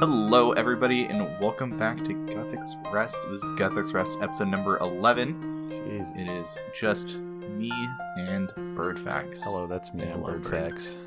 Hello, 0.00 0.52
everybody, 0.52 1.06
and 1.06 1.18
welcome 1.40 1.76
back 1.76 1.98
to 1.98 2.14
Guthix 2.14 2.66
Rest. 2.92 3.20
This 3.30 3.42
is 3.42 3.52
Guthix 3.54 3.92
Rest 3.92 4.18
episode 4.20 4.48
number 4.48 4.78
11. 4.78 5.70
Jesus. 5.88 6.12
It 6.28 6.32
is 6.36 6.58
just 6.72 7.18
me 7.18 7.72
and 8.16 8.48
Birdfacts. 8.76 9.42
Hello, 9.42 9.66
that's 9.66 9.92
me. 9.94 10.04
Say 10.04 10.12
I'm 10.12 10.20
hello, 10.20 10.38
Birdfacts. 10.38 10.98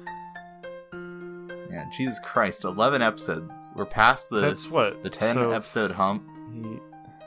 Yeah, 1.71 1.85
Jesus 1.95 2.19
Christ, 2.21 2.65
11 2.65 3.01
episodes. 3.01 3.71
We're 3.77 3.85
past 3.85 4.29
the, 4.29 4.41
That's 4.41 4.69
what 4.69 5.01
the 5.03 5.09
10 5.09 5.35
so 5.35 5.51
episode 5.51 5.91
hump. 5.91 6.27
he- 6.53 6.79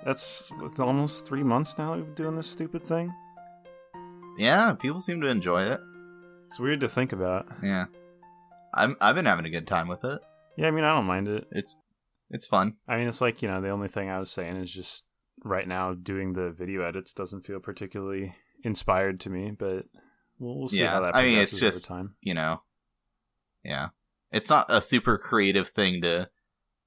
that's 0.05 0.52
almost 0.78 1.24
three 1.27 1.42
months 1.42 1.78
now 1.78 1.95
we've 1.95 2.05
been 2.05 2.12
doing 2.15 2.37
this 2.37 2.46
stupid 2.51 2.84
thing. 2.84 3.10
Yeah, 4.37 4.74
people 4.74 5.01
seem 5.01 5.23
to 5.23 5.28
enjoy 5.28 5.62
it. 5.62 5.80
It's 6.45 6.60
weird 6.60 6.80
to 6.80 6.88
think 6.88 7.15
about. 7.15 7.46
Yeah. 7.62 7.87
I'm, 8.74 8.98
I've 9.01 9.15
been 9.15 9.24
having 9.24 9.46
a 9.46 9.51
good 9.51 9.66
time 9.66 9.88
with 9.88 10.05
it. 10.05 10.20
Yeah, 10.56 10.68
I 10.68 10.70
mean, 10.70 10.84
I 10.84 10.94
don't 10.94 11.06
mind 11.06 11.28
it. 11.28 11.46
It's 11.52 11.76
it's 12.30 12.46
fun. 12.46 12.74
I 12.88 12.96
mean, 12.98 13.08
it's 13.08 13.20
like 13.20 13.42
you 13.42 13.48
know, 13.48 13.60
the 13.60 13.70
only 13.70 13.88
thing 13.88 14.08
I 14.10 14.18
was 14.18 14.30
saying 14.30 14.56
is 14.56 14.72
just 14.72 15.04
right 15.44 15.66
now 15.68 15.94
doing 15.94 16.32
the 16.32 16.50
video 16.50 16.82
edits 16.82 17.12
doesn't 17.12 17.44
feel 17.46 17.60
particularly 17.60 18.34
inspired 18.62 19.20
to 19.20 19.30
me, 19.30 19.50
but 19.50 19.84
we'll, 20.38 20.58
we'll 20.60 20.68
see 20.68 20.80
Yeah, 20.80 20.90
how 20.92 21.00
that 21.02 21.16
I 21.16 21.24
mean, 21.27 21.38
it's 21.38 21.58
just- 21.58 21.90
over 21.90 21.96
time. 22.00 22.14
You 22.22 22.34
know. 22.34 22.62
Yeah. 23.64 23.88
It's 24.30 24.48
not 24.50 24.66
a 24.68 24.80
super 24.82 25.16
creative 25.16 25.68
thing 25.68 26.02
to 26.02 26.28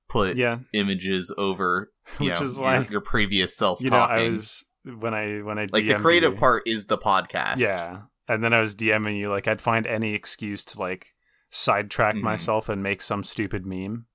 put 0.09 0.35
Yeah, 0.37 0.59
images 0.73 1.33
over 1.37 1.91
you 2.19 2.29
which 2.29 2.39
know, 2.39 2.45
is 2.45 2.55
your, 2.55 2.63
why 2.65 2.87
your 2.89 3.01
previous 3.01 3.55
self 3.55 3.81
you 3.81 3.89
know. 3.89 3.97
I 3.97 4.29
was 4.29 4.65
when 4.83 5.13
I 5.13 5.39
when 5.41 5.57
I 5.59 5.67
like 5.71 5.85
the 5.85 5.93
DM'd 5.93 6.01
creative 6.01 6.33
you- 6.33 6.39
part 6.39 6.63
is 6.67 6.85
the 6.85 6.97
podcast. 6.97 7.57
Yeah. 7.57 8.01
And 8.29 8.43
then 8.43 8.53
I 8.53 8.59
was 8.59 8.75
DMing 8.75 9.17
you 9.17 9.29
like 9.29 9.47
I'd 9.47 9.61
find 9.61 9.87
any 9.87 10.13
excuse 10.13 10.65
to 10.65 10.79
like 10.79 11.13
sidetrack 11.49 12.15
Mhm. 12.15 12.21
myself 12.21 12.69
and 12.69 12.83
make 12.83 13.01
some 13.01 13.23
stupid 13.23 13.65
meme. 13.65 14.05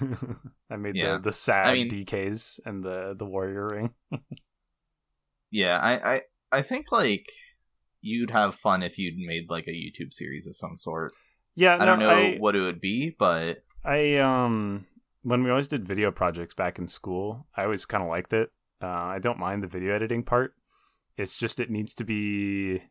I 0.70 0.76
made 0.76 0.96
Yeah. 0.96 1.12
the 1.14 1.18
the 1.20 1.32
sad 1.32 1.66
I 1.68 1.74
mean- 1.74 1.88
DKs 1.90 2.60
and 2.64 2.84
the 2.84 3.14
the 3.18 3.24
warrior 3.26 3.68
ring. 3.68 3.94
Yeah, 5.50 5.78
I, 5.78 6.14
I 6.14 6.20
I 6.52 6.62
think 6.62 6.92
like 6.92 7.26
you'd 8.00 8.30
have 8.30 8.54
fun 8.54 8.82
if 8.82 8.98
you'd 8.98 9.16
made 9.16 9.48
like 9.48 9.66
a 9.66 9.70
YouTube 9.72 10.12
series 10.12 10.46
of 10.46 10.56
some 10.56 10.76
sort. 10.76 11.12
Yeah, 11.54 11.76
I 11.80 11.84
don't 11.86 11.98
know 11.98 12.10
I, 12.10 12.36
what 12.36 12.54
it 12.54 12.60
would 12.60 12.80
be, 12.80 13.14
but 13.18 13.64
I 13.84 14.16
um 14.16 14.86
when 15.22 15.42
we 15.42 15.50
always 15.50 15.68
did 15.68 15.86
video 15.88 16.10
projects 16.10 16.54
back 16.54 16.78
in 16.78 16.88
school, 16.88 17.46
I 17.56 17.64
always 17.64 17.86
kind 17.86 18.02
of 18.02 18.08
liked 18.08 18.32
it. 18.32 18.50
Uh, 18.80 18.86
I 18.86 19.18
don't 19.18 19.38
mind 19.38 19.62
the 19.62 19.66
video 19.66 19.92
editing 19.94 20.22
part. 20.22 20.54
It's 21.16 21.36
just 21.36 21.58
it 21.58 21.70
needs 21.70 21.94
to 21.96 22.04
be. 22.04 22.82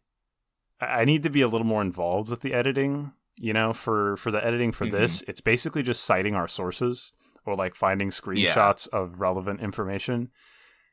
I 0.81 1.05
need 1.05 1.23
to 1.23 1.29
be 1.29 1.41
a 1.41 1.47
little 1.47 1.65
more 1.65 1.81
involved 1.81 2.29
with 2.29 2.41
the 2.41 2.53
editing. 2.53 3.13
You 3.39 3.53
know, 3.53 3.73
for 3.73 4.17
for 4.17 4.31
the 4.31 4.43
editing 4.45 4.71
for 4.71 4.85
Mhm. 4.85 4.91
this, 4.91 5.23
it's 5.27 5.41
basically 5.41 5.83
just 5.83 6.03
citing 6.03 6.33
our 6.35 6.47
sources 6.47 7.13
or 7.45 7.55
like 7.55 7.75
finding 7.75 8.09
screenshots 8.09 8.87
of 8.89 9.19
relevant 9.19 9.61
information. 9.61 10.29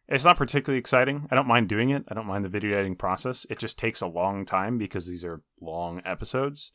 It's 0.07 0.25
not 0.27 0.37
particularly 0.37 0.79
exciting. 0.79 1.27
I 1.31 1.35
don't 1.35 1.49
mind 1.49 1.69
doing 1.71 1.89
it. 1.91 2.05
I 2.09 2.15
don't 2.15 2.27
mind 2.27 2.45
the 2.45 2.51
video 2.51 2.75
editing 2.75 2.97
process. 2.97 3.47
It 3.49 3.59
just 3.59 3.79
takes 3.79 4.03
a 4.03 4.07
long 4.07 4.45
time 4.45 4.77
because 4.77 5.09
these 5.09 5.25
are 5.25 5.41
long 5.61 6.03
episodes. 6.05 6.71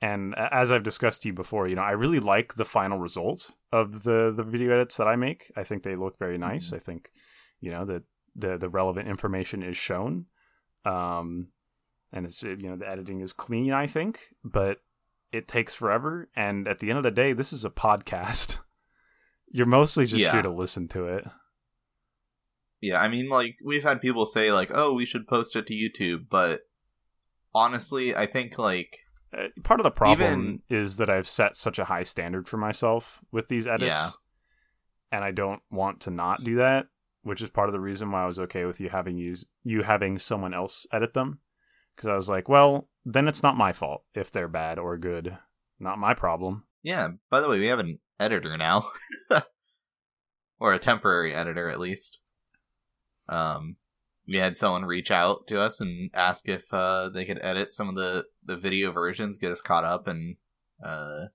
And 0.00 0.34
as 0.36 0.70
I've 0.72 0.82
discussed 0.82 1.22
to 1.22 1.28
you 1.28 1.32
before, 1.34 1.68
you 1.68 1.76
know, 1.76 1.82
I 1.82 1.92
really 1.92 2.18
like 2.20 2.54
the 2.54 2.64
final 2.64 2.98
result 2.98 3.52
of 3.72 4.02
the 4.02 4.32
the 4.34 4.42
video 4.44 4.72
edits 4.74 4.96
that 4.96 5.06
I 5.08 5.14
make. 5.16 5.52
I 5.56 5.62
think 5.64 5.82
they 5.84 5.94
look 5.96 6.18
very 6.18 6.38
nice. 6.38 6.72
I 6.72 6.78
think, 6.78 7.10
you 7.60 7.70
know, 7.70 7.84
that 7.84 8.02
the 8.34 8.58
the 8.58 8.68
relevant 8.68 9.08
information 9.08 9.62
is 9.62 9.76
shown. 9.76 10.26
Um 10.84 11.48
and 12.12 12.26
it's 12.26 12.42
you 12.42 12.56
know, 12.68 12.76
the 12.76 12.88
editing 12.88 13.20
is 13.20 13.32
clean, 13.32 13.72
I 13.72 13.86
think, 13.86 14.20
but 14.42 14.78
it 15.32 15.46
takes 15.48 15.74
forever 15.74 16.28
and 16.34 16.66
at 16.68 16.78
the 16.78 16.88
end 16.90 16.98
of 16.98 17.02
the 17.02 17.10
day, 17.10 17.32
this 17.32 17.52
is 17.52 17.64
a 17.64 17.70
podcast. 17.70 18.58
You're 19.50 19.66
mostly 19.66 20.04
just 20.06 20.24
Yeah. 20.24 20.32
here 20.32 20.42
to 20.42 20.52
listen 20.52 20.88
to 20.88 21.06
it. 21.06 21.24
yeah, 22.80 23.00
I 23.00 23.08
mean 23.08 23.28
like 23.28 23.56
we've 23.64 23.82
had 23.82 24.00
people 24.00 24.26
say 24.26 24.52
like, 24.52 24.70
"Oh, 24.72 24.92
we 24.94 25.04
should 25.04 25.26
post 25.26 25.56
it 25.56 25.66
to 25.66 25.74
YouTube," 25.74 26.26
but 26.30 26.60
honestly, 27.54 28.14
I 28.14 28.26
think 28.26 28.58
like 28.58 28.98
Uh, 29.36 29.48
part 29.64 29.80
of 29.80 29.84
the 29.84 29.90
problem 29.90 30.22
Even- 30.42 30.62
is 30.70 30.96
that 30.96 31.10
I've 31.10 31.26
set 31.28 31.56
such 31.56 31.78
a 31.78 31.84
high 31.84 32.02
standard 32.04 32.48
for 32.48 32.56
myself 32.56 33.22
with 33.30 33.48
these 33.48 33.66
edits, 33.66 33.90
Yeah. 34.00 34.10
and 35.16 35.24
I 35.24 35.32
don't 35.32 35.62
want 35.70 36.00
to 36.02 36.10
not 36.10 36.44
do 36.44 36.56
that. 36.56 36.86
Which 37.22 37.42
is 37.42 37.50
part 37.50 37.68
of 37.68 37.72
the 37.74 37.80
reason 37.80 38.10
why 38.10 38.22
I 38.22 38.26
was 38.26 38.38
okay 38.38 38.64
with 38.64 38.80
you 38.80 38.88
having 38.90 39.18
you 39.18 39.36
you 39.64 39.82
having 39.82 40.18
someone 40.18 40.54
else 40.54 40.86
edit 40.92 41.12
them, 41.14 41.40
because 41.94 42.08
I 42.08 42.14
was 42.14 42.28
like, 42.30 42.48
well, 42.48 42.88
then 43.12 43.28
it's 43.28 43.42
not 43.42 43.56
my 43.56 43.72
fault 43.72 44.02
if 44.14 44.30
they're 44.30 44.48
bad 44.48 44.78
or 44.78 44.98
good, 44.98 45.36
not 45.80 45.98
my 45.98 46.14
problem. 46.14 46.64
yeah, 46.82 47.08
by 47.30 47.40
the 47.40 47.48
way, 47.48 47.58
we 47.58 47.66
have 47.66 47.78
an 47.78 47.98
editor 48.20 48.56
now. 48.56 48.90
or 50.60 50.72
a 50.72 50.78
temporary 50.78 51.34
editor 51.34 51.68
at 51.68 51.80
least. 51.80 52.18
Um 53.28 53.76
we 54.28 54.36
had 54.36 54.58
someone 54.58 54.84
reach 54.84 55.10
out 55.10 55.46
to 55.46 55.58
us 55.58 55.80
and 55.80 56.10
ask 56.12 56.48
if 56.48 56.72
uh, 56.72 57.08
they 57.08 57.24
could 57.24 57.40
edit 57.42 57.72
some 57.72 57.88
of 57.88 57.94
the, 57.94 58.26
the 58.44 58.58
video 58.58 58.92
versions, 58.92 59.38
get 59.38 59.52
us 59.52 59.62
caught 59.62 59.84
up, 59.84 60.06
and 60.06 60.36
uh, 60.84 61.26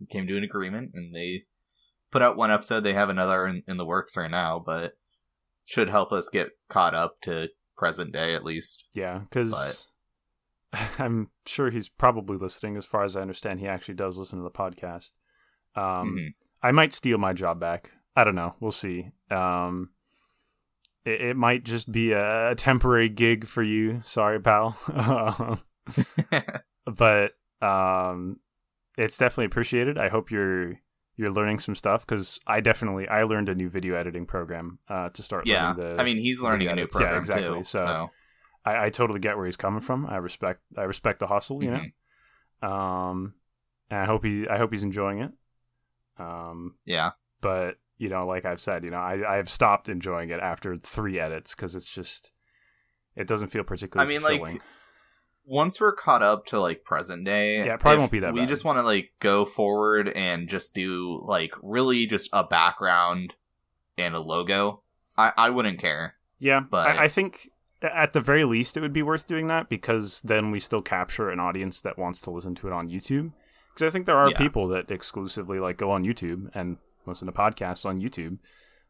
we 0.00 0.06
came 0.06 0.26
to 0.26 0.36
an 0.36 0.42
agreement. 0.42 0.90
And 0.94 1.14
they 1.14 1.44
put 2.10 2.22
out 2.22 2.36
one 2.36 2.50
episode. 2.50 2.80
They 2.80 2.92
have 2.92 3.08
another 3.08 3.46
in, 3.46 3.62
in 3.68 3.76
the 3.76 3.84
works 3.84 4.16
right 4.16 4.30
now, 4.30 4.60
but 4.64 4.94
should 5.64 5.88
help 5.88 6.10
us 6.10 6.28
get 6.28 6.50
caught 6.68 6.92
up 6.92 7.20
to 7.22 7.50
present 7.76 8.12
day 8.12 8.34
at 8.34 8.44
least. 8.44 8.84
Yeah, 8.92 9.20
because 9.20 9.86
I'm 10.98 11.30
sure 11.46 11.70
he's 11.70 11.88
probably 11.88 12.36
listening. 12.36 12.76
As 12.76 12.86
far 12.86 13.04
as 13.04 13.16
I 13.16 13.20
understand, 13.20 13.60
he 13.60 13.66
actually 13.68 13.94
does 13.94 14.18
listen 14.18 14.38
to 14.38 14.42
the 14.44 14.50
podcast. 14.50 15.12
Um, 15.74 16.16
Mhm. 16.16 16.28
I 16.62 16.72
might 16.72 16.92
steal 16.92 17.18
my 17.18 17.32
job 17.32 17.60
back. 17.60 17.90
I 18.16 18.24
don't 18.24 18.34
know. 18.36 18.54
We'll 18.60 18.72
see. 18.72 19.10
Um, 19.30 19.90
it, 21.04 21.20
it 21.20 21.36
might 21.36 21.64
just 21.64 21.90
be 21.92 22.12
a, 22.12 22.52
a 22.52 22.54
temporary 22.54 23.08
gig 23.08 23.46
for 23.46 23.62
you. 23.62 24.00
Sorry, 24.04 24.40
pal. 24.40 24.78
but 26.86 27.32
um, 27.60 28.38
it's 28.96 29.18
definitely 29.18 29.46
appreciated. 29.46 29.98
I 29.98 30.08
hope 30.08 30.30
you're 30.30 30.74
you're 31.16 31.30
learning 31.32 31.58
some 31.60 31.74
stuff 31.74 32.06
because 32.06 32.40
I 32.46 32.60
definitely 32.60 33.06
I 33.08 33.22
learned 33.24 33.48
a 33.48 33.54
new 33.54 33.68
video 33.68 33.94
editing 33.96 34.26
program 34.26 34.78
uh, 34.88 35.10
to 35.10 35.22
start. 35.22 35.46
yeah, 35.46 35.72
learning 35.74 35.96
the, 35.96 36.02
I 36.02 36.04
mean 36.04 36.16
he's 36.18 36.40
learning 36.40 36.68
a 36.68 36.74
new 36.74 36.82
edits. 36.82 36.94
Yeah, 36.94 37.00
program 37.00 37.20
exactly. 37.20 37.58
too. 37.58 37.64
So- 37.64 37.78
So, 37.84 38.10
I, 38.64 38.86
I 38.86 38.90
totally 38.90 39.20
get 39.20 39.36
where 39.36 39.46
he's 39.46 39.56
coming 39.56 39.80
from. 39.80 40.06
I 40.06 40.16
respect 40.16 40.60
I 40.76 40.82
respect 40.82 41.18
the 41.20 41.26
hustle, 41.26 41.62
you 41.62 41.70
Mhm. 41.70 41.92
know. 42.62 42.68
Um, 42.68 43.34
and 43.90 44.00
I 44.00 44.04
hope 44.06 44.24
he 44.24 44.48
I 44.48 44.56
hope 44.58 44.72
he's 44.72 44.82
enjoying 44.84 45.18
it. 45.20 45.32
Um, 46.18 46.76
yeah, 46.84 47.10
but 47.40 47.76
you 47.98 48.08
know, 48.08 48.26
like 48.26 48.44
I've 48.44 48.60
said, 48.60 48.84
you 48.84 48.90
know, 48.90 48.98
I 48.98 49.38
I've 49.38 49.50
stopped 49.50 49.88
enjoying 49.88 50.30
it 50.30 50.40
after 50.40 50.76
three 50.76 51.18
edits 51.20 51.54
because 51.54 51.76
it's 51.76 51.88
just 51.88 52.32
it 53.16 53.26
doesn't 53.26 53.48
feel 53.48 53.64
particularly. 53.64 54.16
I 54.16 54.18
mean, 54.18 54.22
like, 54.42 54.62
once 55.44 55.80
we're 55.80 55.92
caught 55.92 56.22
up 56.22 56.46
to 56.46 56.60
like 56.60 56.84
present 56.84 57.24
day, 57.24 57.58
Yeah, 57.66 57.74
it 57.74 57.80
probably 57.80 57.98
won't 57.98 58.10
be 58.12 58.20
that 58.20 58.32
We 58.32 58.40
bad. 58.40 58.48
just 58.48 58.64
want 58.64 58.78
to 58.78 58.82
like 58.82 59.12
go 59.20 59.44
forward 59.44 60.08
and 60.08 60.48
just 60.48 60.74
do 60.74 61.20
like 61.22 61.52
really 61.62 62.06
just 62.06 62.30
a 62.32 62.44
background 62.44 63.34
and 63.98 64.14
a 64.14 64.20
logo. 64.20 64.82
I 65.16 65.32
I 65.36 65.50
wouldn't 65.50 65.78
care. 65.78 66.14
yeah, 66.38 66.60
but- 66.60 66.86
I, 66.88 67.04
I 67.04 67.08
think 67.08 67.50
at 67.84 68.12
the 68.12 68.20
very 68.20 68.44
least 68.44 68.76
it 68.76 68.80
would 68.80 68.92
be 68.92 69.02
worth 69.02 69.26
doing 69.26 69.46
that 69.48 69.68
because 69.68 70.20
then 70.22 70.50
we 70.50 70.58
still 70.60 70.82
capture 70.82 71.30
an 71.30 71.40
audience 71.40 71.80
that 71.82 71.98
wants 71.98 72.20
to 72.22 72.30
listen 72.30 72.54
to 72.56 72.66
it 72.68 72.72
on 72.72 72.88
YouTube. 72.88 73.32
Because 73.72 73.88
I 73.88 73.90
think 73.92 74.06
there 74.06 74.16
are 74.16 74.30
Yeah. 74.30 74.38
people 74.38 74.68
that 74.68 74.90
exclusively 74.90 75.58
like 75.58 75.76
go 75.76 75.90
on 75.90 76.04
YouTube 76.04 76.50
and 76.54 76.78
listen 77.06 77.26
to 77.26 77.32
podcasts 77.32 77.84
on 77.84 78.00
YouTube. 78.00 78.38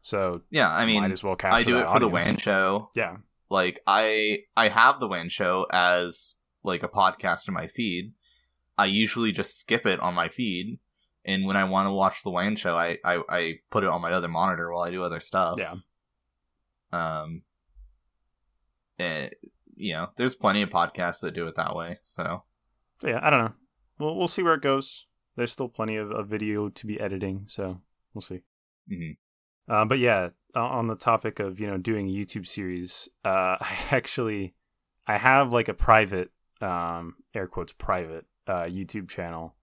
So 0.01 0.41
Yeah, 0.51 0.69
I 0.71 0.85
mean, 0.85 1.01
might 1.01 1.11
as 1.11 1.23
well 1.23 1.35
capture 1.35 1.55
I 1.57 1.63
do 1.63 1.73
that 1.75 1.87
it 1.87 1.91
for 1.93 1.99
the 1.99 2.05
audience. 2.07 2.25
WAN 2.27 2.37
show. 2.37 2.91
Yeah, 2.95 3.17
Like 3.49 3.79
I 3.87 4.43
I 4.55 4.69
have 4.69 4.99
the 4.99 5.07
WAN 5.07 5.29
show 5.29 5.65
as 5.71 6.35
like 6.63 6.83
a 6.83 6.87
podcast 6.89 7.47
in 7.47 7.53
my 7.53 7.67
feed. 7.67 8.13
I 8.77 8.85
usually 8.85 9.31
just 9.31 9.57
skip 9.59 9.85
it 9.85 9.99
on 9.99 10.13
my 10.13 10.27
feed. 10.29 10.79
And 11.27 11.45
when 11.47 11.55
I 11.57 11.63
want 11.63 11.87
to 11.87 11.91
watch 11.91 12.21
the 12.23 12.29
WAN 12.29 12.55
show, 12.55 12.75
I, 12.77 12.99
I, 13.03 13.21
I 13.29 13.53
put 13.71 13.83
it 13.83 13.89
on 13.89 14.01
my 14.01 14.11
other 14.11 14.27
monitor 14.27 14.71
while 14.71 14.83
I 14.83 14.91
do 14.91 15.01
other 15.01 15.19
stuff. 15.19 15.57
yeah. 15.57 15.73
Um, 16.91 17.41
eh, 18.99 19.29
you 19.75 19.93
know, 19.93 20.09
there's 20.15 20.35
plenty 20.35 20.61
of 20.61 20.69
podcasts 20.69 21.21
that 21.21 21.33
do 21.33 21.47
it 21.47 21.55
that 21.55 21.75
way. 21.75 21.99
So 22.03 22.43
yeah, 23.03 23.19
I 23.21 23.29
don't 23.29 23.45
know. 23.45 23.53
We'll 23.99 24.15
we'll 24.15 24.27
see 24.27 24.43
where 24.43 24.55
it 24.55 24.61
goes. 24.61 25.07
There's 25.35 25.51
still 25.51 25.67
plenty 25.67 25.97
of, 25.97 26.11
of 26.11 26.27
video 26.27 26.69
to 26.69 26.87
be 26.87 26.99
editing, 26.99 27.45
so 27.47 27.81
we'll 28.13 28.21
see. 28.21 28.41
mhm. 28.91 29.17
Uh, 29.67 29.83
but 29.85 29.99
yeah, 29.99 30.29
on 30.53 30.87
the 30.87 30.95
topic 30.95 31.39
of 31.39 31.59
you 31.59 31.67
know 31.67 31.77
doing 31.77 32.07
a 32.07 32.11
YouTube 32.11 32.47
series, 32.47 33.09
uh, 33.23 33.57
I 33.61 33.77
actually 33.91 34.53
I 35.07 35.17
have 35.17 35.53
like 35.53 35.67
a 35.67 35.73
private, 35.73 36.31
um, 36.61 37.15
air 37.33 37.47
quotes 37.47 37.73
private 37.73 38.25
uh, 38.47 38.63
YouTube 38.63 39.09
channel 39.09 39.55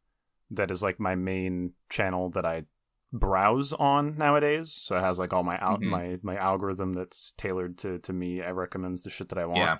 that 0.50 0.70
is 0.70 0.82
like 0.82 1.00
my 1.00 1.14
main 1.14 1.73
channel 1.88 2.29
that 2.31 2.44
I 2.44 2.64
browse 3.12 3.73
on 3.75 4.17
nowadays. 4.17 4.73
So 4.73 4.97
it 4.97 5.00
has 5.03 5.19
like 5.19 5.32
all 5.32 5.43
my 5.43 5.59
out 5.61 5.81
Mhm. 5.81 5.88
my 5.91 6.19
my 6.23 6.37
algorithm 6.37 6.93
that's 6.94 7.32
tailored 7.32 7.76
to 7.79 7.99
to 8.00 8.12
me. 8.12 8.41
It 8.41 8.50
recommends 8.55 9.03
the 9.03 9.11
shit 9.11 9.29
that 9.31 9.38
I 9.38 9.44
want. 9.47 9.59
yeah, 9.59 9.79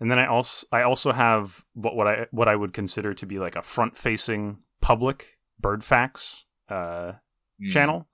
And 0.00 0.10
then 0.10 0.18
I 0.18 0.26
also 0.26 0.66
I 0.70 0.82
also 0.82 1.12
have 1.12 1.64
what 1.74 1.96
what 1.96 2.06
I 2.06 2.26
what 2.30 2.48
I 2.48 2.56
would 2.56 2.72
consider 2.72 3.14
to 3.14 3.26
be 3.26 3.38
like 3.38 3.56
a 3.56 3.62
front 3.62 3.96
facing 3.96 4.58
public 4.80 5.38
Birdfacts 5.62 6.44
uh, 6.68 7.12
Mm. 7.60 7.70
channel 7.70 8.08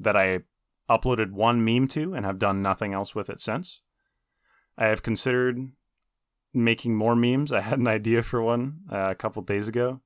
that 0.00 0.16
I 0.16 0.40
uploaded 0.88 1.32
one 1.32 1.62
meme 1.64 1.88
to 1.88 2.14
and 2.14 2.24
have 2.24 2.38
done 2.38 2.62
nothing 2.62 2.94
else 2.94 3.14
with 3.14 3.28
it 3.28 3.40
since. 3.40 3.82
I 4.78 4.86
have 4.86 5.02
considered 5.02 5.58
making 6.54 6.94
more 6.96 7.16
memes. 7.16 7.50
I 7.58 7.60
had 7.60 7.78
an 7.80 7.88
idea 7.88 8.22
for 8.22 8.40
one 8.40 8.80
uh, 8.90 9.08
a 9.10 9.14
couple 9.14 9.42
days 9.42 9.68
ago. 9.68 10.00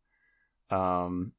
Um, 0.70 1.32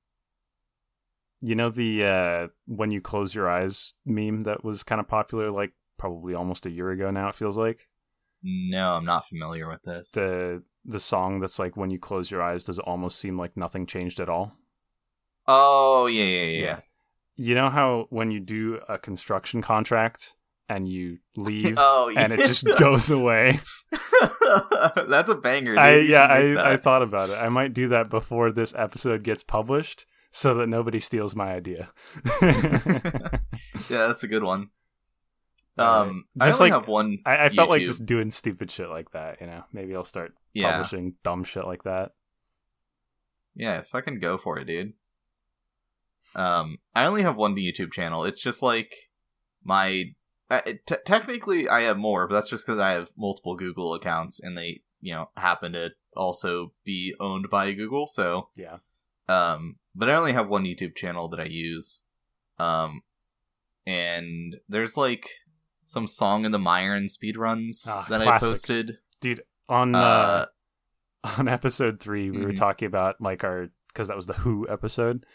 you 1.41 1.55
know 1.55 1.69
the 1.69 2.03
uh, 2.05 2.47
when 2.67 2.91
you 2.91 3.01
close 3.01 3.33
your 3.35 3.49
eyes 3.49 3.93
meme 4.05 4.43
that 4.43 4.63
was 4.63 4.83
kind 4.83 5.01
of 5.01 5.07
popular, 5.07 5.51
like 5.51 5.73
probably 5.97 6.33
almost 6.33 6.65
a 6.65 6.71
year 6.71 6.91
ago 6.91 7.11
now. 7.11 7.29
It 7.29 7.35
feels 7.35 7.57
like 7.57 7.87
No, 8.43 8.93
I'm 8.95 9.05
not 9.05 9.27
familiar 9.27 9.67
with 9.69 9.83
this. 9.83 10.11
the 10.11 10.63
the 10.85 10.99
song 10.99 11.39
that's 11.39 11.59
like 11.59 11.77
when 11.77 11.89
you 11.91 11.99
close 11.99 12.31
your 12.31 12.41
eyes, 12.41 12.65
does 12.65 12.79
it 12.79 12.85
almost 12.85 13.19
seem 13.19 13.37
like 13.37 13.55
nothing 13.57 13.85
changed 13.85 14.19
at 14.19 14.29
all? 14.29 14.55
Oh 15.47 16.07
yeah, 16.07 16.23
yeah, 16.23 16.45
yeah. 16.45 16.61
Yeah. 16.63 16.79
You 17.37 17.55
know 17.55 17.69
how 17.69 18.05
when 18.09 18.29
you 18.31 18.39
do 18.39 18.79
a 18.87 18.97
construction 18.99 19.61
contract 19.61 20.35
and 20.69 20.87
you 20.87 21.17
leave 21.35 21.75
Oh, 21.77 22.09
yeah. 22.09 22.21
and 22.21 22.33
it 22.33 22.39
just 22.45 22.65
goes 22.77 23.09
away. 23.09 23.59
That's 25.07 25.29
a 25.29 25.35
banger. 25.35 25.71
Dude. 25.71 25.77
I 25.79 25.95
yeah, 25.99 26.23
I, 26.25 26.73
I 26.73 26.77
thought 26.77 27.01
about 27.01 27.29
it. 27.29 27.33
I 27.37 27.49
might 27.49 27.73
do 27.73 27.87
that 27.89 28.09
before 28.09 28.51
this 28.51 28.73
episode 28.75 29.23
gets 29.23 29.43
published 29.43 30.05
so 30.31 30.53
that 30.55 30.67
nobody 30.67 30.99
steals 30.99 31.35
my 31.35 31.53
idea. 31.53 31.91
yeah, 32.41 33.39
that's 33.89 34.23
a 34.23 34.27
good 34.27 34.43
one. 34.43 34.69
Um, 35.77 36.25
I 36.39 36.47
just 36.47 36.59
only 36.61 36.71
like- 36.71 36.81
have 36.81 36.87
one. 36.87 37.19
I, 37.25 37.45
I 37.45 37.49
felt 37.49 37.69
like 37.69 37.81
just 37.83 38.05
doing 38.05 38.29
stupid 38.29 38.69
shit 38.71 38.89
like 38.89 39.11
that, 39.11 39.39
you 39.41 39.47
know. 39.47 39.63
Maybe 39.71 39.95
I'll 39.95 40.03
start 40.03 40.33
yeah, 40.53 40.71
publishing 40.73 41.15
dumb 41.23 41.43
shit 41.43 41.65
like 41.65 41.83
that. 41.83 42.11
yeah. 43.55 43.81
Fucking 43.81 44.19
go 44.19 44.37
for 44.37 44.57
it, 44.59 44.67
dude. 44.67 44.93
Um, 46.35 46.77
I 46.95 47.05
only 47.05 47.23
have 47.23 47.35
one 47.35 47.55
YouTube 47.55 47.91
channel. 47.91 48.25
It's 48.25 48.41
just 48.41 48.61
like 48.61 48.93
my. 49.63 50.13
Uh, 50.49 50.61
t- 50.85 50.95
technically, 51.05 51.69
I 51.69 51.81
have 51.83 51.97
more, 51.97 52.27
but 52.27 52.35
that's 52.35 52.49
just 52.49 52.65
because 52.65 52.79
I 52.79 52.91
have 52.91 53.09
multiple 53.17 53.55
Google 53.55 53.93
accounts, 53.93 54.41
and 54.41 54.57
they, 54.57 54.81
you 54.99 55.13
know, 55.13 55.29
happen 55.37 55.71
to 55.73 55.91
also 56.15 56.73
be 56.83 57.15
owned 57.21 57.49
by 57.49 57.71
Google. 57.71 58.05
So, 58.05 58.49
Yeah. 58.55 58.77
Um, 59.29 59.77
but 59.95 60.09
I 60.09 60.15
only 60.15 60.33
have 60.33 60.47
one 60.47 60.63
YouTube 60.65 60.95
channel 60.95 61.27
that 61.29 61.39
I 61.39 61.45
use. 61.45 62.01
Um, 62.59 63.01
and 63.85 64.57
there's 64.69 64.97
like 64.97 65.29
some 65.83 66.07
song 66.07 66.45
in 66.45 66.51
the 66.51 66.59
Myron 66.59 67.05
speedruns 67.05 67.87
Ah, 67.87 68.05
that 68.09 68.21
classic. 68.21 68.45
I 68.45 68.49
posted. 68.49 68.97
Dude, 69.19 69.41
on 69.67 69.95
uh, 69.95 69.99
Uh, 69.99 70.45
on 71.37 71.47
episode 71.47 71.99
3 71.99 72.31
we 72.31 72.41
were 72.45 72.51
Mhm. 72.51 72.55
talking 72.55 72.85
about 72.87 73.19
like 73.21 73.43
our 73.43 73.69
cuz 73.93 74.07
that 74.07 74.15
was 74.15 74.27
the 74.27 74.33
Who 74.33 74.67
episode. 74.69 75.25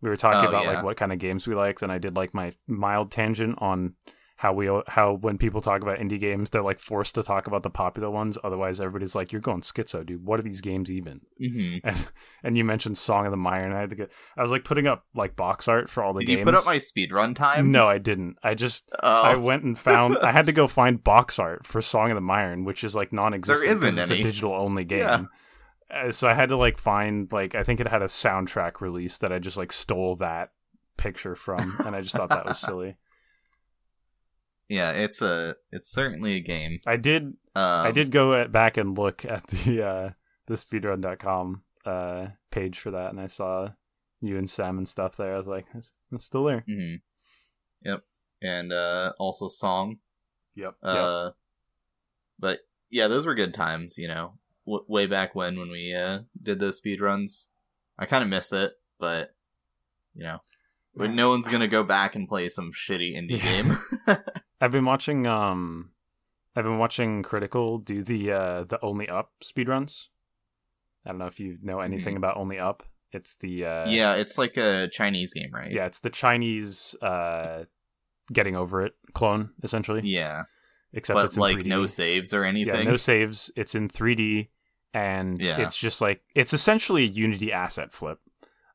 We 0.00 0.08
were 0.08 0.16
talking 0.16 0.46
Oh, 0.46 0.48
about 0.48 0.64
yeah. 0.64 0.72
like 0.74 0.84
what 0.84 0.96
kind 0.96 1.12
of 1.12 1.18
games 1.18 1.46
we 1.46 1.54
liked 1.54 1.82
and 1.82 1.92
I 1.92 1.98
did 1.98 2.16
like 2.16 2.34
my 2.34 2.52
mild 2.66 3.10
tangent 3.10 3.56
on 3.60 3.94
how 4.42 4.52
we 4.52 4.68
how 4.88 5.12
when 5.12 5.38
people 5.38 5.60
talk 5.60 5.82
about 5.82 5.98
indie 5.98 6.18
games 6.18 6.50
they're 6.50 6.62
like 6.64 6.80
forced 6.80 7.14
to 7.14 7.22
talk 7.22 7.46
about 7.46 7.62
the 7.62 7.70
popular 7.70 8.10
ones 8.10 8.36
otherwise 8.42 8.80
everybody's 8.80 9.14
like 9.14 9.30
you're 9.30 9.40
going 9.40 9.60
schizo 9.60 10.04
dude 10.04 10.24
what 10.26 10.36
are 10.40 10.42
these 10.42 10.60
games 10.60 10.90
even 10.90 11.20
mhm. 11.40 11.80
and 11.84 12.08
and 12.42 12.56
you 12.56 12.64
mentioned 12.64 12.98
song 12.98 13.24
of 13.24 13.30
the 13.30 13.36
mire 13.36 13.64
and 13.64 13.72
i 13.72 13.78
had 13.78 13.90
to 13.90 13.94
go 13.94 14.06
i 14.36 14.42
was 14.42 14.50
like 14.50 14.64
putting 14.64 14.88
up 14.88 15.04
like 15.14 15.36
box 15.36 15.68
art 15.68 15.88
for 15.88 16.02
all 16.02 16.12
the 16.12 16.24
Did 16.24 16.26
games 16.26 16.38
you 16.40 16.44
put 16.46 16.54
up 16.56 16.66
my 16.66 16.74
speedrun 16.78 17.36
time? 17.36 17.70
no 17.70 17.86
i 17.88 17.98
didn't 17.98 18.36
i 18.42 18.54
just 18.54 18.90
Oh, 19.00 19.22
i 19.22 19.36
went 19.36 19.62
and 19.62 19.78
found 19.78 20.18
i 20.18 20.32
had 20.32 20.46
to 20.46 20.52
go 20.52 20.66
find 20.80 21.04
box 21.04 21.38
art 21.38 21.64
for 21.64 21.80
song 21.80 22.10
of 22.10 22.16
the 22.16 22.20
Myron, 22.20 22.64
which 22.64 22.82
is 22.82 22.96
like 22.96 23.12
non-existent 23.12 23.64
There 23.64 23.88
isn't 23.88 23.96
it's 24.02 24.10
any. 24.10 24.18
a 24.18 24.22
digital 24.24 24.52
only 24.54 24.84
game 24.84 24.98
Yeah. 24.98 25.24
Uh, 26.08 26.10
so 26.10 26.26
i 26.28 26.34
had 26.34 26.48
to 26.48 26.56
like 26.56 26.78
find 26.78 27.30
like 27.30 27.54
i 27.54 27.62
think 27.62 27.78
it 27.78 27.86
had 27.86 28.02
a 28.02 28.06
soundtrack 28.06 28.80
release 28.80 29.18
that 29.18 29.32
i 29.32 29.38
just 29.38 29.56
like 29.56 29.70
stole 29.72 30.16
that 30.16 30.50
picture 30.96 31.36
from 31.36 31.76
and 31.86 31.94
i 31.94 32.00
just 32.00 32.16
thought 32.16 32.28
that 32.30 32.44
was 32.44 32.58
silly 32.68 32.96
yeah. 34.72 34.92
It's 34.92 35.20
a. 35.22 35.56
It's 35.70 35.90
certainly 35.90 36.34
a 36.36 36.40
game. 36.40 36.80
i 36.86 36.96
did 36.96 37.24
Um, 37.54 37.86
I 37.86 37.90
did 37.90 38.10
go 38.10 38.34
at, 38.34 38.50
back 38.52 38.76
and 38.76 38.96
look 38.96 39.24
at 39.24 39.46
the 39.48 39.82
uh, 39.82 40.10
the 40.46 40.54
speedrun.com 40.54 41.62
uh, 41.84 42.26
page 42.50 42.78
for 42.78 42.90
that, 42.92 43.10
and 43.10 43.20
I 43.20 43.26
saw 43.26 43.68
you 44.20 44.38
and 44.38 44.48
Sam 44.48 44.78
and 44.78 44.88
stuff 44.88 45.16
there. 45.16 45.34
I 45.34 45.36
was 45.38 45.46
like, 45.48 45.66
it's, 46.12 46.24
still 46.24 46.44
there. 46.44 46.64
mhm. 46.68 47.00
Yep. 47.84 48.04
And 48.40 48.72
uh, 48.72 49.12
also 49.18 49.48
song. 49.48 49.98
Yep. 50.54 50.74
Uh, 50.82 51.30
but 52.38 52.60
yeah, 52.90 53.08
those 53.08 53.26
were 53.26 53.34
good 53.34 53.54
times. 53.54 53.98
You 53.98 54.08
know, 54.08 54.34
w- 54.66 54.84
way 54.88 55.06
back 55.06 55.34
when 55.34 55.58
when 55.58 55.70
we 55.70 55.94
uh, 55.94 56.20
did 56.40 56.58
those 56.60 56.76
speed 56.78 57.00
runs. 57.00 57.48
I 57.98 58.06
kind 58.06 58.22
of 58.22 58.30
miss 58.30 58.52
it, 58.52 58.72
but 58.98 59.34
you 60.14 60.22
know, 60.24 60.38
but 60.94 61.10
no 61.10 61.28
one's 61.30 61.48
gonna 61.48 61.68
go 61.68 61.82
back 61.84 62.14
and 62.16 62.28
play 62.28 62.48
some 62.48 62.72
shitty 62.72 63.14
indie 63.16 63.30
Yeah. 63.42 63.62
game. 63.62 63.78
I've 64.62 64.70
been 64.70 64.84
watching. 64.84 65.26
Um, 65.26 65.90
I've 66.56 66.64
been 66.64 66.78
watching 66.78 67.22
Critical 67.22 67.78
do 67.78 68.02
the 68.02 68.32
uh, 68.32 68.64
the 68.64 68.78
Only 68.82 69.08
Up 69.08 69.32
speedruns. 69.42 70.08
I 71.04 71.10
don't 71.10 71.18
know 71.18 71.26
if 71.26 71.40
you 71.40 71.58
know 71.62 71.80
anything 71.80 72.16
about 72.16 72.36
Only 72.36 72.58
Up. 72.58 72.84
It's 73.10 73.36
the 73.36 73.64
uh, 73.66 73.88
yeah, 73.90 74.14
it's 74.14 74.38
like 74.38 74.56
a 74.56 74.88
Chinese 74.92 75.34
game, 75.34 75.50
right? 75.52 75.70
yeah, 75.70 75.86
it's 75.86 76.00
the 76.00 76.10
Chinese 76.10 76.94
uh, 77.02 77.64
getting 78.32 78.54
over 78.56 78.82
it 78.86 78.92
clone 79.12 79.50
essentially. 79.62 80.00
yeah, 80.04 80.44
except 80.92 81.16
but 81.16 81.24
it's 81.26 81.36
like 81.36 81.56
3D. 81.56 81.66
no 81.66 81.86
saves 81.86 82.32
or 82.32 82.44
anything. 82.44 82.74
Yeah, 82.74 82.82
no 82.84 82.96
saves. 82.96 83.50
It's 83.56 83.74
in 83.74 83.88
3D, 83.88 84.48
and 84.94 85.44
Yeah. 85.44 85.60
it's 85.60 85.76
just 85.76 86.00
like 86.00 86.22
it's 86.34 86.52
essentially 86.52 87.02
a 87.04 87.08
Unity 87.08 87.52
asset 87.52 87.92
flip. 87.92 88.18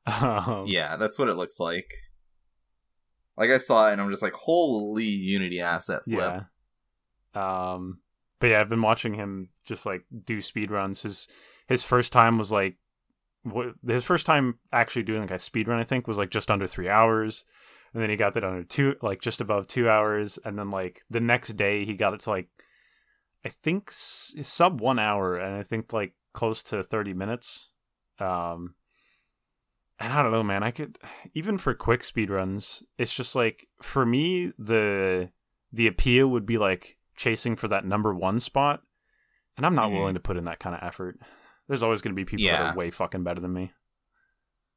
Um, 0.22 0.66
Yeah, 0.68 0.98
that's 0.98 1.18
what 1.18 1.30
it 1.30 1.36
looks 1.36 1.60
like. 1.60 1.90
Like 3.38 3.52
I 3.52 3.58
saw 3.58 3.90
it, 3.90 3.94
and 3.94 4.02
I'm 4.02 4.10
just 4.10 4.24
like, 4.24 4.34
holy 4.34 5.06
Unity 5.06 5.62
asset 5.62 6.04
flip. 6.06 6.44
yeah. 7.36 7.74
Um, 7.74 8.00
but 8.40 8.48
yeah, 8.48 8.62
I've 8.62 8.70
been 8.70 8.82
watching 8.82 9.14
him 9.14 9.50
just 9.66 9.86
like 9.86 10.04
do 10.26 10.42
speed 10.42 10.72
runs. 10.72 11.04
His 11.04 11.28
his 11.68 11.84
first 11.84 12.12
time 12.12 12.38
was 12.38 12.52
like, 12.52 12.78
what, 13.44 13.68
his 13.86 14.06
first 14.06 14.26
time 14.26 14.60
actually 14.72 15.04
doing 15.04 15.22
like 15.22 15.32
a 15.32 15.40
speed 15.40 15.68
run, 15.68 15.80
I 15.80 15.84
think, 15.84 16.08
was 16.08 16.18
like 16.18 16.32
just 16.32 16.50
under 16.50 16.68
three 16.68 16.90
hours. 16.90 17.46
And 17.94 18.02
then 18.02 18.10
he 18.10 18.16
got 18.16 18.34
that 18.34 18.44
under 18.44 18.64
two, 18.64 18.96
like 19.02 19.22
just 19.22 19.42
above 19.42 19.68
two 19.68 19.90
hours. 19.90 20.38
And 20.44 20.58
then 20.58 20.70
like 20.70 21.02
the 21.10 21.20
next 21.20 21.50
day, 21.58 21.86
he 21.86 21.94
got 21.94 22.14
it 22.14 22.20
to 22.22 22.30
like, 22.30 22.50
I 23.46 23.50
think 23.50 23.90
sub 23.92 24.82
one 24.82 25.00
hour, 25.00 25.36
and 25.38 25.56
I 25.56 25.64
think 25.64 25.94
like 25.94 26.14
close 26.34 26.62
to 26.64 26.84
thirty 26.84 27.14
minutes. 27.14 27.70
Um, 28.20 28.76
and 30.00 30.14
I 30.14 30.22
don't 30.24 30.32
know, 30.32 30.44
man. 30.44 30.64
I 30.64 30.72
could 30.72 30.98
even 31.34 31.58
for 31.58 31.74
quick 31.74 32.04
speed 32.04 32.30
runs. 32.30 32.84
It's 32.98 33.16
just 33.16 33.36
like 33.36 33.68
for 33.82 34.06
me 34.06 34.54
the 34.58 35.32
the 35.72 35.88
appeal 35.88 36.28
would 36.30 36.46
be 36.46 36.58
like 36.58 36.98
chasing 37.16 37.56
for 37.56 37.68
that 37.68 37.86
number 37.86 38.14
one 38.14 38.40
spot, 38.40 38.82
and 39.58 39.66
I'm 39.66 39.76
not 39.76 39.90
Mhm. 39.90 39.94
willing 40.00 40.14
to 40.14 40.20
put 40.20 40.38
in 40.38 40.46
that 40.46 40.60
kind 40.60 40.76
of 40.76 40.84
effort. 40.84 41.20
There's 41.68 41.84
always 41.84 42.02
going 42.02 42.14
to 42.16 42.16
be 42.16 42.26
people 42.26 42.48
that 42.48 42.62
are 42.62 42.78
way 42.78 42.92
fucking 42.92 43.24
better 43.24 43.42
than 43.42 43.54
me. 43.54 43.74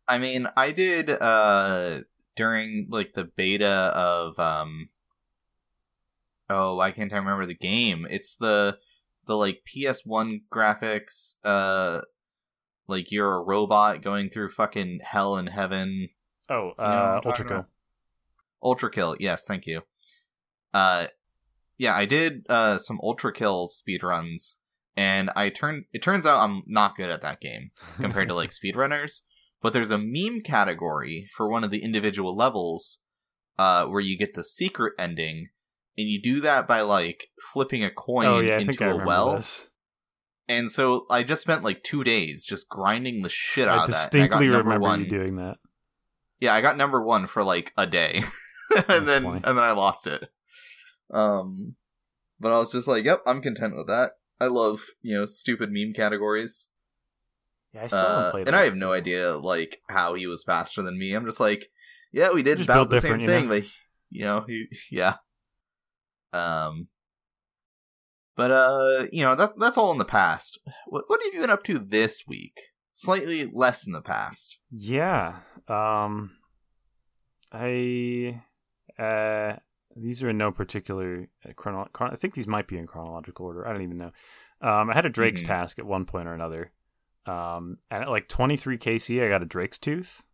I 0.09 0.19
mean, 0.19 0.49
I 0.57 0.73
did 0.73 1.11
uh 1.11 2.01
during 2.37 2.87
like 2.91 3.13
the 3.15 3.25
beta 3.25 3.93
of 3.95 4.39
um 4.39 4.89
Oh, 6.49 6.75
why 6.77 6.91
can't 6.91 7.13
I 7.13 7.17
remember 7.19 7.47
the 7.47 7.55
game? 7.55 8.07
It's 8.11 8.35
the 8.37 8.79
the 9.27 9.37
like 9.37 9.63
PS1 9.65 10.41
graphics 10.53 11.37
uh 11.45 12.01
like 12.91 13.11
you're 13.11 13.35
a 13.37 13.43
robot 13.43 14.03
going 14.03 14.29
through 14.31 14.51
fucking 14.51 15.01
hell 15.03 15.37
and 15.37 15.49
heaven. 15.49 16.11
Oh, 16.49 16.73
You 16.79 16.85
know 16.85 16.85
uh, 16.85 17.21
Ultra 17.25 17.49
Kill. 17.49 17.67
Ultra 18.63 18.91
Kill, 18.91 19.17
yes, 19.21 19.45
thank 19.47 19.67
you. 19.67 19.83
Uh 20.75 21.07
yeah, 21.79 21.95
I 21.95 22.05
did 22.05 22.45
uh 22.49 22.77
some 22.79 23.01
Ultra 23.03 23.33
Kill 23.33 23.67
speed 23.69 24.03
runs, 24.03 24.59
and 24.97 25.31
I 25.35 25.49
turned 25.49 25.85
it 25.93 26.03
turns 26.03 26.27
out 26.27 26.43
I'm 26.43 26.63
not 26.67 26.97
good 26.97 27.11
at 27.11 27.23
that 27.23 27.41
game 27.41 27.71
compared 27.97 28.29
to 28.29 28.35
like 28.35 28.51
speedrunners. 28.65 29.23
But 29.63 29.73
there's 29.75 29.91
a 29.91 29.99
meme 29.99 30.41
category 30.41 31.29
for 31.35 31.49
one 31.49 31.65
of 31.65 31.71
the 31.71 31.83
individual 31.83 32.35
levels 32.35 32.99
uh, 33.59 33.87
where 33.87 34.01
you 34.01 34.17
get 34.17 34.33
the 34.35 34.43
secret 34.45 34.95
ending, 34.99 35.49
and 35.99 36.09
you 36.09 36.21
do 36.21 36.41
that 36.41 36.67
by 36.67 36.81
like 36.81 37.29
flipping 37.53 37.85
a 37.85 37.91
coin 37.91 38.27
oh 38.27 38.41
yeah, 38.41 38.55
I 38.55 38.59
think 38.59 38.71
into 38.71 38.85
I 38.85 38.89
a 38.89 38.91
remember 38.93 39.07
well. 39.07 39.37
this. 39.37 39.69
And 40.51 40.71
so 40.71 41.07
I 41.09 41.23
just 41.23 41.43
spent 41.43 41.63
like 41.63 41.83
two 41.85 42.03
days 42.03 42.45
just 42.45 42.69
grinding 42.69 43.23
the 43.23 43.29
shit 43.31 43.69
out 43.69 43.79
I 43.79 43.85
of 43.85 43.91
that. 43.91 43.95
and 43.95 43.95
distinctly 43.95 44.49
remember 44.49 44.81
one. 44.81 45.05
you 45.05 45.09
doing 45.09 45.37
that. 45.37 45.59
Yeah, 46.41 46.55
I 46.55 46.61
got 46.61 46.77
number 46.77 47.01
one 47.03 47.27
for 47.29 47.45
like 47.45 47.73
a 47.79 47.87
day, 47.87 48.23
and 48.89 49.07
then 49.07 49.23
funny. 49.23 49.41
and 49.45 49.57
then 49.57 49.65
I 49.65 49.73
lost 49.73 50.07
it. 50.09 50.29
Um, 51.13 51.77
but 52.41 52.51
I 52.53 52.59
was 52.59 52.73
just 52.73 52.89
like, 52.89 53.05
"Yep, 53.05 53.23
I'm 53.27 53.41
content 53.43 53.77
with 53.77 53.87
that." 53.89 54.13
I 54.41 54.47
love 54.47 54.81
you 55.03 55.15
know 55.17 55.27
stupid 55.27 55.71
meme 55.71 55.93
categories. 55.93 56.69
Yeah, 57.73 57.83
I 57.83 57.87
still 57.87 57.99
Uh, 58.01 58.17
haven't 58.17 58.31
played. 58.33 58.47
and. 58.49 58.57
I 58.57 58.65
have 58.65 58.75
no 58.77 58.93
idea 58.93 59.37
like 59.37 59.83
how 59.89 60.15
he 60.15 60.27
was 60.27 60.43
faster 60.43 60.83
than 60.83 60.99
me. 60.99 61.13
I'm 61.13 61.27
just 61.27 61.39
like, 61.41 61.67
yeah, 62.13 62.33
we 62.33 62.43
did 62.43 62.61
about 62.61 62.91
the 62.91 63.01
same 63.01 63.19
different, 63.19 63.23
you 63.23 63.29
thing, 63.29 63.45
know? 63.49 63.61
but 63.61 63.65
you 64.11 64.25
know, 64.25 64.45
he, 64.49 64.67
yeah. 64.91 65.15
Um, 66.33 66.89
but 68.41 68.51
uh, 68.51 69.07
you 69.13 69.23
know 69.23 69.35
that 69.35 69.59
that's 69.59 69.77
all 69.77 69.93
in 69.93 69.99
the 69.99 70.05
past. 70.07 70.59
What 70.87 71.05
what 71.09 71.21
have 71.23 71.35
you 71.35 71.41
been 71.43 71.51
up 71.51 71.63
to 71.65 71.79
this 71.79 72.25
week? 72.27 72.59
Slightly 72.93 73.51
less 73.53 73.87
in 73.87 73.93
the 73.93 74.01
past. 74.01 74.59
Yeah. 74.71 75.41
Um 75.69 76.37
I 77.53 78.41
uh 78.99 79.57
these 79.97 80.23
are 80.23 80.31
in 80.31 80.39
no 80.39 80.53
particular 80.53 81.29
uh, 81.47 81.53
chrono. 81.55 81.89
Chron- 81.93 82.13
I 82.13 82.17
think 82.17 82.35
these 82.35 82.47
might 82.47 82.69
be 82.69 82.79
in 82.79 82.87
chronological 82.87 83.47
order. 83.47 83.67
I 83.67 83.73
don't 83.73 83.83
even 83.83 83.99
know. 83.99 84.13
Um, 84.63 84.89
I 84.91 84.95
had 84.95 85.05
a 85.07 85.11
Drake's 85.11 85.43
Mhm. 85.43 85.49
task 85.49 85.79
at 85.79 85.85
one 85.87 86.05
point 86.05 86.29
or 86.29 86.33
another. 86.35 86.71
Um, 87.27 87.79
and 87.91 88.05
at 88.05 88.09
like 88.09 88.29
23 88.29 88.79
KC, 88.79 89.23
I 89.25 89.29
got 89.29 89.43
a 89.43 89.47
Drake's 89.47 89.79
tooth. 89.79 90.25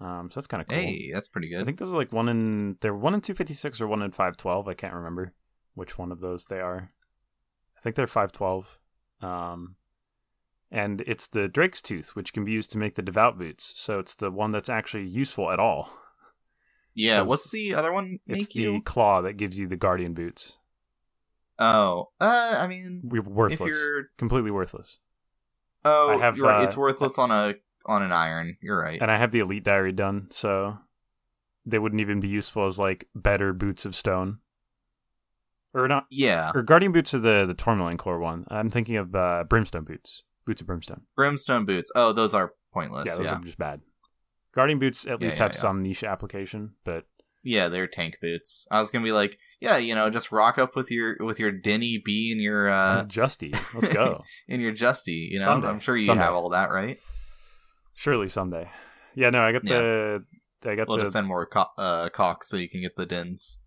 Um, 0.00 0.30
so 0.30 0.34
that's 0.34 0.46
kind 0.46 0.60
of 0.60 0.68
cool. 0.68 0.76
Hey, 0.78 1.10
that's 1.12 1.28
pretty 1.28 1.48
good. 1.48 1.60
I 1.60 1.64
think 1.64 1.78
those 1.78 1.92
are 1.92 1.96
like 1.96 2.12
one 2.12 2.28
in 2.28 2.76
they're 2.80 2.94
one 2.94 3.14
in 3.14 3.20
256 3.22 3.80
or 3.80 3.86
one 3.86 4.02
in 4.02 4.10
512. 4.10 4.68
I 4.68 4.74
can't 4.74 4.92
remember 4.94 5.32
which 5.74 5.96
one 5.98 6.12
of 6.12 6.20
those 6.20 6.44
they 6.46 6.60
are. 6.60 6.90
I 7.76 7.80
think 7.80 7.96
they're 7.96 8.06
512. 8.06 8.80
Um, 9.22 9.76
and 10.70 11.00
it's 11.06 11.28
the 11.28 11.48
Drake's 11.48 11.80
tooth, 11.82 12.10
which 12.16 12.32
can 12.32 12.44
be 12.44 12.52
used 12.52 12.72
to 12.72 12.78
make 12.78 12.94
the 12.96 13.02
devout 13.02 13.38
boots. 13.38 13.72
So 13.78 13.98
it's 13.98 14.14
the 14.14 14.30
one 14.30 14.50
that's 14.50 14.68
actually 14.68 15.04
useful 15.06 15.50
at 15.50 15.58
all. 15.58 15.90
Yeah, 16.94 17.22
What's 17.22 17.50
the 17.50 17.74
other 17.74 17.92
one? 17.92 18.18
It's 18.26 18.48
the 18.48 18.60
you? 18.60 18.82
claw 18.82 19.20
that 19.22 19.34
gives 19.34 19.58
you 19.58 19.68
the 19.68 19.76
guardian 19.76 20.14
boots. 20.14 20.56
Oh, 21.58 22.08
uh, 22.20 22.56
I 22.58 22.66
mean, 22.66 23.02
We're 23.04 23.20
if 23.20 23.26
worthless. 23.26 23.68
you're 23.70 24.08
Completely 24.18 24.50
worthless. 24.50 24.98
oh, 25.84 26.10
I 26.10 26.16
have, 26.22 26.36
you're 26.38 26.46
right. 26.46 26.62
uh, 26.62 26.64
it's 26.64 26.76
worthless 26.76 27.18
on 27.18 27.30
a 27.30 27.54
on 27.84 28.02
an 28.02 28.12
iron. 28.12 28.56
You're 28.62 28.80
right. 28.80 29.00
And 29.00 29.10
I 29.10 29.16
have 29.18 29.30
the 29.30 29.38
elite 29.40 29.64
diary 29.64 29.92
done, 29.92 30.26
so 30.30 30.78
they 31.66 31.78
wouldn't 31.78 32.00
even 32.00 32.18
be 32.20 32.28
useful 32.28 32.66
as 32.66 32.78
like 32.78 33.08
better 33.14 33.52
boots 33.52 33.84
of 33.86 33.94
stone. 33.94 34.38
Or 35.78 35.86
not 35.88 36.06
yeah, 36.10 36.52
or 36.54 36.62
guardian 36.62 36.92
boots 36.92 37.12
are 37.12 37.18
the 37.18 37.44
the 37.46 37.52
tourmaline 37.52 37.98
core 37.98 38.18
one. 38.18 38.46
I'm 38.48 38.70
thinking 38.70 38.96
of 38.96 39.14
uh, 39.14 39.44
brimstone 39.46 39.84
boots. 39.84 40.22
Boots 40.46 40.62
of 40.62 40.66
brimstone. 40.66 41.02
brimstone 41.16 41.66
boots. 41.66 41.92
Oh, 41.94 42.12
those 42.12 42.32
are 42.32 42.52
pointless. 42.72 43.06
yeah, 43.06 43.12
Yeah, 43.12 43.18
those 43.18 43.32
are 43.32 43.40
just 43.44 43.58
bad. 43.58 43.82
Guardian 44.54 44.78
boots 44.78 45.04
at 45.06 45.20
Yeah, 45.20 45.26
least 45.26 45.36
yeah, 45.36 45.42
have 45.44 45.52
yeah. 45.52 45.58
some 45.58 45.82
niche 45.82 46.02
application, 46.02 46.76
but 46.84 47.04
yeah, 47.42 47.68
they're 47.68 47.86
tank 47.86 48.16
boots. 48.22 48.66
I 48.70 48.78
was 48.78 48.90
gonna 48.90 49.04
be 49.04 49.12
like, 49.12 49.36
yeah, 49.60 49.76
you 49.76 49.94
know, 49.94 50.08
just 50.08 50.32
rock 50.32 50.56
up 50.56 50.76
with 50.76 50.90
your 50.90 51.16
with 51.20 51.38
your 51.38 51.52
Denny 51.52 52.00
B 52.02 52.32
and 52.32 52.40
your 52.40 52.70
uh 52.70 53.04
Justy, 53.08 53.52
let's 53.74 53.90
go. 53.90 54.22
and 54.48 54.62
your 54.62 54.72
Justy. 54.72 55.28
You 55.30 55.40
know, 55.40 55.44
Someday. 55.44 55.68
I'm 55.68 55.80
sure 55.80 55.94
you 55.96 56.04
Someday. 56.06 56.22
have 56.24 56.32
all 56.34 56.48
that, 56.50 56.70
right? 56.70 56.98
Surely 57.94 58.28
someday. 58.28 58.70
Yeah, 59.14 59.28
no, 59.30 59.42
I 59.42 59.52
got 59.52 59.62
the 59.62 60.24
I 60.64 60.74
got 60.74 60.88
We'll 60.88 60.96
the 60.96 61.02
just 61.04 61.12
send 61.12 61.26
more 61.26 61.44
co- 61.44 61.66
uh, 61.76 62.08
cocks 62.08 62.48
so 62.48 62.56
you 62.56 62.68
can 62.70 62.80
get 62.80 62.96
the 62.96 63.04
dens. 63.06 63.58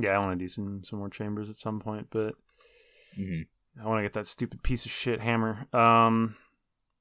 Yeah. 0.00 0.16
I 0.16 0.18
want 0.18 0.38
to 0.38 0.44
do 0.44 0.48
some 0.48 0.82
some 0.84 0.98
more 0.98 1.08
chambers 1.10 1.48
at 1.50 1.56
some 1.56 1.80
point, 1.80 2.08
but 2.10 2.34
hmm 3.16 3.42
I 3.82 3.86
want 3.86 3.98
to 3.98 4.02
get 4.02 4.12
that 4.12 4.26
stupid 4.26 4.62
piece 4.62 4.84
of 4.84 4.92
shit 4.92 5.20
hammer. 5.20 5.66
Um, 5.72 6.36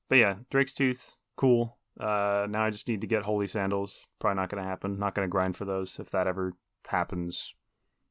but 0.09 0.17
yeah, 0.17 0.35
Drake's 0.49 0.73
Tooth, 0.73 1.17
cool. 1.35 1.77
Uh, 1.99 2.47
now 2.49 2.63
I 2.65 2.71
just 2.71 2.87
need 2.87 3.01
to 3.01 3.07
get 3.07 3.21
Holy 3.23 3.45
Sandals. 3.45 4.07
Probably 4.19 4.37
not 4.41 4.49
going 4.49 4.63
to 4.63 4.67
happen. 4.67 4.97
Not 4.97 5.13
going 5.13 5.27
to 5.27 5.31
grind 5.31 5.55
for 5.55 5.65
those. 5.65 5.99
If 5.99 6.09
that 6.09 6.25
ever 6.25 6.53
happens, 6.87 7.53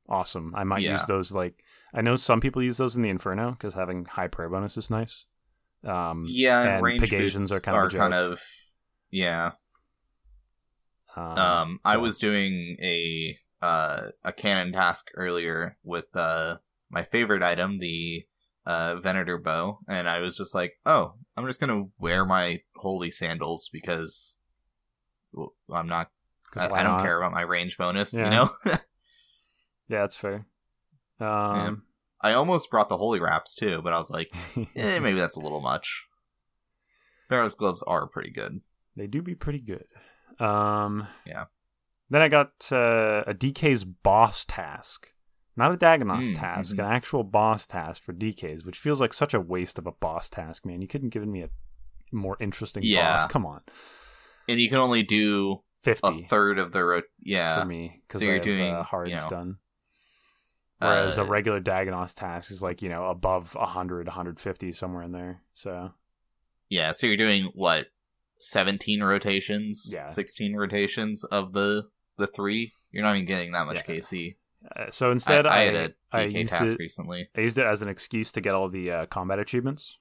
awesome. 0.09 0.55
I 0.55 0.63
might 0.63 0.83
Yeah. 0.83 0.93
use 0.93 1.07
those. 1.07 1.33
Like 1.33 1.65
I 1.93 2.03
know 2.03 2.15
some 2.15 2.41
people 2.41 2.63
use 2.63 2.77
those 2.77 2.95
in 2.95 3.03
the 3.03 3.09
Inferno 3.11 3.51
because 3.51 3.75
having 3.75 4.05
high 4.05 4.29
prayer 4.29 4.49
bonus 4.49 4.77
is 4.77 4.89
nice. 4.91 5.27
Um, 5.85 6.27
Yeah, 6.29 6.63
and, 6.77 6.85
range 6.85 7.03
Pegasian 7.03 7.41
boots 7.41 7.51
are 7.53 7.61
kind 7.61 7.85
of 7.85 7.93
kind 7.99 8.15
of 8.15 8.41
yeah. 9.11 9.53
um, 11.17 11.39
Um, 11.39 11.81
I 11.85 11.97
was 11.97 12.19
doing 12.19 12.77
a 12.81 13.37
uh, 13.63 14.09
a 14.25 14.33
cannon 14.33 14.73
task 14.73 15.07
earlier 15.15 15.79
with 15.85 16.07
uh, 16.15 16.57
my 16.91 17.05
favorite 17.05 17.43
item, 17.43 17.79
the 17.79 18.27
uh, 18.67 18.97
Venator 18.97 19.39
bow, 19.39 19.79
and 19.89 20.09
I 20.09 20.19
was 20.21 20.37
just 20.37 20.55
like, 20.55 20.75
oh, 20.85 21.15
I'm 21.37 21.47
just 21.47 21.61
gonna 21.61 21.85
wear 21.99 22.25
my 22.27 22.61
holy 22.77 23.11
sandals 23.11 23.71
because 23.73 24.41
well, 25.33 25.53
I'm 25.73 25.89
not. 25.89 26.11
I, 26.57 26.67
I 26.67 26.83
don't 26.83 26.97
not? 26.99 27.03
care 27.03 27.17
about 27.19 27.33
my 27.33 27.43
range 27.43 27.79
bonus, 27.79 28.13
Yeah. 28.13 28.25
you 28.25 28.31
know. 28.31 28.51
Yeah, 29.89 30.01
that's 30.03 30.17
fair. 30.17 30.47
Um, 31.21 31.83
I 32.21 32.33
almost 32.33 32.71
brought 32.71 32.89
the 32.89 32.97
holy 32.97 33.21
wraps 33.21 33.55
too, 33.55 33.83
but 33.83 33.93
I 33.93 33.99
was 33.99 34.11
like, 34.11 34.31
eh, 34.77 34.99
maybe 35.01 35.19
that's 35.19 35.37
a 35.37 35.41
little 35.41 35.61
much. 35.61 36.07
Pharaoh's 37.29 37.55
gloves 37.55 37.83
are 37.83 38.07
pretty 38.07 38.31
good. 38.31 38.61
They 38.97 39.07
do 39.07 39.21
be 39.21 39.35
pretty 39.35 39.61
good. 39.61 39.85
Um, 40.39 41.09
Yeah. 41.27 41.47
Then 42.13 42.21
I 42.21 42.29
got 42.29 42.51
uh, 42.71 43.25
a 43.27 43.33
DK's 43.33 43.85
boss 43.85 44.45
task. 44.45 45.09
Not 45.57 45.73
a 45.73 45.77
Dagannoth 45.79 46.29
Mm, 46.33 46.39
task, 46.39 46.77
mhm. 46.77 46.81
an 46.85 46.93
actual 46.93 47.25
boss 47.25 47.67
task 47.67 48.03
for 48.03 48.13
DK's, 48.13 48.67
which 48.67 48.79
feels 48.79 49.01
like 49.01 49.15
such 49.15 49.33
a 49.33 49.41
waste 49.41 49.79
of 49.79 49.87
a 49.87 49.93
boss 49.93 50.29
task, 50.29 50.67
man. 50.67 50.83
You 50.83 50.89
couldn't 50.89 51.09
give 51.09 51.27
me 51.27 51.41
a 51.43 51.49
more 52.13 52.37
interesting 52.39 52.83
Yeah. 52.85 53.13
boss. 53.17 53.25
Come 53.27 53.47
on. 53.47 53.63
And 54.47 54.61
you 54.61 54.69
can 54.69 54.77
only 54.77 55.03
do 55.03 55.63
50 55.85 56.07
a 56.07 56.13
third 56.29 56.59
of 56.59 56.73
the 56.73 56.85
ro- 56.85 57.01
yeah. 57.19 57.59
for 57.61 57.65
me 57.67 58.03
because 58.07 58.21
So 58.21 58.27
you're 58.27 58.35
I 58.35 58.37
have, 58.37 58.45
doing, 58.45 58.75
uh, 58.75 58.83
hards 58.83 59.11
you 59.11 59.17
know, 59.17 59.27
done. 59.29 59.57
Whereas 60.81 61.19
uh, 61.19 61.23
a 61.23 61.25
regular 61.27 61.61
Dagannoth 61.63 62.15
task 62.15 62.51
is 62.51 62.63
like, 62.63 62.83
you 62.83 62.91
know, 62.91 63.07
above 63.07 63.55
100, 63.55 64.07
150, 64.07 64.73
somewhere 64.73 65.03
in 65.05 65.13
there. 65.13 65.41
So, 65.55 65.93
Yeah, 66.69 66.91
so 66.91 67.07
you're 67.07 67.17
doing 67.17 67.51
what? 67.55 67.87
17 68.41 69.03
rotations? 69.03 69.89
Yeah. 69.91 70.07
16 70.07 70.55
rotations 70.57 71.25
of 71.25 71.53
the 71.55 71.89
the 72.23 72.27
3? 72.29 72.73
You're 72.91 73.03
not 73.03 73.17
even 73.17 73.27
getting 73.27 73.53
that 73.53 73.67
much 73.67 73.77
Yeah. 73.77 73.83
KC. 73.97 74.37
uh, 74.77 74.91
so 74.91 75.11
instead, 75.11 75.47
I, 75.47 75.51
I, 75.51 75.59
I 75.59 75.63
had 75.65 75.75
a 75.75 75.93
I 76.13 76.23
DK 76.25 76.33
used 76.35 76.51
task 76.53 76.73
it, 76.75 76.79
recently. 76.79 77.29
I 77.37 77.41
used 77.41 77.59
it 77.59 77.67
as 77.67 77.83
an 77.83 77.89
excuse 77.89 78.33
to 78.33 78.41
get 78.41 78.55
all 78.55 78.69
the 78.69 78.91
uh, 78.91 79.07
combat 79.07 79.39
achievements, 79.39 79.99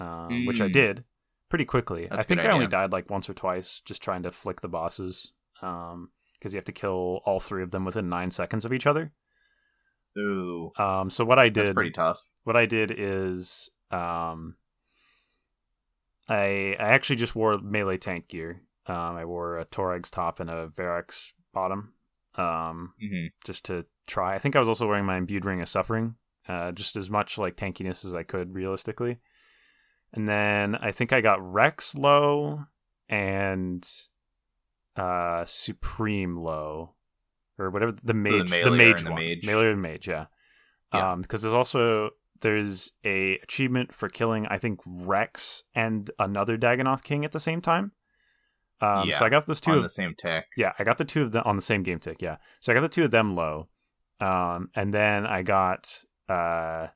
um, 0.00 0.46
which 0.46 0.60
I 0.60 0.68
Mm. 0.68 0.72
did 0.72 1.04
pretty 1.48 1.64
quickly. 1.64 2.06
That's 2.10 2.24
I 2.24 2.26
think 2.26 2.44
I 2.44 2.50
only 2.50 2.66
died 2.66 2.92
like 2.92 3.10
once 3.10 3.28
or 3.28 3.34
twice 3.34 3.80
just 3.84 4.02
trying 4.02 4.22
to 4.24 4.30
flick 4.30 4.60
the 4.60 4.68
bosses 4.68 5.32
because 5.60 6.52
you 6.52 6.56
have 6.56 6.64
to 6.66 6.72
kill 6.72 7.20
all 7.24 7.40
three 7.40 7.62
of 7.62 7.70
them 7.72 7.84
within 7.84 8.08
nine 8.08 8.30
seconds 8.30 8.64
of 8.64 8.72
each 8.72 8.86
other. 8.86 9.12
Ooh, 10.18 10.72
Um, 10.78 11.10
so 11.10 11.24
what 11.24 11.38
I 11.38 11.48
did, 11.48 11.66
that's 11.66 11.74
pretty 11.74 11.90
tough. 11.90 12.20
what 12.44 12.56
I 12.56 12.66
did 12.66 12.92
is 12.96 13.70
um, 13.90 14.56
I 16.28 16.76
I 16.78 16.88
actually 16.90 17.16
just 17.16 17.34
wore 17.36 17.58
melee 17.58 17.96
tank 17.98 18.28
gear. 18.28 18.62
Um, 18.88 19.16
I 19.16 19.24
wore 19.24 19.58
a 19.58 19.66
Torag's 19.66 20.10
top 20.10 20.40
and 20.40 20.50
a 20.50 20.68
Verac's 20.68 21.32
bottom. 21.52 21.92
Um, 22.34 22.94
hmm 23.00 23.26
just 23.44 23.64
to 23.66 23.84
try. 24.06 24.34
I 24.34 24.38
think 24.38 24.56
I 24.56 24.58
was 24.58 24.68
also 24.68 24.86
wearing 24.86 25.04
my 25.04 25.16
imbued 25.16 25.44
ring 25.44 25.60
of 25.60 25.68
suffering, 25.68 26.16
uh, 26.48 26.72
just 26.72 26.96
as 26.96 27.10
much 27.10 27.38
like 27.38 27.56
tankiness 27.56 28.04
as 28.04 28.14
I 28.14 28.22
could 28.22 28.54
realistically. 28.54 29.18
And 30.12 30.26
then 30.26 30.74
I 30.74 30.90
think 30.90 31.12
I 31.12 31.20
got 31.20 31.40
Rex 31.40 31.94
low 31.94 32.64
and 33.08 33.86
uh, 34.96 35.44
Supreme 35.44 36.36
low, 36.36 36.94
or 37.58 37.70
whatever 37.70 37.92
the 37.92 38.14
mage, 38.14 38.50
the, 38.50 38.56
Mailer 38.56 38.76
mage 38.76 38.98
and 38.98 39.06
the 39.06 39.10
one, 39.12 39.20
mage. 39.22 39.46
Mailer 39.46 39.70
and 39.70 39.82
mage, 39.82 40.08
yeah. 40.08 40.26
Yeah. 40.92 41.12
Um, 41.12 41.20
because 41.20 41.42
there's 41.42 41.54
also 41.54 42.10
there's 42.40 42.92
a 43.04 43.38
achievement 43.42 43.92
for 43.92 44.08
killing 44.08 44.46
I 44.46 44.58
think 44.58 44.80
Rex 44.86 45.64
and 45.74 46.10
another 46.18 46.56
Dagannoth 46.56 47.02
King 47.02 47.24
at 47.24 47.32
the 47.32 47.40
same 47.40 47.60
time. 47.60 47.92
Um, 48.80 49.10
so 49.12 49.24
I 49.24 49.28
got 49.28 49.46
those 49.46 49.60
two 49.60 49.72
On 49.72 49.76
of 49.78 49.82
the 49.82 49.88
same 49.88 50.14
tech. 50.14 50.46
yeah, 50.56 50.72
I 50.78 50.84
got 50.84 50.98
the 50.98 51.04
two 51.04 51.22
of 51.22 51.32
them 51.32 51.42
on 51.44 51.56
the 51.56 51.62
same 51.62 51.82
game 51.82 51.98
tick. 51.98 52.22
Yeah, 52.22 52.36
so 52.60 52.72
I 52.72 52.74
got 52.74 52.82
the 52.82 52.88
two 52.88 53.04
of 53.04 53.10
them 53.10 53.34
low, 53.34 53.68
um, 54.20 54.70
and 54.74 54.94
then 54.94 55.26
I 55.26 55.42
got 55.42 56.04
uh, 56.28 56.88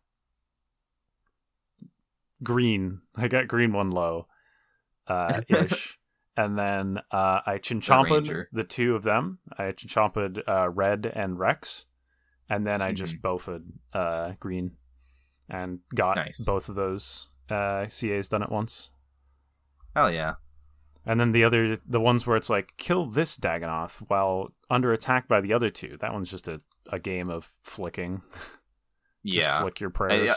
green. 2.43 3.01
I 3.17 3.29
got 3.29 3.49
green 3.49 3.73
one 3.73 3.91
low, 3.91 4.27
uh, 5.07 5.41
ish, 5.49 5.99
and 6.37 6.59
then 6.59 6.99
uh, 7.11 7.41
I 7.47 7.59
chinchomped 7.59 8.11
Ranger. 8.11 8.49
the 8.53 8.65
two 8.65 8.95
of 8.95 9.03
them. 9.03 9.39
I 9.59 9.65
chinchomped 9.73 10.41
uh, 10.47 10.69
red 10.71 11.11
and 11.13 11.39
Rex, 11.39 11.87
and 12.49 12.67
then 12.67 12.81
I 12.83 12.93
just 12.93 13.21
bofed 13.21 13.63
uh, 13.93 14.33
green, 14.39 14.73
and 15.49 15.81
got 15.95 16.17
Nice. 16.17 16.45
both 16.45 16.69
of 16.69 16.75
those 16.75 17.29
uh, 17.51 17.87
CAs 17.87 18.29
done 18.29 18.43
at 18.43 18.51
once. 18.53 18.91
Hell 19.95 20.11
yeah. 20.13 20.35
And 21.05 21.19
then 21.19 21.33
the 21.33 21.43
other, 21.45 21.77
the 21.87 22.01
ones 22.01 22.27
where 22.27 22.37
it's 22.37 22.49
like, 22.51 22.75
kill 22.77 23.07
this 23.07 23.37
Dagannoth 23.37 23.99
while 24.09 24.53
under 24.71 24.93
attack 24.93 25.27
by 25.29 25.41
the 25.41 25.53
other 25.53 25.69
two. 25.71 25.97
That 26.01 26.13
one's 26.13 26.31
just 26.31 26.47
a, 26.49 26.61
a 26.91 26.99
game 27.01 27.29
of 27.31 27.51
flicking. 27.65 28.23
just 29.27 29.49
Yeah. 29.49 29.61
flick 29.61 29.81
your 29.81 29.91
prayers. 29.91 30.27
yeah. 30.27 30.35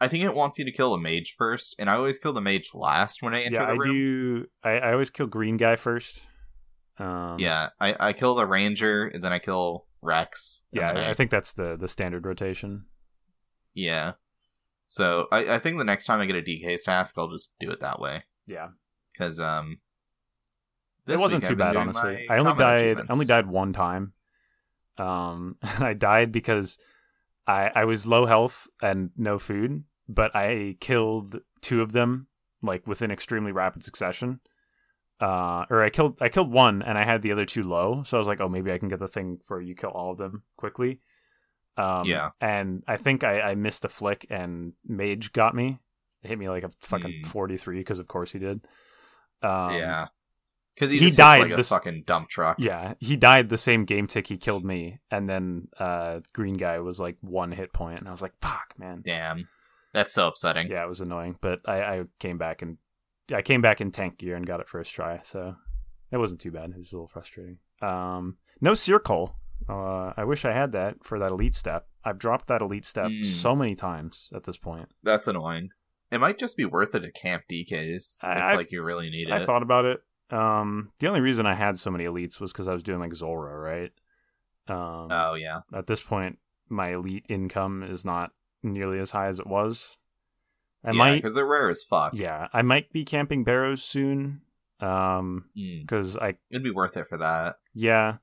I 0.00 0.06
think 0.08 0.22
it 0.24 0.32
wants 0.32 0.58
you 0.58 0.64
to 0.64 0.70
kill 0.72 0.92
the 0.92 0.98
mage 0.98 1.34
first, 1.36 1.74
and 1.80 1.90
I 1.90 1.94
always 1.96 2.18
kill 2.20 2.32
the 2.32 2.40
mage 2.40 2.70
last 2.72 3.20
when 3.20 3.34
I 3.34 3.42
enter 3.42 3.56
yeah, 3.58 3.66
the 3.66 3.72
I 3.72 3.74
room. 3.74 3.92
do. 3.92 4.46
I, 4.62 4.70
I 4.78 4.92
always 4.92 5.10
kill 5.10 5.26
green 5.26 5.56
guy 5.56 5.74
first. 5.74 6.24
Um, 6.98 7.36
Yeah, 7.40 7.70
I, 7.80 7.96
I 7.98 8.12
kill 8.12 8.36
the 8.36 8.46
ranger, 8.46 9.08
and 9.08 9.24
then 9.24 9.32
I 9.32 9.40
kill 9.40 9.86
Rex. 10.00 10.62
yeah. 10.70 10.92
then 10.92 11.02
I 11.04 11.14
think 11.14 11.32
that's 11.32 11.52
the 11.52 11.76
the 11.76 11.88
standard 11.88 12.24
rotation. 12.24 12.84
Yeah. 13.74 14.12
So 14.86 15.26
I, 15.32 15.54
I 15.56 15.58
think 15.58 15.78
the 15.78 15.84
next 15.84 16.06
time 16.06 16.20
I 16.20 16.26
get 16.26 16.36
a 16.36 16.42
DK's 16.42 16.84
task, 16.84 17.16
I'll 17.18 17.30
just 17.32 17.54
do 17.58 17.68
it 17.70 17.80
that 17.80 17.98
way. 18.00 18.22
Yeah, 18.46 18.68
Because 19.12 19.38
um, 19.40 19.78
it 21.08 21.18
wasn't 21.18 21.44
too 21.44 21.56
bad, 21.56 21.76
honestly. 21.76 22.28
I 22.28 22.38
only 22.38 22.52
died. 22.54 22.98
I 23.00 23.12
only 23.12 23.26
died 23.26 23.46
one 23.46 23.72
time. 23.72 24.12
Um, 24.96 25.56
and 25.62 25.84
I 25.84 25.94
died 25.94 26.32
because 26.32 26.78
I 27.46 27.70
I 27.74 27.84
was 27.84 28.06
low 28.06 28.26
health 28.26 28.68
and 28.82 29.10
no 29.16 29.38
food, 29.38 29.84
but 30.08 30.34
I 30.34 30.76
killed 30.80 31.40
two 31.60 31.82
of 31.82 31.92
them 31.92 32.26
like 32.62 32.86
within 32.86 33.10
extremely 33.10 33.52
rapid 33.52 33.82
succession. 33.84 34.40
Uh, 35.20 35.64
or 35.70 35.82
I 35.82 35.90
killed 35.90 36.16
I 36.20 36.28
killed 36.28 36.52
one 36.52 36.80
and 36.82 36.96
I 36.96 37.04
had 37.04 37.22
the 37.22 37.32
other 37.32 37.44
two 37.44 37.62
low, 37.64 38.02
so 38.04 38.16
I 38.16 38.18
was 38.18 38.28
like, 38.28 38.40
oh, 38.40 38.48
maybe 38.48 38.72
I 38.72 38.78
can 38.78 38.88
get 38.88 38.98
the 39.00 39.08
thing 39.08 39.38
for 39.44 39.60
you 39.60 39.74
kill 39.74 39.90
all 39.90 40.12
of 40.12 40.18
them 40.18 40.42
quickly. 40.56 41.00
Um, 41.76 42.04
Yeah. 42.06 42.30
And 42.40 42.82
I 42.88 42.96
think 42.96 43.22
I, 43.24 43.40
I 43.40 43.54
missed 43.54 43.84
a 43.84 43.88
flick 43.88 44.26
and 44.30 44.72
Mage 44.86 45.32
got 45.32 45.54
me. 45.54 45.78
It 46.22 46.28
hit 46.28 46.38
me 46.38 46.48
like 46.48 46.64
a 46.64 46.70
fucking 46.80 47.20
Hmm. 47.22 47.28
43 47.28 47.78
because 47.78 47.98
of 48.00 48.08
course 48.08 48.32
he 48.32 48.38
did. 48.40 48.60
Um, 49.42 49.74
yeah. 49.74 50.08
Because 50.78 50.90
he, 50.90 51.10
died 51.10 51.40
like 51.48 51.56
this- 51.56 51.70
a 51.70 51.74
fucking 51.74 52.04
dump 52.06 52.28
truck. 52.28 52.56
Yeah, 52.60 52.94
he 53.00 53.16
died 53.16 53.48
the 53.48 53.58
same 53.58 53.84
game 53.84 54.06
tick 54.06 54.26
he 54.28 54.36
killed 54.36 54.64
me, 54.64 55.00
and 55.10 55.28
then 55.28 55.68
uh, 55.78 56.20
green 56.32 56.56
guy 56.56 56.78
was 56.78 57.00
like 57.00 57.16
one 57.20 57.50
hit 57.52 57.72
point, 57.72 57.98
and 57.98 58.06
I 58.08 58.10
was 58.12 58.22
like, 58.22 58.34
"Fuck, 58.40 58.74
man." 58.78 59.02
Damn. 59.04 59.48
That's 59.92 60.12
so 60.14 60.28
upsetting. 60.28 60.70
Yeah, 60.70 60.84
it 60.84 60.88
was 60.88 61.00
annoying, 61.00 61.36
but 61.40 61.60
I, 61.66 61.80
I 61.82 62.04
came 62.20 62.38
back 62.38 62.62
and 62.62 62.76
I 63.34 63.42
came 63.42 63.60
back 63.62 63.80
in 63.80 63.90
tank 63.90 64.18
gear 64.18 64.36
and 64.36 64.46
got 64.46 64.60
it 64.60 64.68
first 64.68 64.92
try, 64.94 65.20
so 65.24 65.56
it 66.12 66.18
wasn't 66.18 66.40
too 66.40 66.50
bad. 66.52 66.70
It 66.70 66.78
was 66.78 66.92
a 66.92 66.96
little 66.96 67.08
frustrating. 67.08 67.58
Um, 67.82 68.36
no 68.60 68.74
circle. 68.74 69.36
Uh, 69.68 70.12
I 70.16 70.24
wish 70.24 70.44
I 70.44 70.52
had 70.52 70.72
that 70.72 71.02
for 71.02 71.18
that 71.18 71.32
elite 71.32 71.54
step. 71.54 71.88
I've 72.04 72.18
dropped 72.18 72.46
that 72.48 72.60
elite 72.62 72.84
step 72.84 73.06
Mm. 73.10 73.24
so 73.24 73.56
many 73.56 73.74
times 73.74 74.30
at 74.34 74.44
this 74.44 74.56
point. 74.56 74.88
That's 75.02 75.26
annoying. 75.26 75.70
It 76.12 76.20
might 76.20 76.38
just 76.38 76.56
be 76.56 76.64
worth 76.64 76.94
it 76.94 77.00
to 77.00 77.10
camp 77.12 77.42
DKs 77.50 78.18
I- 78.22 78.32
if 78.32 78.42
I've- 78.44 78.56
like 78.58 78.72
you 78.72 78.82
really 78.82 79.10
need 79.10 79.28
it. 79.28 79.32
I 79.32 79.44
thought 79.44 79.62
about 79.62 79.84
it. 79.84 80.00
Um, 80.30 80.92
the 80.98 81.08
only 81.08 81.20
reason 81.20 81.46
I 81.46 81.54
had 81.54 81.78
so 81.78 81.90
many 81.90 82.04
elites 82.04 82.40
was 82.40 82.52
because 82.52 82.68
I 82.68 82.72
was 82.72 82.82
doing 82.82 83.00
like 83.00 83.14
Zora, 83.14 83.58
right? 83.58 83.92
Um, 84.68 85.08
oh 85.10 85.34
yeah. 85.34 85.60
at 85.72 85.86
this 85.86 86.02
point 86.02 86.38
my 86.68 86.90
elite 86.92 87.24
income 87.30 87.82
is 87.82 88.04
not 88.04 88.32
nearly 88.62 88.98
as 88.98 89.10
high 89.12 89.28
as 89.28 89.40
it 89.40 89.46
was. 89.46 89.96
I 90.84 90.88
yeah, 90.90 90.98
might 90.98 91.14
because 91.16 91.34
they're 91.34 91.46
rare 91.46 91.70
as 91.70 91.82
fuck. 91.82 92.12
yeah, 92.14 92.48
I 92.52 92.60
might 92.62 92.92
be 92.92 93.04
camping 93.04 93.42
barrows 93.44 93.82
soon. 93.82 94.42
Um 94.80 95.46
Mm. 95.56 95.88
cuz 95.88 96.16
I 96.16 96.36
It'd 96.50 96.62
be 96.62 96.70
worth 96.70 96.96
it 96.98 97.08
for 97.08 97.16
that. 97.18 97.56
yeah, 97.74 98.18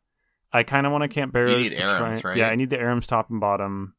I 0.54 0.62
kind 0.64 0.86
of 0.86 0.92
want 0.92 1.02
to 1.02 1.08
camp 1.08 1.34
barrows 1.34 1.72
need 1.72 1.78
to 1.78 1.82
try- 1.88 2.12
right? 2.24 2.38
Yeah, 2.38 2.50
I 2.50 2.56
need 2.56 2.70
the 2.70 2.78
Ahrim's 2.78 3.08
top 3.08 3.30
and 3.32 3.40
bottom 3.42 3.96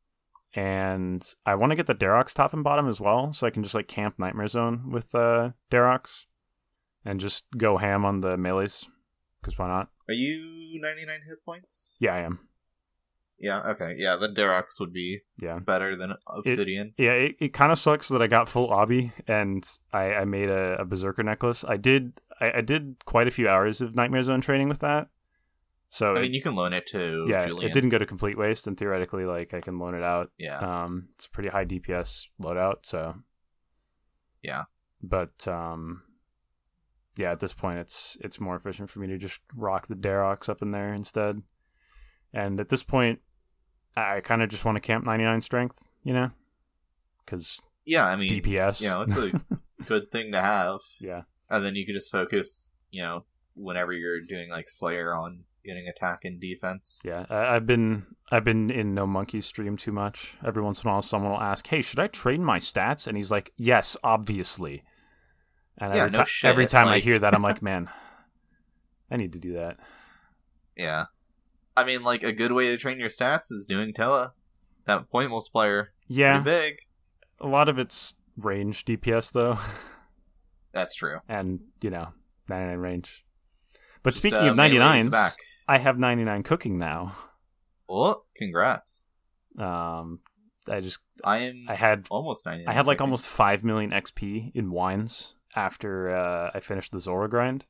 and 0.55 1.27
I 1.45 1.55
want 1.57 1.73
to 1.73 1.77
get 1.77 1.87
the 1.87 1.95
Dharok's 1.95 2.33
top 2.35 2.53
and 2.55 2.63
bottom 2.65 2.89
as 2.89 3.01
well 3.01 3.33
so 3.33 3.47
I 3.47 3.51
can 3.51 3.63
just 3.63 3.75
like 3.75 3.89
camp 3.89 4.19
Nightmare 4.19 4.47
Zone 4.47 4.91
with 4.91 5.15
uh 5.15 5.51
Dharok's 5.71 6.27
and 7.07 7.21
just 7.21 7.45
go 7.57 7.77
ham 7.77 8.05
on 8.05 8.21
the 8.21 8.37
melees 8.37 8.87
cuz 9.43 9.59
why 9.59 9.69
not? 9.69 9.91
Are 10.09 10.15
you 10.15 10.81
99 10.81 11.21
hit 11.27 11.45
points? 11.45 11.97
Yeah, 12.01 12.15
I 12.15 12.19
am. 12.21 12.41
Yeah, 13.39 13.61
okay. 13.73 13.95
Yeah, 13.99 14.17
the 14.17 14.29
Dharok's 14.29 14.81
would 14.81 14.93
be 14.95 15.21
Yeah. 15.39 15.59
better 15.59 15.95
than 15.95 16.15
Obsidian. 16.27 16.95
Yeah, 16.97 17.13
it, 17.13 17.37
it 17.39 17.49
kind 17.53 17.71
of 17.71 17.79
sucks 17.79 18.09
that 18.09 18.23
I 18.23 18.27
got 18.29 18.49
full 18.49 18.69
obby 18.71 19.13
and 19.29 19.63
I, 19.93 20.15
I 20.15 20.25
made 20.25 20.49
a, 20.49 20.81
a 20.81 20.85
berserker 20.87 21.23
necklace. 21.23 21.63
I 21.67 21.77
did 21.77 22.21
I, 22.41 22.53
I 22.59 22.61
did 22.63 22.97
quite 23.05 23.27
a 23.29 23.31
few 23.31 23.49
hours 23.49 23.81
of 23.83 23.95
Nightmare 23.95 24.23
Zone 24.23 24.41
training 24.41 24.69
with 24.69 24.81
that. 24.81 25.09
So 25.91 26.15
I 26.15 26.19
it- 26.19 26.23
mean, 26.23 26.35
you 26.35 26.43
can 26.43 26.55
loan 26.55 26.73
it 26.73 26.87
to 26.89 27.27
yeah, 27.29 27.47
Julian. 27.47 27.71
it 27.71 27.75
didn't 27.75 27.91
go 27.91 27.99
to 27.99 28.07
complete 28.07 28.37
waste, 28.39 28.67
and 28.67 28.77
theoretically, 28.77 29.25
like 29.25 29.53
I 29.55 29.61
can 29.61 29.79
loan 29.79 29.95
it 29.95 30.03
out. 30.03 30.31
Yeah. 30.39 30.59
Um, 30.59 31.09
it's 31.15 31.27
a 31.27 31.31
pretty 31.31 31.51
high 31.51 31.65
DPS 31.67 32.29
loadout, 32.43 32.85
so 32.85 33.17
Yeah. 34.43 34.65
But 35.03 35.47
um, 35.47 36.03
yeah, 37.17 37.33
at 37.33 37.41
this 37.41 37.53
point, 37.53 37.79
it's 37.79 38.17
it's 38.21 38.41
more 38.41 38.57
efficient 38.57 38.91
for 38.91 39.01
me 39.01 39.07
to 39.09 39.19
just 39.19 39.41
rock 39.55 39.87
the 39.87 39.95
Dharok's 39.95 40.49
up 40.49 40.63
in 40.63 40.71
there 40.71 40.93
instead. 40.93 41.43
And 42.33 42.61
at 42.61 42.69
this 42.69 42.85
point, 42.85 43.21
I 43.97 44.21
kind 44.21 44.43
of 44.43 44.51
just 44.51 44.65
want 44.65 44.77
to 44.77 44.81
camp 44.81 45.05
99 45.07 45.41
strength, 45.41 45.91
you 46.05 46.13
know, 46.13 46.31
because 47.25 47.61
yeah, 47.85 48.05
I 48.07 48.17
mean, 48.17 48.29
DPS. 48.29 48.81
you 48.81 48.89
know, 48.89 49.03
it's 49.03 49.17
a 49.17 49.41
good 49.87 50.11
thing 50.13 50.33
to 50.33 50.41
have. 50.41 50.81
yeah. 51.01 51.23
And 51.49 51.65
then 51.65 51.77
you 51.77 51.87
can 51.87 51.95
just 51.95 52.11
focus, 52.11 52.73
you 52.91 53.03
know, 53.03 53.25
whenever 53.55 53.93
you're 53.93 54.21
doing 54.21 54.51
like 54.51 54.69
Slayer 54.69 55.15
on 55.15 55.45
getting 55.65 55.87
attack 55.89 56.21
and 56.25 56.41
defense. 56.41 57.03
Yeah, 57.05 57.25
I, 57.31 57.57
I've 57.57 57.67
been 57.67 58.05
I've 58.31 58.45
been 58.45 58.71
in 58.71 58.95
No 58.95 59.07
Monkey 59.07 59.41
stream 59.41 59.77
too 59.77 59.93
much. 59.93 60.37
Every 60.45 60.63
once 60.63 60.83
in 60.83 60.89
a 60.89 60.93
while, 60.93 61.03
someone 61.03 61.33
will 61.33 61.41
ask, 61.41 61.67
"Hey, 61.67 61.83
should 61.83 62.01
I 62.01 62.09
train 62.09 62.45
my 62.45 62.59
stats?" 62.59 63.07
And 63.07 63.17
he's 63.17 63.31
like, 63.31 63.53
"Yes, 63.57 63.97
obviously." 64.03 64.83
And 65.79 65.95
Yeah, 65.95 66.05
every, 66.05 66.19
no 66.19 66.25
ti- 66.25 66.31
every 66.49 66.67
time 66.67 66.89
I 66.89 66.99
hear 67.01 67.19
that, 67.19 67.35
I'm 67.35 67.43
like, 67.43 67.61
"Man, 67.71 67.89
I 69.11 69.17
need 69.17 69.33
to 69.35 69.39
do 69.39 69.55
that." 69.55 69.79
Yeah. 70.77 71.07
I 71.77 71.85
mean, 71.85 72.03
like, 72.03 72.23
a 72.23 72.33
good 72.33 72.53
way 72.53 72.69
to 72.69 72.77
train 72.79 72.99
your 72.99 73.11
stats 73.11 73.53
is 73.53 73.67
doing 73.69 73.93
Toa. 73.93 74.33
That 74.87 75.11
point 75.11 75.31
multiplier. 75.31 75.93
Yeah, 76.09 76.41
Pretty 76.41 76.59
big. 76.71 76.79
a 77.41 77.47
lot 77.49 77.69
of 77.69 77.79
it's 77.79 78.15
range 78.39 78.85
DPS 78.85 79.33
though, 79.33 79.59
That's 80.73 80.95
true. 80.95 81.19
and 81.29 81.61
you 81.83 81.91
know, 81.91 82.09
99 82.49 82.79
range. 82.79 83.25
But 84.03 84.11
Just, 84.15 84.23
speaking 84.23 84.39
uh, 84.47 84.51
of 84.53 84.57
melee 84.57 84.77
is 85.01 85.09
99s, 85.09 85.11
back. 85.11 85.33
I 85.69 85.79
have 85.79 85.99
99 85.99 86.43
cooking 86.45 86.79
now. 86.79 87.17
Oh, 87.89 88.23
congrats. 88.37 89.07
Um, 89.59 90.21
I 90.71 90.81
just 90.81 91.01
I 91.25 91.39
am 91.39 91.67
I 91.69 91.75
had 91.75 92.07
almost 92.11 92.47
99. 92.47 92.69
I 92.69 92.73
had 92.73 92.87
like 92.87 92.99
think. 92.99 93.07
almost 93.07 93.25
five 93.27 93.65
million 93.65 93.91
XP 93.91 94.53
in 94.55 94.71
wines 94.71 95.35
after 95.57 96.11
uh, 96.15 96.51
I 96.55 96.61
finished 96.61 96.93
the 96.93 97.01
Zora 97.01 97.29
grind. 97.29 97.65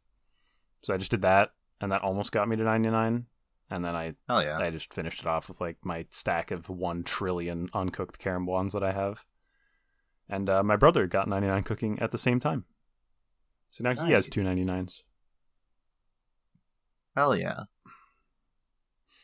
So 0.83 0.93
I 0.93 0.99
just 0.99 1.11
did 1.11 1.23
that, 1.23 1.53
and 1.81 1.91
that 1.93 2.03
almost 2.03 2.33
got 2.33 2.49
me 2.49 2.57
to 2.57 2.63
ninety 2.65 2.91
nine. 2.91 3.27
And 3.71 3.85
then 3.85 3.97
I 3.97 4.15
Hell 4.29 4.43
yeah. 4.45 4.59
I 4.59 4.71
just 4.71 4.93
finished 4.95 5.21
it 5.21 5.27
off 5.27 5.49
with 5.49 5.61
like 5.61 5.77
my 5.83 6.07
stack 6.11 6.51
of 6.51 6.69
one 6.69 7.03
trillion 7.03 7.69
uncooked 7.73 8.21
karambwans 8.21 8.73
that 8.73 8.83
I 8.85 8.93
have. 8.93 9.25
And 10.29 10.49
uh, 10.51 10.63
my 10.63 10.77
brother 10.77 11.07
got 11.07 11.29
ninety 11.29 11.49
nine 11.49 11.63
cooking 11.63 11.99
at 12.01 12.11
the 12.11 12.19
same 12.19 12.39
time. 12.41 12.65
So 13.71 13.83
now 13.83 13.91
he 13.91 14.13
has 14.13 14.27
Nice. 14.27 14.29
two 14.29 14.43
ninety 14.45 14.65
nines. 14.65 15.05
Hell 17.17 17.37
yeah. 17.37 17.63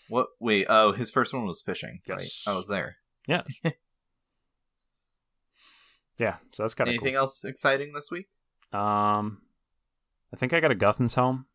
What? 0.09 0.29
Wait. 0.41 0.67
Oh, 0.69 0.93
his 0.93 1.11
first 1.11 1.33
one 1.33 1.47
was 1.47 1.63
fishing. 1.63 2.01
Yes. 2.07 2.45
Right? 2.47 2.53
I 2.53 2.57
was 2.57 2.67
there. 2.69 2.97
Yeah. 3.29 3.43
yeah, 6.19 6.37
so 6.53 6.63
that's 6.65 6.75
kind 6.75 6.89
of 6.89 6.95
Anything 6.95 7.15
cool. 7.15 7.21
else 7.21 7.45
exciting 7.45 7.93
this 7.95 8.11
week? 8.11 8.29
Um, 8.73 9.43
I 10.33 10.37
think 10.37 10.53
I 10.53 10.61
got 10.61 10.73
a 10.73 10.77
Guthan's 10.77 11.15
helm 11.15 11.47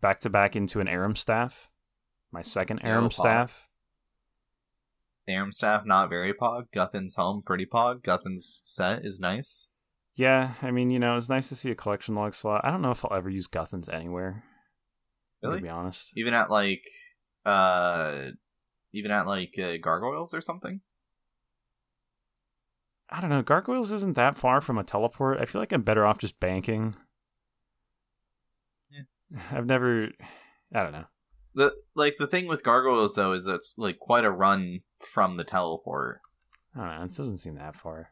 back 0.00 0.20
to 0.20 0.30
back 0.30 0.56
into 0.56 0.80
an 0.80 0.86
Ahrim 0.86 1.16
staff. 1.16 1.70
My 2.32 2.42
second 2.42 2.82
Ahrim 2.82 3.12
staff. 3.12 3.68
Ahrim 5.28 5.52
staff 5.52 5.84
not 5.84 6.10
very 6.10 6.32
pog. 6.32 6.66
Guthan's 6.74 7.16
helm 7.16 7.42
pretty 7.42 7.66
pog. 7.66 8.02
Guthan's 8.02 8.62
set 8.64 9.04
is 9.04 9.20
nice. 9.20 9.68
Yeah, 10.18 10.54
I 10.62 10.72
mean, 10.72 10.90
you 10.90 10.98
know, 10.98 11.16
it's 11.16 11.28
nice 11.28 11.48
to 11.50 11.54
see 11.54 11.70
a 11.70 11.76
collection 11.76 12.16
log 12.16 12.34
slot. 12.34 12.62
I 12.64 12.72
don't 12.72 12.82
know 12.82 12.90
if 12.90 13.04
I'll 13.04 13.16
ever 13.16 13.30
use 13.30 13.46
Guthans 13.46 13.92
anywhere. 13.92 14.42
Really? 15.44 15.58
To 15.58 15.62
be 15.62 15.68
honest. 15.68 16.10
Even 16.16 16.34
at 16.34 16.50
like, 16.50 16.82
uh, 17.46 18.30
even 18.92 19.12
at 19.12 19.28
like 19.28 19.54
uh, 19.62 19.76
gargoyles 19.80 20.34
or 20.34 20.40
something. 20.40 20.80
I 23.10 23.20
don't 23.20 23.30
know. 23.30 23.42
Gargoyles 23.42 23.92
isn't 23.92 24.16
that 24.16 24.36
far 24.36 24.60
from 24.60 24.76
a 24.78 24.84
teleport. 24.84 25.38
I 25.40 25.46
feel 25.46 25.60
like 25.62 25.72
I'm 25.72 25.82
better 25.82 26.04
off 26.06 26.18
just 26.18 26.38
banking. 26.40 26.94
Yeah. 28.90 29.02
I've 29.52 29.66
never. 29.66 30.08
I 30.74 30.82
don't 30.82 30.92
know. 30.92 31.04
The 31.54 31.74
like 31.94 32.16
the 32.18 32.26
thing 32.26 32.46
with 32.46 32.62
gargoyles 32.62 33.14
though 33.14 33.32
is 33.32 33.44
that 33.44 33.56
it's 33.56 33.74
like 33.78 33.98
quite 33.98 34.24
a 34.24 34.30
run 34.30 34.80
from 34.98 35.36
the 35.36 35.44
teleport. 35.44 36.20
I 36.76 36.80
don't 36.80 36.98
know. 36.98 37.04
It 37.04 37.16
doesn't 37.16 37.38
seem 37.38 37.56
that 37.56 37.74
far. 37.74 38.10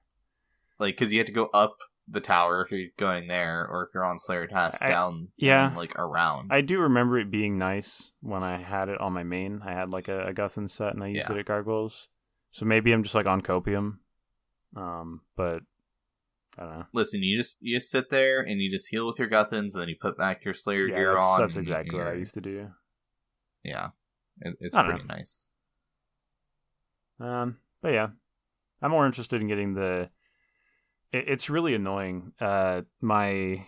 Like 0.79 0.97
because 0.97 1.13
you 1.13 1.19
have 1.19 1.27
to 1.27 1.33
go 1.33 1.51
up 1.53 1.77
the 2.09 2.21
tower 2.21 2.63
if 2.63 2.71
you're 2.71 2.89
going 2.97 3.27
there, 3.29 3.67
or 3.69 3.85
if 3.85 3.91
you're 3.95 4.05
on 4.05 4.19
Slayer 4.19 4.47
task 4.47 4.83
I- 4.83 4.89
down. 4.89 5.29
yeah. 5.37 5.69
and, 5.69 5.77
like 5.77 5.95
around. 5.97 6.53
I 6.53 6.61
do 6.61 6.81
remember 6.81 7.19
it 7.19 7.31
being 7.31 7.59
nice 7.59 8.13
when 8.21 8.43
I 8.43 8.59
had 8.59 8.89
it 8.89 9.01
on 9.01 9.13
my 9.13 9.25
main. 9.25 9.61
I 9.65 9.73
had 9.73 9.91
like 9.91 10.09
a, 10.09 10.27
a 10.29 10.33
Guthan 10.33 10.71
set 10.71 10.95
and 10.95 11.03
I 11.03 11.09
used 11.09 11.29
Yeah. 11.29 11.37
it 11.37 11.41
at 11.41 11.47
Gargoyles. 11.47 12.09
So 12.53 12.65
maybe 12.65 12.93
I'm 12.93 13.03
just 13.03 13.15
like 13.15 13.27
on 13.27 13.43
Copium. 13.43 13.99
Um, 14.77 15.23
but 15.37 15.63
I 16.59 16.63
don't 16.63 16.79
know. 16.79 16.87
Listen, 16.93 17.23
you 17.23 17.37
just 17.37 17.59
you 17.61 17.75
just 17.77 17.91
sit 17.91 18.11
there 18.11 18.41
and 18.41 18.61
you 18.61 18.71
just 18.71 18.89
heal 18.89 19.07
with 19.07 19.19
your 19.19 19.29
Guthans, 19.29 19.73
and 19.73 19.81
then 19.81 19.89
you 19.89 19.97
put 20.01 20.17
back 20.17 20.45
your 20.45 20.55
Slayer 20.55 20.87
Yeah, 20.89 20.97
gear 20.97 21.15
that's, 21.15 21.27
on. 21.27 21.41
that's 21.41 21.57
exactly 21.57 21.99
what 21.99 22.09
I 22.09 22.13
used 22.15 22.35
to 22.35 22.41
do. 22.41 22.69
Yeah, 23.65 23.89
it, 24.43 24.57
it's 24.61 24.77
pretty 24.77 25.05
nice. 25.05 25.49
Um, 27.19 27.57
but 27.83 27.93
yeah, 27.93 28.09
I'm 28.83 28.91
more 28.91 29.07
interested 29.07 29.41
in 29.41 29.49
getting 29.49 29.75
the. 29.75 30.11
It, 31.11 31.25
it's 31.29 31.51
really 31.51 31.75
annoying. 31.75 32.33
Uh, 32.41 32.83
my, 33.01 33.67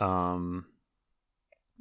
um, 0.00 0.66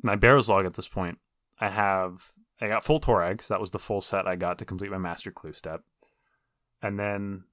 my 0.03 0.15
Barrows 0.15 0.49
log 0.49 0.65
at 0.65 0.75
this 0.75 0.87
point. 0.87 1.17
I 1.59 1.69
have 1.69 2.21
I 2.61 2.67
got 2.67 2.83
full 2.83 2.99
Torag. 2.99 3.41
So 3.41 3.53
that 3.53 3.61
was 3.61 3.71
the 3.71 3.79
full 3.79 4.01
set 4.01 4.27
I 4.27 4.35
got 4.35 4.59
to 4.59 4.65
complete 4.65 4.91
my 4.91 4.97
master 4.97 5.31
clue 5.31 5.53
step, 5.53 5.81
and 6.81 6.99
then 6.99 7.43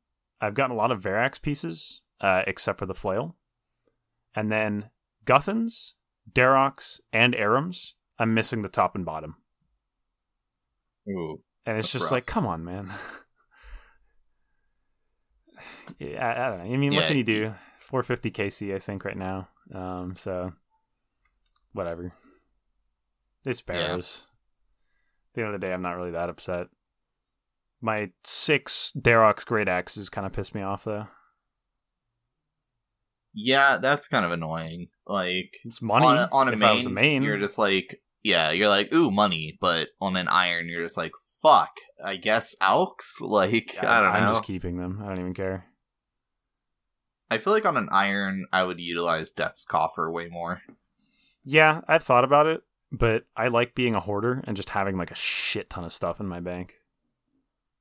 I've 0.41 0.55
gotten 0.55 0.75
a 0.75 0.79
lot 0.79 0.91
of 0.91 1.03
Verac's 1.03 1.39
pieces, 1.39 2.01
uh, 2.21 2.43
except 2.47 2.79
for 2.79 2.87
the 2.87 2.95
flail, 2.95 3.37
and 4.35 4.51
then 4.53 4.91
Guthans, 5.25 5.95
Dharok's, 6.31 7.01
and 7.13 7.35
Ahrim's. 7.35 7.95
I'm 8.19 8.35
missing 8.35 8.63
the 8.63 8.69
top 8.69 8.95
and 8.95 9.05
bottom. 9.05 9.37
Ooh, 11.09 11.43
And 11.67 11.79
it's 11.79 11.93
just 11.93 12.05
rough. 12.05 12.13
like, 12.13 12.27
come 12.27 12.47
on, 12.47 12.65
man. 12.65 12.93
yeah, 15.99 16.27
I, 16.27 16.47
I 16.47 16.51
don't 16.51 16.59
know. 16.59 16.75
I 16.75 16.77
mean, 16.77 16.95
what 16.95 17.07
can 17.07 17.17
you 17.19 17.25
do? 17.25 17.55
450 17.81 18.31
KC, 18.31 18.75
I 18.75 18.79
think, 18.79 19.05
right 19.05 19.17
now. 19.17 19.49
Um, 19.75 20.15
so 20.17 20.53
whatever. 21.73 22.13
It's 23.45 23.63
Barrows. 23.63 24.23
At 25.31 25.35
the 25.35 25.41
end 25.43 25.55
of 25.55 25.61
the 25.61 25.67
day, 25.67 25.73
I'm 25.73 25.83
not 25.83 25.97
really 25.97 26.13
that 26.13 26.29
upset. 26.31 26.69
My 27.87 28.11
six 28.25 28.93
Dharok's 28.99 29.45
Great 29.45 29.69
Axes 29.69 30.11
kind 30.11 30.27
of 30.27 30.33
pissed 30.33 30.57
me 30.57 30.63
off, 30.63 30.83
though. 30.83 31.07
Yeah, 33.33 33.79
that's 33.79 34.09
kind 34.09 34.25
of 34.25 34.33
annoying. 34.33 34.89
Like 35.07 35.55
It's 35.65 35.81
money. 35.81 36.05
on, 36.07 36.17
a- 36.17 36.29
on 36.33 36.49
a 36.49 36.53
if 36.53 36.59
main, 36.59 36.69
I 36.69 36.75
was 36.75 36.87
a 36.87 36.91
main, 36.91 37.23
you're 37.23 37.39
just 37.39 37.59
like, 37.59 38.03
yeah, 38.25 38.51
you're 38.51 38.69
like, 38.69 38.93
ooh, 38.93 39.11
money. 39.13 39.57
But 39.61 39.91
on 40.01 40.17
an 40.17 40.27
iron, 40.27 40.69
you're 40.69 40.83
just 40.83 40.97
like, 40.97 41.13
fuck. 41.41 41.71
I 42.05 42.17
guess 42.17 42.57
Alks. 42.61 43.21
Like, 43.21 43.77
I 43.81 44.01
don't 44.01 44.13
know. 44.13 44.19
I'm 44.19 44.27
just 44.33 44.43
keeping 44.43 44.79
them. 44.79 45.01
I 45.03 45.07
don't 45.09 45.21
even 45.21 45.35
care. 45.35 45.67
I 47.31 47.39
feel 47.39 47.53
like 47.53 47.67
on 47.67 47.77
an 47.77 47.89
iron, 47.93 48.47
I 48.53 48.65
would 48.65 48.81
utilize 48.81 49.31
Death's 49.31 49.65
Coffer 49.65 50.11
way 50.11 50.29
more. 50.29 50.63
Yeah, 51.45 51.83
I've 51.87 52.03
thought 52.03 52.25
about 52.25 52.47
it, 52.47 52.63
but 52.91 53.27
I 53.37 53.47
like 53.49 53.75
being 53.77 53.95
a 53.95 54.01
hoarder 54.01 54.43
and 54.45 54.57
just 54.57 54.71
having 54.71 54.97
like 54.97 55.11
a 55.13 55.17
shit 55.17 55.71
ton 55.71 55.85
of 55.85 55.93
stuff 55.93 56.19
in 56.19 56.27
my 56.27 56.41
bank. 56.41 56.75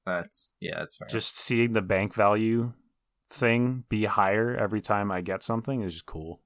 That's 0.05 0.55
yeah, 0.59 0.79
that's 0.79 0.97
fair. 0.97 1.07
Just 1.09 1.37
seeing 1.37 1.73
the 1.73 1.81
bank 1.81 2.13
value 2.13 2.73
thing 3.29 3.83
be 3.89 4.05
higher 4.05 4.55
every 4.55 4.81
time 4.81 5.11
I 5.11 5.21
get 5.21 5.43
something 5.43 5.81
is 5.81 5.93
just 5.93 6.05
cool. 6.05 6.41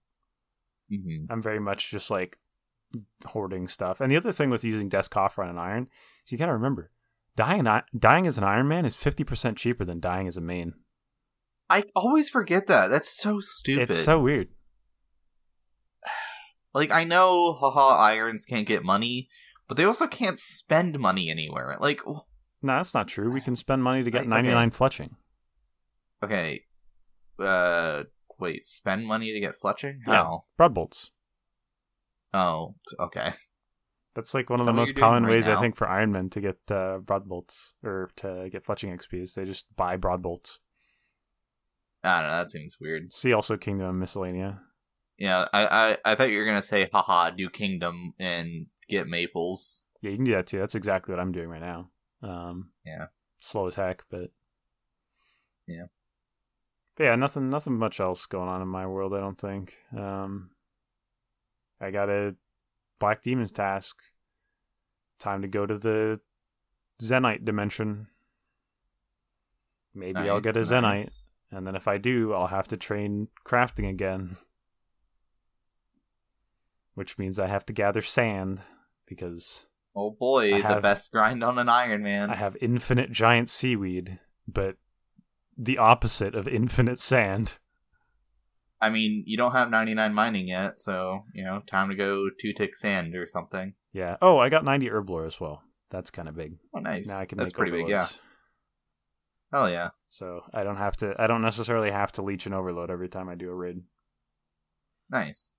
hmm 0.90 1.26
I'm 1.30 1.42
very 1.42 1.60
much 1.60 1.92
just 1.92 2.10
like 2.10 2.38
hoarding 3.26 3.68
stuff. 3.68 4.02
And 4.02 4.10
the 4.12 4.18
other 4.18 4.32
thing 4.32 4.50
with 4.50 4.64
using 4.64 4.90
Death's 4.90 5.08
Coffer 5.08 5.44
on 5.44 5.50
an 5.50 5.58
iron 5.58 5.88
is 6.26 6.32
you 6.32 6.38
got 6.38 6.48
to 6.48 6.54
remember 6.54 6.92
dying 7.36 7.68
dying 7.98 8.28
as 8.28 8.38
an 8.38 8.44
Iron 8.44 8.68
Man 8.68 8.86
is 8.86 8.96
50% 8.96 9.56
cheaper 9.56 9.86
than 9.86 10.00
dying 10.00 10.28
as 10.28 10.38
a 10.38 10.42
main. 10.42 10.74
I 11.70 11.84
always 11.96 12.30
forget 12.30 12.68
that. 12.68 12.90
That's 12.90 13.18
so 13.18 13.40
stupid. 13.40 13.84
It's 13.84 13.96
so 13.98 14.20
weird. 14.20 14.50
like 16.74 16.92
I 16.92 17.04
know, 17.04 17.54
haha, 17.54 17.96
irons 17.98 18.46
can't 18.46 18.68
get 18.68 18.84
money, 18.84 19.30
but 19.68 19.78
they 19.78 19.86
also 19.86 20.08
can't 20.08 20.40
spend 20.40 21.00
money 21.00 21.30
anywhere. 21.30 21.78
Like, 21.80 22.02
No, 22.62 22.76
that's 22.76 22.94
not 22.94 23.08
true. 23.08 23.32
We 23.32 23.42
can 23.42 23.56
spend 23.56 23.84
money 23.84 24.04
to 24.04 24.10
I- 24.10 24.12
get 24.12 24.22
okay. 24.22 24.30
99 24.30 24.72
fletching. 24.72 25.10
okay, 26.24 26.64
uh, 27.40 28.04
wait, 28.40 28.66
spend 28.66 29.06
money 29.06 29.32
to 29.34 29.40
get 29.40 29.56
fletching? 29.62 30.00
Yeah. 30.08 30.14
How? 30.14 30.46
Broad 30.58 30.74
bolts. 30.74 31.12
Oh, 32.34 32.76
okay. 33.00 33.32
That's 34.16 34.34
like 34.34 34.50
one 34.50 34.60
Is 34.60 34.66
of 34.68 34.68
the 34.68 34.80
most 34.80 34.96
common 34.96 35.24
right 35.24 35.32
ways 35.32 35.48
I 35.48 35.60
think 35.62 35.76
for 35.78 35.88
Iron 35.88 36.12
Men 36.12 36.28
to 36.30 36.42
get 36.42 36.58
uh, 36.70 36.98
broad 36.98 37.28
bolts 37.30 37.74
or 37.84 38.10
to 38.18 38.50
get 38.52 38.66
fletching 38.66 38.94
XP 38.94 39.22
is 39.24 39.34
they 39.36 39.46
just 39.46 39.66
buy 39.78 39.96
broad 39.96 40.22
bolts. 40.22 40.60
I 42.04 42.22
don't 42.22 42.30
know. 42.30 42.38
That 42.38 42.52
seems 42.52 42.78
weird. 42.80 43.14
See 43.14 43.34
also 43.34 43.56
Kingdom 43.58 43.90
and 43.90 44.04
Miscellania. 44.04 44.60
Yeah, 45.18 45.46
I, 45.54 45.66
I, 45.66 45.98
I 46.06 46.16
thought 46.16 46.32
you 46.32 46.40
were 46.40 46.46
gonna 46.46 46.62
say, 46.62 46.90
haha, 46.92 47.30
do 47.30 47.50
Kingdom 47.50 48.14
and 48.20 48.68
get 48.90 49.08
maples. 49.08 49.86
Yeah, 50.02 50.12
you 50.12 50.18
can 50.18 50.26
do 50.26 50.32
that 50.34 50.48
too. 50.48 50.60
That's 50.60 50.76
exactly 50.76 51.14
what 51.14 51.20
I'm 51.22 51.32
doing 51.32 51.50
right 51.50 51.62
now. 51.62 51.90
Um, 52.22 52.72
Yeah. 52.86 53.08
slow 53.40 53.68
as 53.68 53.76
heck, 53.76 54.04
but 54.10 54.32
Yeah. 55.68 55.86
But 56.96 57.04
yeah, 57.06 57.16
nothing, 57.16 57.50
nothing 57.50 57.78
much 57.78 58.00
else 58.00 58.26
going 58.26 58.50
on 58.50 58.62
in 58.62 58.68
my 58.68 58.86
world. 58.86 59.14
I 59.14 59.20
don't 59.22 59.38
think. 59.38 59.78
Um, 59.96 60.52
I 61.80 61.92
got 61.92 62.10
a 62.10 62.36
Black 63.00 63.22
Demons 63.22 63.52
task. 63.54 63.98
Time 65.20 65.42
to 65.42 65.48
go 65.48 65.66
to 65.66 65.78
the 65.78 66.20
Zenyte 67.02 67.46
dimension. 67.46 68.08
Maybe 69.94 70.20
I'll 70.20 70.42
get 70.42 70.56
a 70.56 70.60
Nice, 70.60 70.72
Zenyte, 70.72 70.82
nice. 70.82 71.26
and 71.52 71.66
then 71.66 71.76
if 71.76 71.88
I 71.88 71.98
do, 71.98 72.34
I'll 72.34 72.48
have 72.48 72.68
to 72.70 72.78
train 72.78 73.30
crafting 73.46 73.88
again. 73.90 74.38
Which 76.96 77.18
means 77.18 77.40
I 77.40 77.48
have 77.48 77.66
to 77.68 77.74
gather 77.74 78.02
sand 78.02 78.62
because 79.06 79.66
Oh 79.96 80.12
boy, 80.12 80.56
I 80.56 80.62
the 80.62 80.68
have- 80.68 80.82
best 80.82 81.12
grind 81.12 81.44
on 81.44 81.58
an 81.58 81.70
Iron 81.70 82.04
Man. 82.04 82.30
I 82.30 82.36
have 82.36 82.56
infinite 82.62 83.12
giant 83.12 83.50
seaweed, 83.50 84.20
but 84.48 84.78
the 85.58 85.78
opposite 85.78 86.36
of 86.36 86.48
infinite 86.48 87.00
sand. 87.00 87.58
I 88.82 88.90
mean, 88.90 89.24
you 89.28 89.36
don't 89.36 89.52
have 89.52 89.70
99 89.70 90.14
mining 90.14 90.48
yet, 90.48 90.80
so, 90.80 91.24
you 91.34 91.44
know, 91.44 91.62
time 91.68 91.90
to 91.90 91.96
go 91.96 92.30
two 92.40 92.54
tick 92.54 92.78
sand 92.78 93.14
or 93.14 93.28
something. 93.28 93.74
Yeah. 93.92 94.16
Oh, 94.22 94.38
I 94.38 94.48
got 94.48 94.64
90 94.64 94.88
herblore 94.90 95.28
as 95.28 95.38
well. 95.42 95.64
That's 95.90 96.10
kind 96.12 96.30
of 96.30 96.36
big. 96.38 96.54
Oh, 96.74 96.80
nice. 96.80 97.08
Now 97.08 97.20
I 97.20 97.26
can 97.26 97.38
That's 97.38 97.50
make 97.52 97.58
pretty 97.58 97.72
big, 97.72 97.90
yeah. 97.90 97.96
overloads. 97.96 98.20
Oh, 99.52 99.66
yeah. 99.66 99.90
So 100.08 100.42
I 100.54 100.64
don't 100.64 100.78
have 100.78 100.96
to. 100.98 101.14
I 101.20 101.28
don't 101.28 101.42
necessarily 101.42 101.92
have 101.92 102.12
to 102.14 102.22
leech 102.22 102.46
an 102.46 102.54
overload 102.54 102.90
every 102.90 103.10
time 103.10 103.28
I 103.28 103.36
do 103.36 103.50
a 103.50 103.54
raid. 103.56 103.82
Nice. 105.10 105.56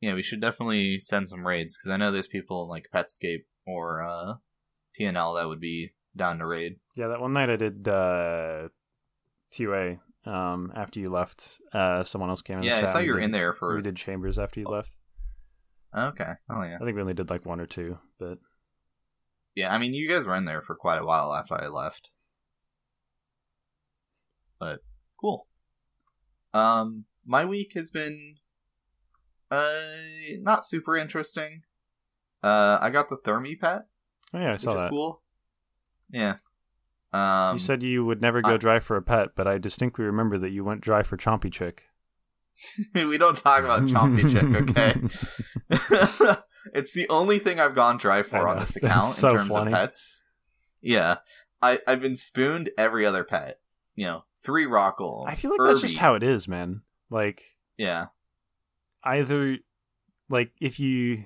Yeah, 0.00 0.14
we 0.14 0.22
should 0.22 0.40
definitely 0.40 0.98
send 0.98 1.28
some 1.28 1.46
raids, 1.46 1.76
because 1.76 1.90
I 1.92 1.96
know 1.98 2.10
there's 2.10 2.26
people 2.26 2.64
in, 2.64 2.68
like, 2.68 2.86
Petscape 2.92 3.44
or 3.66 4.02
uh, 4.02 4.34
TNL 4.98 5.36
that 5.36 5.48
would 5.48 5.60
be 5.60 5.92
down 6.16 6.38
to 6.38 6.46
raid. 6.46 6.76
Yeah, 6.96 7.08
that 7.08 7.20
one 7.20 7.32
night 7.32 7.50
I 7.50 7.56
did 7.56 7.86
uh, 7.88 8.68
TUA. 9.52 9.98
Um, 10.24 10.72
after 10.74 10.98
you 10.98 11.08
left, 11.10 11.58
uh, 11.72 12.02
someone 12.02 12.30
else 12.30 12.42
came 12.42 12.56
in. 12.56 12.62
the 12.62 12.68
Yeah, 12.68 12.80
I 12.82 12.86
saw 12.86 12.98
you 12.98 13.12
were 13.12 13.20
did- 13.20 13.26
in 13.26 13.30
there 13.32 13.52
for... 13.54 13.76
We 13.76 13.82
did 13.82 13.96
chambers 13.96 14.38
after 14.40 14.58
you 14.60 14.66
left. 14.66 14.96
Okay. 15.96 16.32
Oh, 16.50 16.62
yeah. 16.62 16.78
I 16.80 16.84
think 16.84 16.96
we 16.96 17.00
only 17.00 17.14
did 17.14 17.30
like 17.30 17.46
one 17.46 17.60
or 17.60 17.66
two, 17.66 17.98
but 18.18 18.38
Yeah, 19.54 19.72
I 19.72 19.78
mean, 19.78 19.94
you 19.94 20.08
guys 20.08 20.26
were 20.26 20.34
in 20.34 20.44
there 20.44 20.62
for 20.62 20.74
quite 20.74 21.00
a 21.00 21.06
while 21.06 21.32
after 21.32 21.54
I 21.54 21.68
left. 21.68 22.10
But 24.58 24.80
cool. 25.20 25.46
Um, 26.52 27.04
my 27.24 27.44
week 27.44 27.72
has 27.74 27.90
been 27.90 28.36
uh 29.50 29.80
not 30.40 30.64
super 30.64 30.96
interesting. 30.96 31.62
Uh, 32.46 32.78
I 32.80 32.90
got 32.90 33.08
the 33.08 33.16
Thermi 33.16 33.58
pet, 33.58 33.86
oh 34.32 34.38
yeah, 34.38 34.48
I 34.48 34.52
which 34.52 34.60
saw 34.60 34.74
is 34.74 34.82
that. 34.82 34.90
cool. 34.90 35.20
Yeah. 36.10 36.36
Um, 37.12 37.56
you 37.56 37.58
said 37.58 37.82
you 37.82 38.04
would 38.04 38.20
never 38.22 38.40
go 38.42 38.54
I- 38.54 38.56
dry 38.56 38.78
for 38.78 38.96
a 38.96 39.02
pet, 39.02 39.30
but 39.34 39.46
I 39.48 39.58
distinctly 39.58 40.04
remember 40.04 40.38
that 40.38 40.50
you 40.50 40.62
went 40.64 40.80
dry 40.80 41.02
for 41.02 41.16
Chompy 41.16 41.52
Chick. 41.52 41.84
we 42.94 43.18
don't 43.18 43.36
talk 43.36 43.64
about 43.64 43.82
Chompy 43.82 44.30
Chick, 44.30 45.10
okay? 46.30 46.36
it's 46.74 46.92
the 46.92 47.08
only 47.08 47.38
thing 47.38 47.58
I've 47.58 47.74
gone 47.74 47.96
dry 47.96 48.22
for 48.22 48.48
on 48.48 48.58
this 48.58 48.76
account 48.76 49.06
so 49.12 49.30
in 49.30 49.36
terms 49.36 49.52
funny. 49.54 49.72
of 49.72 49.76
pets. 49.78 50.22
Yeah, 50.80 51.16
I 51.60 51.80
I've 51.86 52.00
been 52.00 52.16
spooned 52.16 52.70
every 52.78 53.04
other 53.04 53.24
pet. 53.24 53.60
You 53.94 54.06
know, 54.06 54.24
three 54.42 54.66
rock 54.66 54.98
golems. 54.98 55.28
I 55.28 55.34
feel 55.34 55.50
like 55.50 55.60
that's 55.68 55.80
just 55.80 55.96
how 55.98 56.14
it 56.14 56.22
is, 56.22 56.46
man. 56.46 56.82
Like 57.10 57.42
Yeah, 57.76 58.06
either 59.02 59.58
like 60.28 60.52
if 60.60 60.78
you 60.78 61.24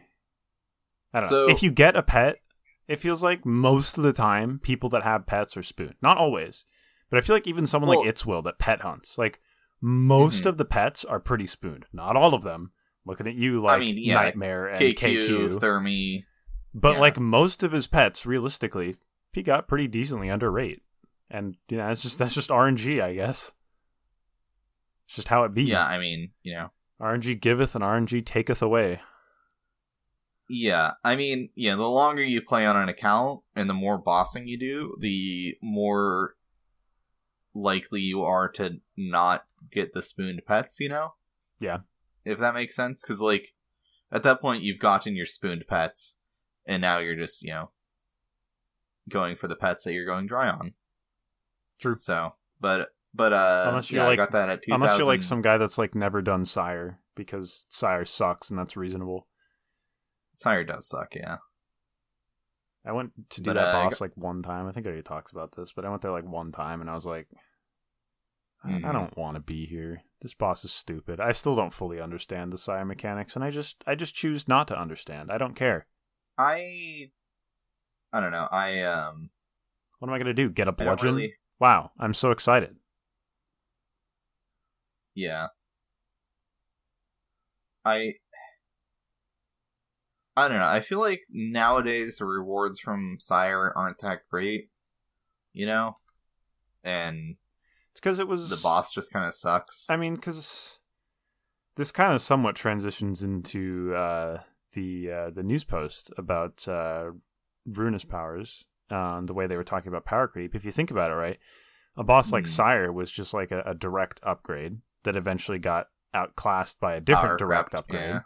I 1.12 1.20
don't 1.20 1.29
So- 1.29 1.46
know. 1.46 1.53
If 1.53 1.62
you 1.62 1.70
get 1.70 1.96
a 1.96 2.03
pet, 2.03 2.40
it 2.88 2.96
feels 2.99 3.23
like 3.23 3.44
most 3.46 3.96
of 3.99 4.05
the 4.05 4.12
time 4.12 4.59
people 4.59 4.88
that 4.90 5.03
have 5.03 5.27
pets 5.27 5.57
are 5.57 5.62
spooned. 5.62 5.94
Not 6.03 6.18
always. 6.18 6.64
But 7.09 7.18
I 7.18 7.20
feel 7.20 7.35
like 7.37 7.46
even 7.46 7.66
someone 7.66 7.88
Well- 7.88 8.01
like 8.01 8.09
It's 8.09 8.25
Will 8.27 8.42
that 8.42 8.59
pet 8.59 8.81
hunts, 8.83 9.18
like 9.18 9.40
most 9.81 10.44
Mhm. 10.44 10.46
of 10.46 10.57
the 10.59 10.64
pets 10.64 11.05
are 11.05 11.18
pretty 11.20 11.46
spooned. 11.46 11.87
Not 11.92 12.14
all 12.16 12.35
of 12.35 12.42
them. 12.42 12.73
Looking 13.07 13.27
at 13.27 13.35
you 13.35 13.62
like 13.62 13.81
mean, 13.81 13.96
yeah, 13.99 14.14
Nightmare 14.14 14.66
and 14.68 14.79
KQ, 14.79 15.59
KQ. 15.59 16.25
But 16.75 16.94
yeah. 16.94 17.01
like 17.01 17.18
most 17.18 17.62
of 17.62 17.73
his 17.73 17.87
pets, 17.87 18.27
realistically, 18.27 18.96
he 19.33 19.42
got 19.42 19.66
pretty 19.66 19.88
decently 19.88 20.31
under 20.31 20.51
rate. 20.53 20.83
And 21.31 21.57
you 21.68 21.79
know, 21.79 21.88
it's 21.88 22.03
just 22.03 22.18
that's 22.18 22.35
just 22.35 22.51
RNG, 22.51 23.01
I 23.01 23.14
guess. 23.14 23.53
It's 25.07 25.16
just 25.16 25.29
how 25.29 25.44
it 25.44 25.55
be. 25.55 25.64
Yeah, 25.64 25.85
I 25.85 25.99
mean, 25.99 26.31
you 26.42 26.55
know, 26.55 26.70
RNG 27.01 27.35
giveth 27.40 27.75
and 27.75 27.83
RNG 27.83 28.20
taketh 28.25 28.62
away. 28.62 29.01
Yeah, 30.53 30.95
I 31.05 31.15
mean, 31.15 31.51
yeah. 31.55 31.77
The 31.77 31.89
longer 31.89 32.25
you 32.25 32.43
play 32.43 32.67
on 32.67 32.77
an 32.77 32.89
account 32.89 33.41
and 33.55 33.71
the 33.71 33.75
more 33.75 33.99
bossing 33.99 34.49
you 34.49 34.59
do, 34.59 34.97
the 34.99 35.57
more 35.63 36.35
likely 37.55 38.01
you 38.01 38.25
are 38.25 38.49
to 38.53 38.81
not 38.97 39.45
get 39.71 39.95
the 39.95 40.03
spooned 40.03 40.43
pets. 40.45 40.81
You 40.81 40.89
know. 40.89 41.15
Yeah. 41.61 41.79
If 42.25 42.41
that 42.41 42.55
makes 42.55 42.75
sense, 42.75 43.01
because 43.01 43.21
like 43.21 43.55
at 44.11 44.25
that 44.25 44.41
point 44.41 44.65
you've 44.65 44.81
gotten 44.81 45.15
your 45.15 45.25
spooned 45.25 45.67
pets, 45.69 46.19
and 46.67 46.83
now 46.83 46.99
you're 46.99 47.15
just 47.15 47.43
you 47.43 47.51
know 47.51 47.71
going 49.09 49.37
for 49.37 49.47
the 49.47 49.57
pets 49.57 49.85
that 49.85 49.93
you're 49.93 50.05
going 50.05 50.27
dry 50.27 50.49
on. 50.49 50.75
True. 51.79 51.97
So, 51.97 52.35
but 52.61 52.89
but 53.15 53.33
uh, 53.33 53.67
Unless 53.69 53.93
you're 53.93 54.03
yeah, 54.03 54.09
like- 54.09 54.19
I 54.19 54.25
got 54.25 54.33
that 54.33 54.49
at 54.49 54.63
2000. 54.63 54.75
Unless 54.75 54.99
you're 54.99 55.07
like 55.07 55.23
some 55.23 55.43
guy 55.43 55.59
that's 55.59 55.79
like 55.79 55.95
never 55.95 56.21
done 56.21 56.45
Sire 56.45 56.99
because 57.15 57.67
Sire 57.69 58.05
sucks 58.05 58.51
and 58.51 58.59
that's 58.59 58.77
reasonable. 58.77 59.29
Sire 60.33 60.64
does 60.64 60.88
suck, 60.88 61.14
yeah. 61.14 61.37
I 62.85 62.93
went 62.93 63.12
to 63.31 63.40
do 63.43 63.51
But, 63.51 63.57
that 63.57 63.69
uh, 63.69 63.73
boss 63.85 64.01
like 64.01 64.16
one 64.16 64.43
time. 64.43 64.66
I 64.66 64.73
think 64.73 64.87
I 64.87 64.88
already 64.90 65.03
talked 65.03 65.33
about 65.33 65.53
this, 65.55 65.73
but 65.73 65.85
I 65.85 65.90
went 65.90 66.03
there 66.03 66.12
like 66.12 66.25
one 66.25 66.51
time 66.51 66.81
and 66.81 66.88
I 66.88 66.95
was 66.95 67.05
like, 67.05 67.29
I, 68.64 68.69
I 68.69 68.73
Mhm. 68.73 68.93
don't 68.93 69.16
want 69.16 69.35
to 69.37 69.40
be 69.40 69.66
here. 69.66 70.03
This 70.21 70.35
boss 70.35 70.64
is 70.64 70.73
stupid. 70.73 71.21
I 71.21 71.33
still 71.33 71.57
don't 71.57 71.73
fully 71.73 72.01
understand 72.01 72.53
the 72.53 72.59
Sire 72.59 72.85
mechanics, 72.85 73.35
and 73.37 73.45
I 73.45 73.51
just 73.51 73.83
I 73.87 73.95
just 73.95 74.14
choose 74.14 74.49
not 74.49 74.69
to 74.69 74.79
understand. 74.79 75.31
I 75.31 75.38
don't 75.38 75.55
care. 75.55 75.87
I 76.38 77.11
I 78.12 78.21
don't 78.21 78.33
know. 78.33 78.49
I 78.51 78.83
um 78.83 79.31
What 79.99 80.09
am 80.09 80.14
I 80.14 80.19
gonna 80.19 80.35
do? 80.35 80.51
Get 80.51 80.69
a 80.69 80.73
bludgeon? 80.73 81.14
really 81.14 81.37
Wow, 81.59 81.93
I'm 81.99 82.14
so 82.14 82.31
excited. 82.31 82.77
yeah. 85.14 85.49
I 87.85 88.14
I 90.40 90.48
don't 90.48 90.59
know. 90.59 90.66
I 90.66 90.81
feel 90.81 91.00
like 91.00 91.22
nowadays 91.31 92.18
the 92.18 92.24
rewards 92.24 92.81
from 92.81 93.16
Sire 93.20 93.72
aren't 93.76 93.98
that 94.00 94.20
great, 94.31 94.70
you 95.53 95.66
know, 95.66 95.96
and 96.85 97.37
it's 97.90 98.00
because 98.00 98.18
it 98.18 98.29
was 98.29 98.48
the 98.50 98.61
boss 98.62 98.92
just 98.92 99.12
kind 99.12 99.26
of 99.26 99.35
sucks. 99.35 99.88
I 99.90 99.96
mean, 99.96 100.14
because 100.14 100.79
this 101.76 101.92
kind 101.92 102.12
of 102.12 102.20
somewhat 102.20 102.57
transitions 102.57 103.22
into 103.22 103.94
uh, 103.94 104.38
the 104.74 105.11
uh, 105.11 105.31
the 105.31 105.42
news 105.42 105.64
post 105.64 106.11
about 106.16 106.66
uh, 106.68 107.11
Ruinous 107.66 108.05
powers, 108.05 108.64
uh, 108.90 109.20
the 109.22 109.35
way 109.35 109.46
they 109.46 109.57
were 109.57 109.64
talking 109.64 109.88
about 109.88 110.05
power 110.05 110.26
creep. 110.29 110.55
If 110.55 110.64
you 110.64 110.72
think 110.72 110.90
about 110.90 111.11
it, 111.11 111.14
right, 111.14 111.38
a 111.96 112.05
boss 112.05 112.33
like 112.33 112.44
Hmm. 112.44 112.50
Sire 112.50 112.92
was 112.92 113.11
just 113.11 113.35
like 113.35 113.50
a, 113.50 113.62
a 113.66 113.74
direct 113.74 114.20
upgrade 114.22 114.79
that 115.05 115.16
eventually 115.16 115.59
got 115.59 115.87
outclassed 116.14 116.81
by 116.81 116.94
a 116.94 117.00
different 117.00 117.29
Power 117.29 117.37
direct 117.38 117.74
upgrade. 117.74 118.03
yeah. 118.03 118.20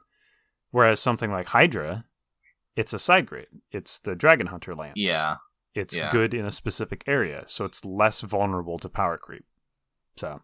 Whereas 0.74 0.98
something 0.98 1.30
like 1.30 1.46
Hydra, 1.46 2.04
it's 2.74 2.92
a 2.92 2.98
side 2.98 3.26
grade. 3.26 3.46
It's 3.70 4.00
the 4.00 4.16
Dragon 4.16 4.48
Hunter 4.48 4.74
lance. 4.74 4.94
Yeah, 4.96 5.36
It's 5.72 5.96
yeah. 5.96 6.10
good 6.10 6.34
in 6.34 6.44
a 6.44 6.50
specific 6.50 7.04
area, 7.06 7.44
so 7.46 7.64
it's 7.64 7.84
less 7.84 8.22
vulnerable 8.22 8.78
to 8.78 8.88
power 8.88 9.16
creep. 9.16 9.44
So 10.16 10.42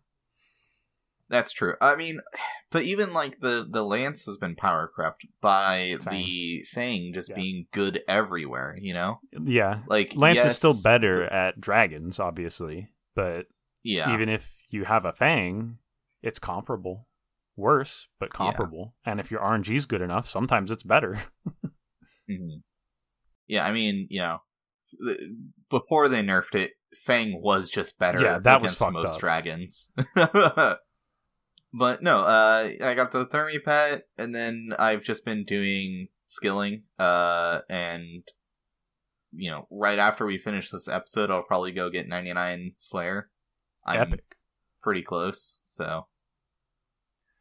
that's 1.29 1.51
true. 1.51 1.75
I 1.81 1.97
mean, 1.97 2.21
but 2.71 2.85
even 2.85 3.13
like 3.13 3.41
the 3.41 3.67
the 3.69 3.85
lance 3.85 4.25
has 4.27 4.37
been 4.39 4.55
power 4.55 4.87
crept 4.95 5.27
by 5.41 5.97
Fang. 6.01 6.13
the 6.25 6.65
Fang 6.71 7.13
just 7.13 7.31
Yeah. 7.31 7.35
being 7.35 7.67
good 7.73 8.05
everywhere. 8.07 8.79
You 8.81 8.95
know, 8.95 9.19
yeah, 9.33 9.81
like 9.89 10.13
Lance 10.15 10.45
is 10.45 10.57
still 10.57 10.81
better 10.81 11.25
at 11.25 11.61
dragons, 11.61 12.21
obviously, 12.21 12.91
but 13.17 13.47
Yeah, 13.83 14.15
even 14.15 14.29
if 14.29 14.61
you 14.69 14.85
have 14.85 15.05
a 15.05 15.11
Fang, 15.11 15.79
it's 16.23 16.39
comparable. 16.39 17.09
Worse, 17.61 18.09
but 18.19 18.33
comparable. 18.33 18.95
And 19.05 19.21
if 19.21 19.31
your 19.31 19.41
RNG 19.41 19.75
is 19.77 19.87
good 19.87 20.01
enough, 20.01 20.27
sometimes 20.27 20.71
it's 20.71 20.83
better. 20.83 21.23
Mhm. 22.29 22.63
Yeah, 23.49 23.65
I 23.67 23.73
mean, 23.73 24.07
you 24.09 24.21
know, 24.21 24.39
before 25.69 26.09
they 26.09 26.23
nerfed 26.23 26.55
it, 26.55 26.73
Fang 26.97 27.43
was 27.43 27.69
just 27.71 27.99
better. 27.99 28.23
Yeah, 28.23 28.39
that 28.39 28.63
was 28.63 28.71
against 28.71 28.79
fucked 28.79 28.93
most 28.93 29.15
up. 29.15 29.21
dragons. 29.21 29.93
but 30.15 32.03
no, 32.03 32.19
uh, 32.21 32.71
I 32.83 32.95
got 32.95 33.11
the 33.11 33.27
Thermi 33.27 33.63
pet, 33.65 34.05
and 34.17 34.33
then 34.33 34.71
I've 34.79 35.03
just 35.03 35.25
been 35.25 35.45
doing 35.45 36.07
skilling. 36.27 36.85
Uh, 37.01 37.63
and 37.69 38.23
you 39.33 39.51
know, 39.51 39.67
right 39.71 39.99
after 39.99 40.25
we 40.25 40.39
finish 40.39 40.71
this 40.71 40.87
episode, 40.89 41.31
I'll 41.33 41.43
probably 41.43 41.73
go 41.73 41.91
get 41.91 42.07
99 42.09 42.75
Slayer. 42.77 43.29
I'm 43.85 44.01
Epic. 44.01 44.37
pretty 44.83 45.03
close, 45.03 45.61
so. 45.67 46.07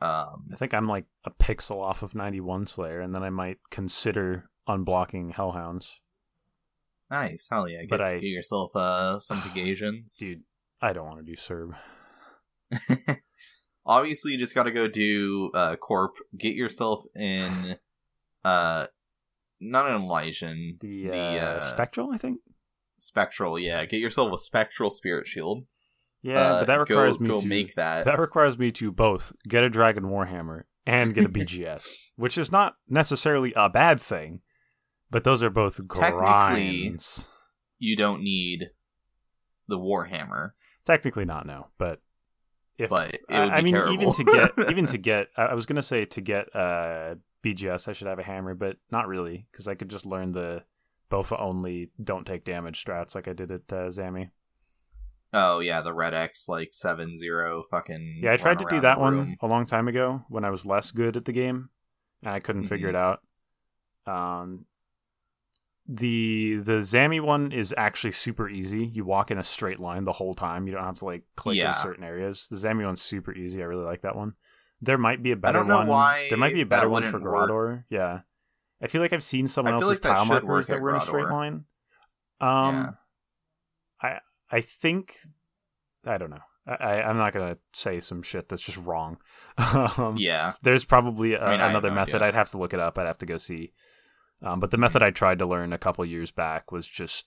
Um, 0.02 0.48
I 0.52 0.56
think 0.56 0.74
I'm 0.74 0.88
like 0.88 1.06
a 1.26 1.32
pixel 1.32 1.84
off 1.84 2.04
of 2.04 2.16
91 2.16 2.68
Slayer, 2.68 3.02
and 3.02 3.14
then 3.14 3.24
I 3.24 3.30
might 3.30 3.58
consider 3.70 4.50
unblocking 4.68 5.34
Hellhounds. 5.34 6.00
nice, 7.12 7.48
hell 7.52 7.68
yeah! 7.68 7.82
Get, 7.82 7.90
But 7.90 8.02
I- 8.02 8.14
get 8.20 8.28
yourself 8.28 8.76
uh 8.76 9.20
some 9.20 9.42
Pegasians, 9.42 10.18
Dude, 10.18 10.44
I 10.82 10.94
don't 10.94 11.06
want 11.08 11.20
to 11.20 11.26
do 11.26 11.36
Cerb. 11.36 11.76
obviously 13.86 14.32
you 14.34 14.38
just 14.38 14.54
got 14.56 14.64
to 14.64 14.72
go 14.72 14.88
do 14.88 15.50
uh 15.56 15.76
corp 15.76 16.16
get 16.38 16.54
yourself 16.56 17.04
in 17.16 17.78
uh 18.46 18.86
not 19.60 19.88
an 19.90 20.02
elysian 20.04 20.78
The, 20.80 21.08
the, 21.08 21.18
uh, 21.18 21.38
uh, 21.58 21.62
Spectral, 21.62 22.12
I 22.14 22.18
think? 22.18 22.40
spectral 23.00 23.58
yeah 23.58 23.84
get 23.86 24.00
yourself 24.02 24.32
a 24.34 24.38
spectral 24.38 24.90
spirit 24.92 25.26
shield 25.26 25.66
Yeah, 26.22 26.40
Uh, 26.40 26.60
but 26.62 26.68
that 26.68 26.80
requires 26.80 27.18
go, 27.18 27.24
me 27.24 27.30
go 27.30 27.38
to 27.42 27.48
make 27.48 27.76
that, 27.76 28.06
that 28.06 28.20
requires 28.20 28.58
me 28.58 28.72
to 28.74 28.92
both 28.92 29.32
get 29.48 29.64
a 29.64 29.70
Dragon 29.70 30.06
Warhammer 30.06 30.64
and 30.86 31.14
get 31.14 31.26
a 31.26 31.30
BGS, 31.30 31.96
which 32.18 32.38
is 32.38 32.52
not 32.52 32.76
necessarily 32.88 33.54
a 33.56 33.70
bad 33.70 34.00
thing, 34.02 34.42
but 35.10 35.24
those 35.24 35.42
are 35.44 35.50
both 35.50 35.88
grinds. 35.88 37.30
you 37.78 37.96
don't 37.96 38.22
need 38.22 38.72
the 39.68 39.78
warhammer 39.78 40.52
Technically 40.86 41.26
not 41.26 41.46
no, 41.46 41.68
but 41.78 42.02
if 42.78 42.90
But 42.90 43.14
it 43.14 43.22
I, 43.30 43.44
would 43.44 43.54
I 43.54 43.62
be 43.62 43.72
mean 43.72 43.88
even 43.94 44.12
to 44.14 44.24
get 44.24 44.52
even 44.72 44.86
to 44.88 44.98
get 44.98 45.28
I 45.38 45.44
I 45.44 45.54
was 45.54 45.66
gonna 45.68 45.82
say 45.84 46.06
to 46.06 46.22
get 46.22 46.54
uh 46.56 47.16
BGS 47.44 47.88
I 47.88 47.94
should 47.94 48.08
have 48.08 48.20
a 48.20 48.24
hammer, 48.24 48.56
but 48.56 48.78
not 48.92 49.08
really 49.08 49.46
because 49.52 49.68
I 49.68 49.76
could 49.76 49.90
just 49.90 50.06
learn 50.06 50.32
the 50.32 50.64
Bofa 51.12 51.40
only 51.40 51.92
don't 52.04 52.26
take 52.26 52.44
damage 52.44 52.84
strats 52.84 53.14
like 53.16 53.28
I 53.28 53.34
did 53.34 53.52
at 53.52 53.72
uh, 53.72 53.88
Zammy. 53.88 54.32
Oh 55.32 55.60
yeah 55.60 55.82
the 55.82 55.94
red 55.94 56.14
x 56.14 56.48
like 56.50 56.72
7-0 56.72 57.64
fucking 57.70 58.22
Yeah, 58.24 58.34
I 58.34 58.38
tried 58.38 58.60
to 58.60 58.66
do 58.70 58.82
that 58.82 59.00
one 59.00 59.36
a 59.42 59.48
long 59.48 59.66
time 59.66 59.88
ago 59.88 60.24
when 60.30 60.44
I 60.44 60.50
was 60.50 60.66
less 60.66 60.92
good 60.92 61.16
at 61.18 61.26
the 61.26 61.32
game 61.32 61.70
and 62.24 62.32
I 62.32 62.40
couldn't 62.40 62.64
figure 62.64 62.90
it 62.90 62.96
out. 62.96 63.22
Um, 64.08 64.66
the 65.88 66.58
the 66.58 66.80
Zammy 66.80 67.20
one 67.20 67.52
is 67.52 67.74
actually 67.78 68.12
super 68.12 68.48
easy. 68.48 68.86
You 68.86 69.06
walk 69.06 69.32
in 69.32 69.38
a 69.40 69.44
straight 69.44 69.80
line 69.80 70.06
the 70.06 70.12
whole 70.14 70.34
time. 70.36 70.68
You 70.68 70.74
don't 70.74 70.84
have 70.84 71.00
to 71.00 71.06
like 71.06 71.24
click 71.36 71.58
Yeah. 71.58 71.70
in 71.70 71.74
certain 71.76 72.04
areas. 72.04 72.48
The 72.48 72.58
Zammy 72.58 72.86
one's 72.86 73.02
super 73.02 73.34
easy. 73.34 73.62
I 73.62 73.66
really 73.66 73.86
like 73.86 74.02
that 74.02 74.16
one. 74.16 74.34
There 74.82 74.98
might 75.00 75.24
be 75.24 75.32
a 75.32 75.36
better 75.36 75.60
don't 75.60 75.68
know 75.68 75.78
one. 75.80 75.88
why 75.88 76.28
there 76.30 76.38
might 76.38 76.54
be 76.54 76.62
a 76.62 76.66
better 76.66 76.90
one 76.90 77.04
for 77.04 77.20
work. 77.20 77.50
Graardor. 77.50 77.84
Yeah. 77.90 78.22
I 78.82 78.88
feel 78.88 79.02
like 79.02 79.14
I've 79.14 79.24
seen 79.24 79.48
someone 79.48 79.74
else's 79.74 79.90
like 79.90 80.02
that 80.02 80.14
tile 80.14 80.30
work 80.30 80.44
markers 80.44 80.68
that 80.68 80.80
were 80.80 80.92
in 80.92 80.96
a 80.96 81.02
straight 81.02 81.28
line. 81.28 81.66
Um, 82.40 82.76
Yeah. 82.76 82.90
I 84.52 84.62
think 84.62 85.18
I 86.06 86.18
don't 86.18 86.30
know. 86.30 86.42
I, 86.68 87.02
I'm 87.02 87.18
not 87.18 87.34
gonna 87.34 87.58
say 87.74 88.00
some 88.00 88.22
shit 88.22 88.48
that's 88.50 88.62
just 88.66 88.78
wrong. 88.78 89.18
um, 89.58 90.16
yeah 90.18 90.54
there's 90.62 90.86
probably 90.86 91.34
a, 91.34 91.42
I 91.42 91.52
mean, 91.52 91.62
another 91.62 91.92
method. 91.92 92.22
I'd 92.22 92.36
have 92.36 92.50
to 92.52 92.58
look 92.58 92.74
it 92.74 92.80
up. 92.80 92.98
I'd 92.98 93.08
have 93.08 93.18
to 93.20 93.26
go 93.26 93.38
see. 93.38 93.74
Um, 94.42 94.60
but 94.60 94.72
the 94.72 94.78
method 94.78 95.02
I 95.02 95.12
tried 95.12 95.40
to 95.40 95.46
learn 95.46 95.74
a 95.74 95.78
couple 95.78 96.06
years 96.06 96.32
back 96.32 96.72
was 96.72 96.88
just 96.88 97.26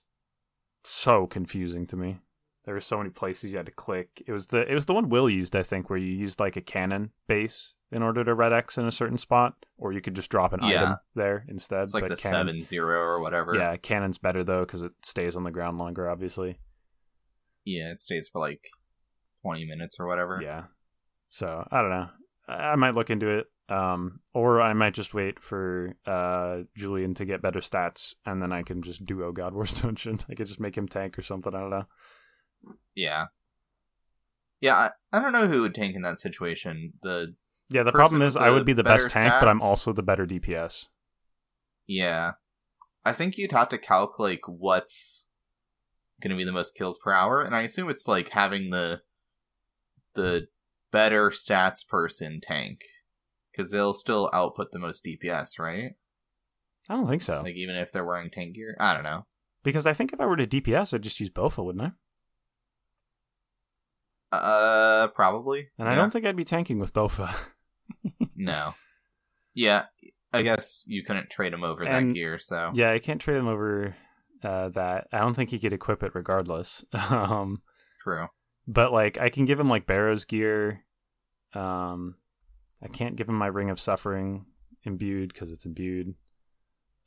so 0.83 1.27
confusing 1.27 1.85
to 1.87 1.95
me. 1.95 2.19
There 2.65 2.73
were 2.73 2.81
so 2.81 2.97
many 2.97 3.09
places 3.09 3.51
you 3.51 3.57
had 3.57 3.65
to 3.65 3.71
click. 3.73 4.23
It 4.25 4.31
was 4.31 4.47
the 4.47 4.69
it 4.69 4.73
was 4.73 4.85
the 4.85 4.93
one 4.93 5.09
Will 5.09 5.29
used, 5.29 5.55
I 5.55 5.63
think, 5.63 5.89
where 5.89 5.99
you 5.99 6.07
used 6.15 6.39
like 6.39 6.55
a 6.55 6.61
cannon 6.61 7.11
base 7.27 7.75
in 7.91 8.01
order 8.01 8.23
to 8.23 8.33
red 8.33 8.53
X 8.53 8.77
in 8.77 8.85
a 8.87 8.91
certain 8.91 9.17
spot, 9.17 9.53
or 9.77 9.91
you 9.91 10.01
could 10.01 10.15
just 10.15 10.31
drop 10.31 10.53
an 10.53 10.61
Yeah. 10.63 10.81
item 10.83 10.97
there 11.13 11.45
instead. 11.49 11.83
it's 11.83 11.93
like 11.93 12.07
but 12.07 12.11
the 12.11 12.15
cannons, 12.15 12.55
7-0 12.55 12.81
or 12.81 13.19
whatever 13.19 13.53
Yeah, 13.55 13.75
cannon's 13.77 14.17
better 14.17 14.43
though 14.43 14.61
because 14.61 14.81
it 14.81 14.93
stays 15.03 15.35
on 15.35 15.43
the 15.43 15.51
ground 15.51 15.77
longer, 15.77 16.09
obviously. 16.09 16.57
Yeah 17.65 17.91
it 17.91 18.01
stays 18.01 18.27
for 18.27 18.39
like 18.39 18.67
20 19.41 19.65
minutes 19.65 19.99
or 19.99 20.07
whatever 20.07 20.39
Yeah. 20.41 20.63
So 21.29 21.67
I 21.71 21.81
don't 21.81 21.89
know. 21.89 22.09
I 22.47 22.75
might 22.75 22.93
look 22.95 23.09
into 23.09 23.29
it. 23.29 23.47
Um, 23.69 24.19
or 24.33 24.61
I 24.61 24.73
might 24.73 24.93
just 24.93 25.13
wait 25.13 25.39
for 25.39 25.95
uh 26.05 26.63
Julian 26.75 27.13
to 27.15 27.25
get 27.25 27.41
better 27.41 27.59
stats, 27.59 28.13
and 28.25 28.41
then 28.41 28.51
I 28.51 28.61
can 28.61 28.81
just 28.81 29.05
duo 29.05 29.31
God 29.31 29.53
Wars 29.53 29.73
Dungeon. 29.81 30.19
I 30.29 30.35
could 30.35 30.47
just 30.47 30.59
make 30.59 30.77
him 30.77 30.87
tank 30.87 31.17
or 31.17 31.21
something. 31.21 31.55
I 31.55 31.59
don't 31.59 31.69
know. 31.69 31.85
Yeah. 32.93 33.25
Yeah, 34.61 34.75
I, 34.75 34.91
I 35.11 35.21
don't 35.21 35.31
know 35.33 35.47
who 35.47 35.61
would 35.61 35.73
tank 35.75 35.95
in 35.95 36.03
that 36.03 36.19
situation. 36.19 36.93
The 37.01 37.35
Yeah, 37.69 37.83
the 37.83 37.91
problem 37.91 38.21
is 38.21 38.37
I 38.37 38.49
would 38.49 38.65
be 38.65 38.73
the 38.73 38.83
best 38.83 39.09
tank, 39.09 39.33
but 39.39 39.47
I'm 39.47 39.61
also 39.61 39.91
the 39.91 40.03
better 40.03 40.25
DPS. 40.25 40.87
yeah, 41.87 42.33
I 43.03 43.11
think 43.11 43.37
you'd 43.37 43.51
have 43.51 43.69
to 43.69 43.77
calculate 43.77 44.41
what's 44.47 45.27
going 46.21 46.31
to 46.31 46.37
be 46.37 46.43
the 46.45 46.51
most 46.51 46.75
kills 46.75 46.97
per 46.97 47.11
hour, 47.13 47.41
and 47.43 47.55
I 47.55 47.61
assume 47.63 47.89
it's 47.89 48.07
like 48.07 48.29
having 48.29 48.69
the 48.69 49.01
the 50.15 50.47
better 50.91 51.29
stats 51.31 51.85
person 51.87 52.39
tank 52.41 52.79
because 53.51 53.71
they'll 53.71 53.93
still 53.95 54.29
output 54.33 54.71
the 54.71 54.79
most 54.79 55.03
DPS, 55.05 55.57
right? 55.59 55.93
I 56.89 56.95
don't 56.95 57.07
think 57.07 57.21
so 57.21 57.41
Like 57.41 57.55
even 57.55 57.75
if 57.75 57.91
they're 57.91 58.05
wearing 58.05 58.29
tank 58.29 58.55
gear, 58.55 58.75
I 58.79 58.93
don't 58.93 59.03
know. 59.03 59.25
because 59.63 59.87
I 59.87 59.93
think 59.93 60.11
if 60.13 60.19
I 60.21 60.25
were 60.25 60.35
to 60.35 60.45
DPS, 60.45 60.93
I'd 60.93 61.01
just 61.01 61.19
use 61.19 61.29
Bofa, 61.29 61.63
wouldn't 61.63 61.93
I? 64.31 64.37
Uh, 64.37 65.07
probably. 65.09 65.69
And 65.77 65.87
I 65.87 65.95
don't 65.95 66.11
think 66.11 66.25
I'd 66.25 66.35
be 66.35 66.43
tanking 66.43 66.79
with 66.79 66.93
Bofa. 66.93 67.33
No. 68.35 68.73
Yeah, 69.53 69.85
I 70.33 70.41
guess 70.41 70.83
you 70.87 71.03
couldn't 71.03 71.29
trade 71.29 71.53
him 71.53 71.63
over 71.63 71.85
that 71.85 72.13
gear, 72.13 72.37
so 72.39 72.71
yeah, 72.73 72.91
I 72.91 72.99
can't 72.99 73.21
trade 73.21 73.37
him 73.37 73.47
over 73.47 73.95
uh, 74.43 74.69
that. 74.69 75.07
I 75.11 75.19
don't 75.19 75.33
think 75.33 75.49
he 75.49 75.59
could 75.59 75.73
equip 75.73 76.03
it 76.03 76.15
regardless. 76.15 76.83
um, 77.09 77.61
true. 78.01 78.27
but 78.67 78.91
like 78.91 79.17
I 79.17 79.29
can 79.29 79.45
give 79.45 79.59
him 79.59 79.69
like 79.69 79.87
Barrow's 79.87 80.25
gear. 80.25 80.83
Um, 81.53 82.15
I 82.83 82.87
can't 82.87 83.15
give 83.15 83.29
him 83.29 83.35
my 83.35 83.47
Ring 83.47 83.69
of 83.69 83.79
Suffering 83.79 84.45
imbued 84.83 85.31
because 85.33 85.51
it's 85.51 85.65
imbued. 85.65 86.15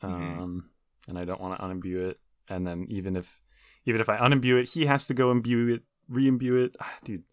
Mhm. 0.03 0.39
Um, 0.39 0.71
and 1.09 1.19
I 1.19 1.25
don't 1.25 1.41
want 1.41 1.59
to 1.59 1.65
unimbue 1.65 2.11
it. 2.11 2.21
And 2.49 2.67
then 2.67 2.87
even 2.89 3.17
if 3.17 3.41
even 3.85 4.01
if 4.01 4.09
I 4.09 4.19
unimbue 4.19 4.61
it, 4.61 4.69
he 4.71 4.87
has 4.87 5.07
to 5.09 5.15
go 5.15 5.31
imbue 5.31 5.75
it, 5.75 5.83
re-imbue 6.09 6.57
it. 6.57 6.77
Ah, 6.81 6.99
Dude, 7.05 7.25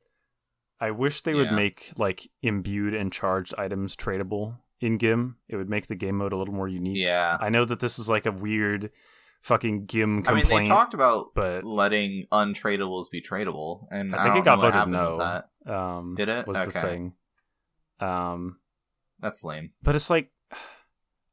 I 0.79 0.91
wish 0.91 1.21
they 1.21 1.33
would 1.33 1.51
make 1.51 1.91
like 1.97 2.27
imbued 2.41 2.93
and 2.93 3.11
charged 3.11 3.53
items 3.57 3.95
tradable 3.95 4.57
in 4.79 4.97
GIM. 4.97 5.37
It 5.47 5.55
would 5.55 5.69
make 5.69 5.87
the 5.87 5.95
game 5.95 6.17
mode 6.17 6.33
a 6.33 6.37
little 6.37 6.53
more 6.53 6.67
unique. 6.67 6.97
Yeah. 6.97 7.37
I 7.39 7.49
know 7.49 7.63
that 7.65 7.79
this 7.79 7.97
is 7.99 8.09
like 8.09 8.25
a 8.25 8.31
weird 8.31 8.89
fucking 9.43 9.85
GIM 9.85 10.23
complaint. 10.23 10.47
I 10.47 10.49
mean, 10.49 10.63
they 10.63 10.69
talked 10.69 10.93
about 10.93 11.35
but 11.35 11.63
letting 11.63 12.25
untradables 12.31 13.11
be 13.11 13.21
tradable, 13.21 13.85
and 13.91 14.15
I 14.15 14.19
I, 14.19 14.23
think 14.23 14.37
it 14.37 14.45
got 14.45 14.59
voted 14.59 14.87
no. 14.89 15.17
that. 15.19 15.71
um, 15.71 16.15
Did 16.15 16.29
it? 16.29 16.47
Was 16.47 16.59
the 16.59 16.71
thing. 16.71 17.13
Um, 17.99 18.57
That's 19.19 19.43
lame. 19.43 19.71
but 19.83 19.95
it's 19.95 20.09
like 20.09 20.31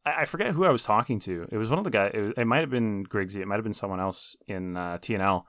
I, 0.05 0.23
I 0.23 0.25
forget 0.27 0.53
who 0.53 0.65
I 0.65 0.71
was 0.71 0.85
talking 0.85 1.19
to. 1.21 1.47
It 1.51 1.57
was 1.57 1.71
one 1.71 1.79
of 1.79 1.85
the 1.85 1.91
guys. 1.91 2.11
It, 2.15 2.35
it 2.37 2.45
might 2.47 2.61
have 2.61 2.71
been 2.71 3.05
Griggsy. 3.07 3.39
It 3.41 3.47
might 3.47 3.57
have 3.57 3.65
been 3.65 3.73
someone 3.73 4.01
else 4.01 4.37
in 4.47 4.77
uh, 4.77 4.99
TNL. 4.99 5.45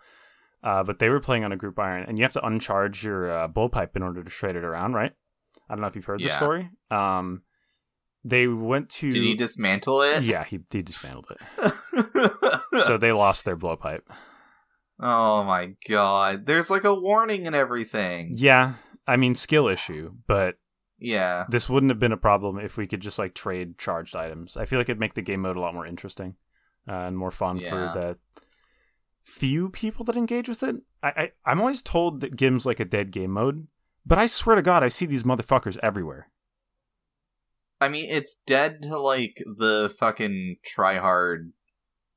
Uh, 0.63 0.83
but 0.83 0.99
they 0.99 1.09
were 1.09 1.19
playing 1.19 1.43
on 1.43 1.51
a 1.51 1.57
group 1.57 1.79
iron, 1.79 2.05
and 2.07 2.19
you 2.19 2.23
have 2.23 2.33
to 2.33 2.45
uncharge 2.45 3.03
your 3.03 3.31
uh, 3.31 3.47
blowpipe 3.47 3.95
in 3.95 4.03
order 4.03 4.23
to 4.23 4.29
trade 4.29 4.55
it 4.55 4.63
around, 4.63 4.93
right? 4.93 5.11
I 5.67 5.73
don't 5.73 5.81
know 5.81 5.87
if 5.87 5.95
you've 5.95 6.05
heard 6.05 6.21
Yeah. 6.21 6.35
story. 6.35 6.69
Um, 6.91 7.41
they 8.23 8.45
went 8.45 8.89
to. 8.89 9.09
Did 9.09 9.23
he 9.23 9.33
dismantle 9.33 10.03
it? 10.03 10.21
Yeah, 10.23 10.43
he, 10.43 10.59
he 10.69 10.83
dismantled 10.83 11.31
it. 11.31 11.73
so 12.79 12.97
they 12.99 13.11
lost 13.11 13.45
their 13.45 13.57
blowpipe. 13.57 14.01
oh 14.99 15.43
my 15.43 15.73
god. 15.89 16.45
There's 16.45 16.69
like 16.69 16.83
a 16.83 16.93
warning 16.93 17.47
and 17.47 17.55
everything. 17.55 18.31
Yeah, 18.33 18.73
I 19.07 19.17
mean 19.17 19.35
skill 19.35 19.67
issue, 19.67 20.13
but 20.27 20.55
Yeah. 20.99 21.45
this 21.49 21.69
wouldn't 21.69 21.89
have 21.91 21.99
been 21.99 22.11
a 22.11 22.17
problem 22.17 22.59
if 22.59 22.77
we 22.77 22.87
could 22.87 23.01
just 23.01 23.17
like 23.19 23.33
trade 23.33 23.77
charged 23.77 24.15
items. 24.15 24.57
I 24.57 24.65
feel 24.65 24.79
like 24.79 24.89
it'd 24.89 24.99
make 24.99 25.15
the 25.15 25.21
game 25.21 25.41
mode 25.41 25.57
a 25.57 25.61
lot 25.61 25.73
more 25.73 25.87
interesting 25.87 26.35
uh, 26.87 26.93
and 26.93 27.17
more 27.17 27.31
fun 27.31 27.57
Yeah. 27.57 27.69
for 27.69 27.99
the 27.99 28.17
few 29.23 29.69
people 29.69 30.03
that 30.05 30.15
engage 30.15 30.49
with 30.49 30.63
it. 30.63 30.75
I, 31.03 31.07
I 31.09 31.31
I'm 31.45 31.59
always 31.59 31.81
told 31.81 32.21
that 32.21 32.35
Gim's 32.35 32.65
like 32.65 32.79
a 32.79 32.85
dead 32.85 33.11
game 33.11 33.31
mode, 33.31 33.67
but 34.05 34.17
I 34.17 34.25
swear 34.27 34.55
to 34.55 34.61
God, 34.61 34.83
I 34.83 34.87
see 34.87 35.05
these 35.05 35.23
motherfuckers 35.23 35.77
everywhere. 35.83 36.29
I 37.79 37.87
mean, 37.89 38.05
it's 38.09 38.35
dead 38.45 38.83
to 38.83 38.99
like 38.99 39.37
the 39.57 39.91
fucking 39.99 40.57
tryhard, 40.63 41.51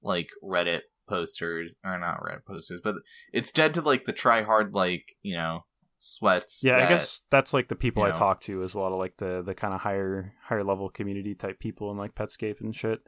like 0.05 0.29
Reddit 0.43 0.83
posters, 1.09 1.77
or 1.85 1.99
not 1.99 2.21
Reddit 2.21 2.45
posters, 2.47 2.81
but 2.85 2.97
it's 3.33 3.51
dead 3.53 3.75
to 3.75 3.81
like 3.81 4.05
the 4.05 4.13
tryhard, 4.13 4.73
like 4.73 5.05
you 5.23 5.35
know, 5.37 5.65
sweats. 5.99 6.61
Yeah, 6.65 6.77
I 6.77 6.89
guess 6.89 7.23
that's 7.31 7.53
like 7.53 7.69
the 7.69 7.75
people 7.77 8.03
I 8.03 8.09
know. 8.09 8.15
talk 8.15 8.41
to 8.43 8.63
is 8.63 8.75
a 8.75 8.81
lot 8.81 8.93
of 8.93 8.99
like 8.99 9.17
the 9.17 9.43
the 9.45 9.55
kind 9.55 9.75
of 9.75 9.81
higher 9.81 10.35
higher 10.43 10.63
level 10.65 10.89
community 10.91 11.35
type 11.35 11.59
people 11.59 11.91
in 11.91 11.97
like 11.97 12.15
Petscape 12.15 12.61
and 12.61 12.75
shit. 12.75 13.01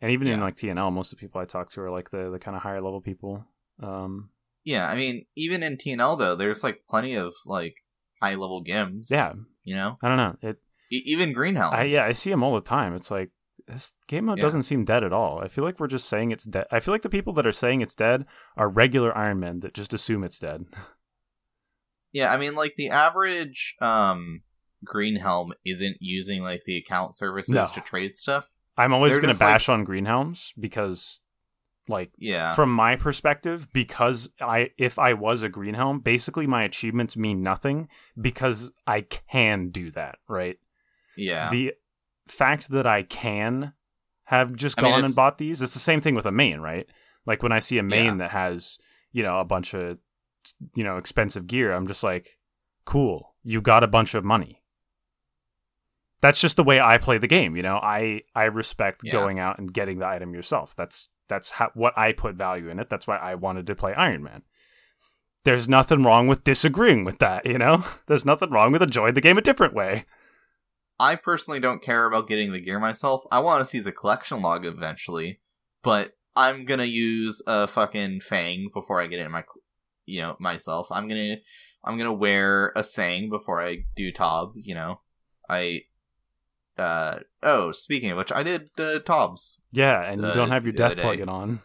And 0.00 0.10
even 0.12 0.26
in 0.26 0.40
like 0.40 0.56
TNL, 0.56 0.92
most 0.92 1.12
of 1.12 1.18
the 1.18 1.24
people 1.26 1.40
I 1.40 1.46
talk 1.46 1.70
to 1.70 1.80
are 1.80 1.90
like 1.90 2.10
the 2.10 2.30
the 2.30 2.38
kind 2.38 2.56
of 2.56 2.62
higher 2.62 2.82
level 2.82 3.00
people. 3.00 3.46
Um, 3.82 4.30
Yeah, 4.64 4.86
I 4.86 4.94
mean, 4.94 5.24
even 5.36 5.62
in 5.62 5.76
TNL 5.78 6.18
though, 6.18 6.36
there's 6.36 6.62
like 6.62 6.82
plenty 6.88 7.14
of 7.14 7.32
like 7.46 7.76
high 8.22 8.34
level 8.34 8.62
gims. 8.62 9.06
yeah, 9.10 9.32
you 9.64 9.74
know, 9.74 9.96
I 10.02 10.08
don't 10.08 10.18
know. 10.18 10.36
It 10.42 10.58
e- 10.92 11.02
even 11.06 11.32
Greenhouse. 11.32 11.72
I, 11.74 11.84
yeah, 11.84 12.04
I 12.04 12.12
see 12.12 12.30
them 12.30 12.42
all 12.42 12.54
the 12.54 12.60
time. 12.60 12.94
It's 12.94 13.10
like 13.10 13.30
this 13.66 13.94
game 14.06 14.26
mode 14.26 14.38
Yeah. 14.38 14.42
doesn't 14.44 14.62
seem 14.62 14.84
dead 14.84 15.02
at 15.04 15.12
all. 15.12 15.40
I 15.42 15.48
feel 15.48 15.64
like 15.64 15.80
we're 15.80 15.86
just 15.88 16.08
saying 16.08 16.30
it's 16.30 16.44
dead. 16.44 16.66
I 16.70 16.80
feel 16.80 16.94
like 16.94 17.02
the 17.02 17.08
people 17.08 17.32
that 17.34 17.46
are 17.46 17.52
saying 17.52 17.80
it's 17.80 17.94
dead 17.94 18.26
are 18.56 18.68
regular 18.68 19.16
Iron 19.16 19.40
Men 19.40 19.60
that 19.60 19.74
just 19.74 19.92
assume 19.94 20.22
it's 20.24 20.38
dead. 20.38 20.66
Yeah, 22.12 22.32
I 22.32 22.38
mean, 22.38 22.54
like 22.54 22.76
the 22.76 22.90
average 22.90 23.74
um 23.80 24.40
Green 24.84 25.16
Helm 25.16 25.52
isn't 25.64 25.96
using 26.00 26.42
like 26.42 26.62
the 26.64 26.76
account 26.78 27.14
services 27.14 27.54
No. 27.54 27.66
to 27.74 27.80
trade 27.80 28.16
stuff. 28.16 28.46
I'm 28.76 28.92
always 28.94 29.12
They're 29.12 29.20
going 29.20 29.28
to 29.28 29.32
just 29.32 29.40
like- 29.40 29.54
bash 29.54 29.68
on 29.68 29.84
Green 29.84 30.04
Helms 30.04 30.52
because, 30.58 31.20
like, 31.88 32.10
Yeah, 32.18 32.52
from 32.54 32.70
my 32.70 32.96
perspective, 32.96 33.70
because 33.72 34.30
I 34.40 34.70
if 34.78 34.98
I 34.98 35.12
was 35.14 35.42
a 35.42 35.48
Green 35.48 35.74
Helm, 35.74 36.00
basically 36.00 36.46
my 36.46 36.62
achievements 36.62 37.16
mean 37.16 37.42
nothing 37.42 37.88
because 38.18 38.70
I 38.86 39.00
can 39.02 39.68
do 39.70 39.90
that. 39.92 40.16
Right. 40.28 40.58
yeah, 41.16 41.50
The 41.50 41.72
fact 42.28 42.70
that 42.70 42.86
I 42.86 43.02
can 43.02 43.72
have 44.24 44.54
just 44.54 44.78
I 44.78 44.82
mean, 44.82 44.92
gone 44.92 45.04
and 45.04 45.14
bought 45.14 45.38
these, 45.38 45.62
it's 45.62 45.74
the 45.74 45.78
same 45.80 46.00
thing 46.00 46.14
with 46.14 46.26
a 46.26 46.32
main, 46.32 46.60
right? 46.60 46.86
Like 47.26 47.42
when 47.42 47.52
I 47.52 47.58
see 47.60 47.78
a 47.78 47.82
main 47.82 48.04
Yeah. 48.04 48.14
that 48.18 48.30
has, 48.32 48.78
you 49.12 49.22
know, 49.22 49.38
a 49.40 49.44
bunch 49.44 49.74
of, 49.74 49.98
you 50.74 50.84
know, 50.84 50.96
expensive 50.96 51.46
gear, 51.46 51.72
I'm 51.72 51.86
just 51.86 52.02
like, 52.04 52.38
cool, 52.84 53.34
you 53.42 53.60
got 53.60 53.82
a 53.84 53.88
bunch 53.88 54.14
of 54.14 54.24
money. 54.24 54.62
That's 56.20 56.40
just 56.40 56.56
the 56.56 56.64
way 56.64 56.80
I 56.80 56.98
play 56.98 57.18
the 57.18 57.26
game, 57.28 57.56
you 57.56 57.62
know. 57.62 57.76
I 57.76 58.22
I 58.34 58.44
respect 58.44 59.02
Yeah. 59.04 59.12
going 59.12 59.38
out 59.38 59.58
and 59.58 59.72
getting 59.72 59.98
the 59.98 60.06
item 60.06 60.34
yourself. 60.34 60.74
That's 60.74 61.08
that's 61.28 61.50
how, 61.50 61.70
what 61.74 61.96
I 61.98 62.12
put 62.12 62.36
value 62.36 62.68
in 62.68 62.78
it. 62.78 62.88
That's 62.88 63.06
why 63.06 63.16
I 63.16 63.34
wanted 63.34 63.66
to 63.66 63.74
play 63.74 63.92
Iron 63.94 64.22
Man. 64.22 64.42
There's 65.44 65.68
nothing 65.68 66.02
wrong 66.02 66.26
with 66.26 66.42
disagreeing 66.44 67.04
with 67.04 67.18
that, 67.18 67.44
you 67.46 67.58
know. 67.58 67.84
There's 68.06 68.24
nothing 68.24 68.50
wrong 68.50 68.72
with 68.72 68.82
enjoying 68.82 69.14
the 69.14 69.20
game 69.20 69.38
a 69.38 69.42
different 69.42 69.74
way. 69.74 70.06
I 70.98 71.16
personally 71.16 71.60
don't 71.60 71.82
care 71.82 72.06
about 72.06 72.28
getting 72.28 72.52
the 72.52 72.60
gear 72.60 72.78
myself. 72.80 73.24
I 73.30 73.40
want 73.40 73.60
to 73.60 73.66
see 73.66 73.80
the 73.80 73.92
collection 73.92 74.40
log 74.42 74.64
eventually, 74.64 75.40
but 75.82 76.12
I'm 76.34 76.64
gonna 76.64 76.84
use 76.84 77.42
a 77.46 77.66
fucking 77.66 78.20
Fang 78.20 78.70
before 78.72 79.00
I 79.00 79.06
get 79.06 79.20
it 79.20 79.26
in 79.26 79.32
my, 79.32 79.44
you 80.06 80.22
know, 80.22 80.36
myself. 80.38 80.88
I'm 80.90 81.08
gonna, 81.08 81.36
I'm 81.84 81.98
gonna 81.98 82.12
wear 82.12 82.72
a 82.76 82.82
Sang 82.82 83.28
before 83.28 83.60
I 83.62 83.84
do 83.94 84.10
Tob. 84.12 84.52
You 84.56 84.74
know, 84.74 85.00
I, 85.48 85.82
uh, 86.78 87.20
oh, 87.42 87.72
speaking 87.72 88.10
of 88.10 88.18
which, 88.18 88.32
I 88.32 88.42
did 88.42 88.70
uh, 88.78 88.98
Tobs. 89.00 89.58
Yeah, 89.72 90.00
and 90.02 90.20
you 90.20 90.26
Uh, 90.26 90.34
don't 90.34 90.50
have 90.50 90.64
your 90.64 90.72
the 90.72 90.78
death 90.78 90.96
plug-in 90.96 91.28
on. 91.28 91.60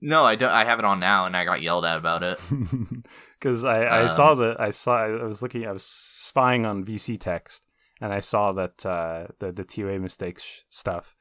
No, 0.00 0.24
I 0.24 0.36
don't. 0.36 0.50
I 0.50 0.64
have 0.64 0.78
it 0.78 0.84
on 0.84 1.00
now, 1.00 1.24
and 1.26 1.36
I 1.36 1.44
got 1.44 1.62
yelled 1.62 1.84
at 1.84 1.96
about 1.98 2.22
it. 2.22 2.38
Because 3.38 3.64
I, 3.64 3.82
I 3.82 4.02
Um, 4.04 4.08
saw 4.08 4.34
that 4.36 4.58
I 4.58 4.70
saw 4.70 4.96
I 4.96 5.08
was 5.24 5.42
looking 5.42 5.66
I 5.66 5.72
was 5.72 5.84
spying 5.84 6.64
on 6.64 6.86
VC 6.86 7.18
text 7.20 7.65
and 8.00 8.12
I 8.12 8.20
saw 8.20 8.52
that 8.52 8.84
uh, 8.86 9.26
the 9.38 9.52
the 9.52 9.64
TOA 9.64 9.98
mistakes 9.98 10.64
stuff, 10.70 11.14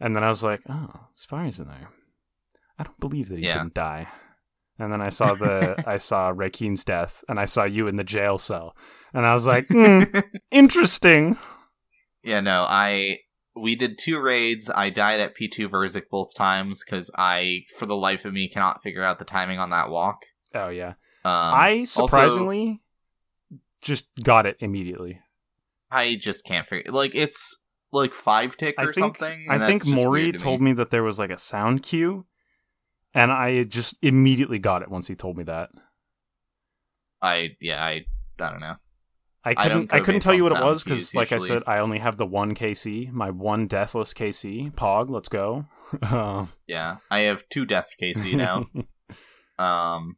and 0.00 0.14
then 0.16 0.24
I 0.24 0.28
was 0.28 0.42
like, 0.42 0.60
oh, 0.68 1.08
Spy's 1.14 1.60
in 1.60 1.66
there. 1.68 1.88
I 2.78 2.84
don't 2.84 3.00
believe 3.00 3.28
that 3.28 3.38
he 3.38 3.46
Yeah. 3.46 3.58
didn't 3.58 3.74
die. 3.74 4.08
And 4.78 4.92
then 4.92 5.00
I 5.02 5.10
saw 5.10 5.34
the 5.34 5.82
I 5.86 5.98
saw 5.98 6.32
Rakeen's 6.34 6.84
death, 6.84 7.22
and 7.28 7.38
I 7.38 7.44
saw 7.44 7.64
you 7.64 7.86
in 7.88 7.96
the 7.96 8.04
jail 8.04 8.38
cell, 8.38 8.74
and 9.14 9.26
I 9.26 9.34
was 9.34 9.46
like, 9.46 9.66
hmm, 9.68 10.02
interesting. 10.50 11.36
Yeah, 12.24 12.40
no, 12.40 12.62
I 12.68 13.18
we 13.54 13.76
did 13.76 13.98
two 13.98 14.18
raids. 14.20 14.70
I 14.70 14.88
died 14.90 15.20
at 15.20 15.36
P2 15.36 15.68
Verzik 15.68 16.04
both 16.10 16.34
times 16.34 16.82
because 16.84 17.10
I, 17.18 17.64
for 17.78 17.84
the 17.84 17.96
life 17.96 18.24
of 18.24 18.32
me, 18.32 18.48
cannot 18.48 18.82
figure 18.82 19.02
out 19.02 19.18
the 19.18 19.26
timing 19.26 19.58
on 19.58 19.70
that 19.70 19.90
walk. 19.90 20.22
Oh 20.54 20.68
yeah, 20.70 20.94
Um, 21.24 21.54
I 21.54 21.78
also- 21.80 22.06
surprisingly 22.06 22.80
just 23.82 24.06
got 24.22 24.46
it 24.46 24.56
immediately. 24.60 25.20
I 25.92 26.16
just 26.16 26.44
can't 26.44 26.66
figure. 26.66 26.90
Like 26.90 27.14
it's 27.14 27.62
like 27.92 28.14
five 28.14 28.56
tick 28.56 28.74
I 28.78 28.84
or 28.84 28.92
think 28.92 29.18
something. 29.18 29.46
I 29.48 29.58
think 29.58 29.82
that's 29.82 29.90
just 29.90 29.94
Maury 30.04 30.22
weird 30.24 30.38
to 30.38 30.44
told 30.44 30.60
me 30.62 30.72
that 30.72 30.90
there 30.90 31.02
was 31.02 31.18
like 31.18 31.30
a 31.30 31.38
sound 31.38 31.82
cue, 31.82 32.26
and 33.14 33.30
I 33.30 33.62
just 33.64 33.98
immediately 34.02 34.58
got 34.58 34.82
it 34.82 34.90
once 34.90 35.06
he 35.08 35.14
told 35.14 35.36
me 35.36 35.44
that. 35.44 35.70
I 37.20 37.50
yeah, 37.60 37.84
I 37.84 38.06
I 38.40 38.50
don't 38.50 38.60
know. 38.60 38.76
I 39.44 39.50
I 39.50 39.54
couldn't. 39.54 39.78
don't 39.90 39.94
I, 39.94 40.00
couldn't 40.00 40.20
tell 40.20 40.34
you 40.34 40.44
what 40.44 40.52
it 40.56 40.62
was 40.62 40.84
because, 40.84 41.14
like 41.14 41.32
I 41.32 41.38
said, 41.38 41.64
I 41.66 41.78
only 41.78 41.98
have 41.98 42.16
the 42.16 42.26
one 42.26 42.54
KC, 42.54 43.10
my 43.10 43.30
one 43.30 43.66
deathless 43.66 44.14
KC. 44.14 44.72
Pog, 44.74 45.10
let's 45.10 45.28
go. 45.28 45.66
Um, 46.10 46.48
Yeah, 46.66 46.98
I 47.10 47.20
have 47.20 47.46
two 47.50 47.66
death 47.66 47.90
KC 48.00 48.34
now. 48.36 48.64
um, 49.58 50.16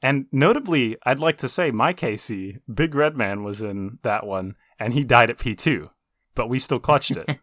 and 0.00 0.24
notably, 0.32 0.96
I'd 1.04 1.18
like 1.18 1.36
to 1.38 1.48
say 1.50 1.70
my 1.70 1.92
KC, 1.92 2.60
Big 2.72 2.94
Red 2.94 3.14
Man, 3.16 3.44
was 3.44 3.60
in 3.62 3.98
that 4.04 4.24
one, 4.26 4.54
and 4.78 4.94
he 4.94 5.04
died 5.04 5.30
at 5.30 5.38
P 5.38 5.54
two, 5.54 5.90
but 6.34 6.48
we 6.48 6.58
still 6.58 6.80
clutched 6.80 7.12
it. 7.12 7.38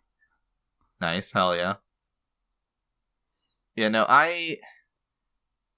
nice, 1.02 1.32
hell 1.34 1.56
yeah. 1.56 1.76
Yeah, 3.76 3.90
no, 3.90 4.06
I 4.08 4.58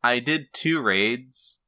I 0.03 0.19
did 0.19 0.47
two 0.53 0.81
raids. 0.81 1.59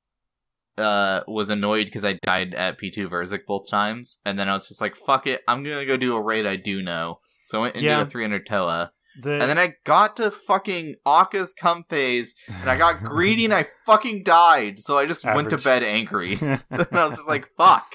Uh, 0.75 1.21
was 1.27 1.51
annoyed 1.51 1.85
because 1.85 2.03
I 2.03 2.13
died 2.23 2.55
at 2.55 2.79
P2 2.79 3.07
Verzik 3.07 3.45
both 3.45 3.69
times, 3.69 4.17
and 4.25 4.39
then 4.39 4.49
I 4.49 4.53
was 4.53 4.67
just 4.67 4.81
like, 4.81 4.95
"Fuck 4.95 5.27
it, 5.27 5.43
I'm 5.47 5.61
gonna 5.63 5.85
go 5.85 5.97
do 5.97 6.15
a 6.15 6.21
raid 6.21 6.47
I 6.47 6.55
do 6.55 6.81
know." 6.81 7.19
So 7.45 7.59
I 7.59 7.61
went 7.61 7.75
and 7.75 7.83
Yeah. 7.83 7.97
did 7.99 8.07
a 8.07 8.09
300 8.09 8.47
Toa, 8.47 8.91
The, 9.21 9.33
and 9.33 9.41
then 9.43 9.59
I 9.59 9.75
got 9.83 10.15
to 10.17 10.31
fucking 10.31 10.95
Akkha's 11.05 11.53
cum 11.53 11.83
phase, 11.83 12.33
and 12.47 12.67
I 12.67 12.75
got 12.75 13.03
greedy 13.03 13.45
and 13.45 13.53
I 13.53 13.67
fucking 13.85 14.23
died. 14.23 14.79
So 14.79 14.97
I 14.97 15.05
just 15.05 15.23
went 15.23 15.51
to 15.51 15.57
bed 15.59 15.83
angry, 15.83 16.39
and 16.41 16.63
I 16.71 17.05
was 17.05 17.17
just 17.17 17.27
like, 17.27 17.47
"Fuck." 17.55 17.85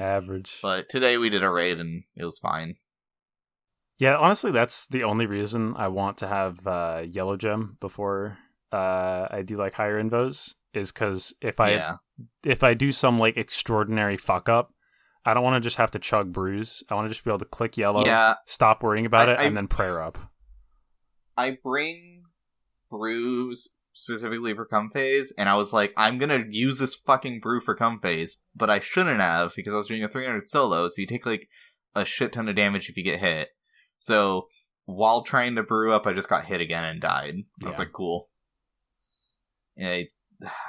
Average. 0.00 0.58
But 0.62 0.88
today 0.88 1.18
we 1.18 1.28
did 1.28 1.44
a 1.44 1.50
raid 1.50 1.78
and 1.78 2.04
it 2.16 2.24
was 2.24 2.38
fine. 2.38 2.76
Yeah, 3.98 4.16
honestly, 4.16 4.50
that's 4.50 4.86
the 4.86 5.04
only 5.04 5.26
reason 5.26 5.74
I 5.76 5.88
want 5.88 6.16
to 6.18 6.26
have 6.26 6.66
uh, 6.66 7.02
Yellow 7.06 7.36
Gem 7.36 7.76
before 7.80 8.38
uh, 8.72 9.28
I 9.30 9.42
do 9.42 9.56
like 9.56 9.74
higher 9.74 10.02
invos 10.02 10.54
is 10.72 10.90
because 10.90 11.34
if 11.42 11.60
I 11.60 11.72
yeah, 11.72 11.96
if 12.42 12.64
I 12.64 12.72
do 12.72 12.92
some 12.92 13.18
like 13.18 13.36
extraordinary 13.36 14.16
fuck 14.16 14.48
up, 14.48 14.72
I 15.26 15.34
don't 15.34 15.44
want 15.44 15.56
to 15.56 15.60
just 15.60 15.76
have 15.76 15.90
to 15.90 15.98
chug 15.98 16.32
brews. 16.32 16.82
I 16.88 16.94
want 16.94 17.04
to 17.04 17.08
just 17.10 17.24
be 17.24 17.30
able 17.30 17.40
to 17.40 17.44
click 17.44 17.76
yellow, 17.76 18.06
yeah. 18.06 18.36
stop 18.46 18.82
worrying 18.82 19.04
about 19.04 19.28
I- 19.28 19.32
it, 19.32 19.38
I- 19.40 19.44
and 19.44 19.56
then 19.56 19.68
prayer 19.68 20.00
up. 20.00 20.16
I 21.36 21.58
bring 21.62 22.22
brews 22.90 23.68
specifically 24.00 24.54
for 24.54 24.66
cum 24.66 24.90
phase, 24.90 25.32
and 25.36 25.48
I 25.48 25.56
was 25.56 25.72
like, 25.72 25.92
I'm 25.96 26.18
gonna 26.18 26.44
use 26.48 26.78
this 26.78 26.94
fucking 26.94 27.40
brew 27.40 27.60
for 27.60 27.74
cum 27.74 28.00
phase, 28.00 28.38
but 28.54 28.70
I 28.70 28.80
shouldn't 28.80 29.20
have 29.20 29.52
because 29.54 29.74
I 29.74 29.76
was 29.76 29.86
doing 29.86 30.02
a 30.02 30.08
300 30.08 30.48
solo, 30.48 30.88
so 30.88 31.00
you 31.00 31.06
take 31.06 31.26
like 31.26 31.48
a 31.94 32.04
shit 32.04 32.32
ton 32.32 32.48
of 32.48 32.56
damage 32.56 32.88
if 32.88 32.96
you 32.96 33.04
get 33.04 33.20
hit. 33.20 33.50
So 33.98 34.48
while 34.86 35.22
trying 35.22 35.54
to 35.56 35.62
brew 35.62 35.92
up, 35.92 36.06
I 36.06 36.12
just 36.12 36.28
got 36.28 36.46
hit 36.46 36.60
again 36.60 36.84
and 36.84 37.00
died. 37.00 37.36
I 37.62 37.68
was 37.68 37.78
like, 37.78 37.92
cool. 37.92 38.28
Yeah, 39.76 39.88
I, 39.88 40.08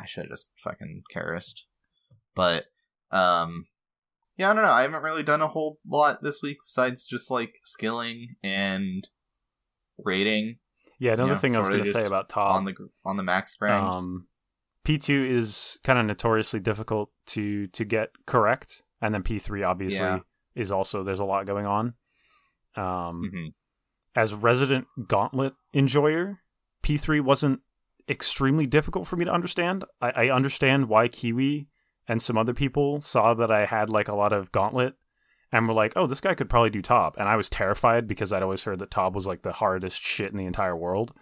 I 0.01 0.05
should 0.05 0.23
have 0.23 0.31
just 0.31 0.51
fucking 0.57 1.03
carist. 1.11 1.65
But 2.35 2.65
um, 3.11 3.65
yeah, 4.37 4.49
I 4.49 4.53
don't 4.53 4.63
know. 4.63 4.71
I 4.71 4.83
haven't 4.83 5.03
really 5.03 5.23
done 5.23 5.41
a 5.41 5.47
whole 5.47 5.79
lot 5.87 6.23
this 6.23 6.41
week 6.41 6.57
besides 6.65 7.05
just 7.05 7.29
like 7.29 7.55
skilling 7.65 8.35
and 8.43 9.07
rating 10.03 10.57
Yeah, 11.01 11.13
another 11.13 11.31
Yeah, 11.31 11.37
thing 11.39 11.55
I 11.55 11.59
was 11.59 11.69
going 11.69 11.83
to 11.83 11.91
say 11.91 12.05
about 12.05 12.29
Tob. 12.29 12.55
on 12.57 12.65
the 12.65 12.75
on 13.03 13.17
the 13.17 13.23
max 13.23 13.55
grind. 13.55 13.83
Um, 13.83 14.27
P2 14.85 15.29
is 15.31 15.79
kind 15.83 15.97
of 15.97 16.05
notoriously 16.05 16.59
difficult 16.59 17.09
to 17.27 17.65
to 17.67 17.83
get 17.83 18.09
correct, 18.27 18.83
and 19.01 19.11
then 19.13 19.23
P3 19.23 19.67
obviously 19.67 20.05
Yeah. 20.05 20.19
is 20.53 20.71
also 20.71 21.03
there's 21.03 21.19
a 21.19 21.25
lot 21.25 21.47
going 21.47 21.65
on. 21.65 21.95
Um, 22.75 23.29
hmm 23.33 23.47
as 24.13 24.33
resident 24.33 24.87
Gauntlet 25.07 25.53
enjoyer, 25.73 26.41
P3 26.83 27.21
wasn't 27.21 27.61
extremely 28.09 28.67
difficult 28.67 29.07
for 29.07 29.15
me 29.15 29.23
to 29.23 29.31
understand. 29.31 29.85
I, 30.01 30.11
I 30.11 30.29
understand 30.29 30.89
why 30.89 31.07
Kiwi 31.07 31.69
and 32.09 32.21
some 32.21 32.37
other 32.37 32.53
people 32.53 32.99
saw 32.99 33.33
that 33.33 33.49
I 33.49 33.65
had 33.65 33.89
like 33.89 34.09
a 34.09 34.13
lot 34.15 34.33
of 34.33 34.51
Gauntlet 34.51 34.95
and 35.51 35.67
were 35.67 35.73
like, 35.73 35.93
"Oh, 35.95 36.07
this 36.07 36.21
guy 36.21 36.33
could 36.33 36.49
probably 36.49 36.69
do 36.69 36.81
Tob," 36.81 37.15
and 37.17 37.27
I 37.27 37.35
was 37.35 37.49
terrified 37.49 38.07
because 38.07 38.31
I'd 38.33 38.43
always 38.43 38.63
heard 38.63 38.79
that 38.79 38.91
Tob 38.91 39.15
was 39.15 39.27
like 39.27 39.41
the 39.41 39.51
hardest 39.53 40.01
shit 40.01 40.31
in 40.31 40.37
the 40.37 40.45
entire 40.45 40.75
world. 40.75 41.13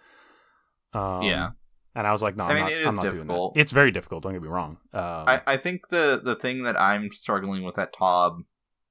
Um, 0.92 1.24
Yeah. 1.24 1.50
and 1.94 2.06
I 2.06 2.12
was 2.12 2.22
like, 2.22 2.36
"No, 2.36 2.44
I 2.44 2.48
I'm 2.48 2.54
mean, 2.54 2.64
not, 2.64 2.72
it 2.72 2.78
I'm 2.78 2.88
is 2.88 2.96
not 2.96 3.02
doing 3.02 3.14
that." 3.14 3.22
difficult. 3.24 3.56
It's 3.56 3.72
very 3.72 3.90
difficult. 3.90 4.22
Don't 4.22 4.32
get 4.32 4.42
me 4.42 4.48
wrong. 4.48 4.78
Um, 4.92 5.02
I, 5.02 5.40
I 5.46 5.56
think 5.56 5.88
the 5.88 6.20
the 6.22 6.36
thing 6.36 6.62
that 6.64 6.80
I'm 6.80 7.10
struggling 7.12 7.64
with 7.64 7.78
at 7.78 7.92
Tob 7.96 8.42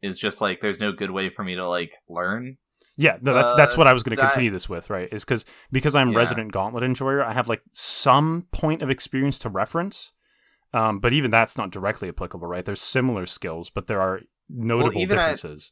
is 0.01 0.17
just 0.17 0.39
like 0.41 0.61
there's 0.61 0.79
no 0.79 0.91
good 0.91 1.11
way 1.11 1.29
for 1.29 1.43
me 1.43 1.55
to 1.55 1.67
like 1.67 1.95
learn. 2.07 2.57
Yeah, 2.95 3.17
no, 3.21 3.33
that's 3.33 3.53
Uh, 3.53 3.57
that's 3.57 3.77
what 3.77 3.87
I 3.87 3.93
was 3.93 4.03
going 4.03 4.15
to 4.15 4.21
continue 4.21 4.51
this 4.51 4.67
with, 4.67 4.89
right? 4.89 5.07
Is 5.11 5.23
because 5.23 5.45
because 5.71 5.95
I'm 5.95 6.11
Yeah. 6.11 6.17
resident 6.17 6.51
gauntlet 6.51 6.83
enjoyer, 6.83 7.23
I 7.23 7.33
have 7.33 7.47
like 7.47 7.61
some 7.73 8.47
point 8.51 8.81
of 8.81 8.89
experience 8.89 9.39
to 9.39 9.49
reference, 9.49 10.11
um, 10.73 10.99
but 10.99 11.13
even 11.13 11.31
that's 11.31 11.57
not 11.57 11.71
directly 11.71 12.09
applicable, 12.09 12.47
right? 12.47 12.65
There's 12.65 12.81
similar 12.81 13.25
skills, 13.25 13.69
but 13.69 13.87
there 13.87 14.01
are 14.01 14.21
notable 14.49 14.97
even 14.99 15.17
at- 15.17 15.35
differences. 15.35 15.71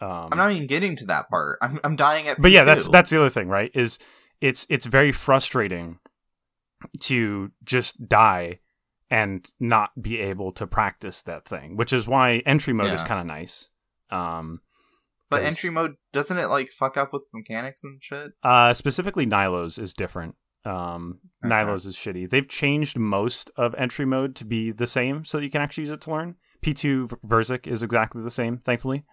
um, 0.00 0.28
I'm 0.32 0.38
not 0.38 0.52
even 0.52 0.66
getting 0.66 0.96
to 0.96 1.06
that 1.06 1.28
part. 1.28 1.58
I'm 1.62 1.78
I'm 1.84 1.96
dying 1.96 2.28
at. 2.28 2.40
but 2.40 2.50
yeah, 2.50 2.64
that's 2.64 2.88
P2. 2.88 2.92
that's 2.92 3.10
the 3.10 3.18
other 3.20 3.30
thing, 3.30 3.48
right? 3.48 3.70
Is 3.74 3.98
it's 4.40 4.66
it's 4.68 4.86
very 4.86 5.12
frustrating 5.12 5.98
to 7.02 7.50
just 7.64 8.08
die 8.08 8.60
and 9.10 9.50
not 9.60 9.90
be 10.00 10.18
able 10.20 10.52
to 10.52 10.66
practice 10.66 11.22
that 11.22 11.44
thing, 11.46 11.76
which 11.76 11.92
is 11.92 12.08
why 12.08 12.42
entry 12.44 12.72
mode 12.72 12.92
is 12.92 13.02
kind 13.02 13.20
of 13.20 13.26
nice. 13.26 13.68
Um, 14.10 14.60
But 15.30 15.42
entry 15.44 15.70
mode 15.70 15.94
doesn't 16.12 16.36
it 16.36 16.48
like 16.48 16.70
fuck 16.70 16.96
up 16.96 17.12
with 17.12 17.22
mechanics 17.32 17.84
and 17.84 18.02
shit? 18.02 18.32
Uh, 18.42 18.74
specifically, 18.74 19.24
Nylo's 19.26 19.78
is 19.78 19.94
different. 19.94 20.34
Um, 20.64 21.20
Okay. 21.44 21.54
Nylo's 21.54 21.86
is 21.86 21.96
shitty. 21.96 22.28
They've 22.28 22.48
changed 22.48 22.98
most 22.98 23.50
of 23.56 23.74
entry 23.76 24.04
mode 24.04 24.34
to 24.36 24.44
be 24.44 24.72
the 24.72 24.86
same, 24.86 25.24
so 25.24 25.38
that 25.38 25.44
you 25.44 25.50
can 25.50 25.62
actually 25.62 25.82
use 25.82 25.90
it 25.90 26.00
to 26.02 26.10
learn. 26.10 26.34
P2 26.62 27.08
V- 27.10 27.16
Verzik 27.24 27.66
is 27.66 27.82
exactly 27.82 28.22
the 28.22 28.30
same, 28.30 28.58
thankfully. 28.58 29.04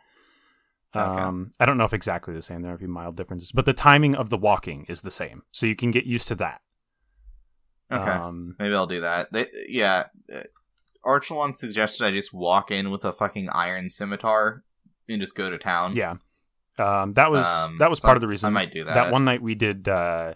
Okay. 0.96 1.04
Um, 1.22 1.52
I 1.60 1.66
don't 1.66 1.78
know 1.78 1.86
if 1.86 1.94
exactly 1.94 2.34
the 2.34 2.42
same. 2.44 2.62
There 2.62 2.72
might 2.72 2.80
be 2.80 2.88
mild 2.88 3.16
differences, 3.18 3.52
but 3.52 3.66
the 3.66 3.74
timing 3.74 4.16
of 4.16 4.30
the 4.30 4.38
walking 4.38 4.86
is 4.88 5.02
the 5.02 5.10
same, 5.12 5.42
so 5.52 5.66
you 5.66 5.76
can 5.76 5.90
get 5.92 6.06
used 6.06 6.28
to 6.28 6.36
that. 6.36 6.62
Okay, 7.92 8.04
Um, 8.12 8.56
maybe 8.60 8.74
I'll 8.76 8.88
do 8.88 9.02
that. 9.02 9.32
They, 9.32 9.48
yeah, 9.68 10.06
uh, 10.34 10.42
Archelon 11.06 11.56
suggested 11.56 12.06
I 12.06 12.12
just 12.12 12.34
walk 12.34 12.72
in 12.72 12.90
with 12.92 13.04
a 13.06 13.12
fucking 13.12 13.50
iron 13.50 13.90
scimitar 13.90 14.64
and 15.10 15.20
just 15.20 15.36
go 15.36 15.50
to 15.50 15.58
town. 15.58 15.96
yeah. 15.96 16.16
Um, 16.80 17.14
that 17.14 17.30
was 17.30 17.46
Um, 17.46 17.78
that 17.78 17.90
was 17.92 18.00
so 18.00 18.08
part 18.08 18.18
of 18.18 18.22
the 18.22 18.28
reason 18.28 18.48
I 18.48 18.52
might 18.52 18.72
do 18.72 18.84
that. 18.84 18.94
that 18.96 19.12
one 19.12 19.26
night 19.26 19.44
we 19.44 19.54
did 19.54 19.88
uh, 19.88 20.34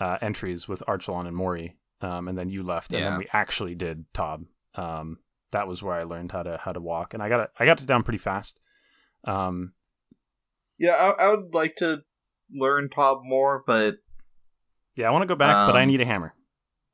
uh, 0.00 0.18
entries 0.20 0.66
with 0.66 0.82
Archelon 0.88 1.26
and 1.28 1.36
Mori, 1.36 1.76
um, 2.00 2.26
and 2.26 2.36
then 2.36 2.50
you 2.50 2.64
left, 2.64 2.92
and 2.92 3.00
Yeah. 3.00 3.10
then 3.10 3.18
we 3.18 3.28
actually 3.32 3.76
did 3.76 4.04
Tob. 4.12 4.44
Um, 4.74 5.18
that 5.52 5.66
was 5.68 5.82
where 5.82 5.94
I 5.94 6.02
learned 6.02 6.32
how 6.32 6.42
to 6.42 6.58
how 6.58 6.72
to 6.72 6.80
walk, 6.80 7.14
and 7.14 7.22
I 7.22 7.28
got 7.28 7.40
it. 7.40 7.50
I 7.58 7.66
got 7.66 7.80
it 7.80 7.86
down 7.86 8.02
pretty 8.02 8.18
fast. 8.18 8.60
Um, 9.24 9.72
Yeah, 10.78 10.92
I, 10.94 11.24
I 11.24 11.34
would 11.34 11.54
like 11.54 11.76
to 11.76 12.02
learn 12.52 12.88
Tob 12.88 13.20
more, 13.24 13.62
but 13.66 13.96
yeah, 14.94 15.08
I 15.08 15.10
want 15.10 15.22
to 15.22 15.26
go 15.26 15.34
back, 15.36 15.66
but 15.66 15.76
I 15.76 15.82
Um, 15.82 15.88
need 15.88 16.00
a 16.00 16.04
hammer. 16.04 16.34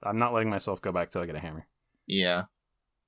I'm 0.03 0.19
not 0.19 0.33
letting 0.35 0.51
myself 0.51 0.81
go 0.83 0.93
back 0.93 1.11
till 1.11 1.23
I 1.23 1.27
get 1.27 1.35
a 1.37 1.41
hammer, 1.41 1.67
yeah, 2.07 2.45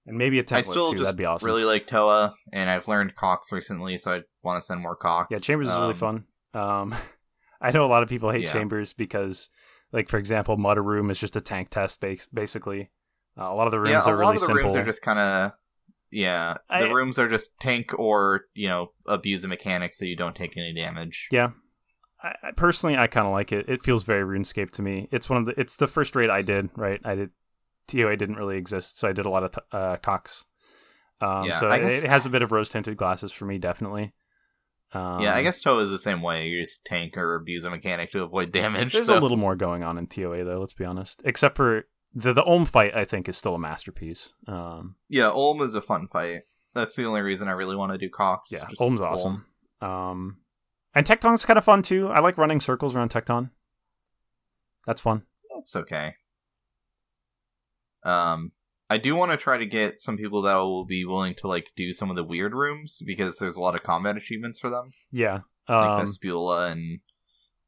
and 0.06 0.16
maybe 0.16 0.38
a 0.38 0.44
template 0.44 0.56
I 0.56 0.60
still 0.62 0.86
too. 0.90 0.96
just 0.98 1.04
That'd 1.04 1.18
be 1.18 1.24
awesome. 1.26 1.46
really 1.46 1.64
like 1.64 1.86
Toa, 1.86 2.34
and 2.52 2.70
I've 2.70 2.88
learned 2.88 3.14
Cox 3.16 3.52
recently, 3.52 3.96
so 3.98 4.12
I 4.14 4.22
want 4.42 4.60
to 4.60 4.64
send 4.66 4.80
more 4.80 4.96
Cox. 4.96 5.28
yeah, 5.30 5.38
Chambers 5.38 5.66
is 5.68 5.74
really 5.74 5.88
Um, 5.88 5.94
fun. 5.94 6.24
Um, 6.54 6.94
I 7.60 7.70
know 7.70 7.84
a 7.84 7.88
lot 7.88 8.02
of 8.02 8.08
people 8.08 8.30
hate 8.30 8.42
Yeah. 8.44 8.52
Chambers 8.52 8.92
because, 8.94 9.50
like 9.92 10.08
for 10.08 10.16
example, 10.18 10.56
Mutter 10.56 10.82
Room 10.82 11.10
is 11.10 11.18
just 11.20 11.36
a 11.36 11.40
tank 11.40 11.68
test, 11.70 12.02
basically. 12.32 12.90
Uh, 13.38 13.52
a 13.52 13.54
lot 13.54 13.66
of 13.66 13.70
the 13.70 13.78
rooms 13.78 13.90
Yeah, 13.90 14.00
a 14.04 14.08
are 14.14 14.22
lot 14.24 14.34
of 14.34 14.40
the 14.40 14.46
simple. 14.46 14.62
rooms 14.64 14.76
are 14.76 14.84
just 14.84 15.02
kind 15.02 15.18
of 15.18 15.52
yeah. 16.10 16.56
I- 16.70 16.82
the 16.84 16.94
rooms 16.94 17.18
are 17.18 17.28
just 17.28 17.58
tank 17.60 17.90
or 17.98 18.42
you 18.54 18.68
know 18.68 18.92
abuse 19.06 19.42
the 19.42 19.48
mechanic 19.48 19.92
so 19.94 20.04
you 20.04 20.16
don't 20.16 20.34
take 20.36 20.56
any 20.56 20.72
damage. 20.74 21.28
Yeah. 21.30 21.50
I, 22.22 22.28
I 22.42 22.50
personally 22.56 22.96
I 22.96 23.06
kind 23.08 23.26
of 23.26 23.32
like 23.32 23.52
it. 23.52 23.68
It 23.68 23.82
feels 23.84 24.02
very 24.04 24.22
RuneScape 24.22 24.70
to 24.72 24.82
me. 24.82 25.08
It's 25.12 25.28
one 25.28 25.38
of 25.40 25.46
the 25.46 25.60
it's 25.60 25.76
the 25.76 25.86
first 25.88 26.16
raid 26.16 26.30
I 26.30 26.42
did, 26.42 26.70
right? 26.76 27.00
I 27.04 27.14
did 27.14 27.30
TOA 27.88 28.16
didn't 28.16 28.36
really 28.36 28.56
exist, 28.56 28.98
so 28.98 29.06
I 29.08 29.12
did 29.12 29.26
a 29.26 29.30
lot 29.30 29.44
of 29.44 29.52
t- 29.52 29.60
uh 29.72 29.96
Cox. 29.96 30.44
Um 31.20 31.44
Yeah, 31.44 31.54
so 31.54 31.68
guess- 31.68 32.02
it 32.02 32.08
has 32.08 32.24
a 32.26 32.30
bit 32.30 32.42
of 32.42 32.52
rose 32.52 32.70
tinted 32.70 32.96
glasses 32.96 33.32
for 33.32 33.44
me 33.44 33.58
definitely. 33.58 34.14
Um, 34.92 35.20
yeah, 35.20 35.34
I 35.34 35.42
guess 35.42 35.60
Toa 35.60 35.82
is 35.82 35.90
the 35.90 35.98
same 35.98 36.22
way. 36.22 36.46
You 36.48 36.62
just 36.62 36.84
tank 36.86 37.18
or 37.18 37.34
abuse 37.34 37.64
a 37.64 37.70
mechanic 37.70 38.12
to 38.12 38.22
avoid 38.22 38.52
damage. 38.52 38.92
there's 38.92 39.06
so- 39.06 39.18
a 39.18 39.20
little 39.20 39.36
more 39.36 39.56
going 39.56 39.82
on 39.82 39.98
in 39.98 40.06
TOA 40.06 40.44
though, 40.44 40.58
let's 40.60 40.72
be 40.74 40.84
honest. 40.86 41.20
Except 41.24 41.56
for 41.56 41.86
the 42.16 42.32
the 42.32 42.42
Olm 42.44 42.64
fight 42.64 42.96
I 42.96 43.04
think 43.04 43.28
is 43.28 43.36
still 43.36 43.54
a 43.54 43.58
masterpiece. 43.58 44.30
Um 44.48 44.96
Yeah, 45.08 45.30
Olm 45.30 45.60
is 45.60 45.74
a 45.74 45.80
fun 45.80 46.08
fight. 46.08 46.42
That's 46.74 46.96
the 46.96 47.04
only 47.04 47.20
reason 47.20 47.46
I 47.48 47.52
really 47.52 47.76
want 47.76 47.92
to 47.92 47.98
do 47.98 48.08
Cox. 48.10 48.50
yeah, 48.52 48.64
just 48.68 48.80
Olm's 48.82 49.00
Olm. 49.00 49.12
awesome. 49.12 49.44
Um 49.82 50.36
and 50.94 51.06
Tekton's 51.06 51.44
kind 51.44 51.58
of 51.58 51.64
fun 51.64 51.82
too. 51.82 52.08
I 52.08 52.20
like 52.20 52.38
running 52.38 52.58
circles 52.60 52.96
around 52.96 53.10
Tekton. 53.10 53.50
That's 54.86 55.00
fun. 55.00 55.22
That's 55.54 55.76
okay. 55.76 56.14
Um, 58.04 58.52
I 58.88 58.98
do 58.98 59.16
want 59.16 59.32
to 59.32 59.36
try 59.36 59.58
to 59.58 59.66
get 59.66 60.00
some 60.00 60.16
people 60.16 60.42
that 60.42 60.54
will 60.56 60.84
be 60.84 61.04
willing 61.04 61.34
to 61.36 61.48
like 61.48 61.70
do 61.76 61.92
some 61.92 62.08
of 62.08 62.16
the 62.16 62.22
weird 62.24 62.54
rooms 62.54 63.02
because 63.04 63.38
there's 63.38 63.56
a 63.56 63.60
lot 63.60 63.74
of 63.74 63.82
combat 63.82 64.16
achievements 64.16 64.60
for 64.60 64.70
them, 64.70 64.92
Yeah. 65.10 65.40
like 65.68 65.88
Um, 65.88 66.00
Vespula 66.06 66.70
and. 66.72 67.00